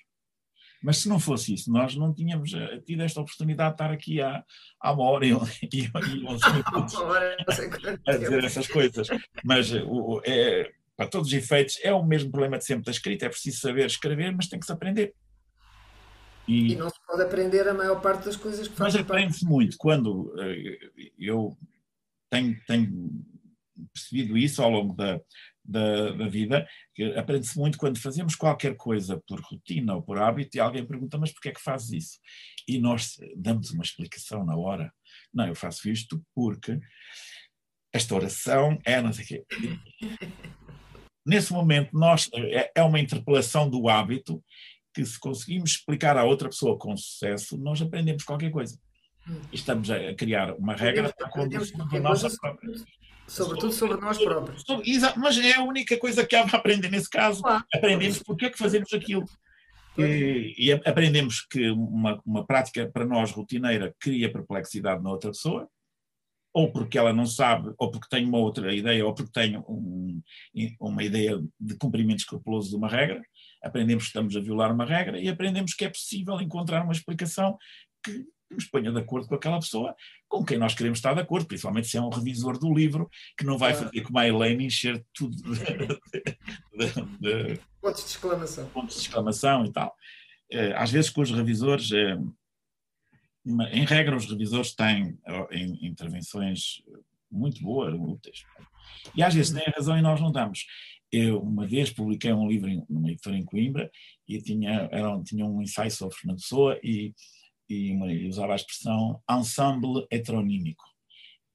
Mas 0.82 0.98
se 0.98 1.08
não 1.08 1.18
fosse 1.18 1.54
isso, 1.54 1.72
nós 1.72 1.96
não 1.96 2.14
tínhamos 2.14 2.54
eh, 2.54 2.80
tido 2.86 3.02
esta 3.02 3.20
oportunidade 3.20 3.70
de 3.70 3.74
estar 3.74 3.90
aqui 3.90 4.20
há, 4.20 4.44
há 4.80 4.92
uma 4.92 5.04
hora 5.04 5.26
e, 5.26 5.30
e, 5.72 5.84
e 5.84 6.24
11 6.24 6.52
minutos 6.52 6.94
a 8.06 8.16
dizer 8.16 8.44
essas 8.44 8.68
coisas. 8.68 9.08
Mas 9.44 9.72
eh, 9.72 9.82
o, 9.84 10.20
é, 10.24 10.70
para 10.96 11.08
todos 11.08 11.28
os 11.28 11.34
efeitos, 11.34 11.78
é 11.82 11.92
o 11.92 12.04
mesmo 12.04 12.30
problema 12.30 12.58
de 12.58 12.64
sempre 12.64 12.84
da 12.84 12.90
escrita, 12.90 13.26
é 13.26 13.28
preciso 13.28 13.60
saber 13.60 13.86
escrever, 13.86 14.34
mas 14.34 14.48
tem 14.48 14.58
que 14.58 14.66
se 14.66 14.72
aprender. 14.72 15.14
E, 16.46 16.72
e 16.72 16.76
não 16.76 16.88
se 16.88 16.98
pode 17.06 17.22
aprender 17.22 17.68
a 17.68 17.74
maior 17.74 18.00
parte 18.00 18.24
das 18.24 18.36
coisas 18.36 18.66
que 18.66 18.74
fazem 18.74 19.00
Mas 19.00 19.08
aprende-se 19.08 19.44
muito. 19.44 19.76
Quando 19.76 20.32
uh, 20.34 21.08
eu 21.18 21.56
tenho, 22.30 22.56
tenho, 22.66 23.10
percebido 23.92 24.36
isso 24.36 24.62
ao 24.62 24.70
longo 24.70 24.94
da, 24.94 25.20
da, 25.68 26.12
da 26.12 26.28
vida, 26.28 26.66
aprende-se 27.16 27.58
muito 27.58 27.76
quando 27.76 28.00
fazemos 28.00 28.34
qualquer 28.34 28.74
coisa 28.74 29.22
por 29.26 29.38
rotina 29.40 29.94
ou 29.94 30.02
por 30.02 30.18
hábito 30.18 30.56
e 30.56 30.60
alguém 30.60 30.86
pergunta, 30.86 31.18
mas 31.18 31.30
porquê 31.30 31.50
é 31.50 31.52
que 31.52 31.60
fazes 31.60 31.92
isso? 31.92 32.18
E 32.66 32.78
nós 32.78 33.16
damos 33.36 33.70
uma 33.70 33.84
explicação 33.84 34.44
na 34.46 34.56
hora. 34.56 34.90
Não, 35.32 35.46
eu 35.46 35.54
faço 35.54 35.90
isto 35.90 36.24
porque 36.34 36.80
esta 37.92 38.14
oração 38.14 38.78
é 38.84 39.00
não 39.02 39.12
sei 39.12 39.24
o 39.24 39.28
quê. 39.28 39.44
Nesse 41.26 41.52
momento, 41.52 41.90
nós, 41.92 42.30
é, 42.32 42.72
é 42.74 42.82
uma 42.82 42.98
interpelação 42.98 43.68
do 43.68 43.90
hábito 43.90 44.42
que, 44.94 45.04
se 45.04 45.20
conseguimos 45.20 45.72
explicar 45.72 46.16
à 46.16 46.24
outra 46.24 46.48
pessoa 46.48 46.78
com 46.78 46.96
sucesso, 46.96 47.58
nós 47.58 47.82
aprendemos 47.82 48.24
qualquer 48.24 48.50
coisa. 48.50 48.78
Hum. 49.28 49.40
Estamos 49.52 49.90
a 49.90 50.14
criar 50.14 50.54
uma 50.54 50.74
regra 50.74 51.12
para 51.12 51.28
conduzir 51.28 51.78
a 51.78 52.00
nossa 52.00 52.34
própria. 52.40 52.72
Sobretudo 53.28 53.72
sobre 53.72 53.96
nós 54.00 54.18
próprios. 54.18 54.62
Sobre- 54.62 54.90
Exato, 54.90 55.18
mas 55.20 55.38
é 55.38 55.54
a 55.54 55.62
única 55.62 55.96
coisa 55.98 56.26
que 56.26 56.34
há 56.34 56.44
para 56.46 56.58
aprender 56.58 56.90
nesse 56.90 57.08
caso. 57.10 57.42
Claro. 57.42 57.64
Aprendemos 57.74 58.22
porque 58.22 58.46
é 58.46 58.50
que 58.50 58.58
fazemos 58.58 58.92
aquilo. 58.92 59.24
E, 59.96 60.54
e 60.56 60.72
aprendemos 60.72 61.44
que 61.50 61.70
uma, 61.70 62.20
uma 62.24 62.46
prática 62.46 62.88
para 62.90 63.04
nós 63.04 63.30
rotineira 63.32 63.94
cria 63.98 64.32
perplexidade 64.32 65.02
na 65.02 65.10
outra 65.10 65.30
pessoa, 65.30 65.68
ou 66.54 66.72
porque 66.72 66.96
ela 66.96 67.12
não 67.12 67.26
sabe, 67.26 67.72
ou 67.76 67.90
porque 67.90 68.06
tem 68.08 68.24
uma 68.24 68.38
outra 68.38 68.72
ideia, 68.74 69.04
ou 69.04 69.12
porque 69.12 69.32
tem 69.32 69.58
um- 69.68 70.22
uma 70.80 71.02
ideia 71.04 71.38
de 71.60 71.74
cumprimento 71.76 72.20
escrupuloso 72.20 72.70
de 72.70 72.76
uma 72.76 72.88
regra. 72.88 73.20
Aprendemos 73.62 74.04
que 74.04 74.08
estamos 74.10 74.36
a 74.36 74.40
violar 74.40 74.72
uma 74.72 74.84
regra 74.84 75.20
e 75.20 75.28
aprendemos 75.28 75.74
que 75.74 75.84
é 75.84 75.88
possível 75.90 76.40
encontrar 76.40 76.82
uma 76.84 76.92
explicação 76.92 77.58
que 78.04 78.24
nos 78.50 78.64
ponha 78.66 78.90
de 78.90 78.98
acordo 78.98 79.28
com 79.28 79.34
aquela 79.34 79.58
pessoa 79.60 79.94
com 80.26 80.44
quem 80.44 80.58
nós 80.58 80.74
queremos 80.74 80.98
estar 80.98 81.14
de 81.14 81.20
acordo, 81.20 81.46
principalmente 81.46 81.88
se 81.88 81.96
é 81.96 82.00
um 82.00 82.08
revisor 82.08 82.58
do 82.58 82.72
livro 82.72 83.08
que 83.36 83.44
não 83.44 83.58
vai 83.58 83.72
Claro. 83.72 83.86
fazer 83.88 84.00
como 84.02 84.18
a 84.18 84.26
Elaine 84.26 84.64
encher 84.66 85.04
tudo 85.12 85.36
de, 85.36 85.52
de- 86.76 87.54
de 87.54 87.60
Pontos 87.80 88.02
de 88.04 88.10
exclamação. 88.10 88.68
pontos 88.70 88.94
de 88.96 89.02
exclamação 89.02 89.64
e 89.64 89.72
tal. 89.72 89.94
Eh, 90.50 90.72
Às 90.76 90.90
vezes 90.90 91.10
com 91.10 91.20
os 91.20 91.30
revisores, 91.30 91.90
eh, 91.92 92.16
uma- 93.44 93.68
em 93.70 93.84
regra 93.84 94.16
os 94.16 94.26
revisores 94.30 94.74
têm 94.74 95.18
intervenções 95.82 96.82
muito 97.30 97.62
boas, 97.62 97.94
úteis. 97.98 98.44
E 99.14 99.22
às 99.22 99.34
vezes 99.34 99.52
têm 99.52 99.72
razão 99.74 99.96
e 99.98 100.02
nós 100.02 100.20
não 100.20 100.32
damos. 100.32 100.66
Eu 101.10 101.40
uma 101.40 101.66
vez 101.66 101.90
publiquei 101.90 102.32
um 102.32 102.48
livro 102.48 102.68
numa 102.88 103.10
editora 103.10 103.36
em 103.36 103.44
Coimbra 103.44 103.90
e 104.26 104.40
tinha, 104.42 104.88
era, 104.90 105.10
um- 105.14 105.22
tinha 105.22 105.44
um 105.46 105.62
ensaio 105.62 105.90
sobre 105.90 106.16
Fernando 106.16 106.38
Pessoa 106.40 106.78
e, 106.82 107.14
e, 107.68 108.28
usava 108.28 108.52
a 108.52 108.56
expressão 108.56 109.20
ensemble 109.30 110.06
heteronímico. 110.10 110.84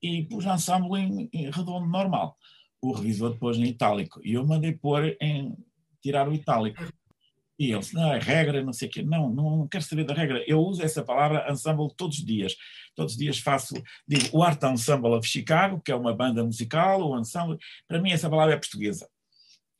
E 0.01 0.23
pus 0.23 0.45
ensemble 0.45 0.99
em, 0.99 1.29
em 1.33 1.49
redondo 1.49 1.87
normal. 1.87 2.37
O 2.81 2.91
revisor 2.91 3.37
pôs 3.37 3.57
em 3.57 3.63
itálico 3.63 4.19
e 4.23 4.33
eu 4.33 4.45
mandei 4.45 4.73
pôr 4.73 5.15
em 5.21 5.55
tirar 6.01 6.27
o 6.27 6.33
itálico. 6.33 6.83
E 7.57 7.71
ele 7.71 7.79
disse, 7.79 7.93
não, 7.93 8.11
é 8.11 8.19
regra, 8.19 8.63
não 8.63 8.73
sei 8.73 8.89
o 8.89 8.91
quê. 8.91 9.01
Não, 9.03 9.29
não, 9.29 9.57
não 9.57 9.67
quero 9.67 9.83
saber 9.83 10.03
da 10.03 10.13
regra. 10.13 10.43
Eu 10.47 10.59
uso 10.59 10.83
essa 10.83 11.03
palavra 11.03 11.49
ensemble 11.49 11.93
todos 11.95 12.17
os 12.17 12.25
dias. 12.25 12.55
Todos 12.95 13.13
os 13.13 13.17
dias 13.17 13.39
faço, 13.39 13.73
digo, 14.07 14.27
o 14.33 14.43
Art 14.43 14.61
Ensemble 14.63 15.11
of 15.11 15.27
Chicago, 15.27 15.81
que 15.81 15.91
é 15.91 15.95
uma 15.95 16.13
banda 16.13 16.43
musical, 16.43 17.01
o 17.01 17.19
ensemble. 17.19 17.57
Para 17.87 18.01
mim 18.01 18.11
essa 18.11 18.29
palavra 18.29 18.55
é 18.55 18.57
portuguesa. 18.57 19.07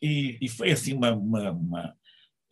E, 0.02 0.38
e 0.42 0.50
foi 0.50 0.72
assim 0.72 0.94
uma, 0.94 1.12
uma, 1.12 1.52
uma, 1.52 1.98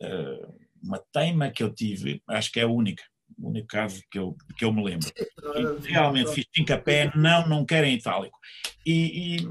eh, 0.00 0.48
uma 0.82 0.98
teima 1.12 1.50
que 1.50 1.62
eu 1.62 1.72
tive, 1.72 2.22
acho 2.26 2.50
que 2.50 2.58
é 2.58 2.64
a 2.64 2.68
única, 2.68 3.02
o 3.38 3.48
único 3.48 3.68
caso 3.68 4.02
que 4.10 4.18
eu, 4.18 4.36
que 4.56 4.64
eu 4.64 4.72
me 4.72 4.84
lembro. 4.84 5.08
E 5.56 5.88
realmente 5.88 6.32
fiz 6.32 6.44
pincapé, 6.52 7.10
não, 7.14 7.48
não 7.48 7.64
quero 7.64 7.86
em 7.86 7.94
itálico. 7.94 8.38
E- 8.84 9.36
e 9.36 9.48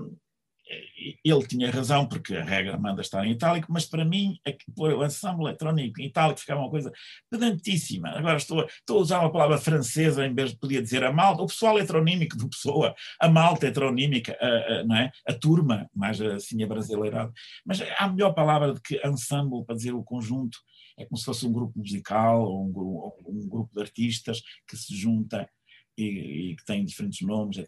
ele 1.24 1.48
tinha 1.48 1.70
razão, 1.72 2.08
porque 2.08 2.36
a 2.36 2.44
regra 2.44 2.78
manda 2.78 3.02
estar 3.02 3.26
em 3.26 3.32
itálico, 3.32 3.72
mas 3.72 3.86
para 3.86 4.06
mim, 4.06 4.38
pôr 4.76 4.94
o 4.94 5.06
ensemble 5.06 5.46
eletrónico 5.46 6.02
em 6.02 6.06
itálico 6.06 6.40
ficava 6.40 6.62
uma 6.62 6.70
coisa 6.70 6.92
pedantíssima. 7.30 8.10
Agora 8.10 8.38
estou, 8.38 8.64
estou 8.66 8.98
a 8.98 9.02
usar 9.02 9.20
uma 9.20 9.32
palavra 9.32 9.58
francesa 9.58 10.26
em 10.26 10.34
vez 10.34 10.52
de 10.52 10.58
podia 10.58 10.82
dizer 10.82 11.04
a 11.04 11.12
malta, 11.12 11.42
o 11.44 11.48
pessoal 11.48 11.80
heteronímico 11.80 12.38
do 12.38 12.50
Pessoa, 12.50 12.94
a 13.20 13.30
malta 13.30 13.68
heteronímica, 13.68 14.38
a, 14.40 14.48
a- 14.80 14.84
não 14.84 14.96
é? 14.96 15.12
a 15.28 15.34
turma, 15.34 15.90
mais 15.94 16.20
assim 16.22 16.64
a 16.64 16.68
brasileirada. 16.68 17.32
Mas 17.66 17.82
há 17.82 18.06
a 18.06 18.10
melhor 18.10 18.34
palavra 18.34 18.74
de 18.74 18.82
que 18.82 19.00
ensemble, 19.08 19.64
para 19.66 19.76
dizer 19.76 19.94
o 19.94 20.04
conjunto, 20.04 20.58
é 20.98 21.06
como 21.06 21.18
se 21.18 21.26
fosse 21.26 21.46
um 21.48 21.52
grupo 21.54 21.78
musical 21.80 22.44
ou 22.44 22.66
um, 22.68 22.74
ou 22.78 23.18
um 23.28 23.48
grupo 23.48 23.74
de 23.74 23.82
artistas 23.82 24.42
que 24.68 24.76
se 24.78 24.96
junta 24.96 25.50
e, 25.98 26.52
e 26.52 26.56
que 26.56 26.66
tem 26.66 26.84
diferentes 26.86 27.22
nomes. 27.26 27.58
É- 27.60 27.68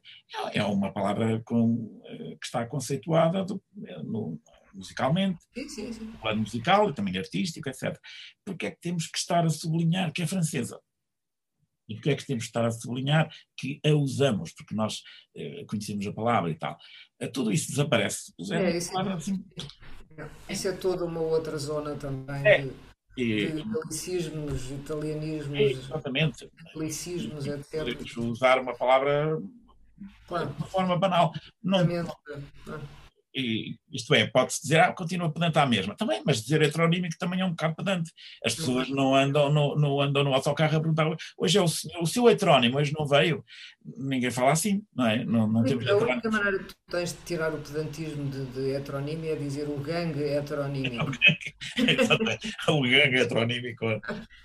É 0.53 0.63
uma 0.63 0.91
palavra 0.91 1.41
com, 1.45 2.01
eh, 2.05 2.35
que 2.39 2.45
está 2.45 2.65
conceituada 2.65 3.43
do- 3.43 3.61
eh, 3.85 4.01
no- 4.03 4.39
musicalmente, 4.73 5.39
Sim, 5.53 5.69
sim, 5.69 5.93
sim. 5.93 6.05
no 6.05 6.17
plano 6.19 6.41
musical 6.41 6.89
e 6.89 6.93
também 6.93 7.15
artístico, 7.17 7.69
etc. 7.69 7.95
Porque 8.43 8.65
é 8.67 8.71
que 8.71 8.81
temos 8.81 9.05
que 9.07 9.17
estar 9.17 9.45
a 9.45 9.49
sublinhar 9.49 10.11
que 10.11 10.23
é 10.23 10.27
francesa? 10.27 10.79
E 11.87 11.95
porque 11.95 12.09
é 12.11 12.15
que 12.15 12.25
temos 12.25 12.45
que 12.45 12.49
estar 12.49 12.65
a 12.65 12.71
sublinhar 12.71 13.29
que 13.57 13.79
a 13.85 13.89
usamos? 13.93 14.51
Porque 14.53 14.73
nós 14.73 15.03
eh, 15.35 15.63
conhecemos 15.65 16.07
a 16.07 16.13
palavra 16.13 16.49
e 16.49 16.55
tal. 16.55 16.77
Tudo 17.33 17.51
isso 17.51 17.69
desaparece. 17.69 18.33
É, 18.51 18.59
uma 18.59 18.69
isso 18.71 18.97
é- 18.97 19.13
assim, 19.13 19.45
Isso 20.49 20.67
é 20.67 20.71
toda 20.73 21.05
uma 21.05 21.19
outra 21.21 21.57
zona 21.57 21.95
também 21.95 22.45
É. 22.47 22.61
de, 22.63 22.71
e- 23.17 23.51
de 23.51 23.63
galicismos, 23.63 24.71
e- 24.71 24.73
italianismos, 24.75 25.59
exatamente. 25.59 26.49
anglicismos, 26.75 27.45
etc. 27.47 27.79
Podemos 27.83 28.17
usar 28.17 28.59
uma 28.59 28.73
palavra 28.75 29.39
Claro, 30.27 30.47
de 30.49 30.57
uma 30.57 30.67
forma 30.67 30.97
banal. 30.97 31.31
Não, 31.63 31.79
exatamente. 31.79 32.47
E, 33.35 33.75
isto 33.91 34.13
é, 34.13 34.27
pode-se 34.27 34.61
dizer, 34.61 34.79
ah, 34.79 34.93
continua 34.93 35.31
pedante 35.31 35.57
à 35.57 35.65
mesma. 35.65 35.95
Também, 35.95 36.21
mas 36.25 36.41
dizer 36.41 36.61
heteronímico 36.61 37.17
também 37.17 37.41
é 37.41 37.45
um 37.45 37.49
bocado 37.51 37.75
pedante. 37.75 38.11
As 38.43 38.55
pessoas 38.55 38.89
não 38.89 39.15
andam 39.15 39.51
no, 39.51 39.75
não 39.75 39.99
andam 40.01 40.23
no 40.23 40.33
autocarro 40.33 40.77
a 40.77 40.79
perguntar, 40.79 41.07
hoje 41.37 41.57
é 41.57 41.61
o, 41.61 41.67
senhor- 41.67 42.01
o 42.01 42.05
seu 42.05 42.29
heterónimo, 42.29 42.77
hoje 42.77 42.93
não 42.97 43.05
veio. 43.05 43.43
Ninguém 43.97 44.31
fala 44.31 44.51
assim, 44.51 44.83
não 44.95 45.07
é? 45.07 45.25
Não, 45.25 45.47
não 45.47 45.63
temos 45.63 45.87
A 45.87 45.95
única 45.97 46.29
maneira 46.29 46.59
que 46.59 46.65
tu 46.65 46.75
tens 46.89 47.11
de 47.11 47.19
tirar 47.25 47.53
o 47.53 47.57
pedantismo 47.57 48.29
de, 48.29 48.45
de 48.45 48.71
é 48.71 49.35
dizer 49.35 49.67
o 49.67 49.77
gangue 49.77 50.23
heteronímico. 50.23 51.11
O 52.67 52.81
gangue 52.81 53.19
heteronímico. 53.19 53.85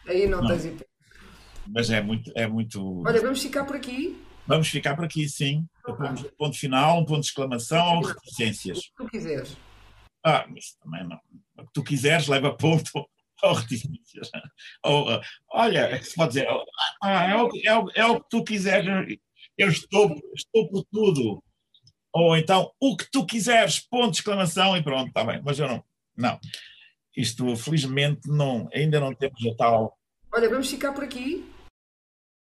Aí 0.07 0.27
não, 0.27 0.41
Não. 0.41 0.49
tens 0.49 0.65
hipótese. 0.65 0.89
Mas 1.67 1.91
é 1.91 2.01
muito, 2.01 2.33
é 2.35 2.47
muito. 2.47 3.03
Olha, 3.07 3.21
vamos 3.21 3.43
ficar 3.43 3.65
por 3.65 3.77
aqui. 3.77 4.17
Vamos 4.49 4.69
ficar 4.69 4.97
por 4.97 5.05
aqui, 5.05 5.29
sim. 5.29 5.67
Um 5.87 6.37
ponto 6.37 6.59
final, 6.59 6.99
um 7.01 7.05
ponto 7.05 7.21
de 7.21 7.27
exclamação 7.27 7.97
ou 7.99 8.03
reticências. 8.03 8.79
O 8.79 8.83
que 8.83 8.93
tu 8.97 9.07
quiseres. 9.11 9.57
Ah, 10.25 10.47
mas 10.49 10.75
também 10.83 11.07
não. 11.07 11.21
O 11.59 11.67
que 11.67 11.73
tu 11.75 11.85
quiseres, 11.85 12.27
leva 12.29 12.57
ponto 12.57 12.91
ou 13.43 13.53
reticências. 13.53 14.31
Ou, 14.85 15.09
ah, 15.11 15.21
olha, 15.53 15.79
é 15.81 15.99
que 15.99 16.05
se 16.07 16.15
pode 16.15 16.31
dizer, 16.35 16.49
ah, 17.03 17.25
é, 17.25 17.37
o, 17.37 17.49
que- 17.49 17.69
é, 17.69 17.79
o, 17.79 17.91
é 17.95 18.07
o 18.07 18.21
que 18.21 18.29
tu 18.31 18.43
quiseres, 18.43 19.19
eu 19.57 19.69
estou, 19.69 20.15
estou 20.35 20.69
por 20.69 20.85
tudo. 20.91 21.43
Ou 22.13 22.37
então, 22.37 22.73
o 22.81 22.97
que 22.97 23.09
tu 23.11 23.25
quiseres, 23.27 23.79
ponto 23.81 24.13
de 24.13 24.17
exclamação 24.19 24.77
e 24.77 24.83
pronto, 24.83 25.09
está 25.09 25.23
bem. 25.25 25.41
Mas 25.45 25.59
eu 25.59 25.69
não. 25.69 25.85
Não. 26.17 26.41
Isto, 27.17 27.55
felizmente, 27.57 28.29
não, 28.29 28.69
ainda 28.75 28.99
não 28.99 29.15
temos 29.15 29.45
a 29.47 29.55
tal. 29.57 29.97
Olha, 30.33 30.49
vamos 30.49 30.69
ficar 30.71 30.93
por 30.93 31.05
aqui. 31.05 31.49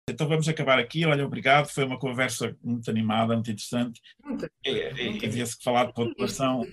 Então 0.07 0.27
vamos 0.27 0.48
acabar 0.48 0.77
aqui. 0.77 1.03
Olha, 1.03 1.26
obrigado. 1.26 1.68
Foi 1.68 1.84
uma 1.84 1.98
conversa 1.98 2.56
muito 2.64 2.90
animada, 2.91 3.34
muito 3.34 3.49
interessante. 3.49 3.99
Muita 4.23 4.52
E, 4.64 4.69
e, 4.69 5.18
e 5.18 5.19
devia-se 5.19 5.57
falar 5.64 5.86
de 5.86 5.94
pontuação. 5.94 6.64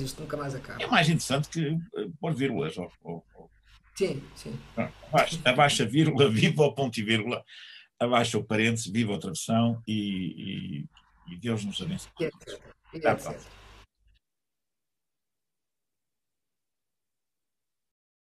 Isto 0.00 0.22
nunca 0.22 0.36
mais 0.36 0.54
acaba. 0.54 0.80
É 0.80 0.86
mais 0.86 1.08
interessante 1.08 1.48
que 1.48 1.76
eh, 1.96 2.06
pôr 2.20 2.32
vírgulas. 2.32 2.78
Ou, 2.78 2.92
ou, 3.02 3.24
ou, 3.34 3.50
Sim, 3.96 4.22
sim. 4.36 4.58
abaixo, 4.76 5.40
abaixo 5.44 5.82
a 5.82 5.86
vírgula, 5.86 6.30
viva 6.30 6.62
o 6.62 6.72
ponto 6.72 6.98
e 6.98 7.02
vírgula, 7.02 7.44
abaixo 7.98 8.38
o 8.38 8.44
parênteses, 8.44 8.86
viva 8.86 9.16
a 9.16 9.18
travessão 9.18 9.82
e, 9.86 10.86
e, 11.26 11.32
e 11.34 11.36
Deus 11.36 11.64
nos 11.64 11.82
abençoe. 11.82 12.12
E 12.20 12.24
etc. 12.24 12.60
Etc. 12.94 13.59